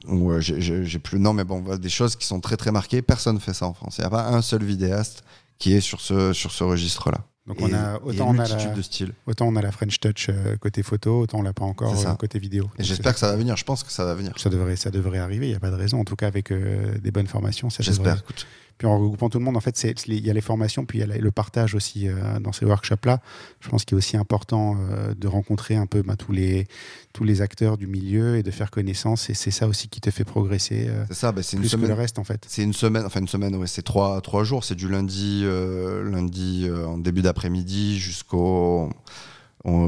ou, 0.08 0.32
j'ai- 0.40 1.00
plus 1.00 1.20
nom, 1.20 1.34
mais 1.34 1.44
bon, 1.44 1.60
des 1.78 1.90
choses 1.90 2.16
qui 2.16 2.26
sont 2.26 2.40
très 2.40 2.58
très 2.58 2.72
marquées. 2.72 3.02
Personne 3.02 3.40
fait 3.40 3.54
ça 3.54 3.68
en 3.68 3.74
France. 3.74 3.98
Il 3.98 4.02
n'y 4.02 4.08
a 4.08 4.10
pas 4.10 4.28
un 4.30 4.42
seul 4.42 4.64
vidéaste 4.64 5.24
qui 5.60 5.74
est 5.74 5.82
sur 5.82 6.02
ce, 6.02 6.34
sur 6.34 6.52
ce 6.52 6.64
registre-là. 6.64 7.20
Donc 7.46 7.60
Et- 7.62 7.66
on 7.66 7.74
a 7.74 8.00
autant 8.04 8.30
on 8.30 8.40
a, 8.40 8.48
la, 8.48 8.66
de 8.74 8.82
styles. 8.82 9.14
autant 9.26 9.48
on 9.48 9.56
a 9.56 9.62
la 9.62 9.72
French 9.72 10.00
Touch 10.00 10.28
euh, 10.30 10.56
côté 10.58 10.84
photo, 10.84 11.22
autant 11.22 11.40
on 11.40 11.42
l'a 11.44 11.54
pas 11.54 11.64
encore 11.66 11.94
euh, 11.98 12.14
côté 12.16 12.40
vidéo. 12.40 12.70
Et 12.78 12.84
j'espère 12.84 13.14
que 13.14 13.20
ça 13.20 13.28
va 13.30 13.36
venir. 13.38 13.56
Je 13.58 13.64
pense 13.64 13.84
que 13.84 13.92
ça 13.92 14.04
va 14.06 14.16
venir. 14.16 14.34
ça 14.38 14.50
devrait, 14.50 14.76
ça 14.76 14.90
devrait 14.92 15.20
arriver. 15.20 15.46
Il 15.48 15.50
n'y 15.52 15.56
a 15.56 15.60
pas 15.60 15.72
de 15.72 15.76
raison. 15.76 16.00
En 16.00 16.04
tout 16.04 16.16
cas, 16.16 16.28
avec 16.28 16.52
euh, 16.52 16.98
des 17.00 17.12
bonnes 17.12 17.28
formations, 17.28 17.70
ça 17.70 17.84
J'espère. 17.84 18.16
devrait. 18.16 18.36
Puis 18.78 18.88
en 18.88 19.00
regroupant 19.00 19.30
tout 19.30 19.40
le 19.40 19.46
monde, 19.46 19.58
en 19.58 19.60
fait, 19.60 19.82
il 20.08 20.26
y 20.26 20.30
a 20.30 20.34
les 20.34 20.42
formations, 20.42 20.86
puis 20.86 21.00
il 21.00 21.08
y 21.08 21.12
a 21.12 21.18
le 21.18 21.32
partage 21.32 21.74
aussi 21.76 22.08
dans 22.42 22.52
ces 22.52 22.66
workshops-là. 22.66 23.22
Je 23.60 23.70
pense 23.70 23.86
qu'il 23.86 23.96
est 23.96 23.98
aussi 23.98 24.18
important 24.18 24.78
de 25.18 25.28
rencontrer 25.28 25.76
un 25.76 25.88
peu 25.88 26.04
bah, 26.04 26.16
tous, 26.16 26.32
les, 26.32 26.68
tous 27.12 27.24
les 27.24 27.42
acteurs 27.42 27.78
du 27.78 27.88
milieu 27.88 28.38
et 28.38 28.44
de 28.44 28.52
faire 28.52 28.70
connaissance. 28.70 29.30
Et 29.30 29.34
c'est 29.34 29.52
ça 29.52 29.68
aussi 29.68 29.88
qui 29.88 30.00
te 30.00 30.12
fait 30.12 30.26
progresser. 30.26 30.90
c'est 31.08 31.16
ça, 31.16 31.32
bah, 31.32 31.42
c'est 31.42 31.58
une 31.58 31.64
semaine. 31.64 31.88
Que 31.88 31.94
le 31.94 31.98
reste, 31.98 32.20
en 32.20 32.24
fait. 32.24 32.46
C'est 32.48 32.64
une 32.64 32.74
semaine, 32.74 33.06
enfin 33.06 33.20
une 33.20 33.28
semaine, 33.28 33.56
ouais, 33.56 33.68
c'est 33.68 33.82
trois, 33.82 34.22
trois 34.22 34.44
jours. 34.44 34.64
C'est 34.64 34.76
du 34.76 34.88
lundi, 34.88 35.44
lundi 35.44 36.70
en 36.70 36.98
début 36.98 37.22
d'après-midi 37.22 37.98
jusqu'au 37.98 38.92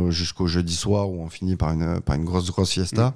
jusqu'au 0.09 0.47
jeudi 0.47 0.75
soir 0.75 1.09
où 1.09 1.21
on 1.21 1.29
finit 1.29 1.55
par 1.55 1.71
une, 1.71 2.01
par 2.01 2.15
une 2.15 2.25
grosse, 2.25 2.51
grosse 2.51 2.71
fiesta. 2.71 3.09
Mm. 3.09 3.13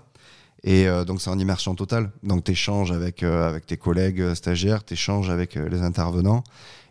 Et 0.63 0.87
euh, 0.87 1.03
donc, 1.03 1.21
c'est 1.21 1.29
en 1.29 1.37
immersion 1.37 1.75
totale. 1.75 2.11
Donc, 2.23 2.45
tu 2.45 2.51
échanges 2.51 2.91
avec, 2.91 3.21
euh, 3.21 3.49
avec 3.49 3.65
tes 3.65 3.77
collègues 3.77 4.21
euh, 4.21 4.35
stagiaires, 4.35 4.85
tu 4.85 4.93
échanges 4.93 5.29
avec 5.29 5.55
les 5.55 5.81
intervenants. 5.81 6.43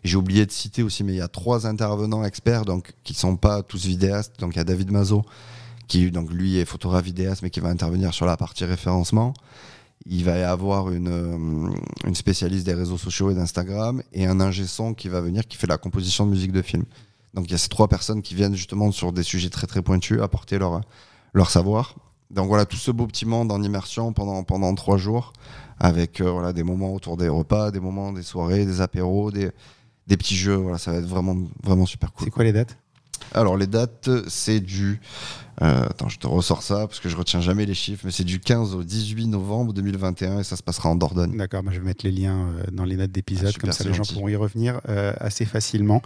J'ai 0.03 0.17
oublié 0.17 0.45
de 0.45 0.51
citer 0.51 0.83
aussi, 0.83 1.03
mais 1.03 1.13
il 1.13 1.17
y 1.17 1.21
a 1.21 1.27
trois 1.27 1.65
intervenants 1.65 2.23
experts 2.23 2.65
donc, 2.65 2.93
qui 3.03 3.13
ne 3.13 3.17
sont 3.17 3.35
pas 3.35 3.63
tous 3.63 3.85
vidéastes. 3.85 4.39
Donc, 4.39 4.53
il 4.53 4.57
y 4.57 4.61
a 4.61 4.63
David 4.63 4.91
Mazot, 4.91 5.23
qui 5.87 6.11
donc, 6.11 6.31
lui 6.31 6.57
est 6.57 6.65
photographe 6.65 7.05
vidéaste, 7.05 7.41
mais 7.41 7.49
qui 7.49 7.61
va 7.61 7.69
intervenir 7.69 8.13
sur 8.13 8.25
la 8.25 8.37
partie 8.37 8.65
référencement. 8.65 9.33
Il 10.05 10.23
va 10.25 10.37
y 10.37 10.43
avoir 10.43 10.91
une, 10.91 11.73
une 12.05 12.15
spécialiste 12.15 12.65
des 12.65 12.73
réseaux 12.73 12.97
sociaux 12.97 13.31
et 13.31 13.33
d'Instagram 13.33 14.03
et 14.11 14.27
un 14.27 14.41
ingé 14.41 14.67
son 14.67 14.93
qui 14.93 15.07
va 15.07 15.21
venir, 15.21 15.47
qui 15.47 15.55
fait 15.55 15.67
la 15.67 15.77
composition 15.77 16.25
de 16.25 16.31
musique 16.31 16.51
de 16.51 16.61
film. 16.61 16.83
Donc 17.33 17.45
il 17.47 17.51
y 17.51 17.55
a 17.55 17.57
ces 17.57 17.69
trois 17.69 17.87
personnes 17.87 18.21
qui 18.21 18.35
viennent 18.35 18.53
justement 18.53 18.91
sur 18.91 19.13
des 19.13 19.23
sujets 19.23 19.49
très 19.49 19.65
très 19.65 19.81
pointus, 19.81 20.19
apporter 20.21 20.59
leur, 20.59 20.81
leur 21.33 21.49
savoir. 21.49 21.95
Donc 22.33 22.47
voilà, 22.47 22.65
tout 22.65 22.77
ce 22.77 22.91
beau 22.91 23.05
petit 23.07 23.25
monde 23.25 23.51
en 23.51 23.61
immersion 23.61 24.11
pendant, 24.11 24.43
pendant 24.43 24.73
trois 24.75 24.97
jours, 24.97 25.33
avec 25.79 26.19
euh, 26.19 26.31
voilà, 26.31 26.51
des 26.51 26.63
moments 26.63 26.93
autour 26.93 27.15
des 27.15 27.29
repas, 27.29 27.71
des 27.71 27.79
moments, 27.79 28.11
des 28.11 28.23
soirées, 28.23 28.65
des 28.65 28.81
apéros, 28.81 29.31
des, 29.31 29.51
des 30.07 30.17
petits 30.17 30.35
jeux. 30.35 30.55
Voilà, 30.55 30.77
ça 30.77 30.91
va 30.91 30.97
être 30.97 31.05
vraiment, 31.05 31.37
vraiment 31.63 31.85
super 31.85 32.11
cool. 32.11 32.25
C'est 32.25 32.31
quoi 32.31 32.43
les 32.43 32.53
dates? 32.53 32.77
Alors 33.31 33.57
les 33.57 33.67
dates, 33.67 34.09
c'est 34.27 34.59
du 34.59 34.99
euh, 35.61 35.85
attends, 35.85 36.09
je 36.09 36.17
te 36.17 36.25
ressors 36.25 36.63
ça 36.63 36.87
parce 36.87 36.99
que 36.99 37.09
je 37.09 37.15
retiens 37.15 37.39
jamais 37.39 37.65
les 37.65 37.75
chiffres, 37.75 38.01
mais 38.05 38.11
c'est 38.11 38.23
du 38.23 38.39
15 38.39 38.73
au 38.73 38.83
18 38.83 39.27
novembre 39.27 39.71
2021 39.73 40.39
et 40.39 40.43
ça 40.43 40.55
se 40.55 40.63
passera 40.63 40.89
en 40.89 40.95
Dordogne. 40.95 41.37
D'accord, 41.37 41.61
je 41.69 41.79
vais 41.79 41.85
mettre 41.85 42.05
les 42.05 42.11
liens 42.11 42.47
euh, 42.47 42.63
dans 42.71 42.85
les 42.85 42.95
notes 42.95 43.11
d'épisode, 43.11 43.53
ah, 43.55 43.59
comme 43.59 43.71
ça 43.71 43.83
les 43.83 43.93
gens 43.93 44.03
pourront 44.03 44.29
y 44.29 44.35
revenir 44.35 44.81
euh, 44.89 45.13
assez 45.19 45.45
facilement. 45.45 46.01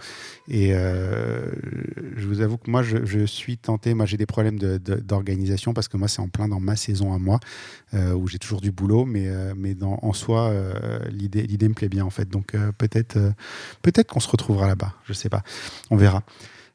Et 0.49 0.71
je 0.71 2.27
vous 2.27 2.41
avoue 2.41 2.57
que 2.57 2.69
moi, 2.69 2.83
je, 2.83 3.25
suis 3.25 3.57
tenté, 3.57 3.93
moi 3.93 4.05
j'ai 4.05 4.17
des 4.17 4.25
problèmes 4.25 4.57
d'organisation 4.59 5.73
parce 5.73 5.87
que 5.87 5.97
moi 5.97 6.07
c'est 6.07 6.21
en 6.21 6.29
plein 6.29 6.47
dans 6.47 6.59
ma 6.59 6.75
saison 6.75 7.13
à 7.13 7.17
moi, 7.17 7.39
où 7.93 8.27
j'ai 8.27 8.39
toujours 8.39 8.61
du 8.61 8.71
boulot, 8.71 9.05
mais, 9.05 9.29
mais 9.55 9.75
dans, 9.75 9.99
en 10.01 10.13
soi, 10.13 10.53
l'idée 11.09 11.67
me 11.67 11.73
plaît 11.73 11.89
bien 11.89 12.05
en 12.05 12.09
fait. 12.09 12.29
Donc 12.29 12.55
peut-être 12.77 13.17
peut-être 13.81 14.07
qu'on 14.07 14.19
se 14.19 14.29
retrouvera 14.29 14.67
là-bas, 14.67 14.93
je 15.05 15.13
sais 15.13 15.29
pas, 15.29 15.43
on 15.89 15.97
verra. 15.97 16.23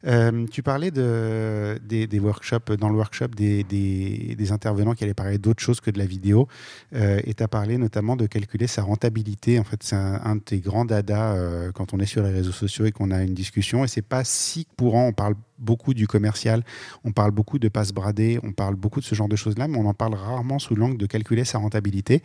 Euh, 0.06 0.46
tu 0.50 0.62
parlais 0.62 0.90
de, 0.90 1.78
des, 1.84 2.18
workshops, 2.18 2.72
dans 2.78 2.88
le 2.88 2.96
workshop, 2.96 3.28
des, 3.28 4.52
intervenants 4.52 4.94
qui 4.94 5.04
allaient 5.04 5.14
parler 5.14 5.38
d'autre 5.38 5.62
chose 5.62 5.80
que 5.80 5.90
de 5.90 5.98
la 5.98 6.06
vidéo. 6.06 6.48
Euh, 6.94 7.20
et 7.24 7.34
tu 7.34 7.42
as 7.42 7.48
parlé 7.48 7.78
notamment 7.78 8.16
de 8.16 8.26
calculer 8.26 8.66
sa 8.66 8.82
rentabilité. 8.82 9.58
En 9.58 9.64
fait, 9.64 9.82
c'est 9.82 9.96
un, 9.96 10.36
de 10.36 10.40
tes 10.40 10.60
grands 10.60 10.84
dada 10.84 11.32
euh, 11.32 11.72
quand 11.72 11.94
on 11.94 12.00
est 12.00 12.06
sur 12.06 12.22
les 12.22 12.30
réseaux 12.30 12.52
sociaux 12.52 12.86
et 12.86 12.92
qu'on 12.92 13.10
a 13.10 13.22
une 13.22 13.34
discussion. 13.34 13.84
Et 13.84 13.88
c'est 13.88 14.02
pas 14.02 14.24
si 14.24 14.66
courant. 14.76 15.06
On 15.06 15.12
parle 15.12 15.34
beaucoup 15.58 15.94
du 15.94 16.08
commercial, 16.08 16.64
on 17.04 17.12
parle 17.12 17.30
beaucoup 17.30 17.60
de 17.60 17.68
passe 17.68 17.92
bradé, 17.92 18.40
on 18.42 18.50
parle 18.50 18.74
beaucoup 18.74 18.98
de 18.98 19.04
ce 19.04 19.14
genre 19.14 19.28
de 19.28 19.36
choses-là, 19.36 19.68
mais 19.68 19.78
on 19.78 19.86
en 19.86 19.94
parle 19.94 20.14
rarement 20.14 20.58
sous 20.58 20.74
l'angle 20.74 20.96
de 20.96 21.06
calculer 21.06 21.44
sa 21.44 21.58
rentabilité. 21.58 22.20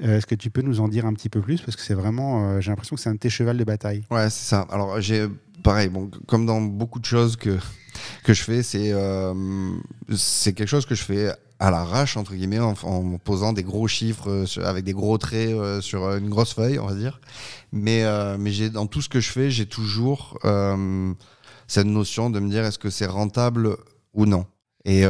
Est-ce 0.00 0.24
que 0.24 0.34
tu 0.34 0.48
peux 0.48 0.62
nous 0.62 0.80
en 0.80 0.88
dire 0.88 1.04
un 1.04 1.12
petit 1.12 1.28
peu 1.28 1.42
plus? 1.42 1.60
Parce 1.60 1.76
que 1.76 1.82
c'est 1.82 1.92
vraiment, 1.92 2.62
j'ai 2.62 2.70
l'impression 2.70 2.96
que 2.96 3.02
c'est 3.02 3.10
un 3.10 3.14
de 3.14 3.18
tes 3.18 3.28
chevals 3.28 3.58
de 3.58 3.64
bataille. 3.64 4.04
Ouais, 4.10 4.30
c'est 4.30 4.48
ça. 4.48 4.66
Alors, 4.70 5.02
j'ai 5.02 5.28
pareil, 5.62 5.88
bon, 5.88 6.10
comme 6.26 6.46
dans 6.46 6.60
beaucoup 6.60 6.98
de 6.98 7.04
choses 7.04 7.36
que, 7.36 7.58
que 8.24 8.34
je 8.34 8.42
fais, 8.42 8.62
c'est 8.62 8.92
euh, 8.92 9.34
c'est 10.14 10.52
quelque 10.52 10.68
chose 10.68 10.86
que 10.86 10.94
je 10.94 11.02
fais 11.02 11.32
à 11.58 11.70
l'arrache, 11.70 12.16
entre 12.16 12.34
guillemets, 12.34 12.60
en, 12.60 12.74
posant 13.18 13.52
des 13.52 13.64
gros 13.64 13.88
chiffres 13.88 14.30
euh, 14.30 14.64
avec 14.64 14.84
des 14.84 14.92
gros 14.92 15.18
traits 15.18 15.50
euh, 15.50 15.80
sur 15.80 16.14
une 16.14 16.28
grosse 16.28 16.54
feuille, 16.54 16.78
on 16.78 16.86
va 16.86 16.94
dire. 16.94 17.20
Mais, 17.72 18.04
mais 18.38 18.50
j'ai 18.50 18.70
dans 18.70 18.86
tout 18.86 19.02
ce 19.02 19.08
que 19.08 19.20
je 19.20 19.30
fais, 19.30 19.50
j'ai 19.50 19.66
toujours 19.66 20.38
cette 21.66 21.86
notion 21.86 22.30
de 22.30 22.40
me 22.40 22.48
dire 22.48 22.64
est-ce 22.64 22.78
que 22.78 22.88
c'est 22.88 23.06
rentable 23.06 23.76
ou 24.14 24.24
non. 24.24 24.46
Et 24.86 25.04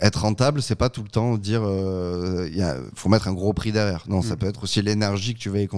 être 0.00 0.22
rentable, 0.22 0.62
c'est 0.62 0.76
pas 0.76 0.88
tout 0.88 1.02
le 1.02 1.08
temps 1.08 1.36
dire 1.36 1.62
il 1.62 2.64
faut 2.94 3.08
mettre 3.08 3.28
un 3.28 3.32
gros 3.32 3.52
prix 3.52 3.72
derrière. 3.72 4.04
Non, 4.08 4.22
ça 4.22 4.34
mm. 4.34 4.38
peut 4.38 4.46
être 4.46 4.62
aussi 4.62 4.82
l'énergie 4.82 5.34
que 5.34 5.40
tu 5.40 5.50
vas 5.50 5.60
y 5.60 5.68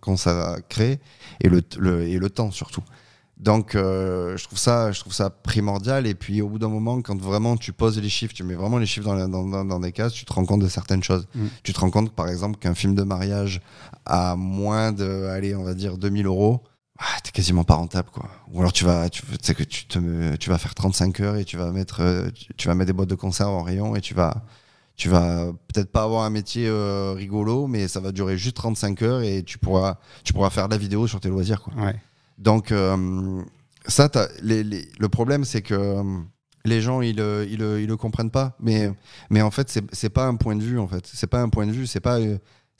consacrer 0.00 1.00
et 1.40 1.48
le, 1.48 1.62
le, 1.78 2.02
et 2.02 2.18
le 2.18 2.30
temps 2.30 2.50
surtout. 2.50 2.82
Donc, 3.40 3.74
euh, 3.74 4.36
je, 4.36 4.44
trouve 4.44 4.58
ça, 4.58 4.92
je 4.92 5.00
trouve 5.00 5.14
ça 5.14 5.30
primordial. 5.30 6.06
Et 6.06 6.14
puis, 6.14 6.42
au 6.42 6.48
bout 6.48 6.58
d'un 6.58 6.68
moment, 6.68 7.00
quand 7.00 7.18
vraiment 7.18 7.56
tu 7.56 7.72
poses 7.72 7.98
les 7.98 8.08
chiffres, 8.10 8.34
tu 8.34 8.44
mets 8.44 8.54
vraiment 8.54 8.76
les 8.76 8.84
chiffres 8.84 9.06
dans, 9.06 9.28
dans, 9.28 9.64
dans 9.64 9.80
des 9.80 9.92
cases, 9.92 10.12
tu 10.12 10.26
te 10.26 10.32
rends 10.32 10.44
compte 10.44 10.60
de 10.60 10.68
certaines 10.68 11.02
choses. 11.02 11.26
Mm. 11.34 11.46
Tu 11.62 11.72
te 11.72 11.80
rends 11.80 11.90
compte, 11.90 12.12
par 12.12 12.28
exemple, 12.28 12.58
qu'un 12.58 12.74
film 12.74 12.94
de 12.94 13.02
mariage 13.02 13.62
a 14.04 14.36
moins 14.36 14.92
de, 14.92 15.26
allez, 15.30 15.54
on 15.54 15.64
va 15.64 15.72
dire 15.72 15.96
2000 15.96 16.26
euros, 16.26 16.62
ah, 17.00 17.18
t'es 17.24 17.30
quasiment 17.30 17.64
pas 17.64 17.76
rentable, 17.76 18.10
quoi. 18.10 18.28
Ou 18.52 18.60
alors 18.60 18.74
tu 18.74 18.84
vas, 18.84 19.08
tu 19.08 19.22
sais 19.40 19.54
que 19.54 19.62
tu, 19.62 19.86
te, 19.86 20.36
tu 20.36 20.50
vas 20.50 20.58
faire 20.58 20.74
35 20.74 21.20
heures 21.20 21.36
et 21.36 21.46
tu 21.46 21.56
vas 21.56 21.70
mettre, 21.72 22.00
euh, 22.02 22.28
tu, 22.58 22.68
vas 22.68 22.74
mettre 22.74 22.88
des 22.88 22.92
boîtes 22.92 23.08
de 23.08 23.14
conserve 23.14 23.50
en 23.50 23.62
rayon 23.62 23.96
et 23.96 24.02
tu 24.02 24.12
vas, 24.12 24.44
tu 24.96 25.08
vas 25.08 25.46
peut-être 25.68 25.90
pas 25.90 26.02
avoir 26.02 26.24
un 26.24 26.30
métier 26.30 26.68
euh, 26.68 27.12
rigolo, 27.16 27.66
mais 27.68 27.88
ça 27.88 28.00
va 28.00 28.12
durer 28.12 28.36
juste 28.36 28.56
35 28.56 29.00
heures 29.00 29.22
et 29.22 29.42
tu 29.42 29.56
pourras, 29.56 29.96
tu 30.24 30.34
pourras 30.34 30.50
faire 30.50 30.68
de 30.68 30.74
la 30.74 30.78
vidéo 30.78 31.06
sur 31.06 31.20
tes 31.20 31.30
loisirs, 31.30 31.62
quoi. 31.62 31.72
Ouais. 31.82 31.96
Donc, 32.36 32.70
euh, 32.70 33.42
ça, 33.86 34.10
le 34.42 35.06
problème, 35.08 35.46
c'est 35.46 35.62
que 35.62 36.02
les 36.66 36.82
gens, 36.82 37.00
ils, 37.00 37.18
ils, 37.50 37.58
le 37.58 37.96
comprennent 37.96 38.30
pas. 38.30 38.56
Mais, 38.60 38.90
mais 39.30 39.40
en 39.40 39.50
fait, 39.50 39.80
c'est 39.92 40.10
pas 40.10 40.26
un 40.26 40.36
point 40.36 40.54
de 40.54 40.62
vue, 40.62 40.78
en 40.78 40.86
fait. 40.86 41.06
C'est 41.10 41.26
pas 41.26 41.40
un 41.40 41.48
point 41.48 41.66
de 41.66 41.72
vue, 41.72 41.86
c'est 41.86 42.00
pas, 42.00 42.18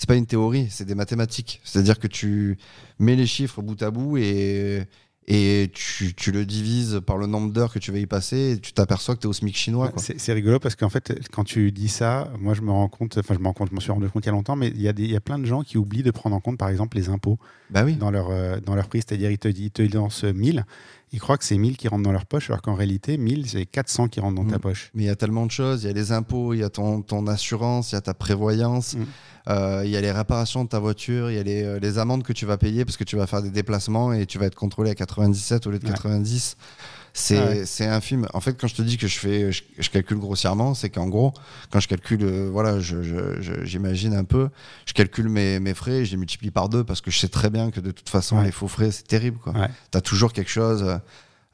c'est 0.00 0.08
pas 0.08 0.16
une 0.16 0.24
théorie, 0.24 0.66
c'est 0.70 0.86
des 0.86 0.94
mathématiques. 0.94 1.60
C'est-à-dire 1.62 1.98
que 1.98 2.06
tu 2.06 2.56
mets 2.98 3.16
les 3.16 3.26
chiffres 3.26 3.60
bout 3.60 3.80
à 3.82 3.90
bout 3.90 4.16
et, 4.16 4.84
et 5.26 5.70
tu, 5.74 6.14
tu, 6.14 6.32
le 6.32 6.46
divises 6.46 7.02
par 7.04 7.18
le 7.18 7.26
nombre 7.26 7.52
d'heures 7.52 7.70
que 7.70 7.78
tu 7.78 7.92
vas 7.92 7.98
y 7.98 8.06
passer 8.06 8.52
et 8.52 8.58
tu 8.58 8.72
t'aperçois 8.72 9.14
que 9.14 9.20
tu 9.20 9.26
es 9.26 9.28
au 9.28 9.34
SMIC 9.34 9.54
chinois. 9.54 9.92
C'est 9.98 10.32
rigolo 10.32 10.58
parce 10.58 10.74
qu'en 10.74 10.88
fait, 10.88 11.28
quand 11.30 11.44
tu 11.44 11.70
dis 11.70 11.88
ça, 11.88 12.32
moi 12.38 12.54
je 12.54 12.62
me 12.62 12.70
rends 12.70 12.88
compte, 12.88 13.18
enfin 13.18 13.34
je 13.34 13.40
me 13.40 13.44
rends 13.44 13.52
compte, 13.52 13.68
je 13.68 13.74
m'en 13.74 13.80
suis 13.80 13.92
rendu 13.92 14.08
compte 14.08 14.24
il 14.24 14.28
y 14.28 14.30
a 14.30 14.32
longtemps, 14.32 14.56
mais 14.56 14.68
il 14.68 14.80
y, 14.80 14.88
a 14.88 14.94
des, 14.94 15.04
il 15.04 15.10
y 15.10 15.16
a 15.16 15.20
plein 15.20 15.38
de 15.38 15.44
gens 15.44 15.62
qui 15.62 15.76
oublient 15.76 16.02
de 16.02 16.10
prendre 16.10 16.34
en 16.34 16.40
compte 16.40 16.56
par 16.56 16.70
exemple 16.70 16.96
les 16.96 17.10
impôts 17.10 17.38
bah 17.68 17.82
oui. 17.84 17.96
dans, 17.96 18.10
leur, 18.10 18.30
euh, 18.30 18.58
dans 18.58 18.74
leur 18.74 18.88
prix. 18.88 19.02
C'est-à-dire, 19.06 19.30
ils 19.30 19.38
te, 19.38 19.48
ils 19.48 19.70
te 19.70 19.82
lancent 19.82 20.24
1000 20.24 20.64
ils 21.12 21.20
croient 21.20 21.38
que 21.38 21.44
c'est 21.44 21.58
1000 21.58 21.76
qui 21.76 21.88
rentrent 21.88 22.04
dans 22.04 22.12
leur 22.12 22.26
poche, 22.26 22.50
alors 22.50 22.62
qu'en 22.62 22.74
réalité, 22.74 23.18
1000, 23.18 23.48
c'est 23.48 23.66
400 23.66 24.08
qui 24.08 24.20
rentrent 24.20 24.42
dans 24.42 24.48
ta 24.48 24.58
mm. 24.58 24.60
poche. 24.60 24.90
Mais 24.94 25.04
il 25.04 25.06
y 25.06 25.10
a 25.10 25.16
tellement 25.16 25.44
de 25.44 25.50
choses. 25.50 25.82
Il 25.82 25.88
y 25.88 25.90
a 25.90 25.92
les 25.92 26.12
impôts, 26.12 26.54
il 26.54 26.60
y 26.60 26.62
a 26.62 26.70
ton, 26.70 27.02
ton 27.02 27.26
assurance, 27.26 27.92
il 27.92 27.96
y 27.96 27.98
a 27.98 28.00
ta 28.00 28.14
prévoyance, 28.14 28.94
mm. 28.94 29.04
euh, 29.48 29.82
il 29.84 29.90
y 29.90 29.96
a 29.96 30.00
les 30.00 30.12
réparations 30.12 30.62
de 30.64 30.68
ta 30.68 30.78
voiture, 30.78 31.30
il 31.30 31.36
y 31.36 31.40
a 31.40 31.42
les, 31.42 31.64
euh, 31.64 31.78
les, 31.80 31.98
amendes 31.98 32.22
que 32.22 32.32
tu 32.32 32.46
vas 32.46 32.58
payer 32.58 32.84
parce 32.84 32.96
que 32.96 33.04
tu 33.04 33.16
vas 33.16 33.26
faire 33.26 33.42
des 33.42 33.50
déplacements 33.50 34.12
et 34.12 34.26
tu 34.26 34.38
vas 34.38 34.46
être 34.46 34.54
contrôlé 34.54 34.90
à 34.90 34.94
97 34.94 35.66
au 35.66 35.70
lieu 35.70 35.78
de 35.78 35.86
90. 35.86 36.56
C'est 37.12 37.64
c'est 37.66 37.86
un 37.86 38.00
film. 38.00 38.26
En 38.34 38.40
fait, 38.40 38.54
quand 38.54 38.66
je 38.68 38.74
te 38.74 38.82
dis 38.82 38.96
que 38.96 39.06
je 39.06 39.18
fais, 39.18 39.52
je, 39.52 39.90
calcule 39.90 40.18
grossièrement, 40.18 40.74
c'est 40.74 40.90
qu'en 40.90 41.08
gros, 41.08 41.32
quand 41.70 41.80
je 41.80 41.88
calcule, 41.88 42.22
euh, 42.22 42.48
voilà, 42.50 42.78
j'imagine 43.62 44.14
un 44.14 44.24
peu, 44.24 44.48
je 44.86 44.92
calcule 44.92 45.28
mes, 45.28 45.60
mes 45.60 45.74
frais 45.74 45.98
et 45.98 46.04
je 46.04 46.12
les 46.12 46.16
multiplie 46.16 46.50
par 46.50 46.68
deux 46.68 46.84
parce 46.84 47.00
que 47.00 47.10
je 47.10 47.18
sais 47.18 47.28
très 47.28 47.50
bien 47.50 47.70
que 47.70 47.80
de 47.80 47.90
toute 47.90 48.08
façon, 48.08 48.40
les 48.42 48.52
faux 48.52 48.68
frais, 48.68 48.90
c'est 48.90 49.06
terrible. 49.06 49.38
Tu 49.44 49.98
as 49.98 50.00
toujours 50.00 50.32
quelque 50.32 50.50
chose. 50.50 51.00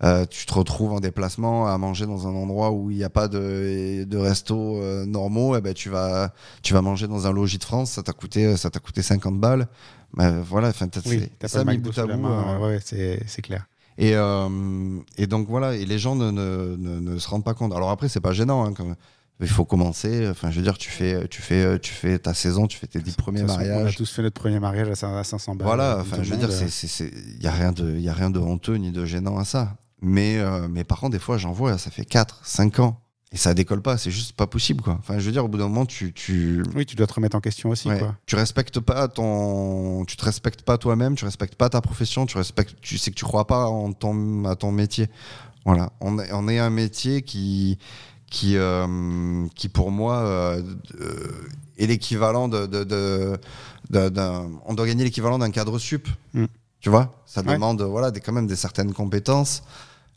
Euh, 0.04 0.26
tu 0.26 0.44
te 0.44 0.52
retrouves 0.52 0.92
en 0.92 1.00
déplacement 1.00 1.68
à 1.68 1.78
manger 1.78 2.04
dans 2.04 2.28
un 2.28 2.34
endroit 2.34 2.70
où 2.70 2.90
il 2.90 2.98
n'y 2.98 3.04
a 3.04 3.08
pas 3.08 3.28
de, 3.28 4.04
de 4.04 4.18
resto 4.18 4.76
euh, 4.76 5.06
normaux, 5.06 5.54
et 5.54 5.58
eh 5.58 5.60
ben 5.62 5.72
tu 5.72 5.88
vas 5.88 6.34
tu 6.62 6.74
vas 6.74 6.82
manger 6.82 7.08
dans 7.08 7.26
un 7.26 7.32
logis 7.32 7.56
de 7.56 7.64
France, 7.64 7.92
ça 7.92 8.02
t'a 8.02 8.12
coûté 8.12 8.58
ça 8.58 8.68
t'a 8.68 8.78
coûté 8.78 9.00
50 9.00 9.40
balles. 9.40 9.68
Ben, 10.12 10.42
voilà, 10.42 10.68
enfin 10.68 10.88
oui, 11.06 11.30
ça 11.46 11.64
mis 11.64 11.78
bout 11.78 11.98
à 11.98 12.06
bout. 12.06 12.28
ouais, 12.62 12.78
c'est 12.82 13.42
clair. 13.42 13.66
Et, 13.98 14.14
euh, 14.14 14.98
et 15.16 15.26
donc 15.26 15.48
voilà, 15.48 15.74
et 15.74 15.86
les 15.86 15.98
gens 15.98 16.16
ne, 16.16 16.30
ne, 16.30 16.76
ne, 16.76 17.18
se 17.18 17.28
rendent 17.28 17.44
pas 17.44 17.54
compte. 17.54 17.72
Alors 17.72 17.90
après, 17.90 18.08
c'est 18.08 18.20
pas 18.20 18.32
gênant. 18.32 18.66
Hein, 18.66 18.74
il 19.40 19.48
faut 19.48 19.64
commencer. 19.64 20.26
Enfin, 20.28 20.50
je 20.50 20.56
veux 20.56 20.62
dire, 20.62 20.78
tu 20.78 20.90
fais, 20.90 21.28
tu 21.28 21.42
fais, 21.42 21.78
tu 21.78 21.92
fais 21.92 22.18
ta 22.18 22.34
saison, 22.34 22.66
tu 22.66 22.78
fais 22.78 22.86
tes 22.86 23.00
dix 23.00 23.16
premiers 23.16 23.42
mariages. 23.42 23.84
On 23.84 23.88
a 23.88 23.92
tous 23.92 24.10
fait 24.10 24.22
notre 24.22 24.40
premier 24.40 24.60
mariage 24.60 24.88
à 24.90 25.24
500 25.24 25.54
balles. 25.56 25.66
Voilà. 25.66 25.98
Enfin, 26.00 26.22
je 26.22 26.30
veux 26.30 26.36
dire, 26.36 26.50
il 26.50 27.42
y 27.42 27.46
a 27.46 27.52
rien 27.52 27.72
de, 27.72 27.96
il 27.96 28.08
a 28.08 28.14
rien 28.14 28.30
de 28.30 28.38
honteux 28.38 28.76
ni 28.76 28.92
de 28.92 29.04
gênant 29.04 29.38
à 29.38 29.44
ça. 29.44 29.76
Mais, 30.02 30.38
euh, 30.38 30.68
mais 30.68 30.84
par 30.84 31.00
contre, 31.00 31.12
des 31.12 31.18
fois, 31.18 31.38
j'en 31.38 31.52
vois, 31.52 31.78
ça 31.78 31.90
fait 31.90 32.04
4, 32.04 32.40
5 32.44 32.80
ans 32.80 33.00
et 33.36 33.38
ça 33.38 33.52
décolle 33.52 33.82
pas, 33.82 33.98
c'est 33.98 34.10
juste 34.10 34.32
pas 34.32 34.46
possible 34.46 34.80
quoi. 34.82 34.96
Enfin, 34.98 35.18
je 35.18 35.26
veux 35.26 35.30
dire, 35.32 35.44
au 35.44 35.48
bout 35.48 35.58
d'un 35.58 35.68
moment, 35.68 35.84
tu, 35.84 36.14
tu... 36.14 36.62
Oui, 36.74 36.86
tu 36.86 36.96
dois 36.96 37.06
te 37.06 37.12
remettre 37.12 37.36
en 37.36 37.42
question 37.42 37.68
aussi 37.68 37.86
quoi. 37.98 38.16
Tu 38.24 38.34
respectes 38.34 38.80
pas 38.80 39.08
ton, 39.08 40.06
tu 40.06 40.16
te 40.16 40.24
respectes 40.24 40.62
pas 40.62 40.78
toi-même, 40.78 41.16
tu 41.16 41.26
respectes 41.26 41.54
pas 41.54 41.68
ta 41.68 41.82
profession, 41.82 42.24
tu 42.24 42.38
respectes, 42.38 42.80
tu 42.80 42.96
sais 42.96 43.10
que 43.10 43.16
tu 43.16 43.26
crois 43.26 43.46
pas 43.46 43.66
en 43.66 43.92
ton, 43.92 44.46
à 44.46 44.56
ton 44.56 44.72
métier. 44.72 45.10
Voilà, 45.66 45.92
on, 46.00 46.16
on 46.18 46.48
est 46.48 46.58
un 46.58 46.70
métier 46.70 47.20
qui 47.20 47.76
qui, 48.30 48.56
euh, 48.56 49.46
qui 49.54 49.68
pour 49.68 49.90
moi 49.90 50.16
euh, 50.16 50.62
euh, 51.00 51.30
est 51.78 51.86
l'équivalent 51.86 52.48
de, 52.48 52.64
de- 52.64 52.84
de-. 52.84 53.38
On 54.64 54.72
doit 54.74 54.86
gagner 54.86 55.04
l'équivalent 55.04 55.38
d'un 55.38 55.50
cadre 55.50 55.78
sup. 55.78 56.08
Mm. 56.32 56.46
Tu 56.80 56.88
vois? 56.88 57.12
Ça 57.26 57.42
Ouais. 57.42 57.52
demande 57.54 57.82
voilà, 57.82 58.10
des, 58.10 58.20
quand 58.20 58.32
même 58.32 58.46
des 58.46 58.56
certaines 58.56 58.92
compétences. 58.94 59.62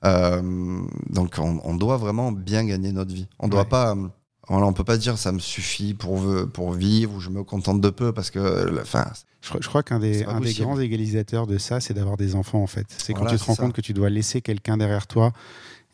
Euh, 0.06 0.82
donc 1.10 1.36
on, 1.40 1.60
on 1.64 1.76
doit 1.76 1.98
vraiment 1.98 2.32
bien 2.32 2.64
gagner 2.66 2.92
notre 2.92 3.14
vie. 3.14 3.28
On 3.40 3.48
doit 3.48 3.62
Ouais. 3.62 3.66
pas. 3.66 3.92
euh, 3.96 4.08
Voilà, 4.48 4.66
on 4.66 4.74
peut 4.74 4.84
pas 4.84 4.98
dire 4.98 5.18
ça 5.18 5.32
me 5.32 5.40
suffit 5.40 5.94
pour, 5.94 6.22
pour 6.54 6.72
vivre 6.72 7.16
ou 7.16 7.20
je 7.20 7.30
me 7.30 7.44
contente 7.44 7.82
de 7.82 7.90
peu 7.90 8.14
parce 8.14 8.32
que 8.32 8.82
enfin 8.82 9.06
Je, 9.42 9.50
crois- 9.50 9.60
je 9.62 9.68
crois 9.68 9.84
qu'un 9.84 10.00
des, 10.00 10.24
un 10.24 10.40
grands 10.40 10.80
égalisateurs 10.80 11.46
de 11.48 11.58
ça, 11.58 11.80
c'est 11.80 11.94
d'avoir 11.94 12.18
des 12.18 12.34
enfants 12.36 12.64
en 12.64 12.68
fait. 12.68 12.88
C'est 12.98 13.14
quand 13.14 13.26
tu 13.26 13.38
te 13.38 13.44
rends 13.44 13.56
ça. 13.56 13.62
compte 13.64 13.74
que 13.74 13.82
tu 13.82 13.94
dois 13.94 14.10
laisser 14.10 14.42
quelqu'un 14.42 14.78
derrière 14.78 15.06
toi 15.06 15.32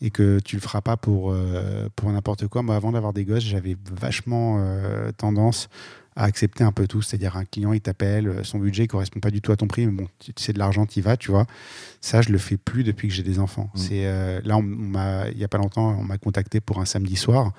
et 0.02 0.10
que 0.10 0.40
tu 0.40 0.56
le 0.58 0.62
feras 0.62 0.82
pas 0.82 0.98
pour, 0.98 1.32
euh, 1.32 1.88
pour 1.96 2.12
n'importe 2.12 2.48
quoi. 2.48 2.62
Moi, 2.64 2.76
avant 2.76 2.92
d'avoir 2.92 3.12
des 3.14 3.26
gosses, 3.26 3.44
j'avais 3.44 3.76
vachement 4.00 4.58
euh, 4.60 5.12
tendance 5.18 5.68
à 6.16 6.24
accepter 6.24 6.64
un 6.64 6.72
peu 6.72 6.88
tout. 6.88 7.02
C'est-à-dire, 7.02 7.36
un 7.36 7.46
client, 7.46 7.74
il 7.74 7.82
t'appelle, 7.82 8.28
euh, 8.28 8.44
son 8.44 8.60
budget 8.60 8.88
correspond 8.88 9.20
pas 9.20 9.32
du 9.32 9.42
tout 9.42 9.52
à 9.52 9.58
ton 9.58 9.68
prix, 9.68 9.86
mais 9.86 9.92
bon, 9.92 10.08
tu- 10.20 10.32
c'est 10.38 10.54
de 10.54 10.60
l'argent, 10.60 10.86
tu 10.86 11.00
y 11.00 11.02
vas, 11.02 11.18
tu 11.18 11.32
vois. 11.32 11.46
Ça, 12.02 12.22
je 12.22 12.30
le 12.30 12.38
fais 12.38 12.58
plus 12.58 12.84
depuis 12.84 13.08
que 13.10 13.14
j'ai 13.14 13.24
des 13.24 13.40
enfants. 13.40 13.70
Mm. 13.76 13.78
C'est 13.78 14.06
euh, 14.06 14.40
Là, 14.46 14.56
on, 14.58 14.62
on 14.62 14.64
m'a- 14.64 15.28
il 15.30 15.38
y 15.38 15.44
a 15.44 15.48
pas 15.48 15.58
longtemps, 15.58 15.98
on 16.00 16.04
m'a 16.04 16.18
contacté 16.18 16.62
pour 16.62 16.80
un 16.80 16.86
samedi 16.86 17.16
soir. 17.16 17.52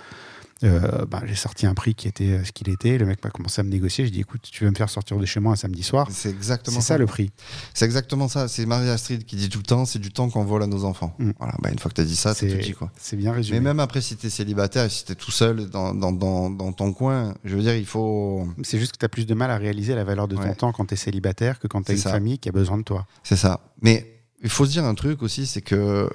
Euh, 0.64 1.04
bah, 1.04 1.22
j'ai 1.26 1.34
sorti 1.34 1.66
un 1.66 1.74
prix 1.74 1.94
qui 1.94 2.08
était 2.08 2.30
euh, 2.30 2.44
ce 2.44 2.50
qu'il 2.50 2.70
était. 2.70 2.96
Le 2.96 3.04
mec 3.04 3.22
m'a 3.22 3.30
commencé 3.30 3.60
à 3.60 3.64
me 3.64 3.68
négocier. 3.68 4.06
Je 4.06 4.10
dis 4.10 4.20
écoute, 4.20 4.40
tu 4.50 4.64
veux 4.64 4.70
me 4.70 4.74
faire 4.74 4.88
sortir 4.88 5.18
de 5.18 5.26
chez 5.26 5.38
moi 5.38 5.52
un 5.52 5.56
samedi 5.56 5.82
soir? 5.82 6.08
C'est 6.10 6.30
exactement 6.30 6.80
C'est 6.80 6.86
ça 6.86 6.98
le 6.98 7.04
prix. 7.04 7.30
C'est 7.74 7.84
exactement 7.84 8.26
ça. 8.26 8.48
C'est 8.48 8.64
Marie 8.64 8.88
Astrid 8.88 9.24
qui 9.24 9.36
dit 9.36 9.50
tout 9.50 9.58
le 9.58 9.64
temps 9.64 9.84
c'est 9.84 9.98
du 9.98 10.10
temps 10.10 10.30
qu'on 10.30 10.44
vole 10.44 10.62
à 10.62 10.66
nos 10.66 10.84
enfants. 10.84 11.14
Mm. 11.18 11.32
Voilà, 11.38 11.54
bah, 11.62 11.70
une 11.70 11.78
fois 11.78 11.90
que 11.90 11.96
tu 11.96 12.00
as 12.00 12.04
dit 12.04 12.16
ça, 12.16 12.32
c'est 12.34 12.48
tout 12.48 12.56
dit. 12.56 12.72
Quoi. 12.72 12.90
c'est 12.96 13.16
bien 13.16 13.32
résumé. 13.32 13.60
Mais 13.60 13.64
même 13.64 13.80
après, 13.80 14.00
si 14.00 14.16
tu 14.16 14.28
es 14.28 14.30
célibataire 14.30 14.84
et 14.84 14.90
si 14.90 15.04
tu 15.04 15.12
es 15.12 15.14
tout 15.14 15.30
seul 15.30 15.68
dans, 15.68 15.92
dans, 15.92 16.12
dans, 16.12 16.48
dans 16.48 16.72
ton 16.72 16.92
coin, 16.92 17.34
je 17.44 17.54
veux 17.54 17.62
dire, 17.62 17.74
il 17.74 17.86
faut. 17.86 18.48
C'est 18.62 18.78
juste 18.78 18.92
que 18.92 18.98
tu 18.98 19.04
as 19.04 19.10
plus 19.10 19.26
de 19.26 19.34
mal 19.34 19.50
à 19.50 19.58
réaliser 19.58 19.94
la 19.94 20.04
valeur 20.04 20.26
de 20.26 20.36
ton 20.36 20.54
temps 20.54 20.72
quand 20.72 20.86
tu 20.86 20.94
es 20.94 20.96
célibataire 20.96 21.58
que 21.58 21.66
quand 21.66 21.82
tu 21.82 21.92
as 21.92 21.94
une 21.94 22.00
ça. 22.00 22.10
famille 22.10 22.38
qui 22.38 22.48
a 22.48 22.52
besoin 22.52 22.78
de 22.78 22.82
toi. 22.82 23.06
C'est 23.22 23.36
ça. 23.36 23.60
Mais 23.82 24.22
il 24.42 24.48
faut 24.48 24.64
se 24.64 24.70
dire 24.70 24.84
un 24.84 24.94
truc 24.94 25.22
aussi 25.22 25.46
c'est 25.46 25.62
que 25.62 26.08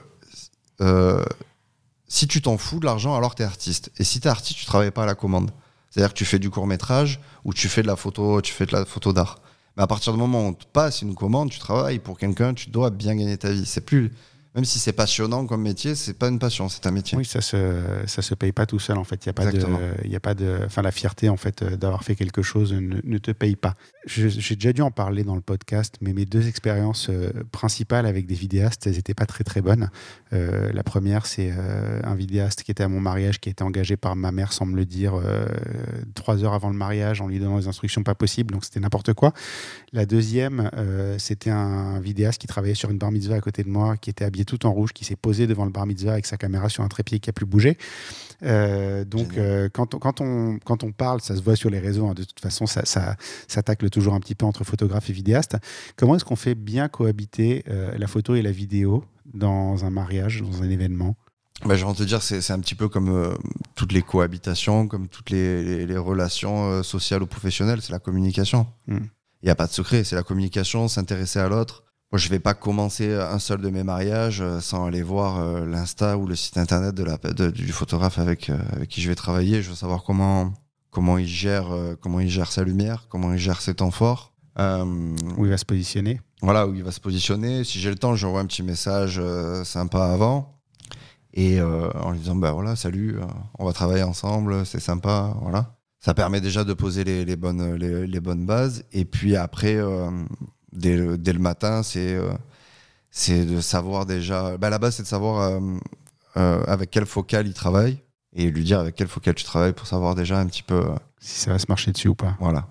euh, 0.81 1.23
si 2.11 2.27
tu 2.27 2.41
t'en 2.41 2.57
fous 2.57 2.81
de 2.81 2.85
l'argent, 2.85 3.15
alors 3.15 3.35
tu 3.35 3.41
es 3.41 3.45
artiste. 3.45 3.89
Et 3.97 4.03
si 4.03 4.19
tu 4.19 4.27
es 4.27 4.29
artiste, 4.29 4.59
tu 4.59 4.65
travailles 4.65 4.91
pas 4.91 5.03
à 5.03 5.05
la 5.05 5.15
commande. 5.15 5.49
C'est-à-dire 5.89 6.13
que 6.13 6.17
tu 6.17 6.25
fais 6.25 6.39
du 6.39 6.49
court 6.49 6.67
métrage 6.67 7.21
ou 7.45 7.53
tu 7.53 7.69
fais 7.69 7.83
de 7.83 7.87
la 7.87 7.95
photo, 7.95 8.41
tu 8.41 8.51
fais 8.51 8.65
de 8.65 8.73
la 8.73 8.83
photo 8.83 9.13
d'art. 9.13 9.39
Mais 9.77 9.83
à 9.83 9.87
partir 9.87 10.11
du 10.11 10.19
moment 10.19 10.41
où 10.41 10.47
on 10.49 10.53
te 10.53 10.65
passe 10.65 11.01
une 11.01 11.15
commande, 11.15 11.51
tu 11.51 11.59
travailles 11.59 11.99
pour 11.99 12.19
quelqu'un, 12.19 12.53
tu 12.53 12.69
dois 12.69 12.89
bien 12.89 13.15
gagner 13.15 13.37
ta 13.37 13.49
vie. 13.49 13.65
C'est 13.65 13.79
plus, 13.85 14.11
même 14.55 14.65
si 14.65 14.79
c'est 14.79 14.91
passionnant 14.93 15.45
comme 15.45 15.61
métier, 15.61 15.95
c'est 15.95 16.13
pas 16.13 16.27
une 16.27 16.39
passion, 16.39 16.67
c'est 16.67 16.85
un 16.85 16.91
métier. 16.91 17.17
Oui, 17.17 17.25
ça 17.25 17.39
se, 17.39 17.81
ça 18.05 18.21
se 18.21 18.35
paye 18.35 18.51
pas 18.51 18.65
tout 18.65 18.79
seul 18.79 18.97
en 18.97 19.05
fait. 19.05 19.23
Il 19.25 19.27
y 19.27 19.29
a 19.29 19.33
pas 19.33 19.45
Exactement. 19.45 19.79
de, 19.79 19.93
il 20.03 20.11
y 20.11 20.15
a 20.15 20.19
pas 20.19 20.33
de, 20.33 20.59
enfin 20.65 20.81
la 20.81 20.91
fierté 20.91 21.29
en 21.29 21.37
fait 21.37 21.61
euh, 21.61 21.77
d'avoir 21.77 22.03
fait 22.03 22.15
quelque 22.15 22.41
chose 22.41 22.73
ne, 22.73 22.97
ne 23.01 23.17
te 23.17 23.31
paye 23.31 23.55
pas. 23.55 23.75
J'ai 24.05 24.55
déjà 24.55 24.73
dû 24.73 24.81
en 24.81 24.91
parler 24.91 25.23
dans 25.23 25.35
le 25.35 25.41
podcast, 25.41 25.95
mais 26.01 26.11
mes 26.11 26.25
deux 26.25 26.47
expériences 26.47 27.07
euh, 27.09 27.31
principales 27.51 28.05
avec 28.05 28.25
des 28.25 28.35
vidéastes, 28.35 28.87
elles 28.87 28.97
étaient 28.97 29.13
pas 29.13 29.25
très 29.25 29.43
très 29.43 29.61
bonnes. 29.61 29.89
Euh, 30.33 30.71
la 30.73 30.83
première, 30.83 31.25
c'est 31.25 31.53
euh, 31.55 32.01
un 32.03 32.15
vidéaste 32.15 32.63
qui 32.63 32.71
était 32.71 32.83
à 32.83 32.87
mon 32.87 32.99
mariage, 32.99 33.39
qui 33.39 33.49
était 33.49 33.63
engagé 33.63 33.97
par 33.97 34.15
ma 34.15 34.31
mère 34.31 34.53
sans 34.53 34.65
me 34.65 34.75
le 34.75 34.85
dire 34.85 35.13
euh, 35.15 35.45
trois 36.15 36.43
heures 36.43 36.53
avant 36.53 36.69
le 36.69 36.75
mariage, 36.75 37.21
en 37.21 37.27
lui 37.27 37.39
donnant 37.39 37.59
des 37.59 37.67
instructions 37.67 38.03
pas 38.03 38.15
possibles, 38.15 38.53
donc 38.53 38.65
c'était 38.65 38.79
n'importe 38.79 39.13
quoi. 39.13 39.33
La 39.93 40.05
deuxième, 40.05 40.69
c'était 41.17 41.49
un 41.49 41.99
vidéaste 41.99 42.41
qui 42.41 42.47
travaillait 42.47 42.75
sur 42.75 42.89
une 42.89 42.97
bar 42.97 43.11
mitzvah 43.11 43.35
à 43.35 43.41
côté 43.41 43.63
de 43.63 43.69
moi, 43.69 43.97
qui 43.97 44.09
était 44.09 44.25
habillé 44.25 44.40
tout 44.45 44.65
en 44.65 44.71
rouge, 44.71 44.91
qui 44.93 45.05
s'est 45.05 45.15
posé 45.15 45.47
devant 45.47 45.65
le 45.65 45.71
bar 45.71 45.85
mitzvah 45.85 46.13
avec 46.13 46.25
sa 46.25 46.37
caméra 46.37 46.69
sur 46.69 46.83
un 46.83 46.87
trépied 46.87 47.19
qui 47.19 47.29
a 47.29 47.33
plus 47.33 47.45
bougé. 47.45 47.77
Euh, 48.43 49.05
donc, 49.05 49.37
euh, 49.37 49.69
quand, 49.71 49.93
on, 49.95 49.99
quand, 49.99 50.21
on, 50.21 50.57
quand 50.63 50.83
on 50.83 50.91
parle, 50.91 51.21
ça 51.21 51.35
se 51.35 51.41
voit 51.41 51.55
sur 51.55 51.69
les 51.69 51.79
réseaux, 51.79 52.07
hein, 52.07 52.13
de 52.13 52.23
toute 52.23 52.39
façon, 52.39 52.65
ça, 52.65 52.81
ça, 52.85 53.15
ça 53.47 53.61
tacle 53.63 53.89
toujours 53.89 54.13
un 54.13 54.19
petit 54.19 54.35
peu 54.35 54.45
entre 54.45 54.63
photographe 54.63 55.09
et 55.09 55.13
vidéaste. 55.13 55.57
Comment 55.95 56.15
est-ce 56.15 56.25
qu'on 56.25 56.35
fait 56.35 56.55
bien 56.55 56.87
cohabiter 56.87 57.63
euh, 57.69 57.95
la 57.97 58.07
photo 58.07 58.35
et 58.35 58.41
la 58.41 58.51
vidéo 58.51 59.03
dans 59.33 59.85
un 59.85 59.89
mariage, 59.89 60.41
dans 60.41 60.63
un 60.63 60.69
événement? 60.69 61.15
Bah, 61.65 61.75
je 61.75 61.85
vais 61.85 61.93
te 61.93 62.01
dire, 62.03 62.23
c'est 62.23 62.49
un 62.51 62.59
petit 62.59 62.73
peu 62.73 62.89
comme 62.89 63.09
euh, 63.09 63.35
toutes 63.75 63.91
les 63.93 64.01
cohabitations, 64.01 64.87
comme 64.87 65.07
toutes 65.07 65.29
les, 65.29 65.63
les- 65.63 65.85
les 65.85 65.97
relations 65.97 66.71
euh, 66.71 66.81
sociales 66.83 67.21
ou 67.21 67.27
professionnelles, 67.27 67.81
c'est 67.83 67.91
la 67.93 67.99
communication. 67.99 68.65
Il 68.87 68.95
Mm. 68.95 69.07
n'y 69.43 69.49
a 69.51 69.55
pas 69.55 69.67
de 69.67 69.71
secret, 69.71 70.03
c'est 70.03 70.15
la 70.15 70.23
communication, 70.23 70.87
s'intéresser 70.87 71.37
à 71.39 71.47
l'autre. 71.49 71.83
Moi, 72.11 72.19
je 72.19 72.27
vais 72.27 72.39
pas 72.39 72.53
commencer 72.53 73.13
un 73.13 73.39
seul 73.39 73.61
de 73.61 73.69
mes 73.69 73.83
mariages 73.83 74.41
euh, 74.41 74.59
sans 74.59 74.85
aller 74.85 75.01
voir 75.01 75.39
euh, 75.39 75.65
l'insta 75.65 76.17
ou 76.17 76.27
le 76.27 76.35
site 76.35 76.57
internet 76.57 76.93
de 76.93 77.03
la, 77.03 77.17
de- 77.17 77.51
du 77.51 77.71
photographe 77.71 78.19
avec, 78.19 78.49
euh, 78.49 78.57
avec 78.73 78.89
qui 78.89 79.01
je 79.01 79.07
vais 79.07 79.15
travailler. 79.15 79.61
Je 79.61 79.69
veux 79.69 79.75
savoir 79.75 80.03
comment, 80.03 80.51
comment, 80.89 81.17
il 81.17 81.27
gère, 81.27 81.67
comment 82.01 82.19
il 82.19 82.29
gère 82.29 82.51
sa 82.51 82.63
lumière, 82.65 83.05
comment 83.09 83.31
il 83.31 83.39
gère 83.39 83.61
ses 83.61 83.75
temps 83.75 83.91
forts. 83.91 84.33
Euh, 84.59 84.83
Où 85.37 85.45
il 85.45 85.49
va 85.51 85.57
se 85.57 85.63
positionner 85.65 86.19
voilà 86.43 86.67
où 86.67 86.73
il 86.73 86.83
va 86.83 86.91
se 86.91 86.99
positionner. 86.99 87.63
Si 87.63 87.79
j'ai 87.79 87.91
le 87.91 87.95
temps, 87.95 88.15
j'envoie 88.15 88.41
un 88.41 88.47
petit 88.47 88.63
message 88.63 89.21
sympa 89.63 90.05
avant. 90.05 90.57
Et 91.35 91.61
euh, 91.61 91.89
en 92.01 92.11
lui 92.11 92.17
disant, 92.19 92.35
bah 92.35 92.51
voilà, 92.51 92.75
salut, 92.75 93.19
on 93.59 93.63
va 93.65 93.73
travailler 93.73 94.01
ensemble, 94.01 94.65
c'est 94.65 94.79
sympa, 94.79 95.35
voilà. 95.43 95.75
Ça 95.99 96.15
permet 96.15 96.41
déjà 96.41 96.63
de 96.63 96.73
poser 96.73 97.03
les, 97.03 97.25
les 97.25 97.35
bonnes, 97.35 97.75
les, 97.75 98.07
les 98.07 98.19
bonnes 98.19 98.47
bases. 98.47 98.83
Et 98.91 99.05
puis 99.05 99.35
après, 99.35 99.75
euh, 99.75 100.09
dès, 100.73 100.97
le, 100.97 101.17
dès 101.17 101.33
le 101.33 101.39
matin, 101.39 101.83
c'est 101.83 102.13
euh, 102.13 102.31
c'est 103.11 103.45
de 103.45 103.59
savoir 103.61 104.05
déjà. 104.05 104.57
Bah, 104.57 104.69
la 104.69 104.79
base, 104.79 104.95
c'est 104.95 105.03
de 105.03 105.07
savoir 105.07 105.41
euh, 105.41 105.59
euh, 106.37 106.63
avec 106.65 106.91
quel 106.91 107.05
focal 107.05 107.47
il 107.47 107.53
travaille 107.53 108.01
et 108.33 108.49
lui 108.49 108.63
dire 108.63 108.79
avec 108.79 108.95
quel 108.95 109.07
focal 109.07 109.35
tu 109.35 109.43
travailles 109.43 109.73
pour 109.73 109.87
savoir 109.87 110.15
déjà 110.15 110.39
un 110.39 110.45
petit 110.45 110.63
peu. 110.63 110.83
Si 111.19 111.39
ça 111.41 111.51
va 111.51 111.59
se 111.59 111.65
marcher 111.69 111.91
dessus 111.91 112.07
ou 112.07 112.15
pas 112.15 112.35
voilà. 112.39 112.67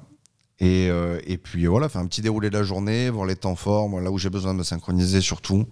Et, 0.61 0.89
euh, 0.91 1.19
et 1.25 1.39
puis 1.39 1.67
voilà, 1.67 1.89
faire 1.89 2.03
un 2.03 2.07
petit 2.07 2.21
déroulé 2.21 2.51
de 2.51 2.59
la 2.59 2.63
journée, 2.63 3.09
voir 3.09 3.27
les 3.27 3.37
temps 3.37 3.57
forts, 3.57 3.89
moi, 3.89 4.03
là 4.03 4.11
où 4.11 4.19
j'ai 4.19 4.29
besoin 4.29 4.53
de 4.53 4.59
me 4.59 4.63
synchroniser 4.63 5.23
surtout, 5.23 5.67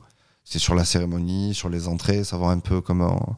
c'est 0.45 0.59
sur 0.59 0.75
la 0.75 0.87
cérémonie, 0.87 1.55
sur 1.55 1.69
les 1.69 1.89
entrées, 1.89 2.25
savoir 2.25 2.51
un 2.51 2.59
peu 2.59 2.81
comment, 2.81 3.37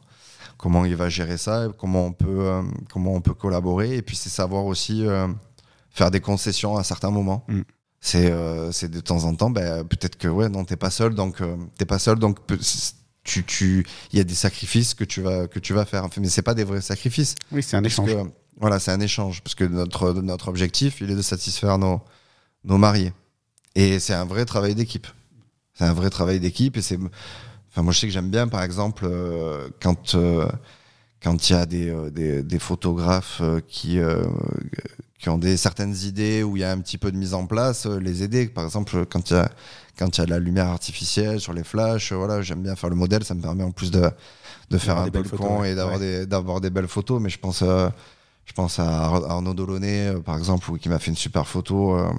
comment 0.57 0.85
il 0.85 0.95
va 0.95 1.09
gérer 1.09 1.37
ça, 1.37 1.67
comment 1.77 2.05
on 2.05 2.13
peut, 2.13 2.47
euh, 2.47 2.63
comment 2.89 3.13
on 3.13 3.21
peut 3.21 3.33
collaborer. 3.33 3.97
Et 3.97 4.01
puis 4.01 4.15
c'est 4.15 4.29
savoir 4.29 4.65
aussi 4.65 5.05
euh, 5.05 5.27
faire 5.89 6.09
des 6.09 6.21
concessions 6.21 6.77
à 6.77 6.83
certains 6.83 7.11
moments. 7.11 7.43
Mm. 7.49 7.61
C'est 8.03 8.31
euh, 8.31 8.71
de 8.71 8.99
temps 8.99 9.25
en 9.25 9.35
temps, 9.35 9.51
ben, 9.51 9.85
peut-être 9.85 10.17
que 10.17 10.27
ouais, 10.27 10.49
non, 10.49 10.65
t'es 10.65 10.75
pas 10.75 10.89
seul, 10.89 11.13
donc 11.13 11.39
euh, 11.39 11.55
t'es 11.77 11.85
pas 11.85 11.99
seul, 11.99 12.17
donc 12.17 12.39
tu, 13.23 13.45
tu, 13.45 13.85
il 14.11 14.17
y 14.17 14.19
a 14.19 14.23
des 14.23 14.33
sacrifices 14.33 14.95
que 14.95 15.03
tu 15.03 15.21
vas, 15.21 15.47
que 15.47 15.59
tu 15.59 15.73
vas 15.73 15.85
faire. 15.85 16.07
Mais 16.19 16.27
c'est 16.27 16.41
pas 16.41 16.55
des 16.55 16.63
vrais 16.63 16.81
sacrifices. 16.81 17.35
Oui, 17.51 17.61
c'est 17.61 17.77
un 17.77 17.83
échange. 17.83 18.09
que, 18.09 18.23
voilà, 18.59 18.79
c'est 18.79 18.91
un 18.91 18.99
échange, 18.99 19.43
parce 19.43 19.53
que 19.53 19.63
notre, 19.65 20.13
notre 20.13 20.47
objectif, 20.47 20.99
il 20.99 21.11
est 21.11 21.15
de 21.15 21.21
satisfaire 21.21 21.77
nos, 21.77 22.01
nos 22.63 22.79
mariés. 22.79 23.13
Et 23.75 23.99
c'est 23.99 24.15
un 24.15 24.25
vrai 24.25 24.45
travail 24.45 24.73
d'équipe. 24.73 25.05
C'est 25.75 25.85
un 25.85 25.93
vrai 25.93 26.09
travail 26.09 26.39
d'équipe. 26.39 26.77
Et 26.77 26.81
c'est, 26.81 26.97
enfin, 27.69 27.83
moi, 27.83 27.93
je 27.93 27.99
sais 27.99 28.07
que 28.07 28.13
j'aime 28.13 28.31
bien, 28.31 28.47
par 28.47 28.63
exemple, 28.63 29.05
euh, 29.05 29.69
quand 29.79 30.15
euh, 30.15 30.47
quand 31.23 31.49
il 31.49 31.53
y 31.53 31.55
a 31.55 31.65
des, 31.65 31.89
euh, 31.89 32.09
des, 32.09 32.41
des 32.43 32.59
photographes 32.59 33.41
euh, 33.41 33.61
qui, 33.67 33.99
euh, 33.99 34.23
qui 35.21 35.29
ont 35.29 35.37
des 35.37 35.55
certaines 35.55 35.95
idées 36.03 36.41
où 36.43 36.57
il 36.57 36.61
y 36.61 36.63
a 36.63 36.71
un 36.71 36.79
petit 36.79 36.97
peu 36.97 37.11
de 37.11 37.17
mise 37.17 37.33
en 37.35 37.45
place, 37.45 37.85
euh, 37.85 37.99
les 37.99 38.23
aider. 38.23 38.47
Par 38.47 38.65
exemple, 38.65 39.05
quand 39.05 39.29
il 39.29 39.33
y 39.33 39.37
a 39.37 39.49
quand 39.99 40.17
il 40.17 40.21
y 40.21 40.23
a 40.23 40.25
de 40.25 40.31
la 40.31 40.39
lumière 40.39 40.67
artificielle 40.67 41.39
sur 41.39 41.53
les 41.53 41.63
flashs, 41.63 42.11
euh, 42.11 42.15
voilà, 42.15 42.41
j'aime 42.41 42.63
bien 42.63 42.75
faire 42.75 42.89
le 42.89 42.95
modèle. 42.95 43.23
Ça 43.23 43.35
me 43.35 43.41
permet 43.41 43.63
en 43.63 43.71
plus 43.71 43.91
de, 43.91 44.09
de 44.71 44.77
faire 44.79 44.97
un 44.97 45.05
des 45.05 45.11
peu 45.11 45.19
belles 45.19 45.23
le 45.31 45.37
photos, 45.37 45.47
con 45.47 45.59
ouais. 45.61 45.71
et 45.71 45.75
d'avoir 45.75 45.99
Ouais. 45.99 46.19
des, 46.21 46.25
d'avoir 46.25 46.59
des 46.59 46.69
belles 46.71 46.87
photos. 46.87 47.21
Mais 47.21 47.29
je 47.29 47.37
pense, 47.37 47.61
euh, 47.61 47.87
je 48.51 48.53
pense 48.53 48.79
à 48.79 49.05
Ar- 49.05 49.31
Arnaud 49.31 49.53
Delaunay, 49.53 50.07
euh, 50.09 50.19
par 50.19 50.37
exemple, 50.37 50.77
qui 50.77 50.89
m'a 50.89 50.99
fait 50.99 51.09
une 51.09 51.15
super 51.15 51.47
photo. 51.47 51.95
euh, 51.97 52.11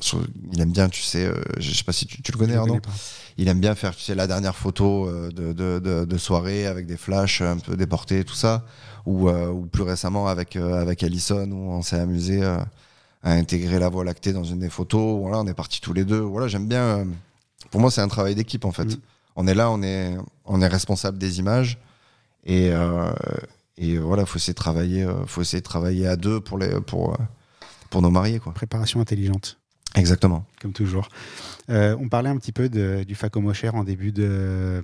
sur- 0.00 0.20
il 0.52 0.60
aime 0.60 0.72
bien, 0.72 0.88
tu 0.88 1.02
sais, 1.02 1.24
euh, 1.24 1.40
je 1.58 1.72
sais 1.72 1.84
pas 1.84 1.92
si 1.92 2.04
tu, 2.04 2.20
tu 2.20 2.32
le 2.32 2.36
connais, 2.36 2.54
Je 2.54 2.56
le 2.56 2.62
Arnaud. 2.62 2.80
connais. 2.80 2.94
Il 3.36 3.46
aime 3.46 3.60
bien 3.60 3.76
faire, 3.76 3.94
tu 3.94 4.02
sais, 4.02 4.16
la 4.16 4.26
dernière 4.26 4.56
photo 4.56 5.08
de, 5.30 5.52
de, 5.52 5.78
de, 5.78 6.04
de 6.04 6.18
soirée 6.18 6.66
avec 6.66 6.86
des 6.86 6.96
flashs 6.96 7.42
un 7.42 7.58
peu 7.58 7.76
déportés, 7.76 8.24
tout 8.24 8.34
ça. 8.34 8.64
Ou, 9.06 9.28
euh, 9.28 9.48
ou 9.50 9.66
plus 9.66 9.84
récemment 9.84 10.26
avec, 10.26 10.56
euh, 10.56 10.82
avec 10.82 11.04
Allison, 11.04 11.48
où 11.52 11.70
on 11.70 11.82
s'est 11.82 12.00
amusé 12.00 12.42
euh, 12.42 12.58
à 13.22 13.30
intégrer 13.34 13.78
la 13.78 13.88
voie 13.88 14.02
lactée 14.02 14.32
dans 14.32 14.42
une 14.42 14.58
des 14.58 14.70
photos. 14.70 15.20
Voilà, 15.20 15.38
on 15.38 15.46
est 15.46 15.54
partis 15.54 15.80
tous 15.80 15.92
les 15.92 16.04
deux. 16.04 16.18
Voilà, 16.18 16.48
j'aime 16.48 16.66
bien. 16.66 17.06
pour 17.70 17.80
moi, 17.80 17.92
c'est 17.92 18.00
un 18.00 18.08
travail 18.08 18.34
d'équipe, 18.34 18.64
en 18.64 18.72
fait. 18.72 18.86
Mm. 18.86 18.96
On 19.36 19.46
est 19.46 19.54
là, 19.54 19.70
on 19.70 19.80
est, 19.84 20.16
on 20.44 20.60
est 20.60 20.66
responsable 20.66 21.18
des 21.18 21.38
images. 21.38 21.78
Et, 22.44 22.72
et 23.78 23.98
voilà, 23.98 24.26
faut 24.26 24.38
essayer 24.38 24.52
de 24.52 24.58
travailler, 24.58 25.04
euh, 25.04 25.24
faut 25.26 25.40
essayer 25.40 25.60
de 25.60 25.66
travailler 25.66 26.06
à 26.06 26.16
deux 26.16 26.40
pour, 26.40 26.58
les, 26.58 26.80
pour, 26.80 27.12
euh, 27.14 27.16
pour 27.90 28.02
nos 28.02 28.10
mariés, 28.10 28.38
quoi. 28.40 28.52
Préparation 28.52 29.00
intelligente. 29.00 29.58
Exactement. 29.94 30.44
comme 30.60 30.74
toujours. 30.74 31.08
Euh, 31.70 31.96
on 31.98 32.08
parlait 32.10 32.28
un 32.28 32.36
petit 32.36 32.52
peu 32.52 32.68
de- 32.68 33.04
du 33.04 33.14
Facomocher 33.14 33.70
en 33.70 33.84
début 33.84 34.12
de, 34.12 34.82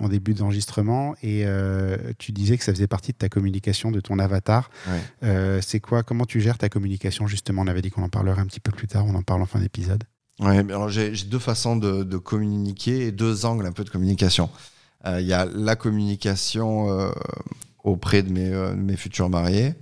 en 0.00 0.08
début 0.08 0.34
d'enregistrement 0.34 1.16
et 1.22 1.42
euh, 1.44 1.96
tu 2.18 2.30
disais 2.30 2.56
que 2.56 2.62
ça 2.62 2.72
faisait 2.72 2.86
partie 2.86 3.10
de 3.12 3.16
ta 3.18 3.28
communication, 3.28 3.90
de 3.90 4.00
ton 4.00 4.18
avatar. 4.20 4.70
Ouais. 4.86 5.00
Euh, 5.24 5.60
c'est 5.62 5.80
quoi 5.80 6.04
Comment 6.04 6.26
tu 6.26 6.40
gères 6.40 6.58
ta 6.58 6.68
communication 6.68 7.26
justement? 7.26 7.62
On 7.62 7.66
avait 7.66 7.82
dit 7.82 7.90
qu'on 7.90 8.04
en 8.04 8.08
parlerait 8.08 8.40
un 8.40 8.46
petit 8.46 8.60
peu 8.60 8.70
plus 8.70 8.86
tard. 8.86 9.04
On 9.06 9.14
en 9.16 9.22
parle 9.22 9.42
en 9.42 9.46
fin 9.46 9.58
d'épisode. 9.58 10.04
Ouais, 10.38 10.58
alors 10.58 10.88
j'ai 10.90 11.10
deux 11.10 11.40
façons 11.40 11.76
de, 11.76 12.04
de 12.04 12.16
communiquer 12.16 13.08
et 13.08 13.12
deux 13.12 13.46
angles 13.46 13.66
un 13.66 13.72
peu 13.72 13.82
de 13.84 13.90
communication. 13.90 14.48
Il 15.06 15.26
y 15.26 15.32
a 15.32 15.44
la 15.44 15.76
communication 15.76 17.12
auprès 17.86 18.22
de 18.22 18.30
mes, 18.30 18.52
euh, 18.52 18.74
mes 18.74 18.96
futurs 18.96 19.30
mariés 19.30 19.74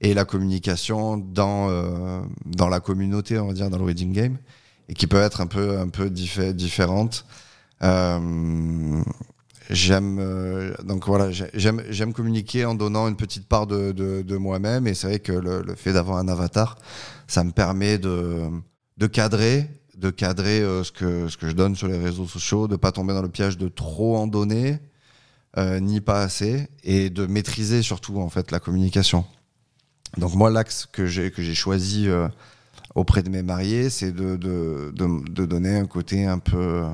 et 0.00 0.12
la 0.12 0.24
communication 0.24 1.16
dans, 1.16 1.70
euh, 1.70 2.20
dans 2.44 2.68
la 2.68 2.80
communauté, 2.80 3.38
on 3.38 3.46
va 3.46 3.52
dire, 3.54 3.70
dans 3.70 3.78
le 3.78 3.84
wedding 3.84 4.12
game, 4.12 4.36
et 4.88 4.94
qui 4.94 5.06
peut 5.06 5.20
être 5.22 5.40
un 5.40 5.46
peu, 5.46 5.78
un 5.78 5.88
peu 5.88 6.08
diffé- 6.10 6.52
différente. 6.52 7.24
Euh, 7.82 9.00
j'aime 9.70 10.74
donc 10.84 11.06
voilà, 11.06 11.30
j'ai- 11.30 11.50
j'aime 11.54 11.82
j'aime 11.90 12.12
communiquer 12.12 12.64
en 12.64 12.74
donnant 12.74 13.06
une 13.06 13.16
petite 13.16 13.46
part 13.46 13.66
de, 13.66 13.92
de, 13.92 14.22
de 14.22 14.36
moi-même, 14.36 14.86
et 14.86 14.94
c'est 14.94 15.06
vrai 15.06 15.18
que 15.20 15.32
le, 15.32 15.62
le 15.62 15.74
fait 15.76 15.92
d'avoir 15.92 16.18
un 16.18 16.26
avatar, 16.28 16.76
ça 17.28 17.44
me 17.44 17.52
permet 17.52 17.98
de, 17.98 18.48
de 18.96 19.06
cadrer, 19.06 19.68
de 19.96 20.10
cadrer 20.10 20.60
ce 20.82 20.90
que 20.90 21.28
ce 21.28 21.36
que 21.36 21.48
je 21.48 21.54
donne 21.54 21.76
sur 21.76 21.86
les 21.88 21.98
réseaux 21.98 22.26
sociaux, 22.26 22.66
de 22.66 22.76
pas 22.76 22.90
tomber 22.92 23.14
dans 23.14 23.22
le 23.22 23.28
piège 23.28 23.58
de 23.58 23.68
trop 23.68 24.16
en 24.16 24.26
donner, 24.26 24.78
ni 25.80 26.00
pas 26.00 26.22
assez, 26.22 26.68
et 26.84 27.10
de 27.10 27.26
maîtriser 27.26 27.82
surtout 27.82 28.18
en 28.20 28.28
fait 28.28 28.50
la 28.50 28.60
communication. 28.60 29.24
Donc 30.16 30.34
moi, 30.34 30.50
l'axe 30.50 30.86
que 30.90 31.06
j'ai 31.06 31.30
que 31.30 31.42
j'ai 31.42 31.54
choisi 31.54 32.08
euh, 32.08 32.28
auprès 32.94 33.22
de 33.22 33.28
mes 33.30 33.42
mariés, 33.42 33.90
c'est 33.90 34.12
de, 34.12 34.36
de, 34.36 34.92
de, 34.94 35.28
de 35.30 35.46
donner 35.46 35.76
un 35.76 35.86
côté 35.86 36.24
un 36.26 36.38
peu, 36.38 36.84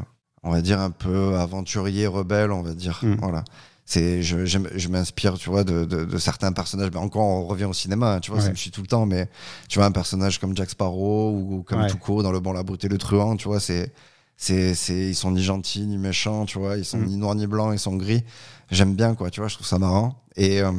on 0.42 0.50
va 0.50 0.60
dire 0.60 0.80
un 0.80 0.90
peu 0.90 1.36
aventurier, 1.36 2.06
rebelle, 2.06 2.50
on 2.52 2.62
va 2.62 2.74
dire. 2.74 3.00
Mm. 3.02 3.14
Voilà. 3.20 3.44
C'est, 3.86 4.22
je, 4.22 4.46
je 4.46 4.88
m'inspire, 4.88 5.34
tu 5.34 5.50
vois, 5.50 5.62
de, 5.62 5.84
de, 5.84 6.16
certains 6.18 6.52
personnages. 6.52 6.90
Mais 6.92 6.98
encore, 6.98 7.22
on 7.22 7.46
revient 7.46 7.66
au 7.66 7.74
cinéma, 7.74 8.14
hein, 8.14 8.20
tu 8.20 8.30
vois, 8.30 8.40
ça 8.40 8.46
Ouais. 8.46 8.52
me 8.52 8.56
suit 8.56 8.70
tout 8.70 8.80
le 8.80 8.86
temps. 8.86 9.04
Mais 9.04 9.28
tu 9.68 9.78
vois, 9.78 9.84
un 9.86 9.92
personnage 9.92 10.40
comme 10.40 10.56
Jack 10.56 10.70
Sparrow 10.70 11.32
ou 11.38 11.62
comme 11.64 11.82
Ouais. 11.82 11.90
Tuco 11.90 12.22
dans 12.22 12.32
Le 12.32 12.40
Bon, 12.40 12.52
la 12.54 12.62
et 12.62 12.88
le 12.88 12.98
Truand, 12.98 13.36
tu 13.36 13.46
vois, 13.46 13.60
c'est, 13.60 13.92
c'est, 14.38 14.74
c'est, 14.74 15.10
ils 15.10 15.14
sont 15.14 15.32
ni 15.32 15.42
gentils 15.42 15.86
ni 15.86 15.98
méchants, 15.98 16.46
tu 16.46 16.58
vois, 16.58 16.78
ils 16.78 16.84
sont 16.86 16.96
Mm. 16.98 17.04
ni 17.06 17.16
noirs 17.18 17.34
ni 17.34 17.46
blancs, 17.46 17.72
ils 17.74 17.78
sont 17.78 17.94
gris. 17.96 18.24
J'aime 18.70 18.94
bien, 18.94 19.14
quoi, 19.14 19.30
tu 19.30 19.40
vois, 19.40 19.48
je 19.48 19.54
trouve 19.54 19.66
ça 19.66 19.78
marrant. 19.78 20.22
Et, 20.36 20.60
euh, 20.62 20.72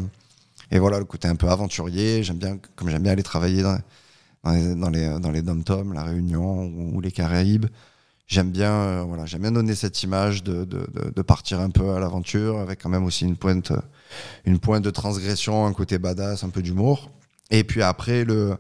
et 0.72 0.80
voilà, 0.80 1.00
le 1.00 1.06
côté 1.06 1.28
un 1.28 1.36
peu 1.36 1.48
aventurier, 1.50 2.24
j'aime 2.24 2.38
bien, 2.38 2.58
comme 2.76 2.90
j'aime 2.90 3.04
bien 3.04 3.12
aller 3.14 3.24
travailler 3.24 3.62
dans, 3.64 3.78
dans 4.44 4.52
les, 4.52 4.76
dans 4.76 4.90
les, 4.90 5.20
dans 5.20 5.32
les 5.32 5.42
dom-toms, 5.42 5.94
la 5.94 6.04
Réunion 6.04 6.64
ou, 6.66 6.96
ou 6.98 7.02
les 7.02 7.12
Caraïbes. 7.12 7.68
J'aime 8.28 8.50
bien, 8.50 8.72
euh, 8.72 9.04
voilà, 9.08 9.26
j'aime 9.28 9.42
bien 9.42 9.52
donner 9.52 9.76
cette 9.76 10.02
image 10.02 10.44
de, 10.44 10.66
de, 10.66 10.88
de, 10.92 11.12
de 11.16 11.22
partir 11.22 11.60
un 11.60 11.70
peu 11.70 11.92
à 11.92 12.00
l'aventure 12.00 12.60
avec 12.60 12.82
quand 12.82 12.90
même 12.90 13.06
aussi 13.06 13.24
une 13.24 13.36
pointe, 13.38 13.70
euh, 13.70 13.80
une 14.46 14.58
pointe 14.58 14.84
de 14.84 14.90
transgression, 14.90 15.68
un 15.68 15.74
côté 15.74 16.00
badass, 16.00 16.44
un 16.44 16.50
peu 16.50 16.64
d'humour. 16.64 17.12
Et 17.52 17.64
puis 17.64 17.84
après, 17.84 18.24
le, 18.26 18.58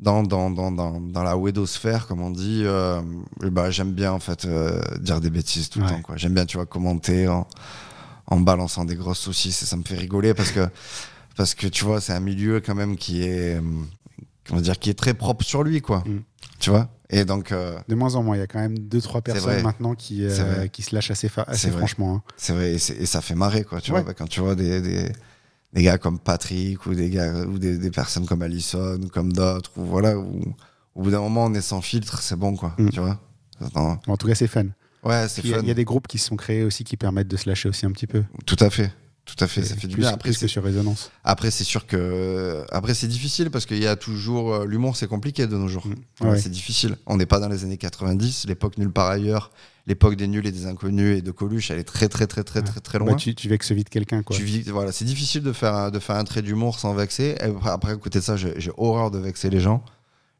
dans, 0.00 0.22
dans, 0.22 0.50
dans, 0.50 0.70
dans, 0.70 1.00
dans 1.00 1.22
la 1.22 1.34
wedosphère, 1.38 2.06
comme 2.06 2.20
on 2.20 2.30
dit, 2.30 2.62
euh, 2.66 3.00
ben, 3.40 3.70
j'aime 3.70 3.92
bien 3.92 4.12
en 4.12 4.20
fait 4.20 4.44
euh, 4.44 4.78
dire 5.00 5.22
des 5.22 5.30
bêtises 5.30 5.70
tout 5.70 5.78
le 5.78 5.86
Ouais. 5.86 5.90
temps. 5.92 6.02
quoi. 6.02 6.16
J'aime 6.18 6.34
bien, 6.34 6.44
tu 6.44 6.58
vois, 6.58 6.66
commenter 6.66 7.26
en, 7.26 7.46
en 8.30 8.40
balançant 8.40 8.84
des 8.84 8.96
grosses 8.96 9.18
saucisses 9.20 9.62
et 9.62 9.66
ça 9.66 9.76
me 9.76 9.82
fait 9.82 9.96
rigoler 9.96 10.34
parce 10.34 10.52
que, 10.52 10.68
parce 11.36 11.54
que 11.54 11.66
tu 11.66 11.84
vois, 11.84 12.00
c'est 12.00 12.12
un 12.12 12.20
milieu 12.20 12.60
quand 12.60 12.74
même 12.74 12.96
qui 12.96 13.22
est, 13.22 13.60
comment 14.46 14.60
dire, 14.60 14.78
qui 14.78 14.90
est 14.90 14.94
très 14.98 15.14
propre 15.14 15.44
sur 15.44 15.62
lui, 15.62 15.80
quoi. 15.82 16.04
Mm. 16.06 16.20
Tu 16.58 16.70
vois? 16.70 16.88
Et 17.12 17.24
donc, 17.24 17.50
euh, 17.50 17.76
De 17.88 17.94
moins 17.96 18.14
en 18.14 18.22
moins, 18.22 18.36
il 18.36 18.38
y 18.38 18.42
a 18.42 18.46
quand 18.46 18.60
même 18.60 18.78
deux 18.78 19.00
trois 19.00 19.20
personnes 19.20 19.62
maintenant 19.62 19.94
qui, 19.96 20.24
euh, 20.24 20.68
qui 20.68 20.82
se 20.82 20.94
lâchent 20.94 21.10
assez, 21.10 21.28
assez 21.48 21.70
franchement. 21.70 22.14
hein. 22.16 22.22
C'est 22.36 22.52
vrai, 22.52 22.74
et, 22.74 22.78
ça 22.78 23.20
fait 23.20 23.34
marrer, 23.34 23.64
quoi. 23.64 23.80
Tu 23.80 23.90
Ouais. 23.90 23.98
vois, 24.00 24.06
bah, 24.08 24.14
quand 24.16 24.28
tu 24.28 24.40
vois 24.40 24.54
des, 24.54 24.80
des, 24.80 25.10
des 25.72 25.82
gars 25.82 25.98
comme 25.98 26.20
Patrick 26.20 26.86
ou 26.86 26.94
des 26.94 27.10
gars 27.10 27.34
ou 27.46 27.58
des, 27.58 27.78
des 27.78 27.90
personnes 27.90 28.26
comme 28.26 28.42
Allison 28.42 29.00
ou 29.02 29.08
comme 29.08 29.32
d'autres, 29.32 29.72
ou 29.76 29.84
voilà, 29.84 30.16
où, 30.16 30.54
au 30.94 31.02
bout 31.02 31.10
d'un 31.10 31.20
moment 31.20 31.46
on 31.46 31.54
est 31.54 31.60
sans 31.60 31.80
filtre, 31.80 32.22
c'est 32.22 32.36
bon, 32.36 32.54
quoi. 32.54 32.74
Mm. 32.78 32.90
Tu 32.90 33.00
vois. 33.00 33.18
En 34.06 34.16
tout 34.16 34.26
cas, 34.28 34.34
c'est 34.36 34.46
fun. 34.46 34.66
Ouais, 35.02 35.26
c'est 35.28 35.42
Il 35.44 35.50
y, 35.50 35.52
a, 35.54 35.56
fun. 35.56 35.62
il 35.62 35.68
y 35.68 35.70
a 35.70 35.74
des 35.74 35.84
groupes 35.84 36.06
qui 36.08 36.18
se 36.18 36.26
sont 36.26 36.36
créés 36.36 36.62
aussi 36.62 36.84
qui 36.84 36.96
permettent 36.96 37.28
de 37.28 37.36
se 37.36 37.48
lâcher 37.48 37.68
aussi 37.68 37.86
un 37.86 37.92
petit 37.92 38.06
peu. 38.06 38.22
Tout 38.46 38.56
à 38.60 38.70
fait. 38.70 38.92
Tout 39.26 39.44
à 39.44 39.46
fait, 39.46 39.62
ça 39.62 39.76
fait 39.76 39.86
du 39.86 39.96
bien. 39.96 40.08
Après, 40.08 40.32
c'est- 40.32 40.48
sur 40.48 40.64
Résonance. 40.64 41.12
après, 41.22 41.52
c'est 41.52 41.62
sûr 41.62 41.86
que 41.86 42.64
après 42.72 42.94
c'est 42.94 43.06
difficile 43.06 43.50
parce 43.50 43.64
qu'il 43.64 43.78
y 43.78 43.86
a 43.86 43.94
toujours 43.94 44.52
euh, 44.54 44.66
l'humour, 44.66 44.96
c'est 44.96 45.06
compliqué 45.06 45.46
de 45.46 45.56
nos 45.56 45.68
jours. 45.68 45.86
Mm. 45.86 46.28
Ouais. 46.28 46.40
C'est 46.40 46.48
difficile. 46.50 46.96
On 47.06 47.16
n'est 47.16 47.26
pas 47.26 47.38
dans 47.38 47.48
les 47.48 47.62
années 47.62 47.76
90, 47.76 48.46
l'époque 48.48 48.76
nulle 48.76 48.90
part 48.90 49.08
ailleurs, 49.08 49.52
l'époque 49.86 50.16
des 50.16 50.26
nuls 50.26 50.44
et 50.46 50.50
des 50.50 50.66
inconnus 50.66 51.18
et 51.18 51.22
de 51.22 51.30
Coluche, 51.30 51.70
elle 51.70 51.78
est 51.78 51.84
très 51.84 52.08
très 52.08 52.26
très 52.26 52.42
très 52.42 52.62
très 52.62 52.80
très 52.80 52.98
loin. 52.98 53.10
Ouais, 53.12 53.16
tu, 53.16 53.34
tu 53.36 53.48
vexes 53.48 53.70
vite 53.70 53.88
quelqu'un. 53.88 54.22
quoi. 54.24 54.34
Tu 54.34 54.42
vis, 54.42 54.62
voilà, 54.62 54.90
c'est 54.90 55.04
difficile 55.04 55.42
de 55.42 55.52
faire 55.52 55.74
un, 55.74 55.90
de 55.90 56.00
faire 56.00 56.16
un 56.16 56.24
trait 56.24 56.42
d'humour 56.42 56.80
sans 56.80 56.92
vexer. 56.94 57.36
Et 57.40 57.52
après, 57.68 57.92
à 57.92 57.96
côté 57.96 58.18
de 58.18 58.24
ça, 58.24 58.36
j'ai 58.36 58.72
horreur 58.78 59.12
de 59.12 59.18
vexer 59.18 59.48
les 59.48 59.60
gens. 59.60 59.84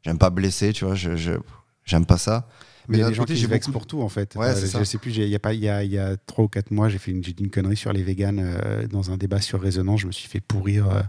J'aime 0.03 0.17
pas 0.17 0.31
blesser, 0.31 0.73
tu 0.73 0.83
vois. 0.83 0.95
J'aime 0.95 2.05
pas 2.05 2.17
ça. 2.17 2.47
Mais 2.87 2.97
il 2.97 3.01
y 3.01 3.03
a 3.03 3.09
des 3.09 3.13
gens 3.13 3.23
côté, 3.23 3.33
qui 3.33 3.39
j'ai 3.39 3.45
se 3.45 3.51
vexent 3.51 3.67
beaucoup 3.67 3.79
pour 3.79 3.87
tout 3.87 4.01
en 4.01 4.09
fait. 4.09 4.35
Ouais, 4.35 4.47
Euh, 4.47 4.55
c'est 4.55 4.77
je 4.79 4.83
sais 4.83 4.97
plus, 4.97 5.15
il 5.15 5.27
y 5.27 5.35
a 5.35 5.39
pas, 5.39 5.53
il 5.53 5.59
y 5.61 5.69
a, 5.69 5.83
il 5.83 5.91
y 5.91 5.97
a 5.97 6.15
trois 6.17 6.45
ou 6.45 6.47
quatre 6.47 6.71
mois, 6.71 6.89
j'ai 6.89 6.97
fait 6.97 7.11
une, 7.11 7.23
j'ai 7.23 7.33
dit 7.33 7.43
une 7.43 7.49
connerie 7.51 7.77
sur 7.77 7.93
les 7.93 8.03
véganes 8.03 8.39
euh, 8.41 8.87
dans 8.87 9.11
un 9.11 9.17
débat 9.17 9.39
sur 9.41 9.61
Résonance. 9.61 10.01
Je 10.01 10.07
me 10.07 10.11
suis 10.11 10.27
fait 10.27 10.39
pourrir 10.41 10.89
euh, 10.89 11.01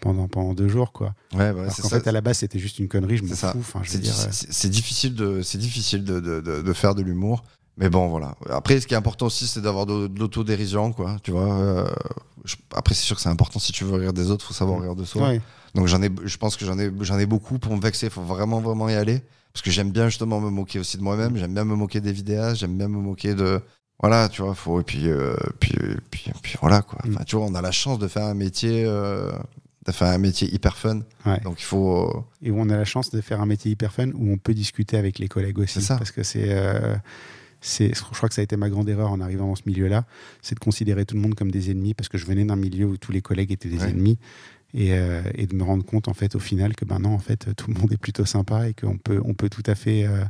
pendant, 0.00 0.28
pendant 0.28 0.54
deux 0.54 0.68
jours 0.68 0.92
quoi. 0.92 1.14
Ouais, 1.34 1.52
bah, 1.52 1.68
c'est 1.70 1.82
ça. 1.82 2.00
fait, 2.00 2.08
à 2.08 2.12
la 2.12 2.20
base, 2.20 2.38
c'était 2.38 2.58
juste 2.58 2.78
une 2.78 2.88
connerie. 2.88 3.16
Je 3.18 3.24
m'en 3.24 3.34
fous. 3.34 3.58
Enfin, 3.58 3.80
je 3.82 3.90
C'est 3.90 3.96
veux 3.98 4.02
dire, 4.02 4.12
di- 4.14 4.20
euh, 4.20 4.28
c'est- 4.30 4.68
difficile 4.70 5.14
de, 5.14 5.42
c'est 5.42 5.58
difficile 5.58 6.04
de, 6.04 6.20
de, 6.20 6.40
de, 6.40 6.62
de 6.62 6.72
faire 6.72 6.94
de 6.94 7.02
l'humour. 7.02 7.44
Mais 7.76 7.88
bon, 7.88 8.08
voilà. 8.08 8.34
Après, 8.50 8.78
ce 8.80 8.86
qui 8.86 8.92
est 8.94 8.96
important 8.96 9.26
aussi, 9.26 9.46
c'est 9.46 9.60
d'avoir 9.62 9.86
de, 9.86 10.06
de 10.06 10.18
l'autodérision, 10.18 10.92
quoi. 10.92 11.16
Tu 11.22 11.30
vois. 11.30 11.54
euh, 11.54 11.88
je- 12.44 12.56
après, 12.74 12.94
c'est 12.94 13.04
sûr 13.04 13.16
que 13.16 13.22
c'est 13.22 13.28
important. 13.28 13.58
Si 13.58 13.72
tu 13.72 13.84
veux 13.84 13.94
rire 13.96 14.12
des 14.12 14.30
autres, 14.30 14.44
faut 14.44 14.52
savoir 14.54 14.80
rire 14.82 14.94
de 14.96 15.04
soi. 15.04 15.28
ouais. 15.28 15.40
Donc 15.74 15.86
j'en 15.86 16.02
ai, 16.02 16.10
je 16.24 16.36
pense 16.36 16.56
que 16.56 16.66
j'en 16.66 16.78
ai, 16.78 16.90
j'en 17.00 17.18
ai 17.18 17.26
beaucoup 17.26 17.58
pour 17.58 17.74
me 17.76 17.80
vexer. 17.80 18.06
Il 18.06 18.10
faut 18.12 18.22
vraiment, 18.22 18.60
vraiment 18.60 18.88
y 18.88 18.94
aller. 18.94 19.22
Parce 19.52 19.62
que 19.62 19.70
j'aime 19.70 19.90
bien 19.90 20.08
justement 20.08 20.40
me 20.40 20.50
moquer 20.50 20.78
aussi 20.78 20.96
de 20.96 21.02
moi-même. 21.02 21.36
J'aime 21.36 21.54
bien 21.54 21.64
me 21.64 21.74
moquer 21.74 22.00
des 22.00 22.12
vidéastes. 22.12 22.60
J'aime 22.60 22.76
bien 22.76 22.88
me 22.88 22.98
moquer 22.98 23.34
de. 23.34 23.60
Voilà, 24.00 24.28
tu 24.28 24.42
vois, 24.42 24.54
faut. 24.54 24.80
Et 24.80 24.84
puis, 24.84 25.08
euh, 25.08 25.34
puis, 25.58 25.74
puis, 26.10 26.30
puis 26.42 26.54
voilà, 26.60 26.82
quoi. 26.82 27.00
Mm. 27.04 27.14
Enfin, 27.14 27.24
tu 27.24 27.36
vois, 27.36 27.46
on 27.46 27.54
a 27.54 27.60
la 27.62 27.72
chance 27.72 27.98
de 27.98 28.08
faire 28.08 28.24
un 28.24 28.34
métier, 28.34 28.84
euh, 28.86 29.30
de 29.86 29.92
faire 29.92 30.08
un 30.08 30.18
métier 30.18 30.48
hyper 30.54 30.76
fun. 30.76 31.00
Ouais. 31.26 31.40
Donc 31.40 31.60
il 31.60 31.64
faut. 31.64 32.08
euh, 32.08 32.22
et 32.42 32.50
où 32.50 32.58
on 32.60 32.68
a 32.70 32.76
la 32.76 32.84
chance 32.84 33.10
de 33.10 33.20
faire 33.20 33.40
un 33.40 33.46
métier 33.46 33.70
hyper 33.72 33.92
fun 33.92 34.08
où 34.14 34.30
on 34.32 34.38
peut 34.38 34.54
discuter 34.54 34.96
avec 34.96 35.18
les 35.18 35.28
collègues 35.28 35.58
aussi. 35.58 35.82
Ça. 35.82 35.96
Parce 35.98 36.12
que 36.12 36.22
c'est. 36.22 36.46
euh, 36.50 36.94
c'est, 37.62 37.94
je 37.94 38.00
crois 38.02 38.28
que 38.30 38.34
ça 38.34 38.40
a 38.40 38.44
été 38.44 38.56
ma 38.56 38.70
grande 38.70 38.88
erreur 38.88 39.10
en 39.12 39.20
arrivant 39.20 39.46
dans 39.48 39.54
ce 39.54 39.64
milieu-là, 39.66 40.04
c'est 40.40 40.54
de 40.54 40.60
considérer 40.60 41.04
tout 41.04 41.14
le 41.14 41.20
monde 41.20 41.34
comme 41.34 41.50
des 41.50 41.70
ennemis 41.70 41.92
parce 41.92 42.08
que 42.08 42.16
je 42.16 42.24
venais 42.24 42.42
d'un 42.46 42.56
milieu 42.56 42.86
où 42.86 42.96
tous 42.96 43.12
les 43.12 43.20
collègues 43.20 43.52
étaient 43.52 43.68
des 43.68 43.80
Ouais. 43.80 43.90
ennemis 43.90 44.18
et, 44.74 44.92
euh, 44.92 45.22
et 45.34 45.46
de 45.46 45.54
me 45.54 45.62
rendre 45.62 45.84
compte 45.84 46.08
en 46.08 46.14
fait 46.14 46.34
au 46.34 46.38
final 46.38 46.74
que 46.74 46.84
ben 46.84 47.04
en 47.04 47.18
fait 47.18 47.54
tout 47.56 47.70
le 47.70 47.78
monde 47.78 47.92
est 47.92 47.98
plutôt 47.98 48.24
sympa 48.24 48.68
et 48.68 48.74
qu'on 48.74 48.98
peut 48.98 49.20
on 49.24 49.34
peut 49.34 49.48
tout 49.48 49.62
à 49.66 49.74
fait 49.74 50.06
euh, 50.06 50.24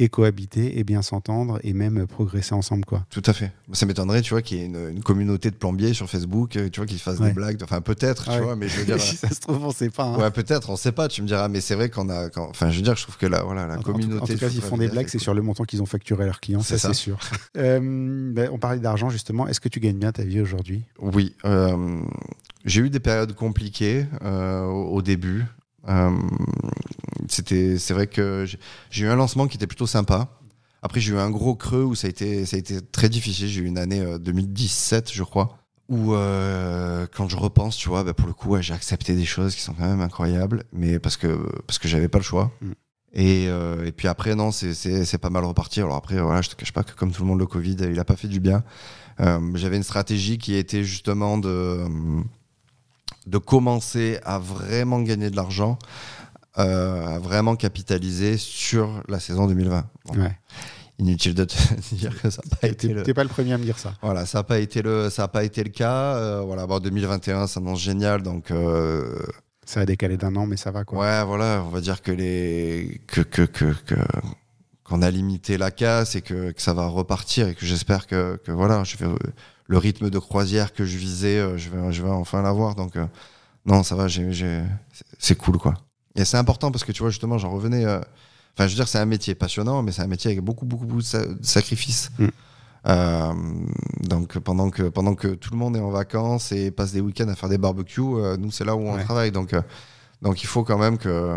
et 0.00 0.08
cohabiter 0.08 0.78
et 0.78 0.82
bien 0.84 1.02
s'entendre 1.02 1.60
et 1.62 1.72
même 1.72 2.06
progresser 2.08 2.52
ensemble 2.54 2.84
quoi. 2.84 3.06
Tout 3.10 3.22
à 3.26 3.32
fait. 3.32 3.52
Ça 3.72 3.86
m'étonnerait, 3.86 4.22
tu 4.22 4.30
vois, 4.30 4.42
qu'il 4.42 4.58
y 4.58 4.60
ait 4.62 4.66
une, 4.66 4.88
une 4.90 5.02
communauté 5.04 5.50
de 5.52 5.54
plombiers 5.56 5.94
sur 5.94 6.10
Facebook, 6.10 6.56
euh, 6.56 6.68
tu 6.68 6.80
vois, 6.80 6.86
qu'ils 6.86 6.98
fassent 6.98 7.20
Ouais. 7.20 7.28
des 7.28 7.32
blagues. 7.34 7.62
Enfin, 7.62 7.80
peut-être, 7.80 8.28
Ouais. 8.28 8.38
tu 8.38 8.42
vois, 8.42 8.56
mais 8.56 8.68
je 8.68 8.78
veux 8.80 8.84
dire. 8.84 8.98
si 9.00 9.16
ça 9.16 9.28
se 9.28 9.38
trouve 9.40 9.64
on 9.64 9.70
sait 9.70 9.90
pas. 9.90 10.04
hein. 10.04 10.18
Ouais, 10.18 10.30
peut-être, 10.32 10.70
on 10.70 10.76
sait 10.76 10.90
pas, 10.90 11.06
tu 11.06 11.22
me 11.22 11.28
diras, 11.28 11.46
mais 11.48 11.60
c'est 11.60 11.76
vrai 11.76 11.90
qu'on 11.90 12.08
a. 12.08 12.28
quand- 12.28 12.48
Enfin, 12.50 12.70
je 12.70 12.76
veux 12.76 12.82
dire, 12.82 12.96
je 12.96 13.02
trouve 13.04 13.16
que 13.16 13.26
la, 13.26 13.44
voilà, 13.44 13.66
la 13.68 13.78
En 13.78 13.82
communauté. 13.82 14.20
En 14.22 14.26
tout, 14.26 14.36
cas, 14.36 14.46
de 14.46 14.50
s'ils 14.52 14.62
font 14.62 14.76
des 14.78 14.88
blagues, 14.88 15.06
c'est 15.08 15.18
sur 15.20 15.32
le 15.34 15.42
montant 15.42 15.62
qu'ils 15.64 15.80
ont 15.80 15.86
facturé 15.86 16.24
à 16.24 16.26
leurs 16.26 16.40
clients, 16.40 16.60
ça 16.62 16.76
C'est 16.78 16.92
sûr. 16.94 17.18
Euh, 17.56 18.32
ben, 18.32 18.50
on 18.52 18.58
parlait 18.58 18.80
d'argent 18.80 19.10
justement. 19.10 19.46
Est-ce 19.46 19.60
que 19.60 19.68
tu 19.68 19.78
gagnes 19.78 19.98
bien 19.98 20.10
ta 20.10 20.24
vie 20.24 20.40
aujourd'hui? 20.40 20.82
Oui, 20.98 21.36
euh, 21.44 22.00
j'ai 22.64 22.80
eu 22.80 22.90
des 22.90 22.98
périodes 22.98 23.32
compliquées 23.34 24.06
euh, 24.24 24.64
au 24.64 25.02
début. 25.02 25.44
Euh, 25.88 26.10
c'était, 27.28 27.78
c'est 27.78 27.94
vrai 27.94 28.06
que 28.06 28.44
j'ai- 28.90 29.04
eu 29.04 29.08
un 29.08 29.16
lancement 29.16 29.46
qui 29.46 29.56
était 29.56 29.66
plutôt 29.66 29.86
sympa. 29.86 30.28
Après, 30.82 31.00
j'ai 31.00 31.12
eu 31.12 31.18
un 31.18 31.30
gros 31.30 31.54
creux 31.54 31.82
où 31.84 31.94
ça 31.94 32.06
a 32.06 32.10
été, 32.10 32.44
ça 32.46 32.56
a 32.56 32.58
été 32.58 32.80
très 32.82 33.08
difficile. 33.08 33.48
J'ai 33.48 33.60
eu 33.62 33.66
une 33.66 33.78
année 33.78 34.00
euh, 34.00 34.18
2017, 34.18 35.10
je 35.12 35.22
crois, 35.22 35.56
où 35.88 36.14
euh, 36.14 37.06
quand 37.14 37.28
je 37.28 37.36
repense, 37.36 37.76
tu 37.76 37.88
vois, 37.88 38.04
bah, 38.04 38.12
pour 38.14 38.26
le 38.26 38.34
coup, 38.34 38.50
ouais, 38.50 38.62
j'ai 38.62 38.74
accepté 38.74 39.14
des 39.14 39.24
choses 39.24 39.54
qui 39.54 39.62
sont 39.62 39.72
quand 39.74 39.86
même 39.86 40.00
incroyables, 40.02 40.64
mais 40.72 40.98
parce 40.98 41.16
que 41.16 41.48
parce 41.66 41.78
que 41.78 41.88
j'avais 41.88 42.08
pas 42.08 42.18
le 42.18 42.24
choix. 42.24 42.50
Mm. 42.60 42.72
Et, 43.16 43.46
euh, 43.48 43.86
et 43.86 43.92
puis 43.92 44.08
après, 44.08 44.34
non, 44.34 44.50
c'est- 44.50 45.18
pas 45.18 45.30
mal 45.30 45.44
reparti. 45.44 45.80
Alors 45.80 45.94
après, 45.94 46.20
voilà, 46.20 46.42
je 46.42 46.50
te 46.50 46.56
cache 46.56 46.72
pas 46.72 46.82
que 46.82 46.92
comme 46.94 47.12
tout 47.12 47.22
le 47.22 47.28
monde, 47.28 47.38
le 47.38 47.46
Covid, 47.46 47.76
il 47.80 47.98
a 48.00 48.04
pas 48.04 48.16
fait 48.16 48.28
du 48.28 48.40
bien. 48.40 48.64
Euh, 49.20 49.38
J'avais 49.54 49.76
une 49.76 49.84
stratégie 49.84 50.36
qui 50.38 50.54
était 50.56 50.82
justement 50.84 51.38
de, 51.38 51.84
de 53.26 53.38
commencer 53.38 54.18
à 54.24 54.38
vraiment 54.38 55.00
gagner 55.00 55.30
de 55.30 55.36
l'argent, 55.36 55.78
euh, 56.58 57.16
à 57.16 57.18
vraiment 57.18 57.56
capitaliser 57.56 58.36
sur 58.36 59.02
la 59.08 59.18
saison 59.20 59.46
2020. 59.46 59.84
Bon, 60.06 60.20
Ouais. 60.20 60.38
Inutile 61.00 61.34
de 61.34 61.44
te 61.44 61.56
dire 61.94 62.20
que 62.22 62.30
ça 62.30 62.40
n'a 62.48 62.56
pas 62.56 62.68
été 62.68 62.86
le, 62.88 63.02
t'es 63.02 63.14
pas 63.14 63.24
le 63.24 63.28
premier 63.28 63.52
à 63.54 63.58
me 63.58 63.64
dire 63.64 63.78
ça. 63.80 63.94
voilà, 64.00 64.26
ça 64.26 64.38
n'a 64.38 64.42
pas 64.44 64.60
été 64.60 64.80
le, 64.80 65.10
ça 65.10 65.24
a 65.24 65.28
pas 65.28 65.42
été 65.42 65.64
le 65.64 65.70
cas. 65.70 66.14
Euh, 66.16 66.40
voilà, 66.42 66.66
bon, 66.68 66.78
2021 66.78 67.48
s'annonce 67.48 67.80
génial, 67.80 68.22
donc 68.22 68.52
euh, 68.52 69.18
Ça 69.66 69.80
a 69.80 69.86
décalé 69.86 70.16
d'un 70.16 70.36
an, 70.36 70.46
mais 70.46 70.56
ça 70.56 70.70
va 70.70 70.84
quoi. 70.84 71.00
ouais, 71.00 71.24
voilà, 71.24 71.64
on 71.66 71.70
va 71.70 71.80
dire 71.80 72.00
que 72.00 72.12
les 72.12 73.00
que 73.08 73.22
que 73.22 73.42
que 73.42 73.72
que- 73.86 73.94
qu'on 74.84 75.00
a 75.02 75.10
limité 75.10 75.56
la 75.58 75.70
casse 75.72 76.14
et 76.14 76.20
que, 76.20 76.52
que 76.52 76.60
ça 76.62 76.74
va 76.74 76.86
repartir 76.86 77.48
et 77.48 77.54
que 77.54 77.64
j'espère 77.66 78.06
que, 78.06 78.36
que 78.44 78.52
voilà, 78.52 78.84
je 78.84 78.96
vais 78.98 79.06
le 79.66 79.78
rythme 79.78 80.10
de 80.10 80.18
croisière 80.18 80.72
que 80.72 80.84
je 80.84 80.96
visais, 80.98 81.38
euh, 81.38 81.56
je 81.56 81.70
vais 81.70 81.92
je 81.92 82.02
vais 82.02 82.10
enfin 82.10 82.42
l'avoir. 82.42 82.74
Donc 82.74 82.96
euh, 82.96 83.06
non, 83.66 83.82
ça 83.82 83.94
va, 83.96 84.06
c'est 85.18 85.34
cool 85.36 85.58
quoi. 85.58 85.74
Et 86.16 86.24
c'est 86.24 86.36
important 86.36 86.70
parce 86.70 86.84
que 86.84 86.92
tu 86.92 87.02
vois 87.02 87.10
justement, 87.10 87.38
j'en 87.38 87.50
revenais. 87.50 87.84
euh, 87.84 88.00
Enfin, 88.56 88.68
je 88.68 88.72
veux 88.72 88.76
dire, 88.76 88.86
c'est 88.86 88.98
un 89.00 89.04
métier 89.06 89.34
passionnant, 89.34 89.82
mais 89.82 89.90
c'est 89.90 90.02
un 90.02 90.06
métier 90.06 90.30
avec 90.30 90.40
beaucoup 90.44 90.64
beaucoup 90.64 90.86
beaucoup 90.86 91.00
de, 91.02 91.06
sa- 91.06 91.26
de 91.26 91.44
sacrifices. 91.44 92.10
Mm. 92.20 92.26
Euh, 92.86 93.32
donc 94.02 94.38
pendant 94.38 94.70
que, 94.70 94.82
pendant 94.84 95.14
que 95.14 95.28
tout 95.28 95.50
le 95.52 95.56
monde 95.56 95.76
est 95.76 95.80
en 95.80 95.90
vacances 95.90 96.52
et 96.52 96.70
passe 96.70 96.92
des 96.92 97.00
week-ends 97.00 97.28
à 97.28 97.34
faire 97.34 97.48
des 97.48 97.58
barbecues, 97.58 98.00
nous 98.38 98.50
c'est 98.52 98.64
là 98.64 98.76
où 98.76 98.80
on 98.80 98.94
Ouais. 98.94 99.02
travaille. 99.04 99.32
Donc, 99.32 99.54
donc 100.22 100.42
il 100.42 100.46
faut 100.46 100.62
quand 100.64 100.78
même 100.78 100.98
que, 100.98 101.34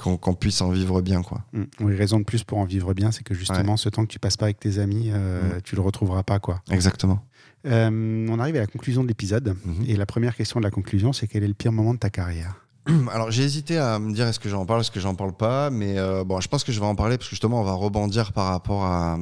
qu'on, 0.00 0.16
puisse 0.34 0.60
en 0.62 0.70
vivre 0.70 1.02
bien. 1.02 1.22
Quoi. 1.22 1.42
Mm. 1.52 1.62
Oui, 1.80 1.96
raison 1.96 2.18
de 2.18 2.24
plus 2.24 2.44
pour 2.44 2.58
en 2.58 2.64
vivre 2.64 2.94
bien, 2.94 3.10
c'est 3.10 3.24
que 3.24 3.34
justement, 3.34 3.76
ce 3.76 3.88
temps 3.90 4.02
que 4.02 4.10
tu 4.10 4.18
passes 4.18 4.36
pas 4.38 4.46
avec 4.46 4.58
tes 4.60 4.78
amis, 4.78 5.10
euh, 5.12 5.58
Mm. 5.58 5.62
tu 5.62 5.74
le 5.76 5.82
retrouveras 5.82 6.22
pas. 6.22 6.38
quoi. 6.38 6.62
Exactement. 6.70 7.20
Euh, 7.66 8.26
on 8.28 8.38
arrive 8.38 8.56
à 8.56 8.60
la 8.60 8.66
conclusion 8.66 9.02
de 9.02 9.08
l'épisode. 9.08 9.56
Mhm. 9.64 9.84
Et 9.86 9.96
la 9.96 10.06
première 10.06 10.36
question 10.36 10.60
de 10.60 10.64
la 10.64 10.70
conclusion, 10.70 11.12
c'est 11.12 11.26
quel 11.26 11.44
est 11.44 11.48
le 11.48 11.54
pire 11.54 11.72
moment 11.72 11.94
de 11.94 11.98
ta 11.98 12.10
carrière? 12.10 12.56
Alors 13.12 13.30
j'ai 13.30 13.44
hésité 13.44 13.78
à 13.78 13.98
me 13.98 14.12
dire 14.12 14.26
est-ce 14.26 14.38
que 14.38 14.50
j'en 14.50 14.66
parle, 14.66 14.82
est-ce 14.82 14.90
que 14.90 15.00
j'en 15.00 15.14
parle 15.14 15.32
pas, 15.32 15.70
mais 15.70 15.98
euh, 15.98 16.22
bon, 16.22 16.40
je 16.40 16.48
pense 16.48 16.64
que 16.64 16.72
je 16.72 16.80
vais 16.80 16.86
en 16.86 16.94
parler 16.94 17.16
parce 17.16 17.28
que 17.28 17.34
justement 17.34 17.62
on 17.62 17.64
va 17.64 17.72
rebondir 17.72 18.32
par 18.32 18.48
rapport 18.48 18.84
à 18.84 19.18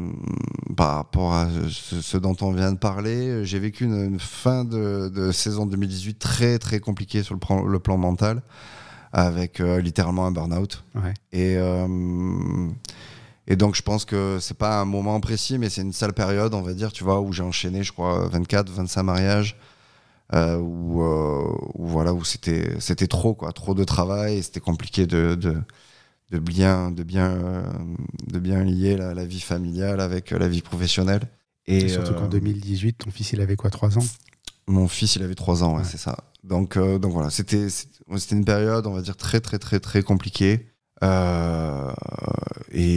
par 0.77 0.97
rapport 0.97 1.33
à 1.33 1.47
ce, 1.69 2.01
ce 2.01 2.19
dont 2.19 2.37
on 2.41 2.51
vient 2.51 2.73
de 2.73 2.79
parler. 2.79 3.45
J'ai 3.45 3.61
vécu 3.61 3.85
une, 3.85 4.05
une 4.05 4.19
fin 4.19 4.65
de, 4.65 5.09
de 5.09 5.31
saison 5.31 5.67
2018 5.67 6.19
très 6.19 6.59
très 6.59 6.81
compliquée 6.81 7.23
sur 7.23 7.35
le 7.35 7.41
plan, 7.41 7.63
le 7.65 7.79
plan 7.79 7.97
mental, 7.97 8.43
avec 9.13 9.61
euh, 9.61 9.81
littéralement 9.81 10.27
un 10.27 10.33
burn-out. 10.33 10.83
Ouais. 10.97 11.15
Et 11.33 11.57
et 13.47 13.57
donc 13.57 13.75
je 13.75 13.83
pense 13.83 14.05
que 14.05 14.39
c'est 14.41 14.57
pas 14.57 14.81
un 14.81 14.85
moment 14.85 15.21
précis, 15.21 15.59
mais 15.59 15.69
c'est 15.71 15.83
une 15.83 15.93
sale 15.93 16.13
période, 16.15 16.55
on 16.55 16.63
va 16.63 16.75
dire, 16.75 16.93
tu 16.93 17.05
vois, 17.05 17.21
où 17.21 17.33
j'ai 17.33 17.43
enchaîné, 17.43 17.83
je 17.83 17.93
crois, 17.93 18.29
24, 18.29 18.71
25 18.71 19.03
mariages 19.03 19.57
euh, 20.35 20.57
où, 20.59 21.03
euh, 21.03 21.45
où 21.75 21.87
voilà 21.89 22.15
où 22.15 22.25
c'était 22.25 22.81
c'était 22.81 23.07
trop 23.09 23.35
quoi 23.35 23.53
trop 23.53 23.75
de 23.75 23.85
travail 23.85 24.39
et 24.39 24.43
c'était 24.43 24.61
compliqué 24.61 25.07
de, 25.07 25.35
de 25.35 25.57
de 26.31 26.39
bien 26.39 26.91
de 26.91 27.03
bien 27.03 27.31
euh, 27.33 27.63
de 28.29 28.39
bien 28.39 28.65
lier 28.65 28.97
la, 28.97 29.15
la 29.15 29.25
vie 29.27 29.41
familiale 29.41 30.01
avec 30.01 30.31
la 30.31 30.49
vie 30.49 30.63
professionnelle. 30.63 31.23
Et 31.67 31.85
Et 31.85 31.89
surtout 31.89 32.15
qu'en 32.15 32.29
2018, 32.29 32.95
ton 32.95 33.11
fils, 33.11 33.33
il 33.33 33.41
avait 33.41 33.57
quoi, 33.57 33.71
3 33.71 33.99
ans? 33.99 34.05
Mon 34.67 34.89
fils 34.89 35.17
il 35.17 35.23
avait 35.23 35.35
3 35.35 35.65
ans 35.65 35.77
ouais, 35.77 35.79
Ouais. 35.79 35.85
c'est 35.85 35.99
ça. 35.99 36.17
Donc 36.45 36.79
donc 36.79 37.13
voilà 37.13 37.31
c'était 37.31 37.69
c'était 37.71 38.35
une 38.35 38.45
période 38.45 38.87
on 38.87 38.93
va 38.95 39.03
dire 39.03 39.17
très 39.17 39.41
très 39.41 39.59
très 39.59 39.81
très 39.81 40.03
compliquée 40.03 40.72
et, 41.03 41.07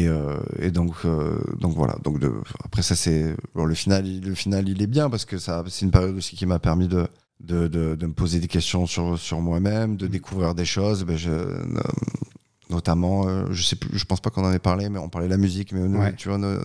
euh, 0.08 0.38
et 0.60 0.72
donc 0.72 0.94
euh, 1.06 1.38
donc 1.60 1.74
voilà 1.76 1.98
donc 2.04 2.20
de, 2.20 2.32
après 2.64 2.82
ça 2.84 2.96
c'est 2.96 3.36
bon, 3.56 3.66
le 3.66 3.74
final 3.76 4.06
il- 4.08 4.22
le 4.24 4.36
final 4.36 4.70
il 4.70 4.82
est 4.82 4.88
bien 4.88 5.10
parce 5.10 5.26
que 5.26 5.38
ça 5.38 5.64
c'est 5.70 5.86
une 5.86 5.92
période 5.92 6.16
aussi 6.16 6.36
qui 6.36 6.46
m'a 6.46 6.60
permis 6.60 6.88
de 6.88 7.08
de, 7.42 7.68
de, 7.68 7.96
de 7.96 8.06
me 8.08 8.14
poser 8.14 8.40
des 8.40 8.48
questions 8.48 8.86
sur, 8.88 9.20
sur 9.20 9.42
moi-même, 9.42 9.98
de 9.98 10.08
découvrir 10.08 10.56
des 10.56 10.64
choses. 10.64 11.04
Ben, 11.04 11.18
je, 11.18 11.30
euh, 11.30 11.66
notamment, 12.70 13.28
euh, 13.28 13.48
je 13.52 13.62
sais 13.62 13.76
plus, 13.76 13.90
je 14.00 14.06
pense 14.06 14.22
pas 14.22 14.30
qu'on 14.30 14.46
en 14.46 14.54
ait 14.54 14.58
parlé, 14.58 14.88
mais 14.88 15.00
on 15.00 15.10
parlait 15.10 15.28
de 15.28 15.34
la 15.34 15.38
musique, 15.38 15.74
mais 15.74 15.82
euh, 15.82 15.90
Ouais. 16.00 16.16
tu 16.16 16.30
vois, 16.30 16.38
no- 16.38 16.62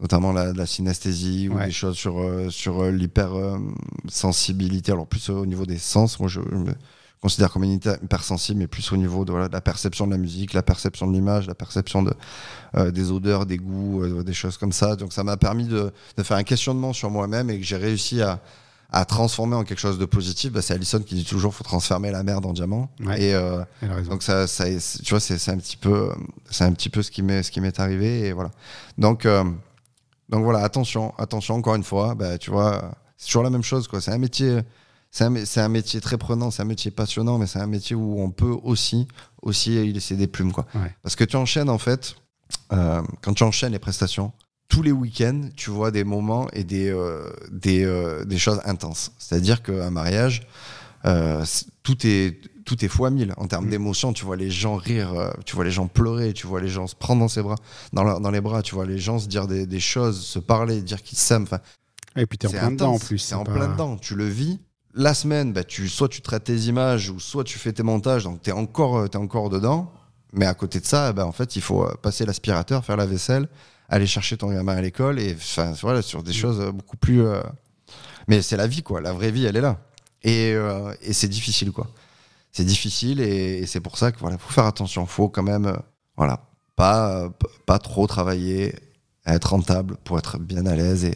notamment 0.00 0.32
la, 0.32 0.54
la 0.54 0.64
synesthésie 0.64 1.50
ou 1.50 1.56
Ouais. 1.56 1.66
des 1.66 1.70
choses 1.70 1.96
sur, 1.98 2.18
euh, 2.18 2.48
sur 2.48 2.80
euh, 2.82 2.90
l'hypersensibilité. 2.90 4.92
Alors 4.92 5.06
plus 5.06 5.28
au 5.28 5.44
niveau 5.44 5.66
des 5.66 5.76
sens, 5.78 6.18
moi 6.18 6.30
je, 6.30 6.40
considère 7.20 7.50
comme 7.52 7.64
une 7.64 7.72
hyper- 7.72 7.98
hypersensible, 8.02 8.58
mais 8.60 8.66
plus 8.66 8.90
au 8.92 8.96
niveau 8.96 9.24
de, 9.26 9.30
voilà, 9.30 9.48
de 9.48 9.52
la 9.52 9.60
perception 9.60 10.06
de 10.06 10.12
la 10.12 10.18
musique, 10.18 10.54
la 10.54 10.62
perception 10.62 11.06
de 11.06 11.12
l'image, 11.12 11.46
la 11.46 11.54
perception 11.54 12.02
de, 12.02 12.14
euh, 12.76 12.90
des 12.90 13.10
odeurs, 13.10 13.44
des 13.44 13.58
goûts, 13.58 14.02
euh, 14.02 14.22
des 14.22 14.32
choses 14.32 14.56
comme 14.56 14.72
ça. 14.72 14.96
Donc 14.96 15.12
ça 15.12 15.22
m'a 15.22 15.36
permis 15.36 15.66
de, 15.66 15.92
de 16.16 16.22
faire 16.22 16.38
un 16.38 16.44
questionnement 16.44 16.92
sur 16.94 17.10
moi-même 17.10 17.50
et 17.50 17.58
que 17.58 17.64
j'ai 17.64 17.76
réussi 17.76 18.22
à, 18.22 18.40
à 18.90 19.04
transformer 19.04 19.54
en 19.54 19.64
quelque 19.64 19.78
chose 19.80 19.98
de 19.98 20.06
positif. 20.06 20.50
Bah, 20.52 20.62
c'est 20.62 20.72
Alison 20.74 21.00
qui 21.00 21.14
dit 21.14 21.24
toujours 21.24 21.54
faut 21.54 21.62
transformer 21.62 22.10
la 22.10 22.22
merde 22.22 22.46
en 22.46 22.54
diamant. 22.54 22.88
Ouais. 23.04 23.22
Et 23.22 23.34
euh, 23.34 23.62
donc 24.08 24.22
ça, 24.22 24.46
ça 24.46 24.64
tu 24.64 25.10
vois, 25.10 25.20
c'est 25.20 25.36
c'est 25.36 25.50
un 25.50 25.58
petit 25.58 25.76
peu, 25.76 26.10
c'est 26.50 26.64
un 26.64 26.72
petit 26.72 26.88
peu 26.88 27.02
ce 27.02 27.10
qui 27.10 27.22
m'est 27.22 27.42
ce 27.42 27.50
qui 27.50 27.60
m'est 27.60 27.78
arrivé 27.80 28.28
et 28.28 28.32
voilà. 28.32 28.50
Donc 28.96 29.26
euh, 29.26 29.44
donc 30.30 30.42
voilà, 30.44 30.60
attention, 30.60 31.12
attention 31.18 31.56
encore 31.56 31.74
une 31.74 31.84
fois. 31.84 32.14
Bah, 32.14 32.38
tu 32.38 32.50
vois, 32.50 32.92
c'est 33.18 33.26
toujours 33.26 33.42
la 33.42 33.50
même 33.50 33.62
chose 33.62 33.88
quoi. 33.88 34.00
C'est 34.00 34.12
un 34.12 34.18
métier. 34.18 34.60
C'est 35.10 35.24
un, 35.24 35.34
un 35.34 35.68
métier 35.68 36.00
très 36.00 36.18
prenant, 36.18 36.50
c'est 36.50 36.62
un 36.62 36.66
métier 36.66 36.90
passionnant, 36.90 37.36
mais 37.38 37.46
c'est 37.46 37.58
un 37.58 37.66
métier 37.66 37.96
où 37.96 38.20
on 38.20 38.30
peut 38.30 38.56
aussi, 38.62 39.08
aussi 39.42 39.74
y 39.74 39.92
laisser 39.92 40.16
des 40.16 40.26
plumes. 40.28 40.52
Quoi. 40.52 40.66
Ouais. 40.74 40.94
Parce 41.02 41.16
que 41.16 41.24
tu 41.24 41.36
enchaînes, 41.36 41.68
en 41.68 41.78
fait, 41.78 42.14
euh, 42.72 43.02
quand 43.22 43.34
tu 43.34 43.42
enchaînes 43.42 43.72
les 43.72 43.78
prestations, 43.80 44.32
tous 44.68 44.82
les 44.82 44.92
week-ends, 44.92 45.48
tu 45.56 45.70
vois 45.70 45.90
des 45.90 46.04
moments 46.04 46.48
et 46.52 46.62
des, 46.62 46.90
euh, 46.90 47.28
des, 47.50 47.82
euh, 47.84 48.24
des 48.24 48.38
choses 48.38 48.60
intenses. 48.64 49.10
C'est-à-dire 49.18 49.62
qu'un 49.64 49.90
mariage, 49.90 50.46
tout 51.82 52.06
est 52.06 52.40
tout 52.66 52.84
est 52.84 52.88
fois 52.88 53.10
mille 53.10 53.34
en 53.36 53.48
termes 53.48 53.66
Mm. 53.66 53.70
d'émotion. 53.70 54.12
Tu 54.12 54.24
vois 54.24 54.36
les 54.36 54.50
gens 54.50 54.76
rire, 54.76 55.32
tu 55.44 55.56
vois 55.56 55.64
les 55.64 55.72
gens 55.72 55.88
pleurer, 55.88 56.32
tu 56.34 56.46
vois 56.46 56.60
les 56.60 56.68
gens 56.68 56.86
se 56.86 56.94
prendre 56.94 57.20
dans 57.20 57.26
ses 57.28 57.42
bras, 57.42 57.56
dans, 57.92 58.04
leur- 58.04 58.20
dans 58.20 58.30
les 58.30 58.40
bras, 58.40 58.62
tu 58.62 58.76
vois 58.76 58.86
les 58.86 58.98
gens 58.98 59.18
se 59.18 59.26
dire 59.26 59.48
des, 59.48 59.66
des 59.66 59.80
choses, 59.80 60.20
se 60.24 60.38
parler, 60.38 60.80
dire 60.82 61.02
qu'ils 61.02 61.18
s'aiment. 61.18 61.48
Et 62.16 62.26
puis, 62.26 62.38
tu 62.38 62.46
es 62.46 62.48
en 62.48 62.52
plein 62.52 62.70
dedans 62.70 62.86
en 62.90 62.94
intense. 62.94 63.08
plus. 63.08 63.18
C'est 63.18 63.30
c'est 63.30 63.34
en 63.34 63.42
pas- 63.44 63.52
plein 63.54 63.68
dedans. 63.68 63.96
Tu 63.96 64.14
le 64.14 64.26
vis. 64.28 64.60
La 64.94 65.14
semaine, 65.14 65.52
bah, 65.52 65.62
tu, 65.64 65.88
soit 65.88 66.08
tu 66.08 66.20
traites 66.20 66.44
tes 66.44 66.56
images, 66.56 67.10
ou 67.10 67.20
soit 67.20 67.44
tu 67.44 67.58
fais 67.58 67.72
tes 67.72 67.82
montages, 67.84 68.24
donc 68.24 68.42
tu 68.42 68.50
es 68.50 68.52
encore, 68.52 68.96
euh, 68.98 69.06
encore 69.14 69.48
dedans. 69.50 69.92
Mais 70.32 70.46
à 70.46 70.54
côté 70.54 70.80
de 70.80 70.86
ça, 70.86 71.12
bah, 71.12 71.26
en 71.26 71.32
fait, 71.32 71.56
il 71.56 71.62
faut 71.62 71.84
euh, 71.84 71.94
passer 72.02 72.24
l'aspirateur, 72.26 72.84
faire 72.84 72.96
la 72.96 73.06
vaisselle, 73.06 73.48
aller 73.88 74.06
chercher 74.06 74.36
ton 74.36 74.50
gamin 74.52 74.76
à 74.76 74.80
l'école, 74.80 75.20
et 75.20 75.36
voilà, 75.82 76.02
sur 76.02 76.22
des 76.22 76.32
choses 76.32 76.60
euh, 76.60 76.72
beaucoup 76.72 76.96
plus. 76.96 77.22
euh, 77.22 77.40
Mais 78.28 78.42
c'est 78.42 78.56
la 78.56 78.66
vie, 78.66 78.82
quoi. 78.82 79.00
La 79.00 79.12
vraie 79.12 79.30
vie, 79.30 79.44
elle 79.46 79.56
est 79.56 79.60
là. 79.60 79.78
Et, 80.22 80.52
euh, 80.54 80.92
et 81.02 81.12
c'est 81.12 81.28
difficile, 81.28 81.72
quoi. 81.72 81.88
C'est 82.52 82.64
difficile, 82.64 83.20
et, 83.20 83.58
et 83.60 83.66
c'est 83.66 83.80
pour 83.80 83.96
ça 83.96 84.10
qu'il 84.10 84.20
voilà, 84.20 84.38
faut 84.38 84.50
faire 84.52 84.66
attention. 84.66 85.06
faut 85.06 85.28
quand 85.28 85.42
même, 85.44 85.66
euh, 85.66 85.76
voilà, 86.16 86.48
pas, 86.74 87.30
pas 87.66 87.78
trop 87.78 88.06
travailler, 88.08 88.74
être 89.26 89.50
rentable 89.50 89.96
pour 90.04 90.18
être 90.18 90.38
bien 90.38 90.66
à 90.66 90.74
l'aise 90.74 91.04
et, 91.04 91.14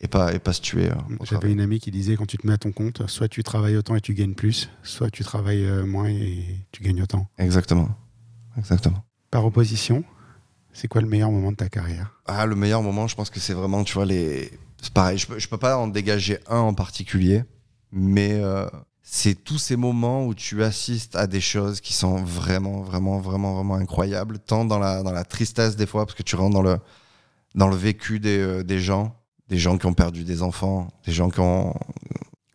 et, 0.00 0.08
pas, 0.08 0.32
et 0.34 0.38
pas 0.38 0.52
se 0.52 0.60
tuer. 0.60 0.90
euh, 0.90 0.94
J'avais 1.24 1.50
une 1.52 1.60
amie 1.60 1.80
qui 1.80 1.90
disait 1.90 2.16
quand 2.16 2.26
tu 2.26 2.38
te 2.38 2.46
mets 2.46 2.52
à 2.54 2.58
ton 2.58 2.72
compte, 2.72 3.06
soit 3.08 3.28
tu 3.28 3.42
travailles 3.42 3.76
autant 3.76 3.96
et 3.96 4.00
tu 4.00 4.14
gagnes 4.14 4.34
plus, 4.34 4.68
soit 4.82 5.10
tu 5.10 5.24
travailles 5.24 5.64
euh, 5.64 5.86
moins 5.86 6.08
et 6.08 6.66
tu 6.72 6.82
gagnes 6.82 7.02
autant. 7.02 7.28
Exactement. 7.38 7.88
Exactement. 8.58 9.04
Par 9.30 9.44
opposition, 9.44 10.04
c'est 10.72 10.88
quoi 10.88 11.00
le 11.00 11.08
meilleur 11.08 11.30
moment 11.30 11.50
de 11.52 11.56
ta 11.56 11.68
carrière? 11.68 12.20
Ah, 12.26 12.46
le 12.46 12.56
meilleur 12.56 12.82
moment, 12.82 13.06
je 13.06 13.16
pense 13.16 13.30
que 13.30 13.40
c'est 13.40 13.54
vraiment, 13.54 13.84
tu 13.84 13.94
vois, 13.94 14.06
les. 14.06 14.50
C'est 14.80 14.92
pareil, 14.92 15.18
je 15.18 15.26
peux, 15.26 15.38
je 15.38 15.48
peux 15.48 15.58
pas 15.58 15.78
en 15.78 15.88
dégager 15.88 16.38
un 16.48 16.58
en 16.58 16.74
particulier, 16.74 17.44
mais 17.90 18.32
euh, 18.34 18.66
c'est 19.02 19.34
tous 19.34 19.58
ces 19.58 19.76
moments 19.76 20.26
où 20.26 20.34
tu 20.34 20.62
assistes 20.62 21.16
à 21.16 21.26
des 21.26 21.40
choses 21.40 21.80
qui 21.80 21.94
sont 21.94 22.16
vraiment, 22.22 22.82
vraiment, 22.82 23.18
vraiment, 23.18 23.54
vraiment 23.54 23.76
incroyables, 23.76 24.38
tant 24.38 24.64
dans 24.64 24.78
la, 24.78 25.02
dans 25.02 25.12
la 25.12 25.24
tristesse 25.24 25.76
des 25.76 25.86
fois, 25.86 26.04
parce 26.04 26.16
que 26.16 26.22
tu 26.22 26.36
rentres 26.36 26.54
dans 26.54 26.62
le, 26.62 26.78
dans 27.54 27.68
le 27.68 27.76
vécu 27.76 28.20
des, 28.20 28.38
euh, 28.38 28.62
des 28.62 28.78
gens, 28.80 29.16
des 29.48 29.58
gens 29.58 29.78
qui 29.78 29.86
ont 29.86 29.94
perdu 29.94 30.24
des 30.24 30.42
enfants, 30.42 30.88
des 31.06 31.12
gens 31.12 31.30
qui 31.30 31.40
ont, 31.40 31.74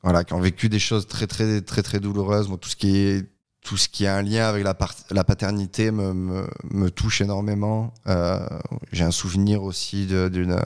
voilà, 0.03 0.23
qui 0.23 0.33
ont 0.33 0.39
vécu 0.41 0.69
des 0.69 0.79
choses 0.79 1.07
très, 1.07 1.27
très, 1.27 1.61
très, 1.61 1.83
très 1.83 1.99
douloureuses. 1.99 2.49
Tout 2.59 2.69
ce 2.69 2.75
qui 2.75 2.95
est 2.97 3.29
tout 3.63 3.77
ce 3.77 3.87
qui 3.87 4.07
a 4.07 4.15
un 4.15 4.23
lien 4.23 4.47
avec 4.49 4.63
la, 4.63 4.75
la 5.11 5.23
paternité 5.23 5.91
me, 5.91 6.13
me, 6.71 6.89
touche 6.89 7.21
énormément. 7.21 7.93
Euh, 8.07 8.39
J'ai 8.91 9.03
un 9.03 9.11
souvenir 9.11 9.61
aussi 9.61 10.07
d'une. 10.07 10.59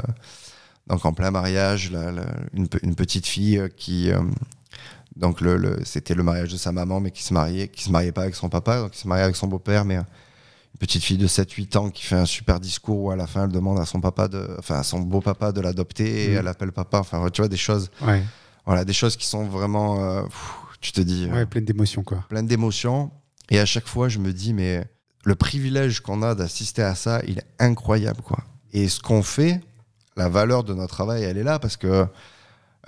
Donc, 0.87 1.03
en 1.05 1.11
plein 1.11 1.29
mariage, 1.29 1.91
une, 2.53 2.69
pe- 2.69 2.79
une 2.83 2.95
petite 2.95 3.27
fille 3.27 3.57
euh, 3.57 3.67
qui. 3.67 4.11
euh, 4.11 4.21
donc, 5.17 5.41
le, 5.41 5.79
c'était 5.83 6.13
le 6.15 6.23
mariage 6.23 6.51
de 6.53 6.57
sa 6.57 6.71
maman, 6.71 7.01
mais 7.01 7.11
qui 7.11 7.23
se 7.23 7.33
mariait, 7.33 7.67
qui 7.67 7.83
se 7.83 7.89
mariait 7.89 8.13
pas 8.13 8.21
avec 8.21 8.35
son 8.35 8.47
papa, 8.47 8.79
donc 8.79 8.91
qui 8.91 8.99
se 8.99 9.07
mariait 9.09 9.23
avec 9.25 9.35
son 9.35 9.47
beau-père, 9.47 9.83
mais 9.83 9.97
euh, 9.97 10.01
petite 10.79 11.03
fille 11.03 11.17
de 11.17 11.27
7-8 11.27 11.77
ans 11.77 11.89
qui 11.89 12.03
fait 12.03 12.15
un 12.15 12.25
super 12.25 12.59
discours 12.59 12.99
où 13.03 13.11
à 13.11 13.15
la 13.15 13.27
fin 13.27 13.45
elle 13.45 13.51
demande 13.51 13.79
à 13.79 13.85
son 13.85 14.01
papa 14.01 14.27
de, 14.27 14.55
enfin 14.59 14.75
à 14.79 14.83
son 14.83 14.99
beau 14.99 15.21
papa 15.21 15.51
de 15.51 15.61
l'adopter 15.61 16.25
et 16.25 16.29
Mhm. 16.31 16.37
elle 16.39 16.47
appelle 16.47 16.71
papa. 16.71 16.99
Enfin, 16.99 17.25
tu 17.31 17.41
vois 17.41 17.47
des 17.49 17.57
choses, 17.57 17.89
Ouais, 18.05 18.21
voilà, 18.65 18.83
des 18.85 18.93
choses 18.93 19.15
qui 19.15 19.25
sont 19.25 19.45
vraiment, 19.45 20.03
euh, 20.03 20.23
pff, 20.23 20.53
tu 20.81 20.91
te 20.91 21.01
dis, 21.01 21.25
euh, 21.29 21.33
ouais 21.33 21.45
pleine 21.45 21.65
d'émotions 21.65 22.03
quoi. 22.03 22.23
plein 22.29 22.43
d'émotions. 22.43 23.11
Et 23.49 23.59
à 23.59 23.65
chaque 23.65 23.87
fois, 23.87 24.09
je 24.09 24.19
me 24.19 24.33
dis, 24.33 24.53
mais 24.53 24.83
le 25.23 25.35
privilège 25.35 25.99
qu'on 26.01 26.21
a 26.23 26.33
d'assister 26.35 26.81
à 26.81 26.95
ça, 26.95 27.21
il 27.27 27.37
est 27.39 27.45
incroyable, 27.59 28.21
quoi. 28.21 28.39
Et 28.73 28.87
ce 28.89 28.99
qu'on 28.99 29.21
fait, 29.23 29.61
la 30.17 30.29
valeur 30.29 30.63
de 30.63 30.73
notre 30.73 30.93
travail, 30.93 31.23
elle 31.23 31.37
est 31.37 31.43
là 31.43 31.59
parce 31.59 31.77
que 31.77 32.05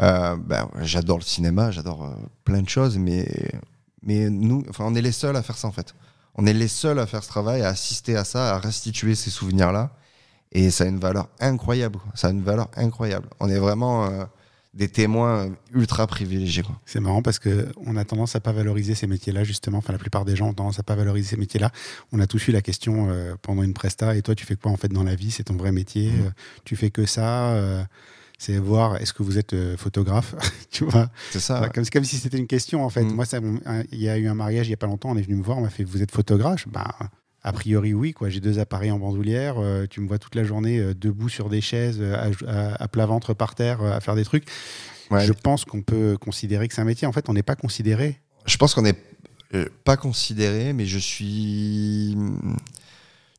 euh, 0.01 0.35
ben, 0.37 0.67
j'adore 0.81 1.17
le 1.17 1.23
cinéma, 1.23 1.71
j'adore 1.71 2.05
euh, 2.05 2.15
plein 2.43 2.61
de 2.61 2.69
choses, 2.69 2.97
mais, 2.97 3.27
mais 4.03 4.29
nous, 4.29 4.63
enfin, 4.69 4.83
on 4.87 4.93
est 4.95 5.01
les 5.01 5.11
seuls 5.11 5.35
à 5.35 5.41
faire 5.41 5.57
ça, 5.57 5.67
en 5.67 5.71
fait. 5.71 5.93
On 6.37 6.45
est 6.45 6.53
les 6.53 6.67
seuls 6.67 6.99
à 6.99 7.07
faire 7.07 7.23
ce 7.23 7.29
travail, 7.29 7.61
à 7.63 7.69
assister 7.69 8.15
à 8.15 8.23
ça, 8.23 8.55
à 8.55 8.59
restituer 8.59 9.15
ces 9.15 9.29
souvenirs-là. 9.31 9.91
Et 10.51 10.69
ça 10.71 10.83
a 10.85 10.87
une 10.87 10.99
valeur 10.99 11.27
incroyable. 11.39 11.99
Ça 12.15 12.27
a 12.27 12.31
une 12.31 12.43
valeur 12.43 12.69
incroyable. 12.75 13.27
On 13.39 13.49
est 13.49 13.59
vraiment 13.59 14.05
euh, 14.05 14.23
des 14.73 14.87
témoins 14.87 15.49
ultra 15.73 16.07
privilégiés. 16.07 16.63
C'est 16.85 16.99
marrant 16.99 17.21
parce 17.21 17.39
que 17.39 17.67
on 17.85 17.97
a 17.97 18.05
tendance 18.05 18.35
à 18.35 18.39
pas 18.39 18.51
valoriser 18.53 18.95
ces 18.95 19.07
métiers-là 19.07 19.43
justement. 19.43 19.79
Enfin, 19.79 19.91
la 19.93 19.99
plupart 19.99 20.23
des 20.25 20.35
gens 20.35 20.47
ont 20.49 20.53
tendance 20.53 20.79
à 20.79 20.83
pas 20.83 20.95
valoriser 20.95 21.29
ces 21.29 21.37
métiers-là. 21.37 21.71
On 22.13 22.19
a 22.19 22.27
tous 22.27 22.47
eu 22.47 22.51
la 22.51 22.61
question 22.61 23.07
euh, 23.09 23.35
pendant 23.41 23.63
une 23.63 23.73
presta. 23.73 24.15
Et 24.15 24.21
toi, 24.21 24.35
tu 24.35 24.45
fais 24.45 24.55
quoi 24.55 24.71
en 24.71 24.77
fait 24.77 24.87
dans 24.89 25.03
la 25.03 25.15
vie? 25.15 25.31
C'est 25.31 25.43
ton 25.45 25.55
vrai 25.57 25.71
métier 25.71 26.11
Mhm. 26.11 26.27
Euh, 26.27 26.29
Tu 26.63 26.75
fais 26.75 26.91
que 26.91 27.05
ça 27.05 27.55
C'est 28.37 28.57
voir. 28.59 28.97
Est-ce 28.97 29.13
que 29.13 29.23
vous 29.23 29.37
êtes 29.37 29.53
euh, 29.53 29.75
photographe 29.77 30.35
Tu 30.71 30.83
vois 30.85 31.09
C'est 31.31 31.39
ça. 31.39 31.61
Ouais, 31.61 31.69
comme, 31.91 32.03
si 32.03 32.17
c'était 32.17 32.37
une 32.37 32.47
question 32.47 32.83
en 32.85 32.89
fait. 32.89 33.03
Mm. 33.03 33.11
Moi, 33.13 33.25
il 33.91 33.99
y 33.99 34.09
a 34.09 34.17
eu 34.17 34.27
un 34.27 34.35
mariage 34.35 34.67
il 34.67 34.71
y 34.71 34.73
a 34.73 34.77
pas 34.77 34.87
longtemps. 34.87 35.09
On 35.11 35.17
est 35.17 35.21
venu 35.23 35.35
me 35.35 35.43
voir. 35.43 35.57
On 35.57 35.61
m'a 35.61 35.69
fait 35.69 35.83
Vous 35.83 36.01
êtes 36.03 36.11
photographe? 36.11 36.67
Bah 36.67 36.87
A 37.43 37.51
priori, 37.51 37.93
oui. 37.93 38.13
Quoi. 38.13 38.29
J'ai 38.29 38.39
deux 38.39 38.59
appareils 38.59 38.91
en 38.91 38.99
bandoulière. 38.99 39.55
euh, 39.57 39.85
tu 39.89 40.01
me 40.01 40.07
vois 40.07 40.19
toute 40.19 40.35
la 40.35 40.43
journée 40.43 40.79
euh, 40.79 40.93
debout 40.93 41.29
sur 41.29 41.49
des 41.49 41.61
chaises, 41.61 42.01
à, 42.01 42.29
à- 42.47 42.83
à 42.83 42.87
plat 42.87 43.05
ventre 43.07 43.33
par 43.33 43.55
terre, 43.55 43.81
à 43.81 43.99
faire 44.01 44.15
des 44.15 44.23
trucs. 44.25 44.45
Ouais. 45.09 45.25
Je 45.25 45.33
pense 45.33 45.65
qu'on 45.65 45.81
peut 45.81 46.17
considérer 46.19 46.67
que 46.67 46.73
c'est 46.75 46.81
un 46.81 46.85
métier. 46.85 47.07
En 47.07 47.11
fait, 47.13 47.29
on 47.29 47.33
n'est 47.33 47.43
pas 47.43 47.55
considéré. 47.55 48.19
Je 48.45 48.57
pense 48.57 48.73
qu'on 48.75 48.81
n'est 48.83 48.95
pas 49.83 49.97
considéré, 49.97 50.73
mais 50.73 50.85
je 50.85 50.99
suis. 50.99 52.15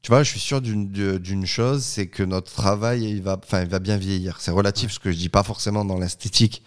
Tu 0.02 0.10
vois, 0.12 0.22
je 0.22 0.30
suis 0.30 0.40
sûr 0.40 0.60
d'une 0.60 1.44
chose, 1.46 1.82
c'est 1.84 2.06
que 2.06 2.22
notre 2.22 2.52
travail, 2.52 3.04
il 3.04 3.22
va, 3.22 3.38
enfin, 3.42 3.62
il 3.62 3.68
va 3.68 3.78
bien 3.78 3.96
vieillir. 3.96 4.36
C'est 4.40 4.50
relatif, 4.52 4.92
ce 4.92 4.98
que 4.98 5.10
je 5.12 5.16
dis 5.18 5.28
pas 5.28 5.42
forcément 5.42 5.84
dans 5.84 5.98
l'esthétique, 5.98 6.62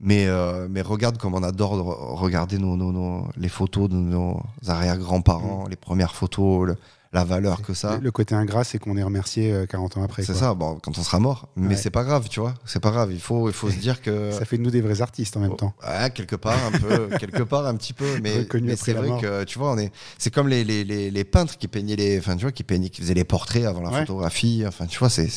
mais, 0.00 0.26
euh, 0.26 0.66
mais 0.68 0.80
regarde 0.80 1.18
comme 1.18 1.34
on 1.34 1.42
adore 1.42 1.76
de 1.76 1.82
re- 1.82 2.14
regarder 2.18 2.58
nos, 2.58 2.76
nos- 2.76 2.90
nos- 2.92 3.28
les 3.36 3.48
photos 3.50 3.88
de 3.88 3.96
nos 3.96 4.40
arrière-grands-parents, 4.66 5.66
les 5.68 5.76
premières 5.76 6.14
photos, 6.14 6.68
le- 6.68 6.76
la 7.12 7.24
valeur 7.24 7.62
que 7.62 7.74
ça. 7.74 7.98
Le, 8.00 8.10
côté 8.12 8.34
ingrat, 8.36 8.62
c'est 8.62 8.78
qu'on 8.78 8.96
est 8.96 9.02
remercié 9.02 9.52
euh, 9.52 9.66
40 9.66 9.96
ans 9.96 10.04
après. 10.04 10.22
C'est 10.22 10.34
ça, 10.34 10.54
bon, 10.54 10.78
quand 10.80 10.96
on 10.96 11.02
sera 11.02 11.18
mort. 11.18 11.48
Mais 11.56 11.70
Ouais. 11.70 11.76
c'est 11.76 11.90
pas 11.90 12.04
grave, 12.04 12.28
tu 12.28 12.38
vois. 12.38 12.54
C'est 12.64 12.78
pas 12.80 12.92
grave. 12.92 13.10
Il 13.12 13.20
faut, 13.20 13.48
il 13.48 13.52
faut 13.52 13.68
se 13.68 13.76
dire 13.78 14.00
que. 14.00 14.30
Ça 14.38 14.44
fait 14.44 14.58
de 14.58 14.62
nous 14.62 14.70
des 14.70 14.80
vrais 14.80 15.02
artistes 15.02 15.36
en 15.36 15.40
même 15.40 15.56
temps. 15.56 15.74
Ouais, 15.82 16.10
quelque 16.10 16.36
part 16.36 16.56
un 16.72 16.78
peu, 16.78 17.08
quelque 17.18 17.42
part 17.42 17.66
un 17.66 17.74
petit 17.74 17.92
peu, 17.92 18.20
mais, 18.22 18.46
mais 18.62 18.76
c'est 18.76 18.92
vrai 18.92 19.08
mort. 19.08 19.20
que 19.20 19.42
tu 19.44 19.58
vois, 19.58 19.72
on 19.72 19.78
est, 19.78 19.90
c'est 20.18 20.32
comme 20.32 20.46
les, 20.48 20.62
les, 20.62 20.84
les, 20.84 21.10
les 21.10 21.24
peintres 21.24 21.58
qui 21.58 21.66
peignaient 21.66 21.96
les, 21.96 22.18
enfin 22.18 22.36
tu 22.36 22.42
vois, 22.42 22.52
qui 22.52 22.62
peignaient, 22.62 22.90
qui 22.90 23.00
faisaient 23.00 23.14
les 23.14 23.24
portraits 23.24 23.64
avant 23.64 23.80
la 23.82 23.90
Ouais. 23.90 24.00
photographie, 24.00 24.62
enfin 24.66 24.86
tu 24.86 24.98
vois, 25.00 25.10
c'est. 25.10 25.28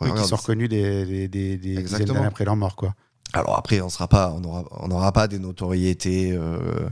Oui, 0.00 0.10
qui 0.14 0.24
sont 0.28 0.36
reconnus 0.36 0.68
des, 0.68 1.28
des, 1.28 1.56
des, 1.56 1.56
dizaines 1.82 2.04
d'années 2.04 2.26
après 2.26 2.44
leur 2.44 2.56
mort. 2.56 2.76
Quoi. 2.76 2.94
Alors 3.32 3.56
après, 3.56 3.80
on 3.80 3.88
sera 3.88 4.08
pas, 4.08 4.30
on 4.36 4.44
aura, 4.44 4.64
on 4.72 4.88
n'aura 4.88 5.10
pas 5.12 5.26
des 5.28 5.38
notoriétés, 5.38 6.32
euh, 6.32 6.88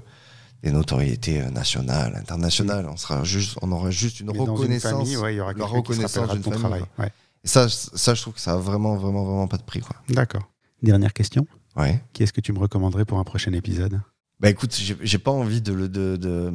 des 0.65 0.73
notoriétés 0.73 1.41
euh, 1.43 1.51
nationales, 1.51 2.17
internationales. 2.17 2.87
On 2.91 2.97
sera 2.97 3.23
juste, 3.23 3.57
on 3.63 3.71
aura 3.71 3.91
juste 3.91 4.19
une 4.21 4.27
Mais 4.33 4.39
dans 4.39 4.45
une 4.47 4.51
reconnaissance. 4.53 4.93
famille, 4.93 5.17
ouais, 5.19 5.35
il 5.35 5.37
y 5.37 5.41
aura 5.41 5.53
la 5.53 5.65
reconnaissance 5.67 6.31
d'une 6.31 6.41
ton 6.43 6.51
famille, 6.51 6.61
travail. 6.61 6.85
Ouais. 6.99 7.13
Et 7.45 7.49
ça, 7.49 7.69
ça, 7.69 8.15
je 8.15 8.23
trouve 8.23 8.35
que 8.35 8.41
ça 8.41 8.53
a 8.55 8.57
vraiment, 8.57 8.97
vraiment, 8.97 9.25
vraiment 9.25 9.47
pas 9.47 9.59
de 9.59 9.63
prix, 9.63 9.81
quoi. 9.81 9.97
D'accord. 10.09 10.51
Dernière 10.83 11.13
question. 11.13 11.47
Ouais. 11.77 12.03
Qui 12.13 12.23
est-ce 12.23 12.33
que 12.33 12.41
tu 12.41 12.53
me 12.53 12.59
recommanderais 12.59 13.05
pour 13.05 13.19
un 13.19 13.25
prochain 13.25 13.53
épisode? 13.53 14.01
Bah 14.41 14.51
écoute, 14.51 14.77
j'ai 15.01 15.19
pas 15.19 15.31
envie 15.31 15.63
de, 15.63 15.73
le- 15.73 15.89
de, 15.89 16.17
de, 16.17 16.53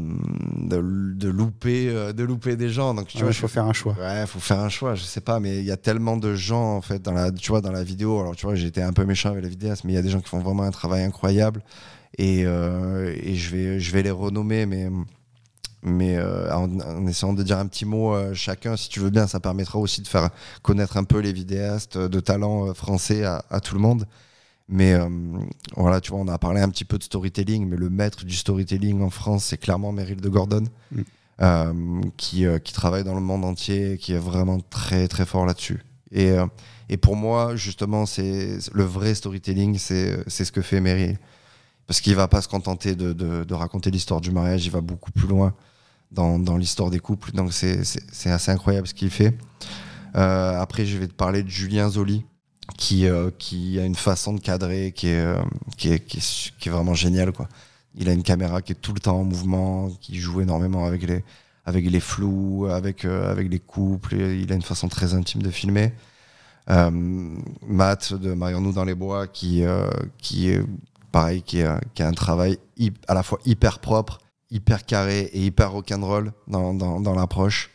de, 0.57 1.13
de 1.15 1.29
louper, 1.29 1.87
euh, 1.89 2.11
de 2.11 2.23
louper 2.23 2.55
des 2.57 2.69
gens. 2.69 2.93
Donc 2.93 3.07
tu 3.07 3.17
Il 3.17 3.23
vois, 3.23 3.31
je 3.31 3.39
faut 3.39 3.47
faire 3.47 3.65
un 3.65 3.73
choix. 3.73 3.95
Ouais, 3.97 4.25
faut 4.27 4.39
faire 4.39 4.59
un 4.59 4.69
choix, 4.69 4.95
je 4.95 5.03
sais 5.03 5.21
pas, 5.21 5.39
mais 5.39 5.59
il 5.59 5.65
y 5.65 5.71
a 5.71 5.77
tellement 5.77 6.17
de 6.17 6.35
gens 6.35 6.75
en 6.75 6.81
fait 6.81 7.01
dans 7.01 7.13
la, 7.13 7.31
tu 7.31 7.49
vois, 7.51 7.61
dans 7.61 7.71
la 7.71 7.83
vidéo. 7.83 8.19
Alors 8.19 8.35
tu 8.35 8.45
vois, 8.45 8.57
été 8.59 8.81
un 8.83 8.91
peu 8.91 9.05
méchant 9.05 9.29
avec 9.29 9.43
la 9.43 9.49
vidéaste, 9.49 9.85
mais 9.85 9.93
il 9.93 9.95
y 9.95 9.99
a 9.99 10.01
des 10.01 10.09
gens 10.09 10.19
qui 10.19 10.27
font 10.29 10.39
vraiment 10.39 10.63
un 10.63 10.71
travail 10.71 11.03
incroyable 11.03 11.61
et, 12.17 12.43
euh, 12.45 13.15
et 13.21 13.35
je 13.35 13.55
vais, 13.55 13.79
je 13.79 13.91
vais 13.91 14.03
les 14.03 14.11
renommer, 14.11 14.65
mais 14.65 14.89
mais 15.81 16.17
euh, 16.17 16.53
en, 16.53 16.79
en 16.81 17.07
essayant 17.07 17.31
de 17.33 17.41
dire 17.41 17.57
un 17.57 17.65
petit 17.67 17.85
mot 17.85 18.13
euh, 18.13 18.33
chacun, 18.33 18.75
si 18.75 18.89
tu 18.89 18.99
veux 18.99 19.09
bien, 19.11 19.27
ça 19.27 19.39
permettra 19.39 19.79
aussi 19.79 20.01
de 20.01 20.07
faire 20.07 20.29
connaître 20.61 20.97
un 20.97 21.05
peu 21.05 21.19
les 21.19 21.31
vidéastes 21.31 21.97
de 21.97 22.19
talent 22.19 22.73
français 22.73 23.23
à, 23.23 23.45
à 23.49 23.61
tout 23.61 23.75
le 23.75 23.81
monde. 23.81 24.05
Mais 24.67 24.93
euh, 24.93 25.07
voilà, 25.77 26.01
tu 26.01 26.11
vois, 26.11 26.19
on 26.19 26.27
a 26.27 26.37
parlé 26.37 26.59
un 26.61 26.69
petit 26.69 26.83
peu 26.85 26.97
de 26.97 27.03
storytelling, 27.03 27.65
mais 27.67 27.77
le 27.77 27.89
maître 27.89 28.25
du 28.25 28.35
storytelling 28.35 29.01
en 29.01 29.09
France, 29.09 29.45
c'est 29.45 29.57
clairement 29.57 29.91
Meryl 29.91 30.19
de 30.21 30.29
Gordon, 30.29 30.65
Mm. 31.41 32.01
qui, 32.17 32.45
qui 32.65 32.73
travaille 32.73 33.05
dans 33.05 33.15
le 33.15 33.21
monde 33.21 33.45
entier, 33.45 33.97
qui 33.97 34.11
est 34.11 34.17
vraiment 34.19 34.59
très 34.59 35.07
très 35.07 35.25
fort 35.25 35.45
là-dessus. 35.45 35.81
Et, 36.11 36.33
et 36.89 36.97
pour 36.97 37.15
moi, 37.15 37.55
justement, 37.55 38.05
c'est 38.05 38.57
le 38.73 38.83
vrai 38.83 39.15
storytelling, 39.15 39.77
c'est 39.77 40.17
c'est 40.27 40.43
ce 40.43 40.51
que 40.51 40.61
fait 40.61 40.81
Meryl. 40.81 41.17
Parce 41.89 42.01
qu'il 42.01 42.13
va 42.13 42.27
pas 42.27 42.39
se 42.43 42.47
contenter 42.47 42.93
de, 42.93 43.13
de- 43.13 43.43
de 43.43 43.53
raconter 43.55 43.89
l'histoire 43.89 44.21
du 44.21 44.29
mariage, 44.29 44.63
il 44.63 44.69
va 44.71 44.79
beaucoup 44.79 45.09
plus 45.11 45.27
loin 45.27 45.55
dans, 46.11 46.37
dans 46.37 46.55
l'histoire 46.55 46.91
des 46.91 46.99
couples. 46.99 47.31
Donc 47.31 47.51
c'est- 47.51 47.81
assez 48.29 48.51
incroyable 48.51 48.85
ce 48.85 48.93
qu'il 48.93 49.09
fait. 49.09 49.35
Euh, 50.15 50.61
après, 50.61 50.85
je 50.85 50.99
vais 50.99 51.07
te 51.07 51.13
parler 51.15 51.41
de 51.41 51.49
Julien 51.49 51.89
Zoli, 51.89 52.23
qui, 52.77 53.07
euh, 53.07 53.31
qui 53.39 53.79
a 53.79 53.85
une 53.85 53.95
façon 53.95 54.33
de 54.33 54.39
cadrer 54.39 54.91
qui 54.91 55.07
est, 55.07 55.19
euh, 55.19 55.41
qui 55.77 55.91
est, 55.91 55.99
qui 56.05 56.19
est, 56.19 56.69
vraiment 56.69 56.93
géniale. 56.93 57.31
Quoi. 57.31 57.49
Il 57.95 58.07
a 58.07 58.13
une 58.13 58.21
caméra 58.21 58.61
qui 58.61 58.73
est 58.73 58.79
tout 58.79 58.93
le 58.93 58.99
temps 58.99 59.17
en 59.21 59.23
mouvement, 59.23 59.89
qui 59.99 60.19
joue 60.19 60.41
énormément 60.41 60.85
avec 60.85 61.01
les, 61.01 61.23
avec 61.65 61.89
les 61.89 61.99
flous, 61.99 62.67
avec, 62.69 63.03
euh, 63.03 63.31
avec 63.31 63.49
les 63.49 63.59
couples. 63.59 64.13
il 64.15 64.51
a 64.51 64.55
une 64.55 64.61
façon 64.61 64.89
très 64.89 65.15
intime 65.15 65.41
de 65.41 65.49
filmer. 65.49 65.91
Euh, 66.69 66.91
Matt 67.67 68.13
de 68.13 68.33
Marions-nous 68.33 68.73
dans 68.73 68.85
les 68.85 68.93
bois, 68.93 69.25
qui, 69.25 69.63
euh, 69.63 69.89
qui 70.19 70.53
pareil, 71.11 71.41
qui, 71.41 71.59
est- 71.59 71.79
qui 71.93 72.03
a 72.03 72.07
un 72.07 72.13
travail 72.13 72.57
à 73.07 73.13
la 73.13 73.23
fois 73.23 73.39
hyper 73.45 73.79
propre, 73.79 74.19
hyper 74.51 74.85
carré 74.85 75.29
et 75.33 75.45
hyper 75.45 75.71
rock'n'roll 75.71 76.31
dans, 76.47 76.73
dans, 76.73 76.99
dans 76.99 77.13
l'approche, 77.15 77.69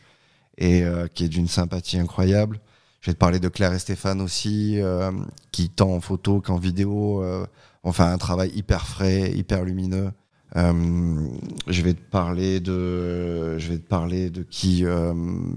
et 0.57 0.83
euh, 0.83 1.07
qui 1.13 1.25
est 1.25 1.29
d'une 1.29 1.47
sympathie 1.47 1.97
incroyable. 1.99 2.59
Je 3.01 3.11
vais 3.11 3.13
te 3.13 3.19
parler 3.19 3.39
de 3.39 3.49
Claire 3.49 3.73
et 3.73 3.79
Stéphane 3.79 4.19
aussi, 4.21 4.79
euh, 4.81 5.11
qui 5.51 5.69
tant 5.69 5.91
en 5.91 6.01
photo 6.01 6.41
qu'en 6.41 6.57
vidéo 6.57 7.21
euh, 7.23 7.45
ont 7.83 7.91
fait 7.91 8.03
un 8.03 8.17
travail 8.17 8.51
hyper 8.55 8.87
frais, 8.87 9.31
hyper 9.31 9.63
lumineux. 9.63 10.09
Euh, 10.55 11.27
je 11.67 11.81
vais 11.81 11.93
te 11.93 12.01
parler 12.01 12.59
de, 12.61 13.57
je 13.59 13.67
vais 13.69 13.77
te 13.77 13.87
parler 13.87 14.29
de 14.29 14.41
qui 14.43 14.85
euh, 14.85 15.13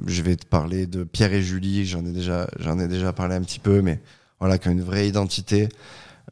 Je 0.06 0.22
vais 0.22 0.34
te 0.36 0.44
parler 0.46 0.86
de 0.86 1.04
Pierre 1.04 1.32
et 1.32 1.42
Julie. 1.42 1.86
J'en 1.86 2.04
ai 2.04 2.10
déjà, 2.12 2.48
j'en 2.58 2.78
ai 2.78 2.88
déjà 2.88 3.12
parlé 3.12 3.36
un 3.36 3.40
petit 3.42 3.60
peu, 3.60 3.80
mais 3.80 4.00
voilà, 4.40 4.58
qui 4.58 4.68
ont 4.68 4.72
une 4.72 4.82
vraie 4.82 5.08
identité, 5.08 5.68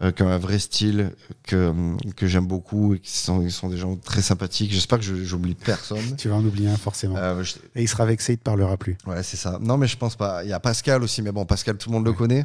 euh, 0.03 0.13
qui 0.13 0.23
ont 0.23 0.29
un 0.29 0.39
vrai 0.39 0.59
style 0.59 1.13
que 1.43 1.73
que 2.17 2.27
j'aime 2.27 2.47
beaucoup 2.47 2.95
et 2.95 2.99
qui 2.99 3.17
sont, 3.17 3.41
ils 3.43 3.51
sont 3.53 3.69
des 3.69 3.77
gens 3.79 3.97
très 3.97 4.23
sympathiques. 4.23 4.73
J'espère 4.73 4.99
que 4.99 5.05
je- 5.05 5.25
j'oublie 5.25 5.55
personne. 5.55 6.17
Tu 6.17 6.29
vas 6.29 6.35
en 6.37 6.45
oublier 6.45 6.69
un 6.69 6.77
forcément. 6.77 7.17
Euh, 7.17 7.43
je- 7.43 7.55
Et 7.75 7.83
il 7.83 7.89
sera 7.89 8.05
vexé, 8.07 8.35
il 8.35 8.39
te 8.39 8.43
parlera 8.43 8.77
plus. 8.77 8.97
Ouais, 9.07 9.23
c'est 9.23 9.37
ça. 9.37 9.59
Non, 9.61 9.77
mais 9.79 9.87
je 9.87 9.97
pense 9.97 10.17
pas. 10.17 10.45
Il 10.45 10.51
y 10.51 10.53
a 10.53 10.61
Pascal 10.61 11.03
aussi, 11.03 11.23
mais 11.23 11.33
bon, 11.33 11.45
Pascal, 11.47 11.77
tout 11.79 11.89
le 11.91 11.95
monde 11.95 12.05
le 12.07 12.13
connaît. 12.13 12.45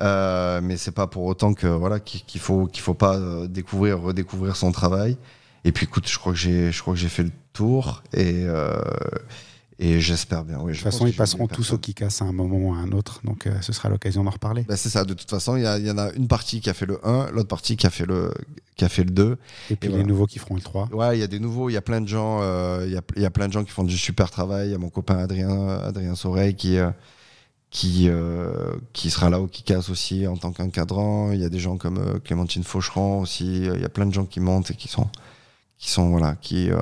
Euh, 0.00 0.60
mais 0.62 0.76
c'est 0.76 0.90
pas 0.92 1.06
pour 1.06 1.24
autant 1.24 1.54
que 1.54 1.66
voilà 1.66 1.98
qu'il 2.00 2.40
faut 2.40 2.66
qu'il 2.66 2.82
faut 2.82 2.94
pas 2.94 3.16
euh, 3.16 3.46
découvrir, 3.46 4.00
redécouvrir 4.00 4.56
son 4.56 4.70
travail. 4.72 5.16
Et 5.64 5.72
puis, 5.72 5.84
écoute, 5.84 6.08
je 6.08 6.18
crois 6.18 6.32
que 6.32 6.38
j'ai, 6.38 6.72
je 6.72 6.80
crois 6.82 6.92
que 6.94 7.00
j'ai 7.00 7.08
fait 7.08 7.22
le 7.22 7.30
tour 7.52 8.02
et 8.12 8.42
euh, 8.44 8.74
et 9.82 10.00
j'espère 10.00 10.44
bien. 10.44 10.58
Oui, 10.60 10.72
De 10.72 10.76
toute 10.76 10.84
façon, 10.84 11.06
ils 11.06 11.14
passeront 11.14 11.46
tous 11.46 11.72
au 11.72 11.78
Kikas 11.78 12.18
à 12.20 12.24
un 12.24 12.32
moment 12.32 12.56
ou 12.56 12.72
à 12.74 12.78
un 12.78 12.92
autre, 12.92 13.20
donc 13.24 13.46
euh, 13.46 13.60
ce 13.60 13.72
sera 13.72 13.88
l'occasion 13.88 14.24
d'en 14.24 14.30
reparler. 14.30 14.62
Bah, 14.62 14.76
c'est 14.76 14.88
ça. 14.88 15.04
De 15.04 15.14
toute 15.14 15.28
façon, 15.28 15.56
il 15.56 15.62
y, 15.62 15.90
en 15.90 15.98
a 15.98 16.12
une 16.12 16.28
partie 16.28 16.60
qui 16.60 16.70
a 16.70 16.74
fait 16.74 16.86
le 16.86 17.04
1, 17.06 17.30
l'autre 17.32 17.48
partie 17.48 17.76
qui 17.76 17.86
a 17.86 17.90
fait 17.90 18.06
le 18.06 18.32
qui 18.76 18.84
a 18.84 18.88
fait 18.88 19.04
le 19.04 19.10
2. 19.10 19.36
Et 19.70 19.76
puis 19.76 19.86
et 19.86 19.88
les 19.88 19.88
voilà. 19.88 20.08
nouveaux 20.08 20.26
qui 20.26 20.38
feront 20.38 20.54
le 20.54 20.60
3. 20.60 20.88
Ouais, 20.92 21.16
il 21.16 21.20
y 21.20 21.24
a 21.24 21.26
des 21.26 21.38
nouveaux, 21.38 21.68
il 21.68 21.74
y 21.74 21.76
a 21.76 21.82
plein 21.82 22.00
de 22.00 22.08
gens, 22.08 22.40
euh, 22.42 22.84
il 22.86 22.92
y, 22.92 22.96
a, 22.96 23.02
y 23.16 23.26
a 23.26 23.30
plein 23.30 23.48
de 23.48 23.52
gens 23.52 23.64
qui 23.64 23.70
font 23.70 23.84
du 23.84 23.98
super 23.98 24.30
travail. 24.30 24.68
Il 24.68 24.72
y 24.72 24.74
a 24.74 24.78
mon 24.78 24.88
copain 24.90 25.18
Adrien, 25.18 25.68
Adrien 25.68 26.14
Soreil 26.14 26.54
qui, 26.54 26.78
euh, 26.78 26.90
qui, 27.72 28.08
euh, 28.08 28.70
qui 28.92 29.10
sera 29.10 29.30
là 29.30 29.40
au 29.40 29.46
Kikas 29.46 29.88
aussi 29.90 30.26
en 30.26 30.36
tant 30.36 30.52
qu'encadrant. 30.52 31.32
Il 31.32 31.40
y 31.40 31.44
a 31.44 31.48
des 31.48 31.58
gens 31.58 31.78
comme 31.78 31.98
euh, 31.98 32.18
Clémentine 32.20 32.62
Faucheron 32.62 33.20
aussi. 33.20 33.64
Il 33.64 33.80
y 33.80 33.84
a 33.84 33.88
plein 33.88 34.06
de 34.06 34.12
gens 34.12 34.26
qui 34.26 34.40
montent 34.40 34.70
et 34.70 34.74
qui 34.74 34.88
sont, 34.88 35.08
qui 35.78 35.90
sont 35.90 36.10
voilà, 36.10 36.36
qui, 36.36 36.70
euh, 36.70 36.78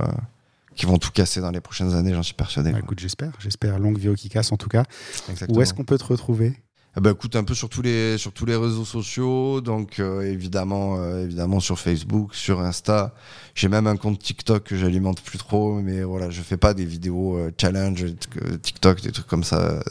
qui 0.80 0.86
vont 0.86 0.96
tout 0.96 1.10
casser 1.10 1.42
dans 1.42 1.50
les 1.50 1.60
prochaines 1.60 1.92
années, 1.92 2.14
j'en 2.14 2.22
suis 2.22 2.32
persuadé. 2.32 2.72
Bah, 2.72 2.78
écoute, 2.78 2.98
j'espère. 2.98 3.32
J'espère. 3.38 3.78
Longue 3.78 3.98
vie 3.98 4.08
au 4.08 4.14
Kikas 4.14 4.48
en 4.50 4.56
tout 4.56 4.70
cas. 4.70 4.84
Exactement. 5.28 5.58
Où 5.58 5.60
est-ce 5.60 5.74
qu'on 5.74 5.84
peut 5.84 5.98
te 5.98 6.04
retrouver? 6.04 6.54
Eh 6.96 7.00
ben, 7.02 7.12
écoute, 7.12 7.36
un 7.36 7.44
peu 7.44 7.52
sur 7.52 7.68
tous 7.68 7.82
les, 7.82 8.16
sur 8.16 8.32
tous 8.32 8.46
les 8.46 8.56
réseaux 8.56 8.86
sociaux, 8.86 9.60
donc 9.60 10.00
euh, 10.00 10.22
évidemment, 10.22 10.96
euh, 10.96 11.24
évidemment 11.24 11.60
sur 11.60 11.78
Facebook, 11.78 12.34
sur 12.34 12.60
Insta. 12.60 13.14
J'ai 13.54 13.68
même 13.68 13.86
un 13.86 13.96
compte 13.96 14.20
TikTok 14.20 14.64
que 14.64 14.76
j'alimente 14.76 15.20
plus 15.20 15.36
trop, 15.36 15.74
mais 15.74 16.02
voilà, 16.02 16.30
je 16.30 16.40
fais 16.40 16.56
pas 16.56 16.72
des 16.72 16.86
vidéos 16.86 17.36
euh, 17.36 17.52
challenge 17.60 18.06
TikTok, 18.62 19.02
des 19.02 19.12
trucs 19.12 19.26
comme 19.26 19.44
ça 19.44 19.82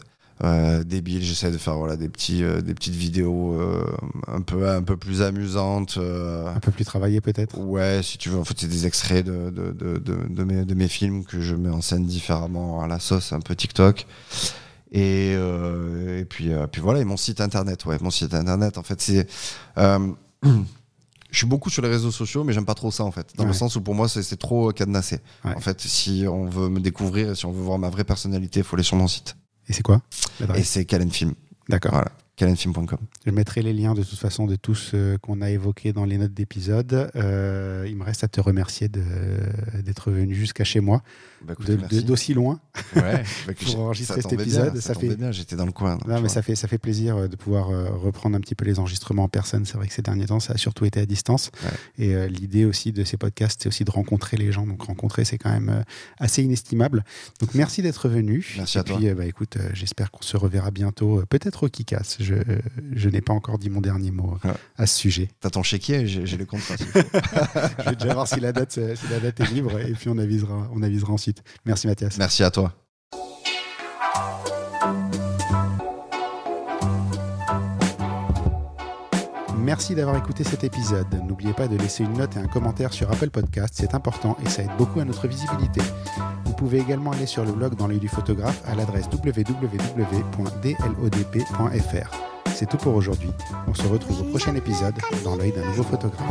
euh, 0.44 0.84
débiles. 0.84 1.24
J'essaie 1.24 1.52
de 1.52 1.58
faire 1.58 1.76
voilà 1.78 1.96
des 1.98 2.10
petits, 2.10 2.44
euh, 2.44 2.62
des 2.62 2.74
petites 2.74 2.96
vidéos 2.96 3.54
euh, 3.60 3.84
un 4.28 4.42
peu, 4.42 4.70
un 4.70 4.82
peu 4.84 4.96
plus 4.98 5.22
amusantes. 5.22 5.98
euh, 5.98 6.48
Un 6.54 6.60
peu 6.60 6.72
plus 6.72 6.86
travaillé 6.86 7.22
peut-être 7.22 7.58
Ouais, 7.60 8.02
si 8.04 8.18
tu 8.18 8.30
veux, 8.30 8.38
en 8.40 8.44
fait, 8.46 8.56
c'est 8.58 8.68
des 8.68 8.86
extraits 8.88 9.26
de, 9.26 9.50
de, 9.50 9.72
de, 9.72 9.98
de, 10.00 10.44
mes, 10.44 10.66
de 10.66 10.74
mes 10.74 10.88
films 10.88 11.24
que 11.26 11.42
je 11.42 11.56
mets 11.56 11.70
en 11.70 11.82
scène 11.82 12.06
différemment 12.06 12.82
à 12.82 12.88
la 12.88 13.00
sauce, 13.00 13.34
un 13.34 13.42
peu 13.42 13.56
TikTok. 13.56 14.06
Et, 14.92 15.34
euh, 15.36 16.20
et 16.20 16.26
puis, 16.26 16.52
euh, 16.52 16.66
puis 16.66 16.82
voilà, 16.82 17.00
et 17.00 17.06
mon 17.06 17.18
site 17.18 17.42
internet, 17.42 17.86
ouais, 17.86 17.98
mon 18.02 18.10
site 18.10 18.34
internet, 18.34 18.78
en 18.80 18.84
fait, 18.84 19.00
c'est. 19.02 19.28
euh, 19.78 20.00
je 20.44 21.38
suis 21.38 21.46
beaucoup 21.46 21.70
sur 21.70 21.84
les 21.84 21.90
réseaux 21.90 22.10
sociaux, 22.10 22.44
mais 22.44 22.54
j'aime 22.54 22.66
pas 22.66 22.74
trop 22.74 22.90
ça, 22.90 23.04
en 23.04 23.12
fait. 23.12 23.28
Dans 23.36 23.46
le 23.46 23.54
sens 23.54 23.76
où 23.76 23.82
pour 23.82 23.94
moi, 23.94 24.10
c'est 24.10 24.24
c'est 24.24 24.38
trop 24.38 24.72
cadenassé. 24.72 25.20
Ouais. 25.46 25.54
En 25.56 25.60
fait, 25.60 25.80
si 25.82 26.26
on 26.28 26.46
veut 26.46 26.70
me 26.70 26.80
découvrir, 26.80 27.38
si 27.38 27.46
on 27.46 27.52
veut 27.52 27.62
voir 27.62 27.78
ma 27.78 27.90
vraie 27.92 28.04
personnalité, 28.04 28.62
il 28.62 28.64
faut 28.64 28.76
aller 28.76 28.84
sur 28.84 28.98
mon 28.98 29.08
site. 29.08 29.36
Et 29.70 29.74
c'est 29.74 29.84
quoi 29.84 30.02
Et 30.56 30.64
c'est 30.64 30.86
Calen 30.86 31.12
Film. 31.12 31.34
D'accord. 31.70 31.92
Voilà. 31.92 32.12
calenfilm.com. 32.40 32.98
Je 33.26 33.32
mettrai 33.32 33.62
les 33.62 33.74
liens 33.74 33.94
de 33.94 34.02
toute 34.02 34.18
façon 34.18 34.48
de 34.48 34.56
tout 34.56 34.74
ce 34.76 35.18
qu'on 35.18 35.42
a 35.42 35.50
évoqué 35.50 35.92
dans 35.94 36.06
les 36.06 36.18
notes 36.18 36.34
d'épisode. 36.34 37.12
Euh, 37.16 37.86
il 37.88 37.98
me 37.98 38.04
reste 38.04 38.24
à 38.24 38.28
te 38.30 38.40
remercier 38.40 38.88
d'être 38.88 40.10
venu 40.12 40.34
jusqu'à 40.34 40.64
chez 40.64 40.80
moi, 40.80 41.02
Bah, 41.46 41.54
d'aussi 42.06 42.34
loin. 42.34 42.60
Ouais, 42.96 43.24
bah, 43.46 43.54
pour 43.66 43.80
enregistrer 43.80 44.22
cet 44.22 44.34
épisode, 44.34 44.74
bien, 44.74 44.82
ça 44.82 44.94
fait- 44.94 45.16
bien, 45.16 45.32
j'étais 45.32 45.56
dans 45.58 45.66
le 45.66 45.72
coin. 45.74 45.98
donc, 45.98 46.08
Non, 46.08 46.22
mais 46.22 46.30
ça 46.30 46.42
fait, 46.42 46.56
ça 46.56 46.68
fait 46.68 46.78
plaisir 46.78 47.18
euh, 47.18 47.28
de 47.28 47.36
pouvoir 47.36 47.70
euh, 47.70 47.90
reprendre 47.90 48.36
un 48.38 48.40
petit 48.40 48.56
peu 48.56 48.66
les 48.66 48.80
enregistrements 48.80 49.24
en 49.24 49.30
personne. 49.30 49.66
C'est 49.66 49.76
vrai 49.78 49.88
que 49.88 49.94
ces 49.94 50.02
derniers 50.02 50.28
temps, 50.28 50.40
ça 50.40 50.54
a 50.54 50.58
surtout 50.58 50.86
été 50.86 51.00
à 51.02 51.06
distance. 51.06 51.52
Ouais. 51.64 52.06
Et 52.06 52.16
euh, 52.16 52.28
l'idée 52.28 52.64
aussi 52.66 52.92
de 52.94 53.04
ces 53.04 53.18
podcasts, 53.18 53.62
c'est 53.64 53.70
aussi 53.70 53.84
de 53.84 53.92
rencontrer 53.92 54.38
les 54.38 54.52
gens. 54.54 54.66
Donc 54.66 54.82
rencontrer, 54.84 55.26
c'est 55.26 55.38
quand 55.38 55.52
même 55.52 55.84
assez 56.20 56.42
inestimable. 56.44 57.04
Donc 57.42 57.54
merci 57.54 57.82
d'être 57.82 58.08
venu. 58.08 58.46
Merci 58.58 58.78
Et 58.78 58.82
à 58.82 58.84
toi. 58.84 58.98
puis, 58.98 59.10
euh, 59.10 59.16
bah, 59.16 59.26
écoute, 59.26 59.58
j'espère 59.74 60.12
qu'on 60.12 60.22
se 60.22 60.38
reverra 60.38 60.72
bientôt, 60.72 61.24
peut-être 61.30 61.64
au 61.64 61.70
Kikas. 61.70 62.18
Je, 62.20 62.29
je 62.94 63.10
n'ai 63.10 63.22
pas 63.22 63.34
encore 63.34 63.58
dit 63.60 63.70
mon 63.70 63.82
dernier 63.82 64.12
mot 64.12 64.38
Ouais. 64.44 64.52
à 64.78 64.86
ce 64.86 64.98
sujet. 64.98 65.30
T'as 65.40 65.50
ton 65.50 65.64
chéquier, 65.64 66.08
j'ai 66.08 66.26
j'ai 66.26 66.38
le 66.38 66.46
compte. 66.46 66.62
Je 66.70 67.90
vais 67.90 67.96
déjà 67.96 68.14
voir 68.14 68.28
si 68.28 68.40
la 68.40 68.52
date, 68.52 68.74
si 68.74 69.08
la 69.12 69.20
date 69.20 69.40
est 69.40 69.52
libre 69.52 69.80
et 69.80 69.94
puis 69.94 70.10
on 70.10 70.18
avisera, 70.18 70.70
on 70.74 70.82
avisera 70.84 71.14
ensuite. 71.14 71.42
Merci 71.66 71.88
Mathias. 71.88 72.18
Merci 72.18 72.44
à 72.44 72.52
toi. 72.52 72.89
Merci 79.70 79.94
d'avoir 79.94 80.18
écouté 80.18 80.44
cet 80.44 80.64
épisode. 80.64 81.06
N'oubliez 81.28 81.54
pas 81.54 81.68
de 81.68 81.78
laisser 81.78 82.04
une 82.04 82.14
note 82.14 82.36
et 82.36 82.40
un 82.40 82.48
commentaire 82.48 82.92
sur 82.92 83.12
Apple 83.12 83.30
Podcast, 83.30 83.76
c'est 83.78 83.94
important 83.94 84.36
et 84.44 84.50
ça 84.50 84.64
aide 84.64 84.76
beaucoup 84.80 85.00
à 85.00 85.06
notre 85.06 85.28
visibilité. 85.28 85.80
Vous 86.46 86.54
pouvez 86.54 86.80
également 86.80 87.12
aller 87.12 87.28
sur 87.28 87.46
le 87.46 87.52
blog 87.52 87.76
dans 87.76 87.86
l'œil 87.86 88.00
du 88.00 88.08
photographe 88.08 88.64
à 88.66 88.74
l'adresse 88.74 89.06
www.dlodp.fr. 89.14 89.72
C'est 92.48 92.66
tout 92.68 92.78
pour 92.78 92.96
aujourd'hui. 92.96 93.30
On 93.68 93.76
se 93.76 93.86
retrouve 93.86 94.22
au 94.22 94.24
prochain 94.32 94.56
épisode 94.56 94.96
dans 95.24 95.36
l'œil 95.36 95.52
d'un 95.52 95.66
nouveau 95.66 95.84
photographe. 95.84 96.26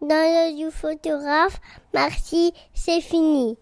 Dans 0.00 0.08
l'œil 0.10 0.54
du 0.54 0.70
photographe, 0.70 1.60
merci, 1.92 2.52
c'est 2.72 3.00
fini. 3.00 3.58